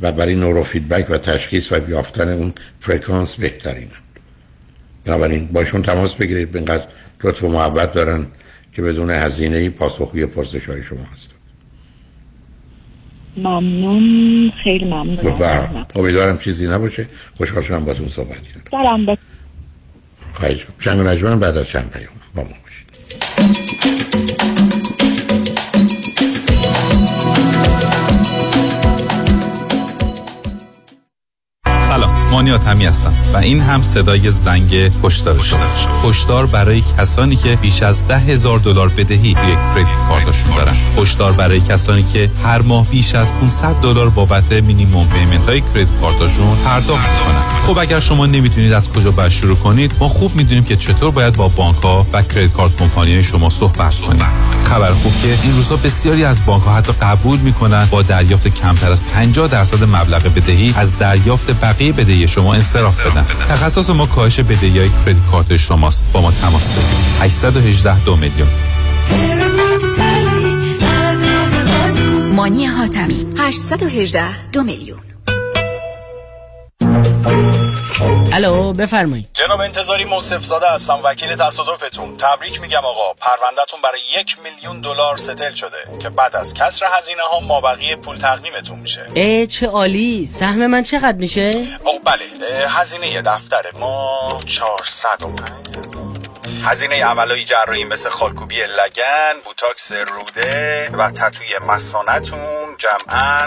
و 0.00 0.12
برای 0.12 0.34
نورو 0.34 0.64
فیدبک 0.64 1.06
و 1.10 1.18
تشخیص 1.18 1.72
و 1.72 1.90
یافتن 1.90 2.28
اون 2.28 2.52
فرکانس 2.80 3.36
بهترینه 3.36 3.90
بنابراین 5.04 5.46
باشون 5.46 5.82
تماس 5.82 6.14
بگیرید. 6.14 6.56
اینقدر 6.56 6.84
لطف 7.24 7.44
و 7.44 7.48
محبت 7.48 7.92
دارن. 7.92 8.26
که 8.80 8.86
بدون 8.86 9.10
هزینه 9.10 9.70
پاسخگوی 9.70 10.26
پرسش 10.26 10.68
های 10.68 10.82
شما 10.82 11.04
هستن 11.12 11.34
ممنون. 13.36 14.52
خیلی 14.64 14.84
ممنون. 14.84 15.86
امیدوارم 15.94 16.38
چیزی 16.38 16.66
نباشه. 16.68 17.06
خوشحال 17.34 17.62
شدم 17.62 17.84
باتون 17.84 18.08
صحبت 18.08 18.38
کردم. 18.42 19.16
خواهش 20.32 20.66
چند 20.80 21.24
و 21.24 21.36
بعد 21.36 21.56
از 21.56 21.68
چند 21.68 21.90
پیام. 21.90 22.12
با 22.34 22.42
ما 22.42 22.50
مانیات 32.30 32.68
همی 32.68 32.86
هستم 32.86 33.14
و 33.34 33.36
این 33.36 33.60
هم 33.60 33.82
صدای 33.82 34.30
زنگ 34.30 34.74
هشدار 35.04 35.42
شماست 35.42 35.88
هشدار 36.04 36.46
برای 36.46 36.82
کسانی 36.98 37.36
که 37.36 37.56
بیش 37.56 37.82
از 37.82 38.08
ده 38.08 38.18
هزار 38.18 38.58
دلار 38.58 38.88
بدهی 38.88 39.34
روی 39.34 39.54
credit 39.54 39.86
card 40.08 40.32
شون 40.32 40.56
دارن. 40.56 40.76
هشدار 40.98 41.32
برای 41.32 41.60
کسانی 41.60 42.02
که 42.02 42.30
هر 42.44 42.62
ماه 42.62 42.86
بیش 42.86 43.14
از 43.14 43.32
500 43.32 43.74
دلار 43.74 44.08
بابت 44.08 44.52
minimum 44.52 45.08
payment 45.08 45.46
های 45.46 45.60
credit 45.60 45.88
card 46.00 46.28
شون 46.28 46.56
پرداخت 46.64 47.24
کنن 47.24 47.40
خب 47.66 47.78
اگر 47.78 48.00
شما 48.00 48.26
نمی‌تونید 48.26 48.72
از 48.72 48.90
کجا 48.90 49.10
باید 49.10 49.30
شروع 49.30 49.56
کنید 49.56 49.92
ما 50.00 50.08
خوب 50.08 50.36
می‌دونیم 50.36 50.64
که 50.64 50.76
چطور 50.76 51.10
باید 51.10 51.36
با 51.36 51.48
بانک 51.48 51.76
ها 51.76 52.06
و 52.12 52.22
credit 52.22 52.52
card 52.52 52.76
company 52.76 53.22
شما 53.22 53.50
صحبت 53.50 53.94
کنید 54.00 54.22
خبر 54.70 54.92
خوب 54.92 55.12
که 55.22 55.28
این 55.42 55.56
روزا 55.56 55.76
بسیاری 55.76 56.24
از 56.24 56.46
بانک 56.46 56.62
ها 56.62 56.74
حتی 56.74 56.92
قبول 56.92 57.38
می‌کنن 57.38 57.88
با 57.90 58.02
دریافت 58.02 58.48
کمتر 58.48 58.90
از 58.90 59.02
50 59.04 59.48
درصد 59.48 59.84
مبلغ 59.84 60.22
بدهی 60.22 60.74
از 60.76 60.98
دریافت 60.98 61.50
بقیه 61.50 61.92
بدهی 61.92 62.28
شما 62.28 62.54
انصراف 62.54 63.00
بدن. 63.00 63.26
تخصص 63.48 63.90
ما 63.90 64.06
کاهش 64.06 64.40
بدهی 64.40 64.78
های 64.78 64.88
credit 64.88 65.26
card 65.30 65.56
شماست. 65.56 66.12
با 66.12 66.20
ما 66.20 66.30
تماس 66.30 66.70
بگیرید. 66.70 67.22
818 67.22 68.04
دو 68.04 68.16
میلیون. 68.16 68.48
مانی 72.34 72.66
حاتمی. 72.66 73.26
818 73.38 74.50
دو 74.52 74.62
میلیون. 74.62 74.98
الو 78.32 78.72
بفرمایید. 78.72 79.28
جناب 79.34 79.60
انتظاری 79.60 80.04
موصف 80.04 80.44
زاده 80.44 80.70
هستم 80.70 81.00
وکیل 81.04 81.36
تصادفتون. 81.36 82.16
تبریک 82.16 82.60
میگم 82.60 82.84
آقا. 82.84 83.14
پروندهتون 83.14 83.80
برای 83.82 84.00
یک 84.18 84.36
میلیون 84.44 84.80
دلار 84.80 85.16
ستل 85.16 85.54
شده 85.54 85.98
که 86.02 86.08
بعد 86.08 86.36
از 86.36 86.54
کسر 86.54 86.86
هزینه 86.98 87.22
ها 87.22 87.40
مابقی 87.40 87.96
پول 87.96 88.16
تقدیمتون 88.18 88.78
میشه. 88.78 89.06
ای 89.14 89.46
چه 89.46 89.66
عالی. 89.66 90.26
سهم 90.26 90.66
من 90.66 90.82
چقدر 90.82 91.16
میشه؟ 91.18 91.50
آقا 91.84 91.98
بله. 91.98 92.68
هزینه 92.68 93.22
دفتر 93.22 93.64
ما 93.80 94.28
405 94.46 95.70
هزینه 96.64 97.04
عملای 97.04 97.44
جراحی 97.44 97.84
مثل 97.84 98.08
خالکوبی 98.08 98.56
لگن 98.56 99.40
بوتاکس 99.44 99.92
روده 99.92 100.90
و 100.92 101.10
تتوی 101.10 101.58
مسانتون 101.68 102.76
جمعا. 102.78 103.46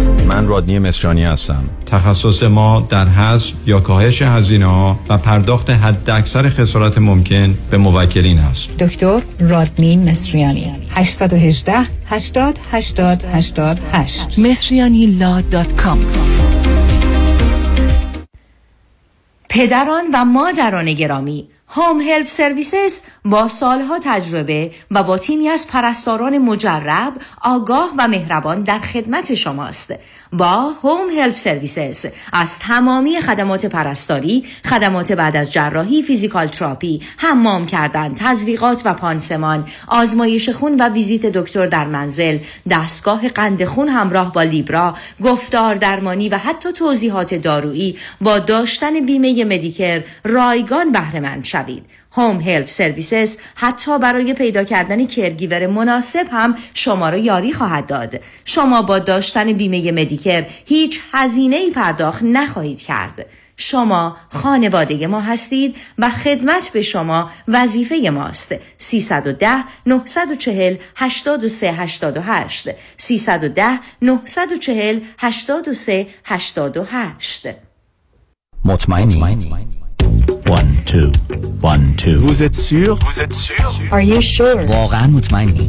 من 0.31 0.47
رادنی 0.47 0.79
مصریانی 0.79 1.23
هستم. 1.23 1.63
تخصص 1.85 2.43
ما 2.43 2.87
در 2.89 3.07
حذف 3.07 3.53
یا 3.65 3.79
کاهش 3.79 4.21
هزینه 4.21 4.65
ها 4.65 4.99
و 5.09 5.17
پرداخت 5.17 5.69
حد 5.69 6.09
اکثر 6.09 6.49
خسارت 6.49 6.97
ممکن 6.97 7.57
به 7.71 7.77
موکلین 7.77 8.39
است. 8.39 8.77
دکتر 8.77 9.21
رادنی 9.39 9.97
مصریانی. 9.97 10.87
818 10.95 11.73
80 12.05 12.59
80 12.71 13.23
88 13.33 14.39
مصریانی 14.39 15.05
Law 15.05 15.41
dot 15.41 15.75
com. 15.75 15.99
پدران 19.49 20.03
و 20.13 20.25
مادران 20.25 20.93
گرامی 20.93 21.47
Home 21.73 22.01
Help 22.01 22.27
Services 22.27 23.01
با 23.25 23.47
سالها 23.47 23.99
تجربه 24.03 24.71
و 24.91 25.03
با 25.03 25.17
تیمی 25.17 25.49
از 25.49 25.67
پرستاران 25.67 26.37
مجرب، 26.37 27.13
آگاه 27.41 27.93
و 27.97 28.07
مهربان 28.07 28.63
در 28.63 28.79
خدمت 28.79 29.33
شماست. 29.33 29.93
با 30.33 30.73
Home 30.83 31.09
Help 31.19 31.37
Services 31.37 32.05
از 32.33 32.59
تمامی 32.59 33.21
خدمات 33.21 33.65
پرستاری، 33.65 34.45
خدمات 34.65 35.11
بعد 35.11 35.35
از 35.35 35.51
جراحی، 35.51 36.01
physical 36.01 36.47
therapy، 36.47 37.01
حمام 37.17 37.65
کردن، 37.65 38.13
تزریقات 38.15 38.81
و 38.85 38.93
پانسمان، 38.93 39.67
آزمایش 39.87 40.49
خون 40.49 40.75
و 40.79 40.89
ویزیت 40.89 41.25
دکتر 41.25 41.67
در 41.67 41.85
منزل، 41.85 42.37
دستگاه 42.69 43.27
قند 43.27 43.65
خون 43.65 43.87
همراه 43.87 44.33
با 44.33 44.43
لیبرا، 44.43 44.95
گفتار 45.23 45.75
درمانی 45.75 46.29
و 46.29 46.37
حتی 46.37 46.73
توضیحات 46.73 47.35
دارویی 47.35 47.97
با 48.21 48.39
داشتن 48.39 49.05
بیمه 49.05 49.45
مدیکر 49.45 50.03
رایگان 50.23 50.91
بهره 50.91 51.19
مند 51.19 51.45
شوید. 51.45 51.85
هوم 52.11 52.41
هلپ 52.41 52.69
سرویسز 52.69 53.37
حتی 53.55 53.99
برای 53.99 54.33
پیدا 54.33 54.63
کردن 54.63 55.05
کرگیور 55.07 55.67
مناسب 55.67 56.27
هم 56.31 56.55
شما 56.73 57.09
را 57.09 57.17
یاری 57.17 57.53
خواهد 57.53 57.87
داد. 57.87 58.19
شما 58.45 58.81
با 58.81 58.99
داشتن 58.99 59.53
بیمه 59.53 59.91
مدیکر 59.91 60.45
هیچ 60.65 61.01
هزینه 61.11 61.55
ای 61.55 61.71
پرداخت 61.71 62.23
نخواهید 62.23 62.81
کرد. 62.81 63.25
شما 63.57 64.17
خانواده 64.29 65.07
ما 65.07 65.21
هستید 65.21 65.75
و 65.97 66.09
خدمت 66.09 66.69
به 66.73 66.81
شما 66.81 67.31
وظیفه 67.47 68.09
ماست. 68.09 68.55
310 68.77 69.63
940 69.85 70.75
83 70.95 71.71
88 71.71 72.69
310 72.97 73.79
940 74.01 74.99
83 75.17 76.07
88 76.25 77.47
مطمئنی. 78.65 79.80
One, 80.50 80.82
two, 80.84 81.10
one, 81.62 81.94
two. 81.96 82.18
Vous 82.18 82.42
êtes 82.42 82.54
sûr? 82.54 82.98
Vous 83.06 83.20
êtes 83.20 83.32
sûr? 83.32 83.64
Are 83.92 84.00
you 84.00 84.20
sure? 84.20 84.58
واقعا 84.70 85.06
مطمئنی 85.06 85.68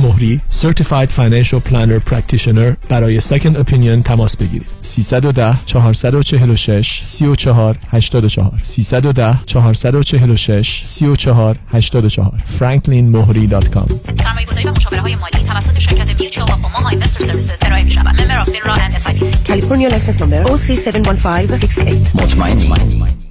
مهری 0.01 0.41
Certified 0.61 1.09
Financial 1.09 1.69
Planner 1.69 2.11
Practitioner 2.11 2.87
برای 2.89 3.21
Second 3.21 3.55
Opinion 3.55 4.03
تماس 4.05 4.37
بگیرید. 4.37 4.67
310 4.81 5.55
446 5.65 6.99
34 7.03 7.77
84 7.91 8.51
310 8.63 9.39
446 9.45 10.81
34 10.83 11.57
84 11.71 12.31
franklinmohri.com 12.59 13.91
سرمایه 14.23 14.45
گذاری 14.47 14.67
و 14.67 14.71
مشاوره 14.71 15.01
های 15.01 15.15
مالی 15.15 15.45
توسط 15.47 15.79
شرکت 15.79 16.21
میوچوال 16.21 16.49
و 16.49 16.53
اوماها 16.53 16.89
اینوستر 16.89 17.25
سرویسز 17.25 17.57
ارائه 17.61 17.83
می 17.83 17.91
شود 17.91 18.21
member 18.21 18.39
of 18.39 18.49
FINRA 18.49 18.73
and 18.73 18.95
SIPC 18.95 19.47
California 19.47 19.89
license 19.89 20.21
number 20.21 20.43
OC71568 20.43 22.15
مطمئنی؟ 22.15 23.30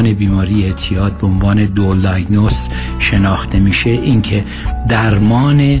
بیماری 0.00 0.64
اعتیاد 0.64 1.18
به 1.18 1.26
عنوان 1.26 1.64
دول 1.64 2.00
شناخته 2.98 3.58
میشه 3.58 3.90
اینکه 3.90 4.44
درمان 4.88 5.80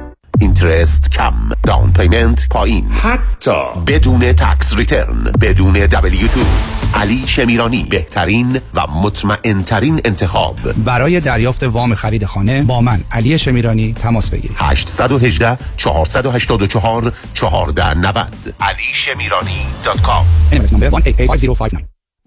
interest 0.41 1.11
کم 1.11 1.33
down 1.63 1.93
payment 1.93 2.47
پایین. 2.49 2.85
حتی 2.91 3.81
بدون 3.87 4.19
tax 4.19 4.75
return 4.75 5.31
بدون 5.41 5.73
دبلیو 5.73 6.27
تو 6.27 6.39
علی 6.93 7.23
شمیرانی 7.27 7.87
بهترین 7.89 8.59
و 8.73 8.87
مطمئن 8.87 9.63
ترین 9.63 10.01
انتخاب. 10.05 10.55
برای 10.85 11.19
دریافت 11.19 11.63
وام 11.63 11.95
خرید 11.95 12.25
خانه 12.25 12.63
با 12.63 12.81
من 12.81 13.03
علی 13.11 13.39
شمیرانی 13.39 13.93
تماس 13.93 14.29
بگیرید. 14.29 14.57
818 14.59 15.57
484 15.77 17.13
1490 17.35 18.53
علی 18.61 18.77
شمیرانی 18.93 19.65
dot 19.83 20.01
com. 20.01 20.25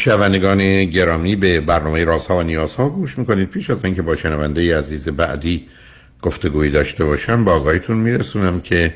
شنوندگان 0.00 0.84
گرامی 0.84 1.36
به 1.36 1.60
برنامه 1.60 2.04
رازها 2.04 2.36
و 2.36 2.42
نیازها 2.42 2.88
گوش 2.88 3.18
می‌کنید. 3.18 3.48
پیش 3.48 3.70
از 3.70 3.84
اینکه 3.84 4.02
با 4.02 4.16
شنونده 4.16 4.78
عزیز 4.78 5.08
بعدی 5.08 5.66
گفتگویی 6.22 6.70
داشته 6.70 7.04
باشم 7.04 7.44
با 7.44 7.52
آگاهیتون 7.52 7.96
میرسونم 7.96 8.60
که 8.60 8.94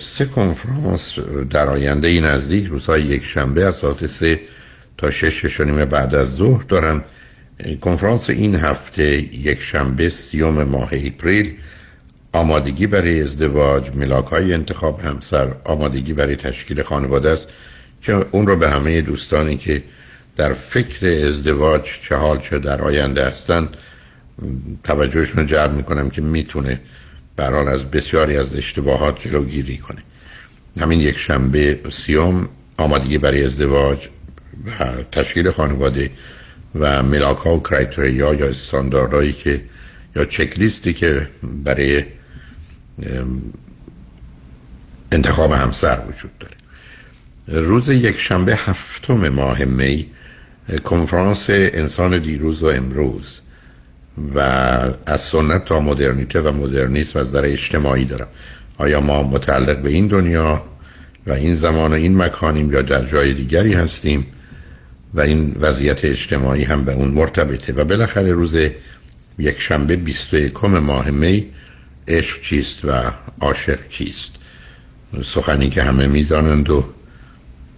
سه 0.00 0.24
کنفرانس 0.24 1.18
در 1.50 1.68
آینده 1.68 2.08
ای 2.08 2.20
نزدیک 2.20 2.66
روزهای 2.66 3.02
یک 3.02 3.24
شنبه 3.24 3.64
از 3.64 3.76
ساعت 3.76 4.06
سه 4.06 4.40
تا 4.98 5.10
شش 5.10 5.24
شش 5.24 5.60
و 5.60 5.64
نیم 5.64 5.84
بعد 5.84 6.14
از 6.14 6.36
ظهر 6.36 6.62
دارم 6.62 7.04
کنفرانس 7.80 8.30
این 8.30 8.54
هفته 8.54 9.04
یک 9.36 9.60
شنبه 9.60 10.10
سیوم 10.10 10.62
ماه 10.62 10.90
اپریل. 10.92 11.54
آمادگی 12.32 12.86
برای 12.86 13.22
ازدواج 13.22 13.90
ملاک 13.96 14.24
های 14.24 14.54
انتخاب 14.54 15.00
همسر 15.00 15.54
آمادگی 15.64 16.12
برای 16.12 16.36
تشکیل 16.36 16.82
خانواده 16.82 17.30
است. 17.30 17.48
که 18.06 18.26
اون 18.30 18.46
رو 18.46 18.56
به 18.56 18.70
همه 18.70 19.02
دوستانی 19.02 19.56
که 19.56 19.82
در 20.36 20.52
فکر 20.52 21.26
ازدواج 21.28 21.82
چه 22.02 22.16
حال 22.16 22.38
چه 22.38 22.58
در 22.58 22.82
آینده 22.82 23.24
هستند 23.24 23.76
توجهشون 24.84 25.40
رو 25.40 25.44
جلب 25.44 25.72
می‌کنم 25.72 26.10
که 26.10 26.22
می‌تونه 26.22 26.80
برحال 27.36 27.68
از 27.68 27.84
بسیاری 27.84 28.36
از 28.36 28.54
اشتباهات 28.54 29.20
جلوگیری 29.20 29.78
کنه. 29.78 30.02
همین 30.80 31.00
یک 31.00 31.18
شنبه 31.18 31.80
سیوم 31.90 32.48
آمادگی 32.76 33.18
برای 33.18 33.44
ازدواج 33.44 34.08
و 34.66 35.02
تشکیل 35.12 35.50
خانواده 35.50 36.10
و 36.74 37.02
ملاک 37.02 37.38
ها 37.38 37.56
و 37.56 37.62
کرایتریا 37.62 38.34
یا 38.34 38.46
استانداردهایی 38.46 39.32
که 39.32 39.60
یا 40.16 40.24
چکلیستی 40.24 40.92
که 40.92 41.28
برای 41.42 42.04
انتخاب 45.12 45.52
همسر 45.52 45.98
وجود 46.08 46.38
داره. 46.38 46.55
روز 47.48 47.88
یک 47.88 48.18
شنبه 48.18 48.54
هفتم 48.54 49.28
ماه 49.28 49.64
می 49.64 50.06
کنفرانس 50.84 51.46
انسان 51.50 52.18
دیروز 52.18 52.62
و 52.62 52.66
امروز 52.66 53.40
و 54.34 54.40
از 55.06 55.20
سنت 55.20 55.64
تا 55.64 55.80
مدرنیته 55.80 56.40
و 56.40 56.52
مدرنیسم 56.52 57.18
از 57.18 57.32
در 57.32 57.44
اجتماعی 57.44 58.04
دارم. 58.04 58.28
آیا 58.78 59.00
ما 59.00 59.22
متعلق 59.22 59.78
به 59.78 59.90
این 59.90 60.06
دنیا 60.06 60.64
و 61.26 61.32
این 61.32 61.54
زمان 61.54 61.92
و 61.92 61.94
این 61.94 62.16
مکانیم 62.16 62.72
یا 62.72 62.82
در 62.82 63.04
جای 63.04 63.34
دیگری 63.34 63.72
هستیم؟ 63.72 64.26
و 65.14 65.20
این 65.20 65.56
وضعیت 65.60 66.04
اجتماعی 66.04 66.64
هم 66.64 66.84
به 66.84 66.92
اون 66.92 67.08
مرتبطه. 67.08 67.72
و 67.72 67.84
بالاخره 67.84 68.32
روز 68.32 68.54
یک 69.38 69.60
شنبه 69.60 69.96
21 69.96 70.64
ماه 70.64 71.10
می 71.10 71.46
عشق 72.08 72.40
چیست 72.40 72.84
و 72.84 72.92
عاشق 73.40 73.88
کیست؟ 73.88 74.32
سخنی 75.24 75.70
که 75.70 75.82
همه 75.82 76.06
می‌دانند 76.06 76.70
و 76.70 76.84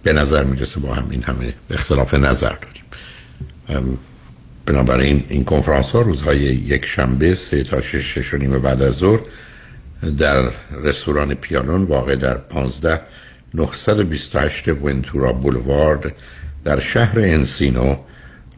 به 0.03 0.13
نظر 0.13 0.43
می‌رسه 0.43 0.79
با 0.79 0.93
هم 0.93 1.07
این 1.09 1.23
همه 1.23 1.53
اختلاف 1.69 2.13
نظر 2.13 2.55
داریم. 2.55 3.99
بنابراین 4.65 5.23
این 5.29 5.43
کنفرانس 5.43 5.91
ها 5.91 6.01
روزهای 6.01 6.37
یک 6.39 6.85
شنبه 6.85 7.35
سه 7.35 7.63
تا 7.63 7.81
شش 7.81 8.17
شش 8.17 8.33
و 8.33 8.37
نیم 8.37 8.59
بعد 8.59 8.81
از 8.81 8.93
ظهر 8.93 9.19
در 10.17 10.51
رستوران 10.83 11.33
پیانون 11.33 11.83
واقع 11.83 12.15
در 12.15 12.37
15 12.37 13.01
928 13.53 14.67
ونتورا 14.67 15.33
بولوارد 15.33 16.13
در 16.63 16.79
شهر 16.79 17.19
انسینو 17.19 17.95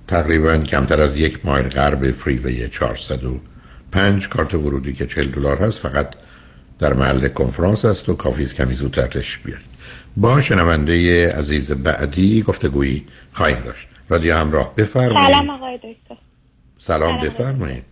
تقریبا 0.07 0.57
کمتر 0.57 1.01
از 1.01 1.15
یک 1.15 1.45
مایل 1.45 1.68
غرب 1.68 2.11
فریوی 2.11 2.69
405 2.69 4.30
کارت 4.30 4.53
ورودی 4.53 4.93
که 4.93 5.05
40 5.05 5.31
دلار 5.31 5.57
هست 5.57 5.80
فقط 5.80 6.07
در 6.80 6.93
محل 6.93 7.27
کنفرانس 7.27 7.85
است 7.85 8.09
و 8.09 8.13
کافی 8.13 8.45
کمی 8.45 8.76
زودتر 8.76 9.07
تشریف 9.07 9.45
بیارید. 9.45 9.65
با 10.17 10.41
شنونده 10.41 11.27
عزیز 11.38 11.71
بعدی 11.83 12.41
گفتگویی 12.41 13.05
خواهیم 13.33 13.59
داشت. 13.59 13.88
رادیو 14.09 14.35
همراه 14.35 14.75
بفرمایید. 14.75 15.27
سلام 15.27 15.49
آقای 15.49 15.77
دکتر. 15.77 16.15
سلام 16.79 17.17
بفرمایید. 17.17 17.83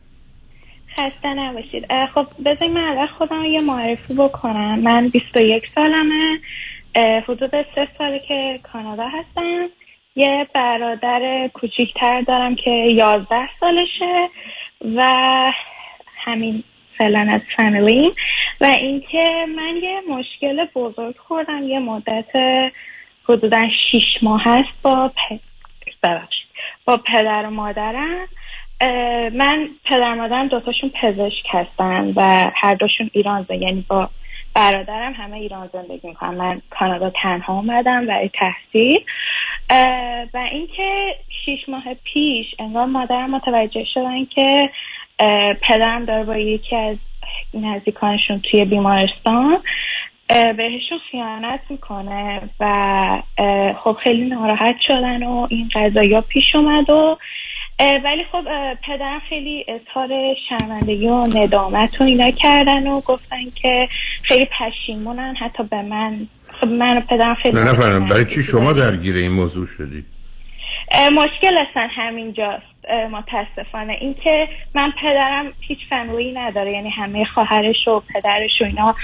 خسته 0.97 1.33
نباشید. 1.33 1.85
خب 2.15 2.27
بذارید 2.45 2.73
من 2.73 2.83
اول 2.83 3.07
خودم 3.07 3.45
یه 3.45 3.61
معرفی 3.61 4.13
بکنم. 4.13 4.79
من 4.79 5.07
21 5.07 5.67
سالمه. 5.67 6.39
حدود 7.27 7.51
سه 7.75 7.87
ساله 7.97 8.19
که 8.27 8.59
کانادا 8.73 9.07
هستم. 9.07 9.69
یه 10.15 10.47
برادر 10.55 11.49
کوچیکتر 11.53 12.21
دارم 12.21 12.55
که 12.55 12.71
11 12.95 13.35
سالشه 13.59 14.29
و 14.95 15.03
همین 16.25 16.63
فعلا 16.99 17.27
از 17.31 17.41
فامیلیم 17.57 18.11
و 18.61 18.65
اینکه 18.65 19.45
من 19.55 19.77
یه 19.83 20.01
مشکل 20.09 20.65
بزرگ 20.75 21.15
خوردم. 21.17 21.63
یه 21.63 21.79
مدت 21.79 22.25
حدودا 23.29 23.67
6 23.91 24.03
ماه 24.21 24.41
هست 24.45 24.81
با 24.83 25.07
پ... 25.07 25.39
ببخشید. 26.03 26.47
با 26.85 26.97
پدر 26.97 27.45
و 27.45 27.49
مادرم. 27.49 28.27
من 29.33 29.69
پدر 29.85 30.13
مادرم 30.13 30.47
دوتاشون 30.47 30.89
پزشک 31.01 31.45
هستن 31.49 32.13
و 32.15 32.51
هر 32.55 32.73
دوشون 32.73 33.09
ایران 33.13 33.45
زندگی 33.49 33.65
یعنی 33.65 33.85
با 33.89 34.09
برادرم 34.55 35.13
همه 35.13 35.37
ایران 35.37 35.69
زندگی 35.73 36.07
می‌کنن. 36.07 36.35
من 36.35 36.61
کانادا 36.69 37.11
تنها 37.23 37.53
اومدم 37.53 38.05
برای 38.05 38.29
تحصیل. 38.33 38.99
و 40.33 40.37
اینکه 40.51 41.15
شیش 41.45 41.69
ماه 41.69 41.83
پیش 42.03 42.45
انگار 42.59 42.85
مادرم 42.85 43.29
متوجه 43.31 43.83
شدن 43.93 44.25
که 44.25 44.69
پدرم 45.61 46.05
داره 46.05 46.23
با 46.23 46.37
یکی 46.37 46.75
از 46.75 46.97
نزدیکانشون 47.53 48.41
توی 48.51 48.65
بیمارستان 48.65 49.57
بهشون 50.27 50.99
خیانت 51.11 51.59
می‌کنه 51.69 52.41
و 52.59 53.21
خب 53.83 53.97
خیلی 54.03 54.25
ناراحت 54.25 54.75
شدن 54.87 55.23
و 55.23 55.47
این 55.49 55.69
قضایا 55.75 56.21
پیش 56.21 56.55
اومد 56.55 56.89
و 56.89 57.17
ولی 58.03 58.23
خب 58.31 58.47
اه، 58.47 58.75
پدرم 58.75 59.21
خیلی 59.29 59.65
اظهار 59.67 60.09
شرمندگی 60.49 61.07
و 61.07 61.37
ندامت 61.37 62.01
و 62.01 62.03
اینا 62.03 62.31
کردن 62.31 62.87
و 62.87 63.01
گفتن 63.01 63.49
که 63.55 63.87
خیلی 64.23 64.47
پشیمونن 64.59 65.35
حتی 65.39 65.63
به 65.63 65.81
من. 65.81 66.27
خب 66.47 66.67
من 66.67 66.97
و 66.97 67.01
پدرم 67.01 67.33
خیلی 67.33 67.55
نه 67.55 67.63
نفرم 67.63 68.07
برای 68.07 68.25
چی 68.25 68.43
شما 68.43 68.73
درگیر 68.73 69.15
این 69.15 69.31
موضوع 69.31 69.65
شدید؟ 69.65 70.05
مشکل 71.11 71.57
اصلا 71.69 71.87
همینجاست. 71.91 72.68
متاسفانه. 73.11 73.93
اینکه 73.93 74.47
من 74.73 74.93
پدرم 75.01 75.53
هیچ 75.61 75.79
فامیلی 75.89 76.31
نداره 76.31 76.71
یعنی 76.71 76.89
همه 76.89 77.25
خواهرش 77.25 77.87
و 77.87 77.99
پدرش 78.13 78.61
و 78.61 78.65
اینا 78.65 78.95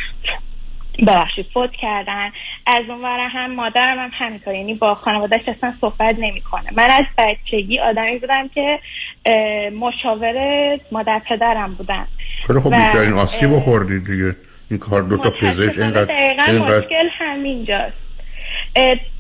ببخشید 1.07 1.45
فوت 1.53 1.71
کردن. 1.71 2.31
از 2.67 2.83
اون 2.89 3.05
هم 3.05 3.55
مادرم 3.55 3.99
هم 3.99 4.11
همینطور 4.13 4.55
یعنی 4.55 4.73
با 4.73 4.95
خانوادهش 4.95 5.49
اصلا 5.49 5.73
صحبت 5.81 6.15
نمی‌کنه. 6.19 6.69
من 6.77 6.87
از 6.91 7.05
بچگی 7.17 7.79
آدمی 7.79 8.17
بودم 8.17 8.47
که 8.47 8.79
مشاور 9.79 10.35
مادر 10.91 11.21
پدرم 11.29 11.73
بودم. 11.73 12.07
خیلی 12.47 12.59
خب 12.59 12.75
بیشترین 12.75 13.13
آسیب 13.13 13.49
خوردید 13.49 14.05
دیگه. 14.05 14.35
این 14.69 14.79
کار 14.79 15.01
دو 15.01 15.17
تا 15.17 15.29
پزشک 15.29 15.79
اینقدر 15.79 16.05
دقیقا 16.05 16.43
اینقدر 16.43 16.77
مشکل 16.77 17.09
همینجاست. 17.11 17.97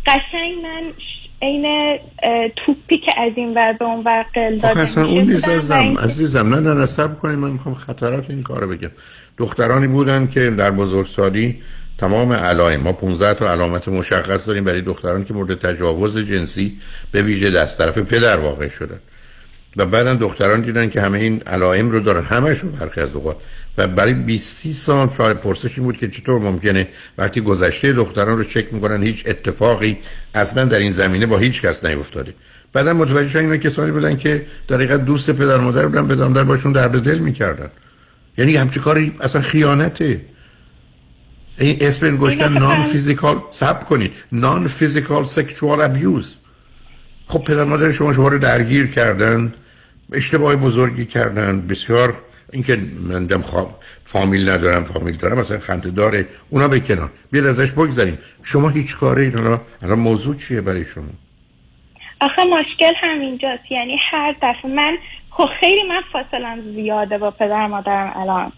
قشنگ 0.05 0.53
من 0.63 0.93
عین 1.45 1.97
توپی 2.55 2.97
که 2.97 3.11
از 3.21 3.31
این 3.35 3.53
ور 3.53 3.73
به 3.73 3.85
اون 3.85 4.03
ور 4.03 4.25
قل 4.33 4.57
داده 4.57 4.79
اصلا 4.79 5.05
اون 5.05 5.23
نیست 5.23 5.49
عزیزم 5.49 5.97
عزیزم 6.03 6.55
نه 6.55 6.73
نه 6.73 6.85
صبر 6.85 7.15
کنید 7.15 7.37
من 7.39 7.51
می‌خوام 7.51 7.75
خطرات 7.75 8.29
این 8.29 8.43
کارو 8.43 8.67
بگم. 8.67 8.91
دخترانی 9.37 9.87
بودن 9.87 10.27
که 10.27 10.49
در 10.49 10.71
بزرگسالی 10.71 11.61
تمام 11.97 12.33
علائم 12.33 12.81
ما 12.81 12.93
15 12.93 13.33
تا 13.33 13.51
علامت 13.51 13.87
مشخص 13.87 14.47
داریم 14.47 14.63
برای 14.63 14.81
دختران 14.81 15.23
که 15.23 15.33
مورد 15.33 15.59
تجاوز 15.59 16.17
جنسی 16.17 16.77
به 17.11 17.21
ویژه 17.21 17.49
دست 17.49 17.77
طرف 17.77 17.97
پدر 17.97 18.37
واقع 18.37 18.67
شدن. 18.67 18.99
و 19.77 19.85
بعدا 19.85 20.15
دختران 20.15 20.61
دیدن 20.61 20.89
که 20.89 21.01
همه 21.01 21.17
این 21.17 21.41
علائم 21.47 21.89
رو 21.89 21.99
دارن. 21.99 22.23
همشون 22.23 22.71
برخی 22.71 23.01
از 23.01 23.15
اوقات. 23.15 23.37
و 23.77 23.87
برای 23.87 24.13
20 24.13 24.57
30 24.57 24.73
سال 24.73 25.09
شاید 25.17 25.37
پرسش 25.37 25.77
این 25.77 25.83
بود 25.87 25.97
که 25.97 26.07
چطور 26.07 26.41
ممکنه 26.41 26.87
وقتی 27.17 27.41
گذشته 27.41 27.93
دختران 27.93 28.37
رو 28.37 28.43
چک 28.43 28.73
می‌کنن 28.73 29.03
هیچ 29.03 29.23
اتفاقی 29.25 29.97
اصلا 30.35 30.65
در 30.65 30.79
این 30.79 30.91
زمینه 30.91 31.25
با 31.25 31.37
هیچ 31.37 31.61
کس 31.61 31.85
نیفتاده. 31.85 32.33
بعدا 32.73 32.93
متوجه 32.93 33.29
شدن 33.29 33.41
اینا 33.41 33.57
کسانی 33.57 33.91
بودن 33.91 34.17
که 34.17 34.45
در 34.67 34.75
حقیقت 34.75 35.05
دوست 35.05 35.31
پدر 35.31 35.57
مادر 35.57 35.87
بودن 35.87 36.07
پدر 36.07 36.27
مادر 36.27 36.43
باشون 36.43 36.71
درد 36.71 36.99
دل 36.99 37.19
می‌کردن. 37.19 37.69
یعنی 38.37 38.55
همچه 38.55 38.79
کاری 38.79 39.13
اصلا 39.21 39.41
خیانته. 39.41 40.21
این 41.57 41.77
اسم 41.81 42.17
گذاشتن 42.17 42.53
non-physical 42.53 43.41
صبر 43.51 43.85
کنید. 43.85 44.13
non-physical 44.31 45.25
sexual 45.25 45.81
abuse 45.81 46.35
خب 47.27 47.43
پدر 47.43 47.63
مادر 47.63 47.91
شما 47.91 48.13
شما 48.13 48.27
رو 48.27 48.37
درگیر 48.37 48.87
کردن. 48.87 49.53
اشتباه 50.13 50.55
بزرگی 50.55 51.05
کردن 51.05 51.67
بسیار 51.67 52.13
اینکه 52.53 52.77
من 53.09 53.25
دم 53.25 53.43
فامیل 54.05 54.49
ندارم 54.49 54.83
فامیل 54.83 55.17
دارم 55.17 55.39
مثلا 55.39 55.59
خنده 55.59 55.89
داره 55.89 56.25
اونا 56.49 56.67
به 56.67 56.79
کنار. 56.79 57.09
بیاد 57.31 57.45
ازش 57.45 57.71
بگذاریم. 57.71 58.17
شما 58.43 58.69
هیچ 58.69 58.97
کاره 58.97 59.23
این 59.23 59.37
الان 59.83 59.99
موضوع 59.99 60.35
چیه 60.35 60.61
برای 60.61 60.85
شما؟ 60.85 61.03
آخه 62.21 62.43
مشکل 62.43 62.93
همینجاست. 63.01 63.71
یعنی 63.71 63.97
هر 64.11 64.35
دفعه 64.41 64.71
من 64.71 64.97
خب 65.29 65.49
خیلی 65.59 65.83
من 65.89 66.01
فاصلم 66.13 66.73
زیاده 66.75 67.17
با 67.17 67.31
پدر 67.31 67.67
مادرم 67.67 68.13
الان. 68.15 68.51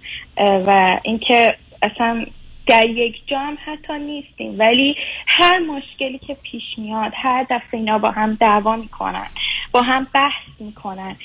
و 0.65 0.99
اینکه 1.03 1.57
اصلا 1.81 2.25
در 2.67 2.85
یک 2.85 3.15
جا 3.27 3.39
هم 3.39 3.57
حتی 3.65 3.93
نیستیم. 3.99 4.59
ولی 4.59 4.95
هر 5.27 5.59
مشکلی 5.59 6.19
که 6.27 6.37
پیش 6.43 6.63
میاد 6.77 7.11
هر 7.15 7.43
دفعه 7.43 7.79
اینا 7.79 7.97
با 7.97 8.11
هم 8.11 8.37
دعوا 8.41 8.75
می‌کنن 8.75 9.27
با 9.71 9.81
هم 9.81 10.07
بحث 10.13 10.59
می‌کنن. 10.59 11.15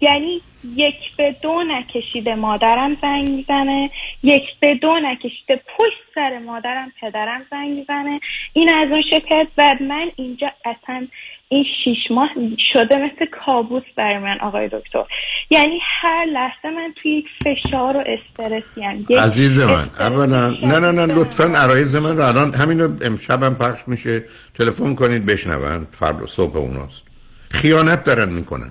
یعنی 0.00 0.42
یک 0.76 0.94
به 1.16 1.36
دو 1.42 1.62
نکشیده 1.62 2.34
مادرم 2.34 2.96
زنگ 3.02 3.30
می‌زنه 3.30 3.90
یک 4.22 4.44
به 4.60 4.74
دو 4.74 4.98
نکشیده 5.02 5.62
پشت 5.78 5.96
سر 6.14 6.38
مادرم 6.38 6.92
پدرم 7.00 7.46
زنگ 7.50 7.70
می‌زنه. 7.78 8.20
این 8.52 8.74
از 8.74 8.90
اون 8.90 9.02
شکل 9.02 9.44
و 9.58 9.76
من 9.80 10.10
اینجا 10.16 10.50
اصلا 10.64 11.06
این 11.48 11.64
شیش 11.84 12.10
ماه 12.10 12.28
شده 12.72 12.96
مثل 12.96 13.26
کابوس 13.46 13.82
برای 13.96 14.18
من 14.18 14.40
آقای 14.40 14.68
دکتر. 14.68 15.04
یعنی 15.50 15.78
هر 16.00 16.24
لحظه 16.24 16.70
من 16.70 16.94
توی 17.02 17.10
یک 17.10 17.26
فشار 17.44 17.96
و 17.96 18.04
استرسیم 18.06 19.06
یک 19.08 19.18
عزیز 19.18 19.60
من 19.60 19.90
اولا 20.00 20.50
نه 20.50 20.78
نه 20.78 20.92
نه 20.92 21.14
لطفا 21.14 21.44
عرایز 21.44 21.96
من 21.96 22.16
رو 22.16 22.22
الان 22.22 22.54
همین 22.54 22.80
رو 22.80 22.90
امشبم 23.04 23.54
پخش 23.54 23.80
میشه. 23.86 24.24
تلفن 24.58 24.94
کنید 24.94 25.26
بشنون 25.26 25.86
فردا 25.98 26.26
صبح 26.26 26.56
اوناست. 26.56 27.04
خیانت 27.50 28.04
دارن 28.04 28.28
می‌کنن. 28.28 28.70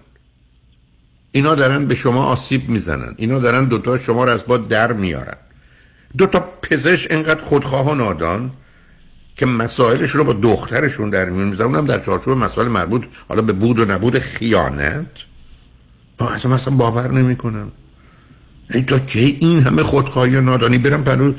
اینا 1.38 1.56
دارن 1.56 1.86
به 1.86 1.96
شما 1.96 2.26
آسیب 2.26 2.70
می‌زنن. 2.70 3.14
اینا 3.18 3.40
دارن 3.40 3.66
دوتا 3.66 3.98
شما 3.98 4.24
رو 4.24 4.32
از 4.32 4.46
با 4.46 4.58
در 4.58 4.94
میارن. 4.94 5.38
دوتا 6.18 6.40
پزشک 6.62 7.08
انقدر 7.10 7.42
خودخواه 7.42 7.92
و 7.92 7.96
نادان 7.96 8.52
که 9.36 9.46
مسائلش 9.46 10.12
رو 10.12 10.24
با 10.24 10.34
دخترشون 10.34 11.10
در 11.10 11.26
میون 11.30 11.48
می‌ذارن. 11.48 11.76
اونم 11.76 11.88
در 11.88 12.00
چارچوب 12.00 12.38
مسائل 12.38 12.68
مربوط 12.68 13.04
حالا 13.28 13.42
به 13.42 13.54
بود 13.54 13.80
و 13.80 13.86
نبود 13.86 14.20
خیانت. 14.20 15.06
با 16.18 16.30
اصلا 16.30 16.56
مثلا 16.56 16.76
باور 16.76 17.12
نمی‌کنم 17.12 17.72
ای 18.74 18.82
تا 18.82 19.00
کی 19.00 19.38
این 19.40 19.60
همه 19.60 19.84
خودخواهی 19.84 20.36
و 20.36 20.42
نادانی؟ 20.42 20.78
برم 20.78 21.04
پلو 21.04 21.34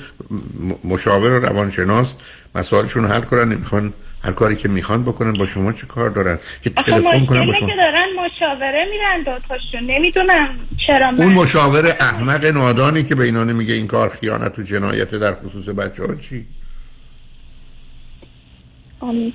مشاور 0.85 1.31
و 1.31 1.45
روانشناس 1.47 2.15
مسائلشون 2.55 3.05
حل 3.05 3.21
کنن 3.21 3.49
نمی‌خوان 3.49 3.93
هر 4.25 4.33
کاری 4.33 4.57
که 4.57 4.69
می‌خوان 4.69 5.03
بکنن 5.03 5.33
با 5.33 5.47
شما 5.47 5.73
چه 5.73 5.87
کار 5.87 6.11
دارن؟ 6.11 6.39
که 6.63 6.71
تلفن 6.71 7.27
کنن 7.27 7.47
با 7.47 7.53
شما. 7.53 7.69
که 7.69 7.77
دارن 7.77 8.07
مشاوره 8.17 8.87
میرن 8.91 9.23
دوتاشون. 9.23 9.91
نمی‌دونم 9.91 10.59
چرا 10.87 11.11
من 11.11 11.21
اون 11.21 11.33
مشاور 11.33 11.87
احمق 12.01 12.45
نادانی 12.45 13.03
که 13.03 13.15
به 13.15 13.25
اینا 13.25 13.45
نمیگه 13.45 13.75
این 13.75 13.87
کار 13.87 14.09
خیانت 14.09 14.59
و 14.59 14.63
جنایت 14.63 15.11
در 15.11 15.35
خصوص 15.35 15.69
بچه 15.69 16.03
ها 16.03 16.15
چی 16.15 16.47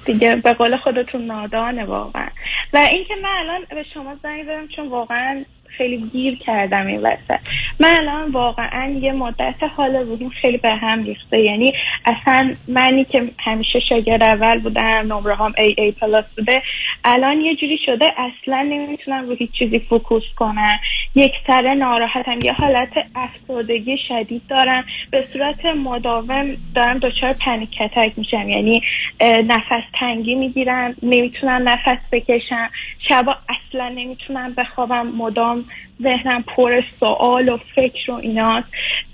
دیگه 0.06 0.36
به 0.36 0.54
قول 0.54 0.78
خودتون 0.78 1.26
نادانه 1.26 1.86
واقعا. 1.86 2.28
و 2.74 2.78
اینکه 2.78 3.14
من 3.24 3.30
الان 3.30 3.62
به 3.70 3.86
شما 3.94 4.16
زنگ 4.24 4.44
زدم 4.44 4.68
چون 4.76 4.90
واقعا 4.90 5.46
خیلی 5.78 5.98
گیر 5.98 6.38
کردم 6.38 6.88
این 6.88 7.00
وسط. 7.00 7.40
من 7.80 7.94
الان 7.98 8.32
واقعا 8.32 8.90
یه 8.90 9.12
مدت 9.12 9.64
حال 9.76 9.96
روحیم 9.96 10.30
خیلی 10.30 10.58
به 10.58 10.70
هم 10.70 11.04
ریخته. 11.04 11.40
یعنی 11.40 11.74
اصلا 12.06 12.54
منی 12.68 13.06
که 13.06 13.30
همیشه 13.40 13.80
شاگرد 13.80 14.24
اول 14.24 14.60
بودم 14.60 14.82
نمره 14.84 15.36
هام 15.36 15.54
A 15.58 15.76
A 15.78 15.92
plus 15.92 16.26
بوده 16.38 16.64
الان 17.06 17.42
یه 17.42 17.56
جوری 17.56 17.80
شده 17.86 18.06
اصلا 18.18 18.62
نمی‌تونم 18.62 19.30
رو 19.30 19.36
هیچ 19.36 19.52
چیزی 19.52 19.80
focus 19.80 20.24
کنم. 20.36 20.80
یک 21.16 21.34
سره 21.48 21.74
ناراحتم 21.74 22.40
یه 22.44 22.54
حالت 22.54 22.90
افسردگی 23.16 23.98
شدید 24.08 24.42
دارم. 24.50 24.86
به 25.12 25.22
صورت 25.22 25.66
مداوم 25.66 26.58
دارم 26.76 27.00
دچار 27.00 27.34
panic 27.34 27.70
attack 27.82 28.12
میشم. 28.18 28.50
یعنی 28.50 28.82
نفس 29.22 29.84
تنگی 30.00 30.36
می‌گیرم 30.36 30.96
نمی‌تونم 31.04 31.70
نفس 31.70 32.00
بکشم. 32.12 32.70
شبا 33.10 33.36
اصلا 33.50 33.90
نمی‌تونم 33.90 34.54
بخوابم 34.54 35.08
مدام 35.08 35.63
ذهنم 36.04 36.44
پر 36.56 36.82
سوال 37.00 37.50
و 37.50 37.58
فکر 37.76 38.12
و 38.12 38.14
ایناست. 38.14 38.68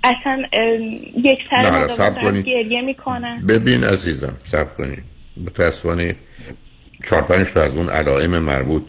اصلا 0.04 0.42
یک 1.24 1.38
سر 1.96 2.10
کنید. 2.10 2.44
گریه 2.44 2.82
می‌کنم. 2.82 3.46
ببین 3.46 3.84
عزیزم 3.84 4.36
سب 4.44 4.76
کنید. 4.76 5.02
متاسفانه 5.46 6.16
چهار 7.06 7.22
پنج 7.22 7.46
تا 7.46 7.62
از 7.62 7.74
اون 7.74 7.88
علائم 7.88 8.38
مربوط 8.38 8.82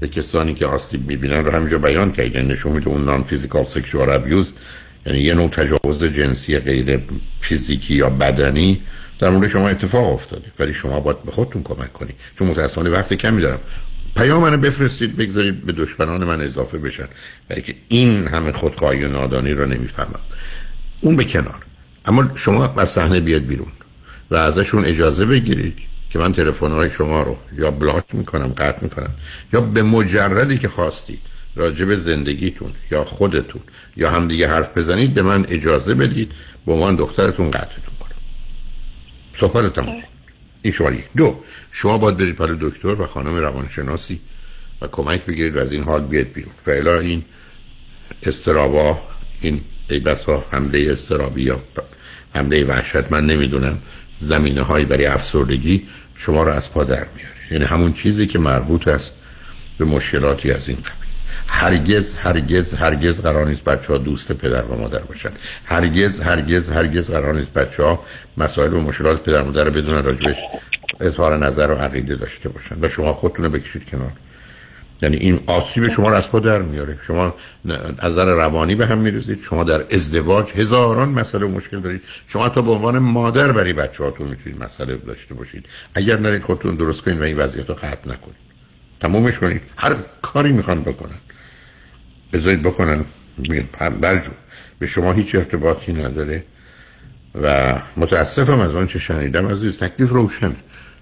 به 0.00 0.08
کسانی 0.08 0.54
که 0.54 0.66
آسیب 0.66 1.08
می‌بینن 1.08 1.44
رو 1.44 1.50
همینجا 1.50 1.78
بیان 1.78 2.12
کرد. 2.12 2.34
یعنی 2.34 2.48
نشون 2.48 2.72
میده 2.72 2.88
اون 2.88 3.04
نان 3.04 3.24
فیزیکال 3.24 3.64
سکشوال 3.64 4.10
ابیوز 4.10 4.54
یعنی 5.06 5.18
یه 5.18 5.34
نوع 5.34 5.48
تجاوز 5.48 6.04
جنسی 6.04 6.58
غیر 6.58 7.00
فیزیکی 7.40 7.94
یا 7.94 8.10
بدنی 8.10 8.82
در 9.18 9.30
مورد 9.30 9.48
شما 9.48 9.68
اتفاق 9.68 10.12
افتاده. 10.12 10.52
ولی 10.58 10.74
شما 10.74 11.00
باید 11.00 11.22
به 11.22 11.30
خودتون 11.30 11.62
کمک 11.62 11.92
کنید. 11.92 12.14
چون 12.38 12.48
متاسفانه 12.48 12.90
وقت 12.90 13.14
کمی 13.14 13.42
دارم. 13.42 13.60
پیام 14.16 14.42
منو 14.42 14.56
بفرستید 14.56 15.16
بگذارید 15.16 15.66
به 15.66 15.72
دشمنان 15.72 16.24
من 16.24 16.40
اضافه 16.40 16.78
بشن. 16.78 17.08
برای 17.48 17.62
که 17.62 17.74
این 17.88 18.26
همه 18.26 18.52
خودخواهی 18.52 19.04
و 19.04 19.08
نادانی 19.08 19.50
رو 19.50 19.66
نمی‌فهمم. 19.66 20.20
اون 21.00 21.16
به 21.16 21.24
کنار. 21.24 21.66
اما 22.04 22.30
شما 22.34 22.74
از 22.76 22.90
صحنه 22.90 23.20
بیاد 23.20 23.42
بیرون 23.42 23.72
و 24.30 24.36
ازشون 24.36 24.84
اجازه 24.84 25.26
بگیرید 25.26 25.78
که 26.10 26.18
من 26.18 26.32
تلفن‌های 26.32 26.90
شما 26.90 27.22
رو 27.22 27.36
یا 27.58 27.70
بلاک 27.70 28.04
می‌کنم 28.12 28.46
قطع 28.48 28.82
می‌کنم 28.82 29.10
یا 29.52 29.60
به 29.60 29.82
مجردی 29.82 30.58
که 30.58 30.68
خواستید 30.68 31.20
راجع 31.56 31.84
به 31.84 31.96
زندگیتون 31.96 32.72
یا 32.90 33.04
خودتون 33.04 33.62
یا 33.96 34.10
همدیگه 34.10 34.48
حرف 34.48 34.78
بزنید 34.78 35.14
به 35.14 35.22
من 35.22 35.46
اجازه 35.48 35.94
بدید 35.94 36.32
به 36.66 36.72
عنوان 36.72 36.96
دخترتون 36.96 37.50
قطعتون 37.50 37.94
کنم. 38.00 38.16
صحبت 39.36 39.72
تمام 39.72 40.02
این 40.62 40.72
شما 40.72 40.90
یک. 40.90 41.04
دو 41.16 41.44
شما 41.72 41.98
باید 41.98 42.16
برید 42.16 42.36
پلو 42.36 42.56
دکتر 42.70 43.00
و 43.00 43.06
خانم 43.06 43.36
روانشناسی 43.36 44.20
و 44.80 44.86
کمک 44.86 45.24
بگیرید 45.26 45.56
و 45.56 45.60
از 45.60 45.72
این 45.72 45.82
حال 45.82 46.00
بیاد 46.04 46.26
بیرون. 46.26 46.52
و 46.66 46.70
الا 46.70 46.98
این 46.98 47.24
استرابا 48.22 49.00
این 49.40 49.60
ای 49.90 49.98
بسا 49.98 50.44
حمله 50.50 50.92
استرابی 50.92 51.42
یا 51.42 51.60
حمله 52.34 52.64
وحشت 52.64 53.12
من 53.12 53.26
نمی‌دونم. 53.26 53.78
زمینه 54.18 54.62
هایی 54.62 54.84
برای 54.84 55.06
افسردگی 55.06 55.88
شما 56.16 56.42
رو 56.42 56.52
از 56.52 56.72
پا 56.72 56.84
در 56.84 57.06
میاره 57.16 57.32
یعنی 57.50 57.64
همون 57.64 57.92
چیزی 57.92 58.26
که 58.26 58.38
مربوط 58.38 58.88
است 58.88 59.18
به 59.78 59.84
مشکلاتی 59.84 60.52
از 60.52 60.68
این 60.68 60.76
قبیل. 60.76 61.01
هرگز 61.54 62.14
هرگز 62.14 62.74
هرگز 62.74 63.20
قرار 63.20 63.46
نیست 63.46 63.64
بچه 63.64 63.92
ها 63.92 63.98
دوست 63.98 64.32
پدر 64.32 64.62
و 64.62 64.80
مادر 64.80 64.98
باشن. 64.98 65.30
هرگز 65.64 66.20
هرگز 66.20 66.70
هرگز 66.70 67.10
قرار 67.10 67.34
نیست 67.34 67.52
بچه 67.52 67.82
ها 67.82 68.04
مسائل 68.36 68.72
و 68.72 68.80
مشکلات 68.80 69.22
پدر 69.22 69.42
و 69.42 69.44
مادر 69.44 69.64
رو 69.64 69.70
بدون 69.70 70.04
راجبش 70.04 70.36
اظهار 71.00 71.46
نظر 71.46 71.70
و 71.70 71.74
عقیده 71.74 72.14
داشته 72.16 72.48
باشن. 72.48 72.76
و 72.80 72.88
شما 72.88 73.12
خودتون 73.12 73.48
بکشید 73.48 73.90
کنار. 73.90 74.12
یعنی 75.02 75.16
این 75.16 75.40
آسیب 75.46 75.88
شما 75.88 76.08
رو 76.08 76.14
از 76.14 76.30
پا 76.30 76.40
در 76.40 76.62
میاره. 76.62 76.98
شما 77.02 77.34
نظر 78.02 78.24
روانی 78.24 78.74
به 78.74 78.86
هم 78.86 78.98
می‌رسید 78.98 79.42
شما 79.42 79.64
در 79.64 79.94
ازدواج 79.94 80.52
هزاران 80.52 81.08
مسئله 81.08 81.46
و 81.46 81.48
مشکل 81.48 81.80
دارید. 81.80 82.02
شما 82.26 82.48
تا 82.48 82.62
به 82.62 82.70
عنوان 82.70 82.98
مادر 82.98 83.52
برای 83.52 83.72
بچه 83.72 84.04
هاتون 84.04 84.28
می‌تونید 84.28 84.62
مسئله 84.62 84.96
داشته 84.96 85.34
باشید. 85.34 85.66
اگر 85.94 86.18
نرید 86.18 86.42
خودتون 86.42 86.74
درست 86.74 87.02
کنید 87.02 87.20
و 87.20 87.22
این 87.22 87.36
وضعیت 87.36 87.68
رو 87.68 87.74
قطع 87.74 88.10
نکنید. 88.10 88.42
تمومش 89.00 89.38
کنید. 89.38 89.62
هر 89.76 89.96
کاری 90.22 90.52
می‌خوان 90.52 90.82
بکنن. 90.82 91.18
بذارید 92.32 92.62
بکنن 92.62 93.04
برجو 94.00 94.30
به 94.78 94.86
شما 94.86 95.12
هیچ 95.12 95.34
ارتباطی 95.34 95.92
نداره 95.92 96.44
و 97.42 97.74
متاسفم 97.96 98.60
از 98.60 98.74
آنچه 98.74 98.98
شنیدم 98.98 99.48
عزیز 99.48 99.78
تکلیف 99.78 100.10
روشنه. 100.10 100.56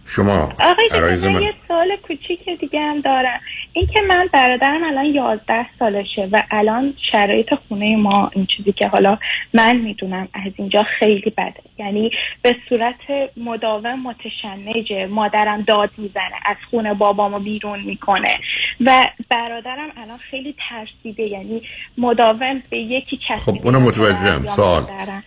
شما 0.07 0.53
آقای 0.59 1.19
من 1.33 1.43
یه 1.43 1.55
سوال 1.69 1.97
کوچیک 1.97 2.49
دیگه 2.61 2.81
هم 2.81 3.01
دارم. 3.01 3.41
این 3.73 3.87
که 3.87 4.01
من 4.01 4.29
برادرم 4.33 4.83
الان 4.85 5.05
یازده 5.05 5.67
سالشه 5.79 6.29
و 6.33 6.43
الان 6.51 6.95
شرایط 7.13 7.55
خونه 7.69 7.97
ما 7.97 8.31
این 8.33 8.47
چیزی 8.57 8.73
که 8.73 8.89
حالا 8.89 9.19
من 9.55 9.77
می‌دونم 9.77 10.29
از 10.35 10.53
اینجا 10.57 10.87
خیلی 10.99 11.33
بده. 11.37 11.63
یعنی 11.79 12.11
به 12.43 12.57
صورت 12.69 13.31
مداوم 13.37 14.03
متشنجه 14.03 15.07
مادرم 15.07 15.63
داد 15.63 15.91
می‌زنه 15.97 16.37
از 16.45 16.57
خونه 16.71 16.95
بابامو 16.95 17.39
بیرون 17.39 17.81
می‌کنه. 17.81 18.41
و 18.81 19.07
برادرم 19.31 19.89
الان 19.97 20.19
خیلی 20.31 20.55
ترسیده 20.69 21.23
یعنی 21.23 21.63
مداوم 21.99 22.63
به 22.71 22.79
یکی 22.79 23.19
چسبیده 23.29 23.61
خب 23.61 23.67
اونم 23.67 23.83
متوجهم. 23.83 24.47
سوال. 24.47 24.83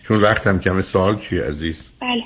چون 0.08 0.20
وقتم 0.20 0.58
کمه. 0.58 0.82
سوال 0.82 1.18
چیه 1.18 1.42
عزیز؟ 1.42 1.90
بله. 2.00 2.22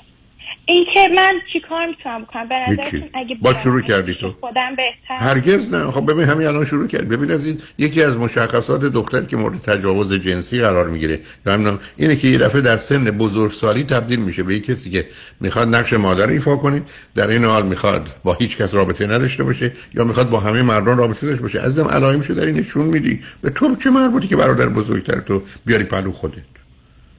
این 0.69 0.85
که 0.95 1.09
من 1.17 1.33
چیکار 1.53 1.87
می‌تونم 1.87 2.23
بکنم؟ 2.23 2.49
به. 2.49 2.55
نظرتون 2.69 3.11
اگه 3.15 3.37
با 3.43 3.55
شروع 3.55 3.83
کردی 3.83 4.15
تو. 4.15 4.35
خودم 4.41 4.77
بهتر؟ 4.77 5.25
هرگز 5.25 5.75
نه. 5.75 5.91
خب 5.91 6.13
ببین 6.13 6.25
همین 6.25 6.47
الان 6.47 6.65
شروع 6.65 6.87
کرد 6.87 7.09
ببین 7.09 7.31
از 7.31 7.47
این 7.47 7.61
یکی 7.79 8.03
از 8.03 8.17
مشخصات 8.17 8.81
دختر 8.81 9.25
که 9.25 9.37
مورد 9.37 9.63
تجاوز 9.63 10.13
جنسی 10.13 10.61
قرار 10.61 10.89
می‌گیره. 10.89 11.21
یا 11.47 11.53
همین 11.53 11.79
اینه 11.97 12.17
که 12.17 12.29
یه 12.29 12.39
دفعه 12.39 12.61
در 12.61 12.77
سن 12.77 13.05
بزرگسالی 13.05 13.85
تبدیل 13.85 14.21
میشه 14.21 14.43
به 14.43 14.61
کسی 14.61 14.91
که 14.91 15.07
می‌خواد 15.41 15.75
نقش 15.75 15.93
مادر 15.93 16.29
ایفا 16.29 16.57
کنه 16.57 16.83
در 17.15 17.29
این 17.29 17.45
حال 17.45 17.67
می‌خواد 17.67 18.07
با 18.25 18.35
هیچ 18.35 18.57
کس 18.57 18.75
رابطه 18.75 19.07
نداشته 19.07 19.45
باشه 19.45 19.73
یا 19.95 20.05
می‌خواد 20.05 20.31
با 20.31 20.41
همه 20.41 20.63
مردان 20.63 20.99
رابطه 20.99 21.27
داشته 21.27 21.43
باشه. 21.43 21.61
عزیزم 21.61 21.89
علائمشو 21.89 22.35
در 22.35 22.47
این 22.47 22.55
نشون 22.55 22.87
میدی. 22.87 23.21
به 23.41 23.51
تو 23.51 23.77
چه 23.77 23.91
مربوطی 23.91 24.29
که 24.29 24.37
برادر 24.37 24.69
بزرگتر 24.69 25.21
تو 25.21 25.43
بیاری 25.67 25.85
پلو 25.85 26.13
خودت؟ 26.13 26.43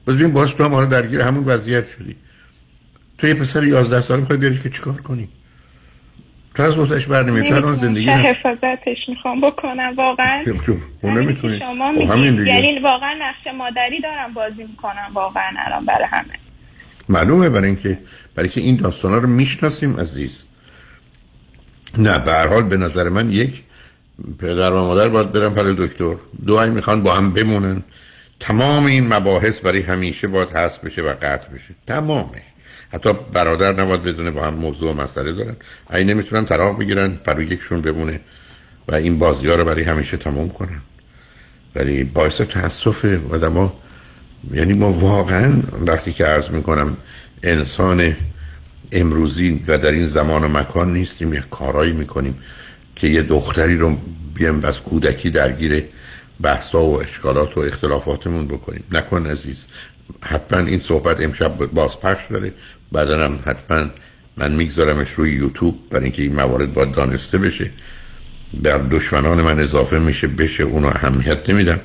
ببین 0.06 0.32
باز 0.32 0.56
تو 0.56 0.64
هم 0.64 0.84
درگیر 0.84 1.20
همون 1.20 1.44
وضعیت 1.44 1.88
شدی. 1.88 2.16
تو 3.20 3.26
یه 3.26 3.34
پسر 3.34 3.64
11 3.64 4.00
ساله 4.00 4.20
می‌خوای 4.20 4.38
بیاری 4.38 4.58
که 4.58 4.70
چیکار 4.70 5.00
کنی؟ 5.00 5.28
تو 6.54 6.62
از 6.62 6.78
وقتش 6.78 7.06
بر 7.06 7.22
نمیاد 7.22 7.46
تو 7.46 7.54
الان 7.54 7.74
زندگی 7.74 8.08
هست 8.08 8.38
حفاظتش 8.38 9.08
می‌خوام 9.08 9.40
بکنم 9.40 9.94
واقعا. 9.96 10.44
خب 10.66 10.76
اون 11.02 11.18
نمی‌تونی. 11.18 11.58
شما 11.58 11.86
خب 11.86 12.16
میگید 12.16 12.46
یعنی 12.46 12.78
واقعا 12.78 13.14
نقش 13.20 13.54
مادری 13.58 14.00
دارم 14.00 14.34
بازی 14.34 14.62
می‌کنم 14.62 15.10
واقعا 15.14 15.50
الان 15.56 15.84
برای 15.84 16.06
همه. 16.10 16.38
معلومه 17.08 17.48
برای 17.48 17.66
اینکه 17.66 17.98
برای 18.34 18.48
که 18.48 18.60
این 18.60 18.76
داستانا 18.76 19.18
رو 19.18 19.28
می‌شناسیم 19.28 20.00
عزیز. 20.00 20.42
نه 21.98 22.18
به 22.18 22.32
هر 22.32 22.46
حال 22.46 22.62
به 22.62 22.76
نظر 22.76 23.08
من 23.08 23.30
یک 23.30 23.62
پدر 24.38 24.72
و 24.72 24.80
مادر 24.80 25.08
باید 25.08 25.32
برن 25.32 25.54
پر 25.54 25.62
دکتر. 25.62 26.14
دو 26.46 26.66
می‌خوان 26.66 27.02
با 27.02 27.14
هم 27.14 27.32
بمونن. 27.32 27.82
تمام 28.40 28.86
این 28.86 29.14
مباحث 29.14 29.60
برای 29.60 29.82
همیشه 29.82 30.28
باید 30.28 30.50
حذف 30.50 30.84
بشه 30.84 31.02
و 31.02 31.14
قطع 31.22 31.48
بشه. 31.48 31.74
تمامش. 31.86 32.49
حتی 32.92 33.12
برادر 33.32 33.72
نباید 33.72 34.02
بدونه 34.02 34.30
با 34.30 34.46
هم 34.46 34.54
موضوع 34.54 34.90
و 34.90 35.02
مسئله 35.02 35.32
دارن. 35.32 35.56
این 35.94 36.10
نمی‌تونن 36.10 36.46
طلاق 36.46 36.78
بگیرن 36.78 37.18
برای 37.24 37.44
یکشون 37.44 37.80
بمونه 37.80 38.20
و 38.88 38.94
این 38.94 39.18
بازی 39.18 39.46
ها 39.46 39.54
رو 39.54 39.64
برای 39.64 39.82
همیشه 39.82 40.16
تمام 40.16 40.48
کنن. 40.48 40.80
ولی 41.74 42.04
باعث 42.04 42.40
تاسف 42.40 43.04
آدم 43.30 43.72
یعنی 44.52 44.72
ما 44.72 44.92
واقعا 44.92 45.62
وقتی 45.86 46.12
که 46.12 46.24
عرض 46.24 46.50
می‌کنم 46.50 46.96
انسان 47.42 48.16
امروزی 48.92 49.64
و 49.66 49.78
در 49.78 49.92
این 49.92 50.06
زمان 50.06 50.44
و 50.44 50.48
مکان 50.48 50.92
نیستیم 50.92 51.34
یک 51.34 51.44
کارایی 51.50 51.92
می‌کنیم 51.92 52.38
که 52.96 53.06
یه 53.06 53.22
دختری 53.22 53.76
رو 53.76 53.96
بیام 54.34 54.64
از 54.64 54.80
کودکی 54.80 55.30
درگیر 55.30 55.84
بحثا 56.40 56.82
و 56.82 57.02
اشکالات 57.02 57.56
و 57.56 57.60
اختلافاتمون 57.60 58.46
بکنیم. 58.46 58.84
نکن 58.92 59.26
عزیز 59.26 59.66
حتما 60.22 60.58
این 60.58 60.80
صحبت 60.80 61.20
امشب 61.20 61.56
بازپخش 61.56 62.24
داره. 62.30 62.52
بعدا 62.92 63.24
هم 63.24 63.38
حتما 63.46 63.90
من 64.36 64.52
میگذارمش 64.52 65.10
روی 65.10 65.32
یوتیوب 65.32 65.78
برای 65.90 66.04
اینکه 66.04 66.22
این 66.22 66.34
موارد 66.34 66.72
باید 66.72 66.92
دانسته 66.92 67.38
بشه. 67.38 67.70
بر 68.62 68.78
دشمنان 68.78 69.40
من 69.40 69.60
اضافه 69.60 69.98
میشه 69.98 70.26
بشه 70.26 70.62
اونو 70.62 70.86
اهمیت 70.86 71.50
نمیدم. 71.50 71.80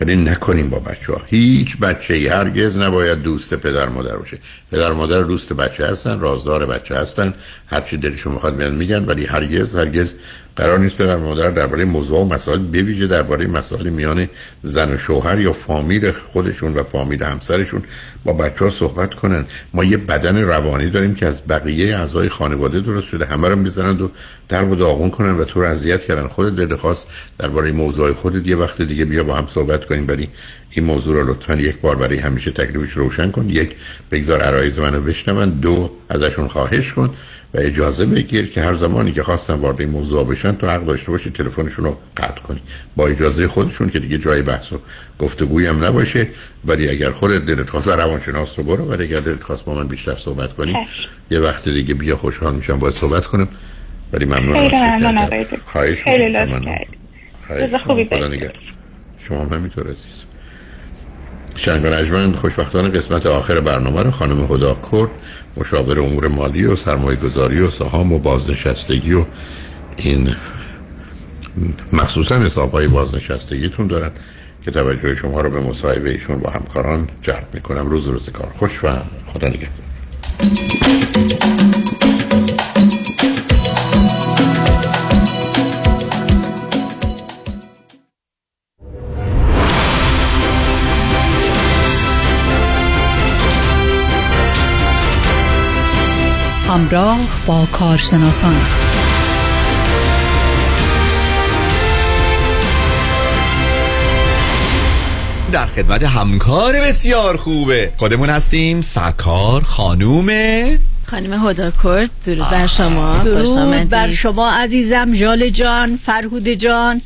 ولی 0.00 0.16
نکنیم 0.16 0.70
با 0.70 0.78
بچه 0.78 1.12
ها 1.12 1.22
هیچ 1.26 1.76
بچه 1.76 2.14
ای 2.14 2.26
هرگز 2.26 2.78
نباید 2.78 3.22
دوست 3.22 3.54
پدر 3.54 3.88
مادر 3.88 4.16
باشه. 4.16 4.38
پدر 4.72 4.92
مادر 4.92 5.22
دوست 5.22 5.52
بچه 5.52 5.86
هستن 5.86 6.20
رازدار 6.20 6.66
بچه 6.66 6.96
هستن. 6.96 7.34
هرچی 7.66 7.96
دلشون 7.96 8.32
می‌خواد 8.32 8.54
میان 8.54 8.74
میگن 8.74 9.04
ولی 9.04 9.26
هرگز 9.26 9.76
هرگز 9.76 10.14
قرار 10.56 10.78
نیست 10.78 10.96
پدر 10.96 11.16
مادر 11.16 11.50
درباره 11.50 11.84
موضوع 11.84 12.18
و 12.18 12.24
مسائل 12.24 12.58
بویژه 12.58 13.06
درباره 13.06 13.46
مسائل 13.46 13.88
میان 13.88 14.28
زن 14.62 14.94
و 14.94 14.96
شوهر 14.96 15.40
یا 15.40 15.52
فامیل 15.52 16.12
خودشون 16.32 16.74
و 16.74 16.82
فامیل 16.82 17.22
همسرشون 17.22 17.82
با 18.24 18.32
بچه 18.32 18.64
ها 18.64 18.70
صحبت 18.70 19.14
کنن. 19.14 19.44
ما 19.74 19.84
یه 19.84 19.96
بدن 19.96 20.42
روانی 20.42 20.90
داریم 20.90 21.14
که 21.14 21.26
از 21.26 21.42
بقیه 21.48 21.96
اعضای 21.96 22.28
خانواده 22.28 22.80
درست 22.80 23.06
شده. 23.06 23.24
همه 23.24 23.48
رو 23.48 23.56
می‌زنند 23.56 24.00
و 24.00 24.10
در 24.48 24.64
و 24.64 24.74
داغون 24.74 25.10
کنن 25.10 25.38
و 25.38 25.44
تو 25.44 25.60
رو 25.60 25.66
اذیت 25.66 26.04
کردن. 26.04 26.28
خود 26.28 26.56
دل 26.56 26.76
خواست 26.76 27.08
درباره 27.38 27.72
موضوع 27.72 28.12
خودت 28.12 28.46
یه 28.46 28.56
وقت 28.56 28.82
دیگه 28.82 29.04
بیا 29.04 29.24
با 29.24 29.34
هم 29.34 29.46
صحبت 29.46 29.84
کنیم 29.84 30.08
ولی 30.08 30.28
این 30.70 30.84
موضوع 30.84 31.14
رو 31.14 31.30
لطفا 31.30 31.54
یک 31.54 31.80
بار 31.80 31.96
برای 31.96 32.18
همیشه 32.18 32.50
تکلیفش 32.50 32.92
روشن 32.92 33.30
کن. 33.30 33.48
یک 33.48 33.76
بگذار 34.10 34.40
عرایز 34.40 34.78
منو 34.78 35.00
بشنون. 35.00 35.50
دو 35.50 35.90
ازشون 36.08 36.48
خواهش 36.48 36.92
کن. 36.92 37.10
و 37.54 37.58
اجازه 37.58 38.06
بگیر 38.06 38.50
که 38.50 38.62
هر 38.62 38.74
زمانی 38.74 39.12
که 39.12 39.22
خواستن 39.22 39.54
وارد 39.54 39.80
این 39.80 39.90
موضوع 39.90 40.26
بشن 40.26 40.52
تو 40.52 40.70
حق 40.70 40.84
داشته 40.84 41.10
باشی 41.10 41.30
تلفنشون 41.30 41.84
رو 41.84 41.96
قطع 42.16 42.42
کنی. 42.42 42.60
با 42.96 43.06
اجازه 43.06 43.48
خودشون 43.48 43.90
که 43.90 43.98
دیگه 43.98 44.18
جای 44.18 44.42
بحث 44.42 44.72
و 44.72 44.78
گفتگویی 45.18 45.66
هم 45.66 45.84
نباشه. 45.84 46.26
ولی 46.64 46.88
اگر 46.88 47.10
خودت 47.10 47.46
دلت 47.46 47.70
خواست 47.70 47.88
روانشناس 47.88 48.58
رو 48.58 48.64
برو 48.64 48.84
ولی 48.84 49.04
اگر 49.04 49.20
دلت 49.20 49.42
خواست 49.42 49.64
با 49.64 49.74
من 49.74 49.88
بیشتر 49.88 50.16
صحبت 50.16 50.52
کنی 50.52 50.76
یه 51.30 51.40
وقت 51.40 51.68
دیگه 51.68 51.94
بیا 51.94 52.16
خوشحال 52.16 52.54
میشم 52.54 52.78
باید 52.78 52.94
صحبت 52.94 53.26
کنم. 53.26 53.48
ولی 54.12 54.24
ممنونم 54.24 55.28
خواهش 55.66 56.02
خیلی 56.02 57.78
خوبی 57.78 58.08
شما 59.18 59.44
هم 59.44 59.52
همینطور 59.52 59.84
عزیز. 59.84 60.24
شنگ 61.56 62.34
خوشبختان 62.34 62.92
قسمت 62.92 63.26
آخر 63.26 63.60
برنامه 63.60 64.02
رو 64.02 64.10
خانم 64.10 64.44
هدا 64.44 64.78
کرد. 64.92 65.10
مشاور 65.56 66.00
امور 66.00 66.28
مالی 66.28 66.64
و 66.64 66.76
سرمایه 66.76 67.16
گذاری 67.16 67.60
و 67.60 67.70
سهام 67.70 68.12
و 68.12 68.18
بازنشستگی 68.18 69.12
و 69.12 69.24
این 69.96 70.30
مخصوصا 71.92 72.38
حساب 72.38 72.72
های 72.72 72.88
بازنشستگیتون 72.88 73.86
دارن 73.86 74.10
که 74.64 74.70
توجه 74.70 75.14
شما 75.14 75.40
رو 75.40 75.50
به 75.50 75.60
مصاحبه 75.60 76.10
ایشون 76.10 76.38
با 76.38 76.50
همکاران 76.50 77.08
جلب 77.22 77.46
می‌کنم. 77.52 77.86
روز 77.86 78.06
روز 78.06 78.30
کار. 78.30 78.52
خوش 78.58 78.84
و 78.84 78.88
خدا 79.26 79.48
نگهدار. 79.48 79.70
همراه 96.70 97.18
با 97.46 97.66
کارشناسان. 97.72 98.56
در 105.52 105.66
خدمت 105.66 106.02
همکار 106.02 106.72
بسیار 106.80 107.36
خوبه. 107.36 107.92
خودمون 107.96 108.30
هستیم 108.30 108.80
سرکار 108.80 109.62
خانومه 109.62 110.78
خانم 111.10 111.48
هداکرد 111.48 112.10
درود 112.24 112.50
بر 112.50 112.66
شما. 112.66 113.18
درود 113.18 113.88
بر 113.88 114.14
شما 114.14 114.50
عزیزم 114.50 115.16
جال 115.16 115.50
جان 115.50 115.98
فرهود 116.06 116.48
جان 116.48 117.02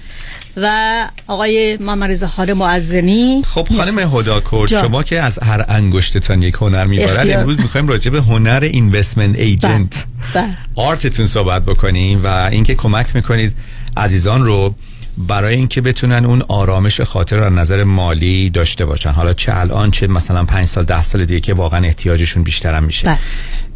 و 0.57 1.09
آقای 1.27 1.77
محمد 1.77 2.27
خان 2.27 2.53
معزنی. 2.53 3.43
خب 3.47 3.69
خانم 3.77 3.99
هداکرد 4.19 4.69
شما 4.69 5.03
که 5.03 5.21
از 5.21 5.39
هر 5.39 5.65
انگشتتان 5.69 6.43
یک 6.43 6.55
هنر 6.55 6.87
میبارد 6.87 7.31
امروز 7.31 7.61
می‌خوایم 7.61 7.89
راجع 7.89 8.11
به 8.11 8.21
هنر 8.21 8.69
اینوستمنت 8.73 9.39
ایجنت 9.39 10.07
آرتتون 10.75 11.27
صحبت 11.27 11.65
بکنیم 11.65 12.25
و 12.25 12.27
اینکه 12.27 12.75
کمک 12.75 13.07
می‌کنید 13.17 13.53
عزیزان 13.97 14.45
رو 14.45 14.75
برای 15.19 15.55
اینکه 15.57 15.81
بتونن 15.81 16.25
اون 16.25 16.43
آرامش 16.49 17.01
خاطر 17.01 17.41
از 17.43 17.53
نظر 17.53 17.85
مالی 17.85 18.51
داشته 18.51 18.85
باشن. 18.87 19.11
حالا 19.11 19.33
چه 19.33 19.57
الان 19.57 19.91
چه 19.91 20.07
مثلا 20.07 20.45
پنج 20.45 20.67
سال 20.67 20.85
ده 20.85 21.03
سال 21.03 21.25
دیگه 21.25 21.41
که 21.41 21.55
واقعا 21.55 21.85
احتیاجشون 21.85 22.43
بیشتر 22.43 22.75
هم 22.75 22.85
میشه. 22.85 23.19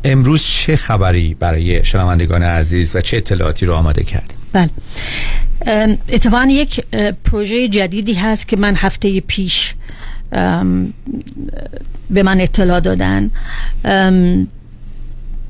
امروز 0.05 0.43
چه 0.43 0.77
خبری 0.77 1.35
برای 1.35 1.85
شنوندگان 1.85 2.43
عزیز 2.43 2.97
و 2.97 3.01
چه 3.01 3.17
اطلاعاتی 3.17 3.67
رو 3.67 3.75
آماده 3.75 4.05
کردیم؟ 4.05 4.39
بله. 4.53 4.71
اتفاقا 6.09 6.47
یک 6.51 6.85
پروژه 7.25 7.69
جدیدی 7.69 8.15
هست 8.15 8.49
که 8.49 8.57
من 8.57 8.75
هفته 8.77 9.21
پیش 9.21 9.75
به 12.11 12.23
من 12.23 12.41
اطلاع 12.41 12.81
دادن. 12.81 13.31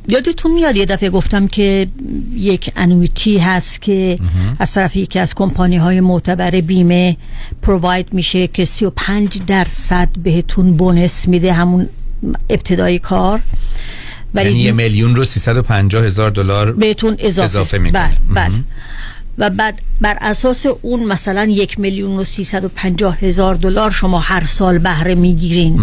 یادتون 0.09 0.53
میاد 0.55 0.77
یه 0.77 0.87
دفعه 0.87 1.11
گفتم 1.11 1.47
که 1.47 1.89
یک 2.35 2.73
انویتی 2.77 3.39
هست 3.39 3.83
که 3.83 4.19
از 4.59 4.73
طرف 4.73 4.97
یکی 4.97 5.19
از 5.19 5.35
کمپانی 5.35 5.77
های 5.77 6.01
معتبر 6.01 6.51
بیمه 6.51 7.17
پروواید 7.63 8.15
میشه 8.15 8.47
که 8.47 8.65
35 8.65 9.43
درصد 9.47 10.09
بهتون 10.23 10.77
بونس 10.77 11.29
میده 11.29 11.53
همون 11.53 11.89
ابتدای 12.51 12.99
کار. 12.99 13.41
ولی 14.35 14.51
یعنی 14.51 14.63
یه 14.63 14.73
میلیون 14.73 15.17
رو 15.17 15.25
350 15.25 16.05
هزار 16.05 16.31
دلار 16.31 16.73
بهتون 16.73 17.17
اضافه, 17.19 17.45
اضافه 17.45 17.79
می‌کنه. 17.79 18.11
بله 18.35 18.49
بله. 18.49 18.55
و 19.39 19.51
بعد 19.51 19.81
بر 20.01 20.19
اساس 20.21 20.67
اون 20.83 21.05
مثلا 21.05 21.45
یک 21.45 21.81
میلیون 21.81 22.19
و 22.19 22.25
پنجاه 22.75 23.19
هزار 23.19 23.55
دلار 23.55 23.91
شما 23.91 24.19
هر 24.21 24.45
سال 24.45 24.79
بهره 24.79 25.15
می‌گیرین. 25.15 25.81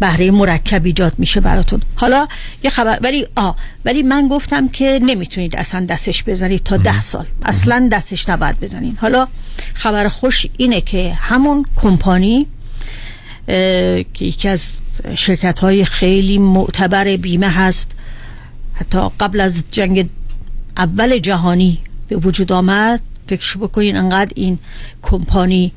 بهره 0.00 0.30
مرکب 0.30 0.84
ایجاد 0.84 1.12
میشه 1.18 1.40
براتون. 1.40 1.80
حالا 1.94 2.28
یه 2.64 2.70
خبر 2.70 2.98
ولی 3.02 3.26
آ 3.36 3.52
ولی 3.84 4.02
من 4.02 4.28
گفتم 4.28 4.68
که 4.68 5.00
نمی‌تونید 5.02 5.56
اصلا 5.56 5.86
دستش 5.86 6.24
بزنید 6.24 6.62
تا 6.62 6.76
ده 6.76 7.00
سال. 7.00 7.26
اصلا 7.42 7.88
دستش 7.92 8.28
نباید 8.28 8.60
بزنین. 8.60 8.98
حالا 9.00 9.28
خبر 9.74 10.08
خوش 10.08 10.46
اینه 10.56 10.80
که 10.80 11.12
همون 11.20 11.64
کمپانی 11.76 12.46
یکی 14.20 14.48
از 14.48 14.70
شرکت 15.14 15.58
های 15.58 15.84
خیلی 15.84 16.38
معتبر 16.38 17.16
بیمه 17.16 17.48
هست. 17.48 17.90
حتی 18.74 18.98
قبل 19.20 19.40
از 19.40 19.64
جنگ 19.70 20.08
اول 20.76 21.18
جهانی 21.18 21.78
به 22.08 22.16
وجود 22.16 22.52
آمد. 22.52 23.00
فکر 23.28 23.58
بکنین 23.58 23.96
انقدر 23.96 24.32
این 24.34 24.58
کمپانی 25.02 25.72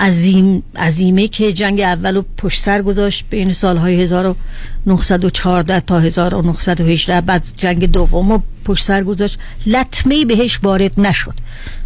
عظیم 0.00 0.62
عظیمه 0.76 1.28
که 1.28 1.52
جنگ 1.52 1.80
اول 1.80 2.14
رو 2.14 2.24
پشت 2.36 2.62
سر 2.62 2.82
گذاشت. 2.82 3.24
بین 3.30 3.52
سالهای 3.52 4.02
1914 4.02 5.80
تا 5.80 6.00
1918 6.00 7.20
بعد 7.20 7.46
جنگ 7.56 7.90
دوم 7.90 8.32
رو 8.32 8.42
پشت 8.64 8.84
سر 8.84 9.02
گذاشت. 9.02 9.38
لطمه 9.66 10.24
بهش 10.24 10.60
وارد 10.62 11.00
نشد. 11.00 11.34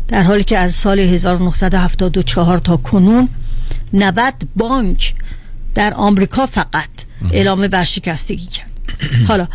در 0.09 0.23
حالی 0.23 0.45
که 0.45 0.59
از 0.59 0.75
سال 0.75 0.99
1974 0.99 2.59
تا 2.59 2.77
کنون 2.77 3.29
90 3.93 4.35
بانک 4.57 5.15
در 5.75 5.95
آمریکا 5.95 6.47
فقط 6.47 6.89
اعلام 7.33 7.61
ورشکستگی 7.73 8.47
کرد. 8.47 8.71
حالا 9.29 9.49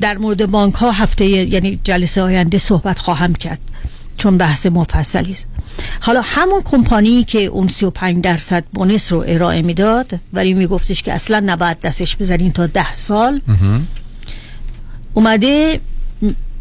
در 0.00 0.18
مورد 0.18 0.50
بانک 0.50 0.74
ها 0.74 0.90
هفته 0.90 1.26
یعنی 1.26 1.80
جلسه 1.84 2.22
آینده 2.22 2.58
صحبت 2.58 2.98
خواهم 2.98 3.34
کرد 3.34 3.60
چون 4.18 4.38
بحث 4.38 4.66
مفصلی 4.66 5.30
است. 5.30 5.46
حالا 6.00 6.22
همون 6.24 6.62
کمپانی 6.64 7.24
که 7.24 7.38
اون 7.38 7.68
35 7.68 8.24
درصد 8.24 8.64
بونس 8.72 9.12
رو 9.12 9.24
ارائه 9.28 9.62
می‌داد 9.62 10.20
ولی 10.32 10.54
میگفتش 10.54 11.02
که 11.02 11.12
اصلا 11.12 11.42
نباید 11.46 11.80
دستش 11.80 12.16
بزنین 12.16 12.52
تا 12.52 12.66
ده 12.66 12.94
سال 12.94 13.40
اومده 15.14 15.80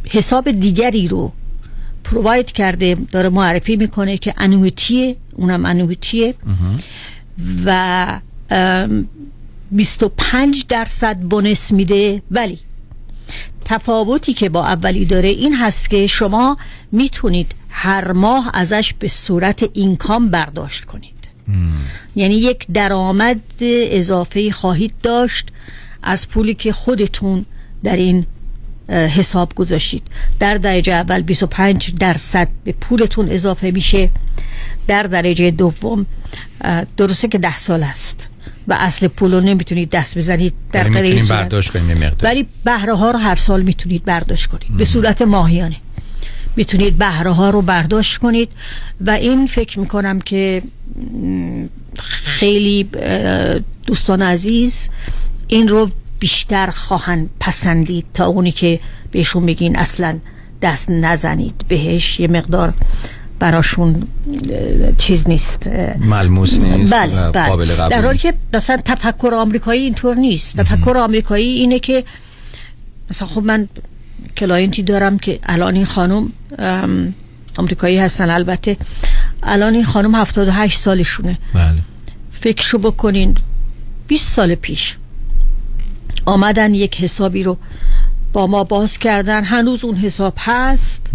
حساب 0.09 0.51
دیگری 0.51 1.07
رو 1.07 1.31
پروواید 2.11 2.51
کرده 2.51 2.97
داره 3.11 3.29
معرفی 3.29 3.75
می‌کنه 3.75 4.17
که 4.17 4.33
انویتیه 4.38 5.15
اونم 5.33 5.65
انویتیه 5.65 6.35
و 7.65 8.19
25 9.71 10.65
درصد 10.69 11.17
بونس 11.17 11.71
میده. 11.71 12.21
ولی 12.31 12.59
تفاوتی 13.65 14.33
که 14.33 14.49
با 14.49 14.65
اولی 14.65 15.05
داره 15.05 15.29
این 15.29 15.55
هست 15.55 15.89
که 15.89 16.07
شما 16.07 16.57
می‌تونید 16.91 17.55
هر 17.69 18.11
ماه 18.11 18.51
ازش 18.53 18.93
به 18.99 19.07
صورت 19.07 19.69
اینکام 19.73 20.29
برداشت 20.29 20.85
کنید. 20.85 21.11
یعنی 22.15 22.35
یک 22.35 22.67
درآمد 22.73 23.41
اضافه 23.61 24.51
خواهید 24.51 24.93
داشت 25.03 25.47
از 26.03 26.27
پولی 26.27 26.53
که 26.53 26.73
خودتون 26.73 27.45
در 27.83 27.95
این 27.95 28.25
حساب 28.91 29.55
گذاشتید. 29.55 30.03
در 30.39 30.57
درجه 30.57 30.93
اول 30.93 31.22
25 31.22 31.93
درصد 31.99 32.47
به 32.63 32.72
پولتون 32.72 33.30
اضافه 33.30 33.72
میشه. 33.72 34.09
در 34.88 35.03
درجه 35.03 35.51
دوم 35.51 36.05
درسته 36.97 37.27
که 37.27 37.38
ده 37.38 37.57
سال 37.57 37.84
است 37.84 38.27
و 38.68 38.77
اصل 38.80 39.07
پول 39.07 39.34
رو 39.34 39.41
نمی‌تونید 39.41 39.89
دست 39.89 40.18
بزنید. 40.18 40.53
در 40.72 40.88
می‌تونید 40.88 41.27
برداشت 41.27 41.69
کنید 41.69 41.97
مقدار. 41.97 42.31
ولی 42.31 42.47
بهره 42.63 42.95
ها 42.95 43.11
رو 43.11 43.19
هر 43.19 43.35
سال 43.35 43.61
می‌تونید 43.61 44.05
برداشت 44.05 44.45
کنید. 44.45 44.77
به 44.77 44.85
صورت 44.85 45.22
ماهیانه. 45.22 45.76
می‌تونید 46.55 46.97
بهره 46.97 47.31
ها 47.31 47.49
رو 47.49 47.61
برداشت 47.61 48.18
کنید 48.18 48.51
و 49.01 49.09
این 49.09 49.47
فکر 49.47 49.80
می‌کنم 49.80 50.22
که 50.22 50.61
خیلی 52.03 52.89
دوستان 53.85 54.22
عزیز 54.22 54.89
این 55.47 55.68
رو 55.68 55.89
بیشتر 56.22 56.69
خواهند 56.72 57.30
پسندید 57.39 58.06
تا 58.14 58.26
اونی 58.26 58.52
که 58.52 58.80
بهشون 59.11 59.45
بگین 59.45 59.77
اصلا 59.77 60.19
دست 60.61 60.89
نزنید. 60.89 61.65
بهش 61.68 62.19
یه 62.19 62.27
مقدار 62.27 62.73
براشون 63.39 64.07
چیز 64.98 65.30
نیست 65.30 65.68
ملموس 65.99 66.60
نیست 66.60 66.93
بله, 66.93 67.31
بله. 67.31 67.48
قابل 67.48 67.65
قبول 67.65 67.89
در 67.89 68.02
حالی 68.02 68.18
که 68.18 68.34
مثلا 68.53 68.77
تفکر 68.85 69.34
آمریکایی 69.34 69.84
اینطور 69.84 70.15
نیست. 70.15 70.57
تفکر 70.57 70.98
آمریکایی 70.98 71.52
اینه 71.52 71.80
که 71.80 72.03
مثلا 73.11 73.27
خب 73.27 73.43
من 73.43 73.69
client 74.38 74.77
ی 74.77 74.84
دارم 74.84 75.19
که 75.19 75.39
الان 75.43 75.76
این 75.76 75.85
خانم 75.85 76.31
آمریکایی 77.57 77.98
هستن 77.98 78.30
البته. 78.30 78.77
الان 79.43 79.73
این 79.73 79.85
خانم 79.85 80.15
78 80.15 80.80
سالشونه. 80.80 81.38
بله. 81.53 81.73
فکرشو 82.41 82.77
بکنین 82.77 83.38
20 84.07 84.34
سال 84.34 84.56
پیش 84.56 84.98
آمدن 86.26 86.73
یک 86.73 87.02
حسابی 87.02 87.43
رو 87.43 87.57
با 88.34 88.48
ما 88.48 88.64
باز 88.64 88.98
کردن. 88.98 89.43
هنوز 89.43 89.85
اون 89.85 89.95
حساب 89.95 90.34
هست 90.38 91.11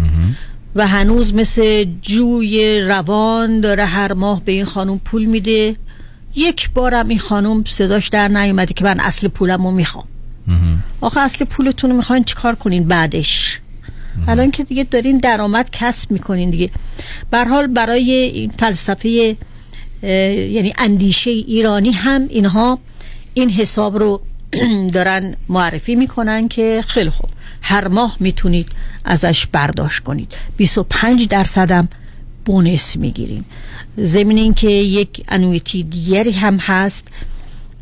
و 0.75 0.87
هنوز 0.87 1.35
مثل 1.35 1.87
جوی 2.03 2.81
روان 2.81 3.61
داره 3.61 3.85
هر 3.85 4.13
ماه 4.13 4.45
به 4.45 4.53
این 4.53 4.65
خانم 4.65 4.99
پول 4.99 5.25
میده. 5.25 5.77
یک 6.35 6.71
بارم 6.71 7.09
این 7.09 7.19
خانم 7.19 7.65
صداش 7.65 8.09
در 8.09 8.29
نیومده 8.29 8.75
که 8.75 8.85
من 8.85 9.01
اصل 9.01 9.29
پولم 9.29 9.67
رو 9.67 9.71
می‌خوام. 9.71 10.05
آخه 11.01 11.21
اصل 11.21 11.45
پولتون 11.45 11.91
رو 11.91 11.97
می‌خواین 11.97 12.25
چیکار 12.25 12.55
کنین 12.55 12.89
بعدش؟ 12.89 13.61
الان 14.29 14.51
که 14.51 14.65
دیگه 14.65 14.85
دارین 14.85 15.19
درآمد 15.19 15.71
کسب 15.73 16.11
می‌کنین 16.11 16.51
دیگه. 16.51 16.71
حال 17.33 17.67
برای 17.67 18.11
این 18.13 18.53
فلسفه 18.59 19.37
یعنی 20.03 20.73
اندیشه 20.79 21.31
ایرانی 21.31 21.91
هم 21.91 22.27
اینها 22.29 22.79
این 23.35 23.51
حساب 23.51 23.97
رو 23.97 24.21
دارن 24.95 25.35
معرفی 25.49 25.95
می‌کنن 25.95 26.49
که 26.49 26.85
خیلی 26.87 27.11
خوب. 27.11 27.31
هر 27.63 27.89
ماه 27.89 28.17
می‌تونید 28.21 28.69
ازش 29.05 29.47
برداشت 29.47 30.03
کنید. 30.03 30.33
25 30.57 31.29
درصدم 31.29 31.89
بونس 32.45 32.97
می‌گیرین. 32.97 33.45
ضمن 34.01 34.37
اینکه 34.37 34.71
یک 34.71 35.25
انویتی 35.29 35.83
دیگری 35.83 36.33
هم 36.33 36.57
هست 36.57 37.09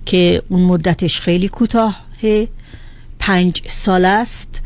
که 0.07 0.43
اون 0.49 0.63
مدتش 0.63 1.21
خیلی 1.21 1.49
کوتاه 1.49 2.05
پنج 3.19 3.63
سال 3.67 4.05
است 4.05 4.61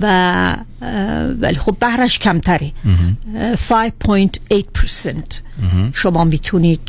و 0.00 0.56
ولی 1.40 1.54
خب 1.54 1.76
بهرش 1.80 2.18
کمتره. 2.18 2.72
5.8% 3.70 5.40
شما 5.94 6.24
می‌تونید 6.24 6.80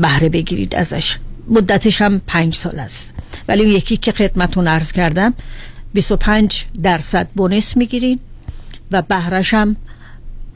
بهره 0.00 0.28
بگیرید 0.28 0.74
ازش. 0.74 1.18
مدتش 1.48 2.02
هم 2.02 2.20
پنج 2.26 2.54
سال 2.54 2.78
است. 2.78 3.10
ولی 3.48 3.62
اون 3.62 3.72
یکی 3.72 3.96
که 3.96 4.12
خدمتون 4.12 4.68
عرض 4.68 4.92
کردم 4.92 5.34
25 5.92 6.64
درصد 6.82 7.28
بونس 7.34 7.76
می‌گیرید 7.76 8.20
و 8.92 9.02
بهرش 9.02 9.54
هم 9.54 9.76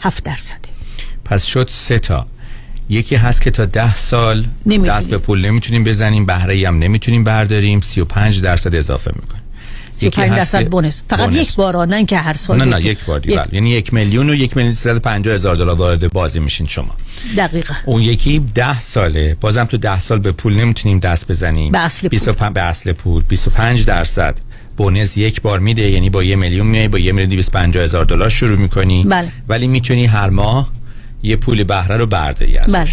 7 0.00 0.24
درصده. 0.24 0.58
پس 1.24 1.44
شد 1.44 1.68
سه 1.72 1.98
تا. 1.98 2.26
یکی 2.88 3.16
هست 3.16 3.42
که 3.42 3.50
تا 3.50 3.64
ده 3.64 3.96
سال 3.96 4.46
دست 4.86 5.10
به 5.10 5.18
پول 5.18 5.46
نمی‌تونیم 5.46 5.84
بزنیم 5.84 6.26
بهره 6.26 6.68
هم 6.68 6.78
نمی‌تونیم 6.78 7.24
برداریم. 7.24 7.80
35 7.80 8.40
درصد 8.40 8.74
اضافه 8.74 9.10
می‌کنیم. 9.14 9.41
35 9.92 10.30
درصد 10.30 10.68
بونس 10.68 11.02
فقط 11.10 11.28
بونس. 11.28 11.48
یک 11.48 11.54
بار 11.54 11.86
نه 11.86 12.04
که 12.04 12.18
هر 12.18 12.34
سال 12.34 12.58
نه 12.58 12.64
نه 12.64 12.84
یک 12.84 13.04
بار 13.04 13.20
دیگه 13.20 13.36
بله. 13.36 13.48
یعنی 13.52 13.70
یک 13.70 13.94
میلیون 13.94 14.30
و 14.30 14.34
یک 14.34 14.56
میلیون 14.56 14.74
350 14.74 15.34
هزار 15.34 15.56
دلار 15.56 15.76
وارد 15.76 16.12
بازی 16.12 16.40
میشین 16.40 16.66
شما 16.66 16.94
دقیقا 17.36 17.74
اون 17.84 18.02
یکی 18.02 18.38
ده 18.54 18.80
ساله 18.80 19.36
بازم 19.40 19.64
تو 19.64 19.76
ده 19.76 20.00
سال 20.00 20.18
به 20.18 20.32
پول 20.32 20.54
نمی‌تونیم 20.54 20.98
دست 20.98 21.28
بزنیم 21.28 21.72
به 21.72 21.78
اصل 21.78 22.00
پول 22.00 22.10
25 22.10 22.54
به 22.54 22.62
اصل 22.62 22.92
پول 22.92 23.22
25 23.28 23.86
درصد 23.86 24.38
بونس 24.76 25.16
یک 25.16 25.40
بار 25.40 25.58
میده 25.58 25.90
یعنی 25.90 26.10
با 26.10 26.22
یه 26.22 26.36
میلیون 26.36 26.66
میای 26.66 26.88
با 26.88 26.98
یه 26.98 27.12
میلیون 27.12 27.30
250 27.30 27.84
هزار 27.84 28.04
دلار 28.04 28.28
شروع 28.28 28.58
می‌کنی 28.58 29.04
بله. 29.04 29.28
ولی 29.48 29.66
می‌تونی 29.66 30.06
هر 30.06 30.30
ماه 30.30 30.72
یه 31.22 31.36
پول 31.36 31.64
بهره 31.64 31.96
رو 31.96 32.06
برداری 32.06 32.58
ازش 32.58 32.72
بله. 32.72 32.88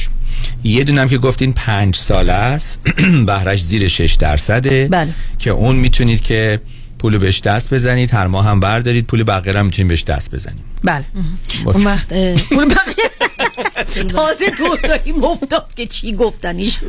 یه 0.64 0.84
دونم 0.84 1.08
که 1.08 1.18
گفتین 1.18 1.54
پنج 1.54 1.96
ساله 1.96 2.34
است 2.34 2.80
بهرش 3.28 3.64
زیر 3.64 3.88
6 3.88 4.14
درصده 4.14 4.88
بله. 4.92 5.14
که 5.40 5.50
اون 5.50 5.76
می‌تونید 5.76 6.22
که 6.22 6.60
پول 7.00 7.18
بهش 7.18 7.42
دست 7.42 7.74
بزنید 7.74 8.14
هر 8.14 8.28
ماه 8.28 8.46
هم 8.46 8.60
بردارید 8.60 9.06
پول 9.06 9.24
بقیه 9.24 9.60
هم 9.60 9.66
می‌تونید 9.66 9.90
بهش 9.90 10.04
دست 10.04 10.32
بزنید. 10.32 10.60
بله. 10.84 11.06
اون 11.66 11.84
وقت 11.84 12.14
پول 12.50 12.66
بقیه. 12.66 13.10
تازه 14.16 14.50
تو 14.50 14.78
داری 14.88 15.12
مفتاد 15.12 15.66
که 15.76 15.86
چی 15.88 16.14
گفتنیش. 16.14 16.80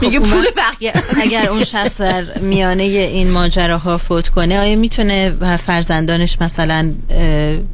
میگه 0.00 0.20
پول 0.20 0.44
بقیه. 0.56 0.92
اگر 1.22 1.48
اون 1.48 1.64
شخص 1.64 2.00
در 2.00 2.38
میانه 2.38 2.82
این 2.82 3.30
ماجراها 3.30 3.98
فوت 3.98 4.28
کنه 4.28 4.60
آیا 4.60 4.76
می‌تونه 4.76 5.34
فرزندانش 5.66 6.36
مثلا 6.40 6.94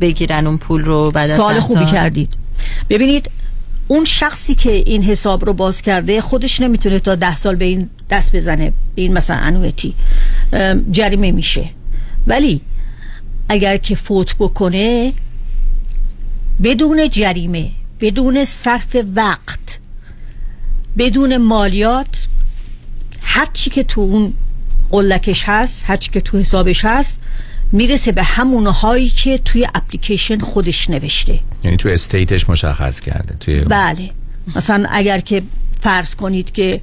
بگیرن 0.00 0.46
اون 0.46 0.58
پول 0.58 0.84
رو 0.84 1.10
بعد 1.10 1.30
از 1.30 1.36
سوال 1.36 1.60
خوبی 1.60 1.86
کردید. 1.86 2.32
ببینید 2.90 3.30
اون 3.88 4.04
شخصی 4.04 4.54
که 4.54 4.70
این 4.70 5.02
حساب 5.02 5.44
رو 5.44 5.52
باز 5.52 5.82
کرده 5.82 6.20
خودش 6.20 6.60
نمی‌تونه 6.60 6.98
تا 6.98 7.14
ده 7.14 7.36
سال 7.36 7.56
به 7.56 7.64
این 7.64 7.90
دست 8.10 8.36
بزنه 8.36 8.72
به 8.94 9.02
این 9.02 9.12
مثلا 9.12 9.36
انویتی. 9.36 9.94
جریمه 10.90 11.32
میشه. 11.32 11.70
ولی 12.26 12.60
اگر 13.48 13.76
که 13.76 13.94
فوت 13.94 14.36
بکنه 14.38 15.12
بدون 16.62 17.08
جریمه 17.10 17.70
بدون 18.00 18.44
صرف 18.44 18.96
وقت 19.14 19.78
بدون 20.98 21.36
مالیات 21.36 22.26
هر 23.20 23.48
چی 23.52 23.70
که 23.70 23.84
تو 23.84 24.00
اون 24.00 24.34
قلکش 24.90 25.44
هست 25.46 25.84
هر 25.86 25.96
چی 25.96 26.10
که 26.10 26.20
تو 26.20 26.38
حسابش 26.38 26.84
هست 26.84 27.20
می‌رسه 27.72 28.12
به 28.12 28.22
همون 28.22 28.66
هایی 28.66 29.08
که 29.08 29.38
توی 29.38 29.66
اپلیکیشن 29.74 30.38
خودش 30.38 30.90
نوشته. 30.90 31.40
یعنی 31.64 31.76
تو 31.76 31.88
استیتش 31.88 32.48
مشخص 32.48 33.00
کرده 33.00 33.34
توی 33.40 33.60
بله. 33.60 34.10
مثلا 34.56 34.86
اگر 34.90 35.18
که 35.18 35.42
فرض 35.80 36.14
کنید 36.14 36.52
که 36.52 36.80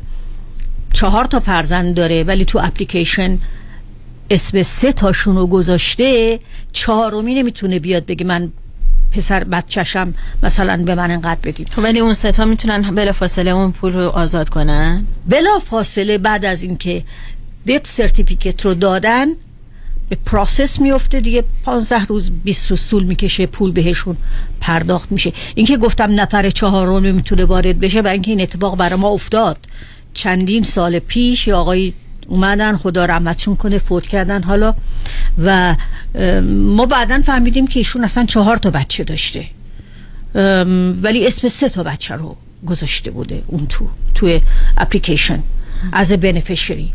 چهار 0.94 1.26
تا 1.26 1.40
فرزند 1.40 1.96
داره 1.96 2.24
ولی 2.24 2.46
تو 2.46 2.60
اپلیکیشن 2.64 3.40
اسم 4.30 4.64
سه 4.64 4.92
تاشون 4.92 5.36
رو 5.36 5.48
گذاشته 5.48 6.40
چهارمی 6.72 7.36
نمی‌تونه 7.36 7.80
بیاد 7.80 8.06
بگه 8.06 8.26
من 8.26 8.52
پسر 9.12 9.44
بچهشم 9.44 10.14
مثلا 10.44 10.84
به 10.84 10.96
من 10.96 11.12
انقدر 11.12 11.40
بدید. 11.44 11.70
خب 11.70 11.84
ولی 11.84 12.00
اون 12.00 12.14
سه 12.14 12.32
تا 12.32 12.46
می‌تونن 12.46 12.96
بلا 12.96 13.12
فاصله 13.12 13.52
اون 13.52 13.72
پول 13.72 13.94
رو 13.94 14.10
آزاد 14.10 14.50
کنن؟ 14.50 15.06
بلا 15.28 15.60
فاصله 15.70 16.18
بعد 16.18 16.46
از 16.46 16.64
اینکه 16.64 17.04
death 17.66 17.88
certificate 17.88 18.66
رو 18.66 18.74
دادن 18.74 19.28
به 20.12 20.18
process 20.26 20.80
میفته 20.80 21.20
دیگه. 21.20 21.44
15 21.66 22.06
روز 22.06 22.32
20 22.44 22.72
روز 22.72 22.90
طول 22.90 23.04
می‌کشه 23.04 23.46
پول 23.46 23.72
بهشون 23.72 24.18
پرداخت 24.62 25.12
میشه. 25.12 25.34
اینکه 25.56 25.78
گفتم 25.78 26.22
نفر 26.22 26.50
چهارم 26.50 27.16
می‌تونه 27.16 27.46
وارد 27.46 27.80
بشه 27.80 28.02
برای 28.02 28.14
اینکه 28.14 28.32
این 28.32 28.42
اتفاق 28.42 28.78
برای 28.78 29.00
ما 29.00 29.10
افتاد. 29.10 29.58
چندین 30.14 30.64
سال 30.64 31.00
پیش 31.00 31.50
آقای 31.50 31.94
اومدن 32.28 32.78
خدا 32.78 33.06
رحمتشون 33.06 33.56
کنه 33.56 33.78
فوت 33.78 34.08
کردن 34.08 34.44
حالا. 34.44 34.74
و 35.44 35.76
ما 36.46 36.86
بعدا 36.86 37.22
فهمیدیم 37.22 37.68
که 37.68 37.80
ایشون 37.80 38.04
اصلا 38.04 38.26
چهار 38.26 38.58
تا 38.58 38.70
بچه 38.72 39.04
داشته. 39.04 39.46
ولی 41.02 41.28
اسم 41.28 41.48
سه 41.48 41.70
تا 41.70 41.84
بچه 41.84 42.16
رو 42.16 42.36
گذاشته 42.66 43.12
بوده 43.12 43.44
اون 43.48 43.68
تو 43.68 43.88
توی 44.16 44.42
اپلیکیشن. 44.78 45.40
از 45.94 46.14
بنفیشری 46.14 46.92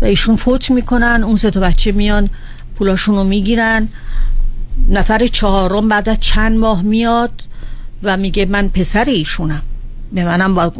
و 0.00 0.04
ایشون 0.04 0.36
فوت 0.36 0.70
می‌کنن 0.70 1.22
اون 1.24 1.36
سه 1.36 1.50
تا 1.50 1.60
بچه 1.60 1.92
میان. 1.92 2.28
پولاشون 2.74 3.14
رو 3.14 3.24
می‌گیرن. 3.24 3.88
نفر 4.88 5.26
چهارم 5.26 5.88
بعد 5.88 6.08
از 6.08 6.20
چند 6.20 6.58
ماه 6.58 6.82
میاد 6.82 7.42
و 8.02 8.16
میگه 8.16 8.46
من 8.46 8.68
پسر 8.68 9.04
ایشونم. 9.04 9.62
به 10.12 10.24
منم 10.24 10.54
با 10.54 10.72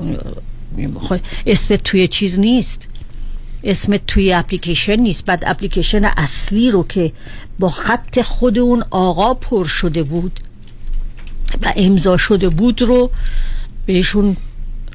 اسم 1.46 1.76
توی 1.76 2.08
چیز 2.08 2.38
نیست. 2.38 2.88
اسم 3.64 3.96
توی 3.96 4.32
اپلیکیشن 4.32 4.96
نیست. 4.96 5.24
بعد 5.24 5.44
اپلیکیشن 5.46 6.04
اصلی 6.04 6.70
رو 6.70 6.86
که 6.86 7.12
با 7.58 7.68
خط 7.68 8.20
خود 8.20 8.58
اون 8.58 8.84
آقا 8.90 9.34
پر 9.34 9.64
شده 9.64 10.02
بود 10.02 10.40
و 11.62 11.72
امضا 11.76 12.16
شده 12.16 12.48
بود 12.48 12.82
رو 12.82 13.10
بهشون 13.86 14.36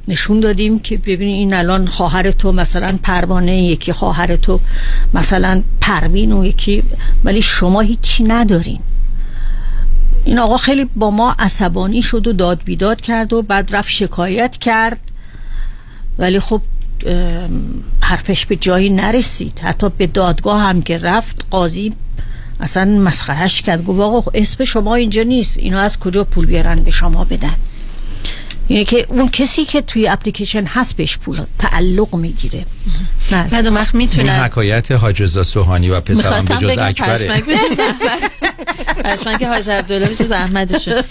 نشون 0.09 0.39
دادیم 0.39 0.79
که 0.79 0.97
ببینی 0.97 1.33
این 1.33 1.53
الان 1.53 1.87
خواهر 1.87 2.31
تو 2.31 2.51
مثلا 2.51 2.87
پروانه 3.03 3.63
یکی 3.63 3.93
خواهر 3.93 4.35
تو 4.35 4.59
مثلا 5.13 5.61
پروین 5.81 6.31
و 6.31 6.45
یکی 6.45 6.83
ولی 7.23 7.41
شما 7.41 7.81
هیچی 7.81 8.23
ندارین. 8.23 8.79
این 10.25 10.39
آقا 10.39 10.57
خیلی 10.57 10.85
با 10.95 11.11
ما 11.11 11.35
عصبانی 11.39 12.01
شد 12.01 12.27
و 12.27 12.33
داد 12.33 12.63
بیداد 12.63 13.01
کرد 13.01 13.33
و 13.33 13.41
بعد 13.41 13.75
رفت 13.75 13.89
شکایت 13.89 14.57
کرد. 14.57 14.99
ولی 16.17 16.39
خب 16.39 16.61
حرفش 17.99 18.45
به 18.45 18.55
جایی 18.55 18.89
نرسید. 18.89 19.59
حتی 19.59 19.89
به 19.97 20.07
دادگاه 20.07 20.61
هم 20.61 20.81
که 20.81 20.97
رفت 20.97 21.45
قاضی 21.51 21.93
اصلا 22.59 22.85
مسخرش 22.85 23.61
کرد. 23.61 23.85
گفت 23.85 23.99
آقا 23.99 24.31
اسم 24.33 24.65
شما 24.65 24.95
اینجا 24.95 25.23
نیست. 25.23 25.57
اینا 25.57 25.79
از 25.79 25.99
کجا 25.99 26.23
پول 26.23 26.45
بیارن 26.45 26.75
به 26.75 26.91
شما 26.91 27.23
بدن؟ 27.23 27.55
یعنی 28.69 28.85
که 28.85 29.05
اون 29.09 29.29
کسی 29.29 29.65
که 29.65 29.81
توی 29.81 30.07
اپلیکیشن 30.07 30.63
هست 30.63 30.95
بهش 30.95 31.17
پول 31.17 31.41
تعلق 31.59 32.15
می‌گیره. 32.15 32.65
بعد 33.31 33.67
اون 33.67 33.75
وقت 33.75 33.95
می‌تونه 33.95 34.31
حکایت 34.31 34.91
حاج 34.91 35.23
رضا 35.23 35.43
سوهانی 35.43 35.89
و 35.89 36.01
پسرم 36.01 36.45
به 36.45 36.55
جز 36.55 36.77
اکبره. 36.77 37.43
پشمک 39.05 39.43
حاج 39.43 39.69
عبدالله 39.69 40.07
به 40.07 40.15
جز 40.15 40.31
احمدشون 40.31 41.03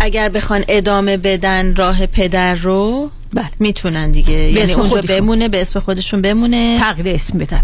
اگر 0.00 0.28
بخوان 0.28 0.64
ادامه 0.68 1.16
بدن 1.16 1.74
راه 1.74 2.06
پدر 2.06 2.54
رو 2.54 3.10
بله. 3.34 3.50
می‌تونن 3.58 4.10
دیگه. 4.10 4.32
یعنی 4.32 4.72
اونجا 4.72 5.02
بمونه 5.02 5.48
به 5.48 5.60
اسم 5.60 5.80
خودشون 5.80 6.22
بمونه. 6.22 6.78
تغییر 6.78 7.08
اسم 7.08 7.38
بدن. 7.38 7.62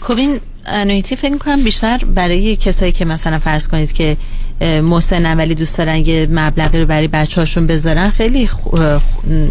خب 0.00 0.16
این 0.16 0.40
انویتی 0.66 1.16
فکر 1.16 1.38
کنم 1.38 1.64
بیشتر 1.64 1.98
برای 1.98 2.56
کسایی 2.56 2.92
که 2.92 3.04
مثلا 3.04 3.38
فرض 3.38 3.68
کنید 3.68 3.92
که 3.92 4.16
محسن 4.60 5.36
ولی 5.36 5.54
دوست 5.54 5.78
دارن 5.78 5.96
یه 5.96 6.28
مبلغی 6.30 6.78
رو 6.78 6.86
برای 6.86 7.08
بچه 7.08 7.40
هاشون 7.40 7.66
بذارن. 7.66 8.10
خیلی 8.10 8.48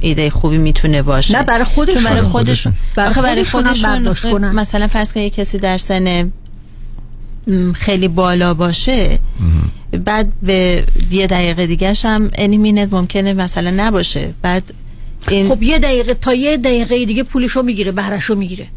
ایده 0.01 0.29
خوبی 0.29 0.57
می‌تونه 0.57 1.01
باشه. 1.01 1.37
نه 1.37 1.43
برای 1.43 1.63
خودشون. 1.63 2.03
برای 2.03 2.21
خودشون. 2.21 2.73
برای 2.95 3.43
خودشون, 3.43 4.13
خودشون 4.13 4.45
مثلا 4.45 4.87
فرض 4.87 5.13
کنید 5.13 5.33
کسی 5.33 5.57
در 5.57 5.77
سن 5.77 6.31
خیلی 7.73 8.07
بالا 8.07 8.53
باشه. 8.53 9.19
بعد 10.05 10.31
به 10.41 10.83
یه 11.11 11.27
دقیقه 11.27 11.67
دیگه 11.67 11.93
هم 12.03 12.31
انیمینت 12.35 12.93
ممکنه 12.93 13.33
مثلا 13.33 13.73
نباشه. 13.77 14.33
بعد 14.41 14.73
این 15.27 15.49
خب 15.49 15.63
یه 15.63 15.79
دقیقه 15.79 16.13
تا 16.13 16.33
یه 16.33 16.57
دقیقه 16.57 17.05
دیگه 17.05 17.23
پولشو 17.23 17.61
می‌گیره 17.61 17.91
بهرشو 17.91 18.35
می‌گیره. 18.35 18.67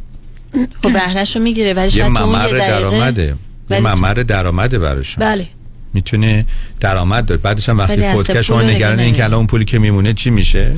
خب 0.83 0.93
بهرشو 0.93 1.41
می‌گیره 1.41 1.75
ولی 1.75 1.97
یه 1.97 2.09
ممر 2.09 2.49
درآمده. 2.49 3.35
یه 3.71 3.81
ممر 3.81 4.15
درآمده 4.15 4.79
براشون. 4.79 5.25
بله. 5.25 5.49
می‌تونه 5.95 6.45
درآمد 6.81 7.27
داره. 7.27 7.41
بعدش 7.41 7.69
هم 7.69 7.79
وقتی 7.79 8.03
فوت 8.03 8.27
کرد 8.27 8.43
شما 8.43 8.63
نگران 8.63 9.01
این 9.01 9.15
که 9.15 9.25
الان 9.25 9.39
اون 9.39 9.47
پولی 9.47 9.65
که 9.65 9.79
میمونه 9.79 10.13
چی 10.13 10.31
میشه؟ 10.31 10.73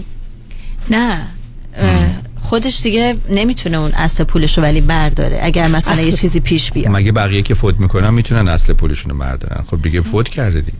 نه. 0.90 1.26
خودش 2.40 2.82
دیگه 2.82 3.14
نمی‌تونه 3.28 3.76
اون 3.76 3.92
اصل 3.92 4.24
پولش 4.24 4.58
رو 4.58 4.62
ولی 4.64 4.80
برداره. 4.80 5.38
اگر 5.42 5.68
مثلا 5.68 6.02
یه 6.02 6.12
چیزی 6.12 6.40
پیش 6.40 6.72
بیاد. 6.72 6.90
مگه 6.90 7.12
بقیه 7.12 7.42
که 7.42 7.54
فوت 7.54 7.80
می‌کنن 7.80 8.10
می‌تونن 8.10 8.48
اصل 8.48 8.72
پولشون 8.72 9.10
رو 9.10 9.18
بردارن؟ 9.18 9.64
خب 9.70 9.82
دیگه 9.82 10.00
فوت 10.00 10.28
کرده 10.28 10.60
دیگه. 10.60 10.78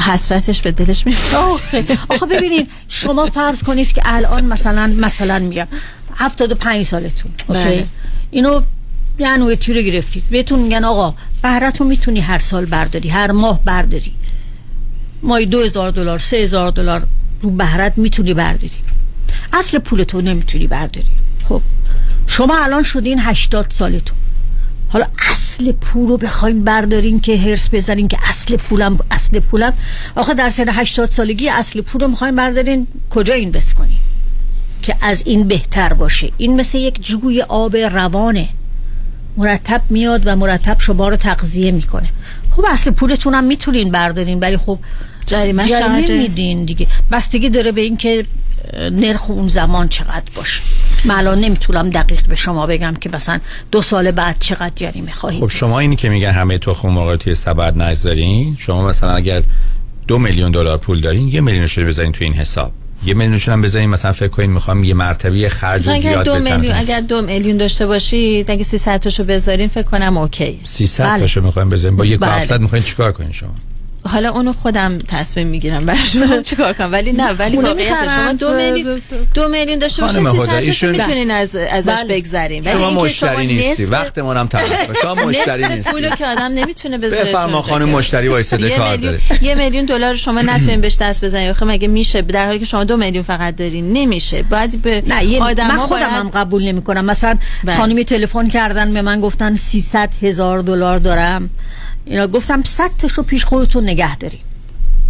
حسرتش 0.00 0.62
به 0.62 0.70
دلش 0.70 1.06
میاد 1.06 1.18
آخه 2.08 2.26
ببینید 2.30 2.68
شما 2.88 3.26
فرض 3.26 3.62
کنید 3.62 3.92
که 3.92 4.02
الان 4.04 4.44
مثلا 4.44 4.86
مثلا 4.86 5.38
میگم 5.38 5.66
75 6.16 6.86
سالتون 6.86 7.30
اوکی؟ 7.48 7.60
بله. 7.60 7.86
اینو 8.30 8.60
یه 9.18 9.28
انویتی 9.28 9.72
رو 9.74 9.80
گرفتید 9.80 10.22
بهتون 10.30 10.58
میگن 10.58 10.84
آقا 10.84 11.14
بهرتون 11.42 11.86
می‌تونی 11.86 12.20
هر 12.20 12.38
سال 12.38 12.64
برداری 12.64 13.08
هر 13.08 13.30
ماه 13.30 13.64
برداری. 13.64 14.12
مای 15.22 15.46
دو 15.46 15.90
دلار 15.90 16.18
سه 16.18 16.36
هزار 16.36 16.70
دلار 16.70 17.06
رو 17.42 17.50
بهرت 17.50 17.98
می‌تونی 17.98 18.34
برداری. 18.34 18.70
اصل 19.52 19.78
پولتو 19.78 20.20
نمی‌تونی 20.20 20.66
برداری. 20.66 21.06
خب 21.48 21.62
شما 22.26 22.58
الان 22.58 22.82
شدین 22.82 23.18
هشتاد 23.20 23.66
سالتون 23.70 24.16
حالا 24.88 25.06
اصل 25.30 25.72
پول 25.72 26.08
رو 26.08 26.16
بخوایم 26.16 26.64
بردارین 26.64 27.20
که 27.20 27.38
هرس 27.38 27.68
بزنین 27.72 28.08
که 28.08 28.18
اصل 28.28 28.56
پولم 28.56 28.98
اصل 29.10 29.40
پولم. 29.40 29.72
آخه 30.16 30.34
در 30.34 30.50
سن 30.50 30.68
80 30.68 31.10
سالگی 31.10 31.48
اصل 31.48 31.80
پول 31.80 32.00
رو 32.00 32.08
می‌خوایم 32.08 32.36
بردارین 32.36 32.86
کجا 33.10 33.34
این 33.34 33.50
بس 33.50 33.74
کنین؟ 33.74 33.98
که 34.82 34.96
از 35.00 35.22
این 35.26 35.48
بهتر 35.48 35.92
باشه. 35.92 36.32
این 36.36 36.60
مثل 36.60 36.78
یک 36.78 37.02
جوی 37.02 37.42
آب 37.42 37.76
روانه. 37.76 38.48
مرتب 39.38 39.82
میاد 39.90 40.22
و 40.24 40.36
مرتب 40.36 40.76
شما 40.80 41.08
رو 41.08 41.16
تغذیه 41.16 41.70
می‌کنه. 41.70 42.08
خب 42.50 42.64
اصل 42.68 42.90
پولتون 42.90 43.34
هم 43.34 43.44
می‌تونین 43.44 43.90
بردارین 43.90 44.40
ولی 44.40 44.56
خب 44.56 44.78
جریمه 45.26 46.08
میدین 46.08 46.64
دیگه. 46.64 46.86
بستگی 47.12 47.48
داره 47.48 47.72
به 47.72 47.80
اینکه 47.80 48.24
نرخ 48.92 49.30
اون 49.30 49.48
زمان 49.48 49.88
چقدر 49.88 50.30
باشه. 50.34 50.62
من 51.04 51.14
الان 51.14 51.40
نمی‌تونم 51.40 51.90
دقیق 51.90 52.26
به 52.26 52.36
شما 52.36 52.66
بگم 52.66 52.94
که 52.94 53.10
مثلا 53.12 53.40
دو 53.70 53.82
سال 53.82 54.10
بعد 54.10 54.36
چقدر 54.40 54.72
جریمه 54.76 55.12
خواهید 55.12 55.40
خب 55.40 55.48
شما 55.48 55.78
اینی 55.78 55.96
که 55.96 56.08
میگن 56.08 56.30
همه 56.30 56.58
تخم 56.58 56.88
مرغ 56.88 57.16
توی 57.16 57.34
سبد 57.34 57.78
نذارین 57.78 58.56
شما 58.58 58.86
مثلا 58.88 59.10
اگر 59.10 59.42
دو 60.06 60.18
میلیون 60.18 60.50
دلار 60.50 60.78
پول 60.78 61.00
دارین 61.00 61.28
یه 61.28 61.40
میلیون 61.40 61.68
رو 61.76 61.86
بذارین 61.86 62.12
تو 62.12 62.24
این 62.24 62.34
حساب. 62.34 62.72
یه 63.06 63.14
میلیون 63.14 63.40
هم 63.46 63.62
بزنین 63.62 63.90
مثلا 63.90 64.12
فکر 64.12 64.28
کنین 64.28 64.50
می‌خوام 64.50 64.84
یه 64.84 64.94
مرتبه 64.94 65.48
خرج 65.48 65.82
زیاد 65.82 65.96
اگر 65.96 66.22
دو 66.22 66.38
میلیون 66.38 66.74
اگر 66.74 67.00
دو 67.00 67.22
میلیون 67.22 67.56
داشته 67.56 67.86
باشید 67.86 68.50
اگه 68.50 68.64
300 68.64 69.00
تاشو 69.00 69.24
بذارین 69.24 69.68
فکر 69.68 69.82
کنم 69.82 70.16
اوکی. 70.16 70.60
300 70.64 71.04
بله. 71.04 71.18
تاشو 71.20 71.40
می‌خوایم 71.40 71.68
بزنین 71.70 71.96
با 71.96 72.04
یک 72.04 72.22
700 72.22 72.60
می‌خواین 72.60 72.84
چیکار 72.84 73.12
کنین 73.12 73.32
شما؟ 73.32 73.54
حالا 74.08 74.30
اونو 74.30 74.52
خودم 74.52 74.98
تصمیم 74.98 75.46
می‌گیرم 75.46 75.86
برای 75.86 76.06
شما 76.06 76.42
چیکار 76.50 76.72
کنم. 76.72 76.92
ولی 76.92 77.12
نه 77.12 77.32
ولی 77.32 77.56
واقعیت 77.56 78.18
شما 78.20 78.32
دو 78.32 78.54
میلیون 78.54 79.02
دو 79.34 79.48
میلیون 79.48 79.78
داشته 79.78 80.02
باشید 80.02 80.72
300 80.72 80.86
می‌تونین 80.86 81.30
از 81.30 81.56
ازش 81.56 81.92
بله. 81.92 82.16
بگذرین. 82.16 82.64
ولی 82.64 82.72
شما 82.72 82.90
مشتری 82.90 83.46
نیستی. 83.46 83.84
وقت 83.84 84.18
ما 84.18 84.34
هم 84.34 84.46
تمام 84.46 84.66
شما 85.02 85.14
مشتری 85.14 85.68
نیستی. 85.68 85.90
پولو 85.90 86.10
که 86.10 86.26
آدم 86.26 86.42
نمی‌تونه 86.42 86.98
بذاره 86.98 87.24
بفرما 87.24 87.62
خانم 87.62 87.88
مشتری 87.88 88.28
وایساده 88.28 88.70
کار 88.70 88.96
داره. 88.96 89.20
یه 89.42 89.54
میلیون 89.54 89.84
دلار 89.84 90.14
شما 90.14 90.42
نتونین 90.42 90.80
بهش 90.80 90.96
دست 91.00 91.24
بزنید 91.24 91.50
آخه 91.50 91.64
مگه 91.64 91.88
میشه؟ 91.88 92.22
در 92.22 92.46
حالی 92.46 92.58
که 92.58 92.64
شما 92.64 92.84
دو 92.84 92.96
میلیون 92.96 93.24
فقط 93.24 93.56
دارین. 93.56 93.92
نمیشه. 93.92 94.42
بعد 94.42 94.82
به 94.82 95.02
آدم 95.40 95.66
من 95.66 95.78
خودم 95.78 96.10
هم 96.10 96.28
قبول 96.28 96.62
نمی‌کنم. 96.62 97.04
مثلا 97.04 97.38
بله. 97.64 97.76
خانمی 97.76 98.04
تلفن 98.04 98.48
کردن 98.48 98.94
به 98.94 99.02
من 99.02 99.20
گفتن 99.20 99.56
300 99.56 100.10
هزار 100.22 100.62
دلار 100.62 100.98
دارم. 100.98 101.50
اینا 102.10 102.26
گفتم 102.26 102.62
100 102.62 102.90
تاشو 102.98 103.22
پیش 103.22 103.44
خودتون 103.44 103.84
نگه 103.84 104.16
دارین. 104.16 104.40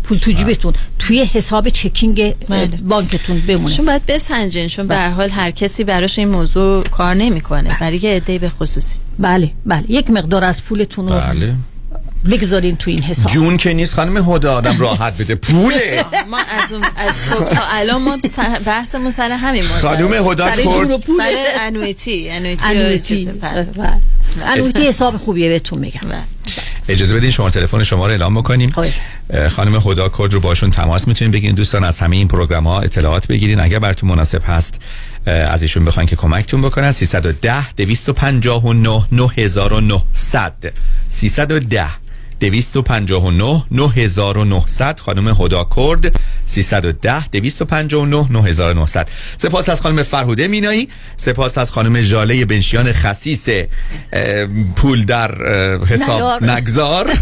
پول 0.05 0.19
تو 0.19 0.33
جیبتون 0.33 0.75
توی 0.99 1.25
حساب 1.25 1.69
چکینگ 1.69 2.35
بله. 2.49 2.67
بانکتون 2.67 3.41
بمونه. 3.41 3.75
شما 3.75 3.87
باید 3.87 4.07
بسنجین 4.07 4.69
چون 4.69 4.87
به 4.87 4.97
هر 4.97 5.11
حال 5.11 5.31
هر 5.31 5.51
کسی 5.51 5.85
براش 5.85 6.19
این 6.19 6.29
موضوع 6.29 6.83
کار 6.83 7.15
نمی‌کنه. 7.15 7.77
برای 7.81 7.97
یه 7.97 8.11
عده 8.11 8.39
به 8.39 8.49
خصوصی. 8.49 8.97
بله 9.19 9.51
بله. 9.67 9.85
یک 9.89 10.11
مقدار 10.11 10.45
از 10.45 10.65
پولتون 10.65 11.09
رو 11.09 11.21
بله. 11.21 11.55
بگذارین 12.31 12.77
تو 12.77 12.91
این 12.91 13.03
حساب. 13.03 13.33
جون 13.33 13.57
که 13.57 13.73
نیست 13.73 13.95
خانم 13.95 14.31
هدا 14.31 14.55
آدم 14.55 14.81
راحت 14.81 15.19
بده. 15.19 15.35
پوله. 15.35 16.05
ما 16.31 16.39
از 16.39 16.73
اون 16.73 16.85
از 16.97 17.15
صبح 17.17 17.49
تا 17.49 17.63
الان 17.69 18.03
ما 18.03 18.19
بحثمون 18.65 19.11
سر 19.11 19.31
همین 19.31 19.63
ماجرا 19.63 19.81
خانم 19.81 20.31
هدا 20.31 20.47
سر 21.17 21.33
انویتی. 21.61 22.31
انویتی 22.31 23.31
انویتی. 24.47 24.89
حساب 24.89 25.17
خوبیه 25.17 25.49
بهتون 25.49 25.79
میگم. 25.79 26.01
اجازه 26.89 27.17
بدین 27.17 27.31
شما 27.31 27.51
تلفن 27.51 27.83
شما 27.83 28.05
رو 28.05 28.11
اعلام 28.11 28.35
بکنیم. 28.35 28.73
خانم 29.51 29.81
خدا 29.81 30.09
کد 30.09 30.33
رو 30.33 30.41
باشون 30.41 30.71
تماس 30.71 31.09
می‌تونین 31.09 31.33
بگیرین 31.33 31.57
دوستان 31.57 31.85
از 31.85 31.99
همه 32.01 32.17
این 32.17 32.29
پروگرام 32.29 32.67
ها 32.67 32.81
اطلاعات 32.81 33.27
بگیرین. 33.27 33.61
اگر 33.61 33.79
براتون 33.79 34.11
مناسب 34.11 34.43
هست 34.47 34.81
از 35.27 35.63
ایشون 35.63 35.85
بخواین 35.85 36.09
که 36.09 36.17
کمکتون 36.17 36.63
بکنن 36.63 36.93
310 36.93 37.75
259 37.75 39.05
9900 39.13 40.73
310 41.09 41.87
259 42.41 43.63
9900 43.71 45.01
خانم 45.01 45.29
هدا 45.29 45.69
کرد 45.77 46.21
310 46.47 47.29
259 47.29 48.27
9900 48.31 49.09
سپاس 49.37 49.69
از 49.69 49.81
خانم 49.81 50.03
فرهوده 50.03 50.49
مینایی 50.49 50.89
سپاس 51.17 51.59
از 51.59 51.71
خانم 51.71 52.01
جاله 52.01 52.45
بنشیان 52.45 52.93
خسیس 52.93 53.49
پول 54.77 55.05
در 55.05 55.47
حساب 55.85 56.45
نگذار. 56.45 57.11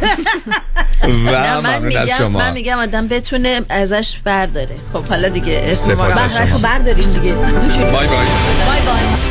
و 1.26 1.62
من 1.62 1.96
از 1.96 2.08
شما. 2.08 2.38
من 2.38 2.52
میگم 2.52 2.78
آدم 2.78 3.08
بتونه 3.08 3.60
ازش 3.68 4.16
برداره. 4.24 4.76
خب 4.92 5.04
حالا 5.04 5.28
دیگه 5.28 5.62
اسم 5.64 5.94
ما 5.94 6.06
رو 6.06 6.14
برداریم 6.62 7.12
دیگه. 7.12 7.34
بای 7.34 7.90
بای. 7.90 8.06
بای 8.06 8.80
بای. 8.86 9.25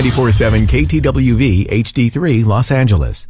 947 0.00 0.66
KTWV 0.66 1.66
HD3 1.84 2.44
Los 2.46 2.70
Angeles. 2.70 3.26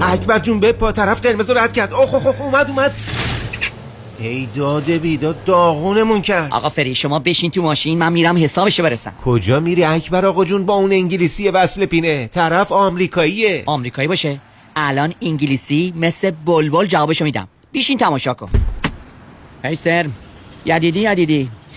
اکبر 0.00 0.38
جون 0.38 0.60
به 0.60 0.72
پا 0.72 0.92
طرف 0.92 1.20
قرمز 1.20 1.50
رد 1.50 1.72
کرد. 1.72 1.92
اوه 1.92 2.14
اوه 2.14 2.42
اومد 2.42 2.68
اومد. 2.68 2.92
ای 4.18 4.48
داده 4.56 4.98
بیداد 4.98 5.44
داغونمون 5.44 6.22
کرد. 6.22 6.52
آقا 6.52 6.68
فری 6.68 6.94
شما 6.94 7.18
بشین 7.18 7.50
تو 7.50 7.62
ماشین 7.62 7.98
من 7.98 8.12
میرم 8.12 8.44
حسابشو 8.44 8.82
برسم. 8.82 9.12
کجا 9.24 9.60
میری 9.60 9.84
اکبر 9.84 10.26
آقا 10.26 10.44
جون؟ 10.44 10.66
با 10.66 10.74
اون 10.74 10.92
انگلیسی 10.92 11.48
وصل 11.48 11.86
پینه. 11.86 12.30
طرف 12.34 12.72
آمریکاییه. 12.72 13.62
آمریکایی 13.66 14.08
باشه. 14.08 14.38
الان 14.76 15.14
انگلیسی 15.22 15.94
مثل 15.96 16.30
بلبل 16.30 16.86
جوابشو 16.86 17.24
میدم. 17.24 17.48
بیشین 17.72 17.98
تماشا 17.98 18.34
کن. 18.34 18.48
هی 19.64 19.76
سر. 19.76 20.06
یدیدی 20.66 21.00
یدیدی. 21.00 21.48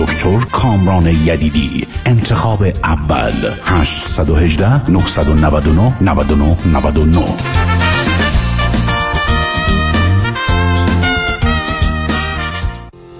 دکتر 0.00 0.38
کامران 0.52 1.06
یدیدی. 1.06 1.86
انتخاب 2.06 2.64
اول 2.84 3.32
818 3.64 4.90
999 4.90 5.92
99 6.00 6.56
99 6.66 7.24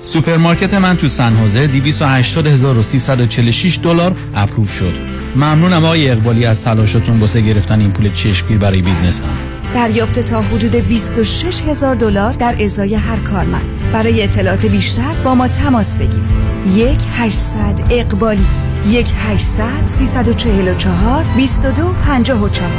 سوپرمارکت 0.01 0.75
من 0.75 0.97
تو 0.97 1.09
سن 1.09 1.37
خوزه 1.37 1.67
280346 1.67 3.79
دلار 3.83 4.17
approve 4.35 4.67
شد. 4.67 4.95
ممنونم 5.37 5.85
آقای 5.85 6.11
اقبالی 6.11 6.47
از 6.47 6.65
تلاشتون 6.65 7.21
واسه 7.21 7.41
گرفتن 7.41 7.81
این 7.81 7.93
پول 7.93 8.13
چشمگیر 8.13 8.59
برای 8.59 8.83
business 8.83 9.21
م 9.21 9.60
دریافت 9.75 10.19
تا 10.19 10.43
حدود 10.43 10.77
26 10.77 11.63
هزار 11.63 11.95
دلار 11.95 12.33
در 12.33 12.63
ازای 12.63 12.95
هر 12.95 13.17
کارمند. 13.17 13.91
برای 13.93 14.23
اطلاعات 14.23 14.67
بیشتر 14.67 15.15
با 15.25 15.35
ما 15.35 15.49
تماس 15.49 15.99
بگیرید. 15.99 16.51
یک 16.75 17.01
800 17.13 17.83
اقبالی 17.91 18.47
یک 18.89 19.13
800 19.17 19.87
344 19.87 21.25
22 21.37 21.93
54 21.93 22.71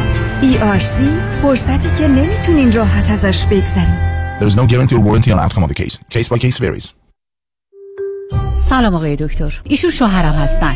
ERC 0.42 1.04
فرصتی 1.42 1.90
که 1.98 2.08
نمی‌تونین 2.08 2.72
راحت 2.72 3.12
ازش 3.12 3.46
بگذریم 3.46 4.12
There 4.40 4.50
is 4.50 4.56
no 4.56 4.66
guarantee 4.66 4.96
or 4.96 5.00
warranty 5.00 5.32
on 5.32 5.40
outcome 5.40 5.64
of 5.64 5.70
the 5.70 5.84
case. 5.84 5.98
Case 6.10 6.30
by 6.30 6.38
case 6.38 6.58
varies. 6.58 6.90
سلام 8.58 8.96
آقای 8.96 9.16
دکتر. 9.16 9.62
ایشون 9.64 9.92
شوهرم 9.92 10.34
هستن. 10.34 10.76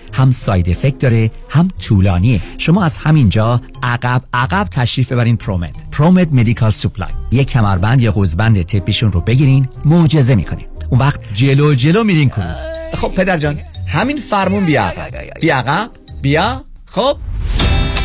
هم 0.13 0.31
side 0.31 0.69
effect 0.69 0.99
داره 0.99 1.31
هم 1.49 1.67
طولانیه 1.79 2.41
شما 2.57 2.83
از 2.83 2.97
همینجا 2.97 3.61
عقب 3.83 4.21
عقب 4.33 4.67
تشریف 4.71 5.11
ببرین 5.11 5.37
ProMed 5.37 5.75
ProMed 5.91 6.27
Medical 6.31 6.71
Supply 6.71 7.09
یک 7.31 7.47
کمربند 7.47 8.01
یا 8.01 8.11
قوزبند 8.11 8.61
طبیشون 8.61 9.11
رو 9.11 9.21
بگیرین 9.21 9.67
معجزه 9.85 10.35
می‌کنین 10.35 10.65
اون 10.89 10.99
وقت 10.99 11.33
جلو 11.33 11.73
جلو 11.73 12.03
میرین 12.03 12.29
کروز 12.29 12.57
خب 12.93 13.07
پدر 13.07 13.37
جان 13.37 13.59
همین 13.87 14.17
فرمون 14.17 14.65
بیا 14.65 14.83
عقب 14.83 15.39
بیا 15.41 15.57
عقب 15.57 15.89
بیا 16.21 16.61
خب 16.85 17.17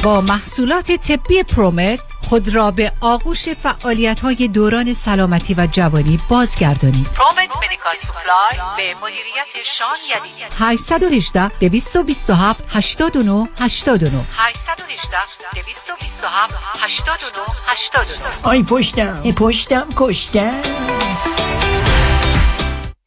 با 0.06 0.20
محصولات 0.20 0.92
طبی 0.92 1.42
ProMed 1.42 2.00
خود 2.28 2.54
را 2.54 2.70
به 2.70 2.92
آغوش 3.00 3.48
فعالیت 3.48 4.20
های 4.20 4.48
دوران 4.48 4.92
سلامتی 4.92 5.54
و 5.54 5.68
جوانی 5.72 6.20
بازگردانید. 6.28 7.06
ProMed 7.06 7.56
Medical 7.64 7.96
Supply 7.96 8.58
به 8.76 8.94
مدیریت 9.02 9.64
شان 9.64 9.96
یدیدی 10.16 10.44
818 10.58 11.48
227 11.48 12.64
89 12.68 13.48
89 13.58 14.24
818 14.36 15.16
227 15.54 16.54
89 16.78 17.46
89 17.66 18.20
آی 18.42 18.62
پشتم 18.62 19.20
ای 19.22 19.32
پشتم 19.32 19.88
کشتم. 19.96 20.95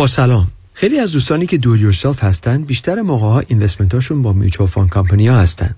با 0.00 0.06
سلام. 0.06 0.46
خیلی 0.74 0.98
از 0.98 1.12
دوستانی 1.12 1.46
که 1.46 1.58
do 1.58 1.69
it 1.69 1.80
yourself 1.80 2.24
هستن 2.24 2.62
بیشتر 2.62 3.02
موقع 3.02 3.26
ها 3.26 3.40
investment 3.40 3.94
هاشون 3.94 4.22
با 4.22 4.32
mutual 4.32 4.68
fund 4.68 4.90
کمپانی 4.90 5.28
ها 5.28 5.38
هستن. 5.38 5.74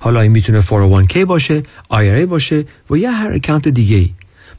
حالا 0.00 0.20
این 0.20 0.32
می‌تونه 0.32 0.62
401k 0.62 1.16
باشه 1.16 1.62
IRA 1.92 2.26
باشه 2.28 2.64
و 2.90 2.96
یا 2.96 3.10
هر 3.10 3.32
account 3.32 3.68
دیگه 3.68 3.96
ای 3.96 4.10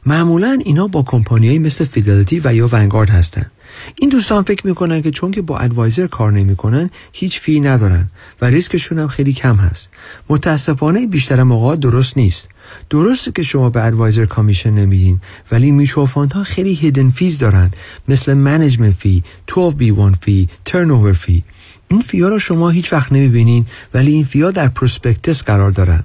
معمولا 0.06 0.58
اینا 0.64 0.86
با 0.86 1.02
کمپانیایی 1.02 1.58
مثل 1.58 1.84
Fidelity 1.84 2.40
و 2.44 2.54
یا 2.54 2.68
Vanguard 2.72 3.10
هستن. 3.10 3.50
این 3.96 4.10
دوستان 4.10 4.42
فکر 4.42 4.66
می‌کنن 4.66 5.02
که 5.02 5.10
چون 5.10 5.30
که 5.30 5.42
با 5.42 5.58
advisor 5.58 6.06
کار 6.06 6.32
نمی‌کنن 6.32 6.90
هیچ 7.12 7.40
fee 7.40 7.60
ندارن 7.60 8.10
و 8.40 8.44
ریسکشون 8.44 8.98
هم 8.98 9.08
خیلی 9.08 9.32
کم 9.32 9.56
هست. 9.56 9.88
متاسفانه 10.28 11.06
بیشتر 11.06 11.42
موقع 11.42 11.76
درست 11.76 12.16
نیست. 12.16 12.48
درسته 12.90 13.32
که 13.32 13.42
شما 13.42 13.70
به 13.70 13.84
advisor 13.84 14.26
commission 14.26 14.70
نمیدین 14.70 15.20
ولی 15.52 15.70
mutual 15.70 16.06
fund 16.06 16.32
ها 16.32 16.42
خیلی 16.42 16.74
hidden 16.74 17.10
fees 17.10 17.38
دارن. 17.38 17.70
مثل 18.08 18.34
management 18.34 18.94
fee 18.94 19.22
12B1 19.50 20.14
fee 20.20 20.48
turn 20.64 21.12
fee 21.12 21.44
این 21.88 22.00
fee 22.00 22.21
ا 22.21 22.28
رو 22.28 22.38
شما 22.38 22.70
هیچ 22.70 22.92
وقت 22.92 23.12
نمی‌بینین 23.12 23.66
ولی 23.94 24.12
این 24.12 24.24
fee 24.24 24.43
ا 24.43 24.50
در 24.50 24.68
prospectus 24.68 25.42
قرار 25.42 25.70
دارن. 25.70 26.04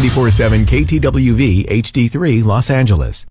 947 0.00 0.64
KTWV 0.64 1.66
HD3 1.68 2.42
Los 2.44 2.70
Angeles. 2.70 3.26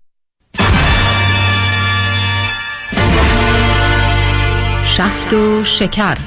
شهد 4.96 5.32
و 5.32 5.64
شکر 5.64 6.18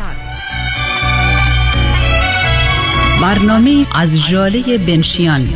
برنامه 3.22 3.86
از 3.96 4.28
جاله 4.28 4.78
بنشیان 4.78 5.50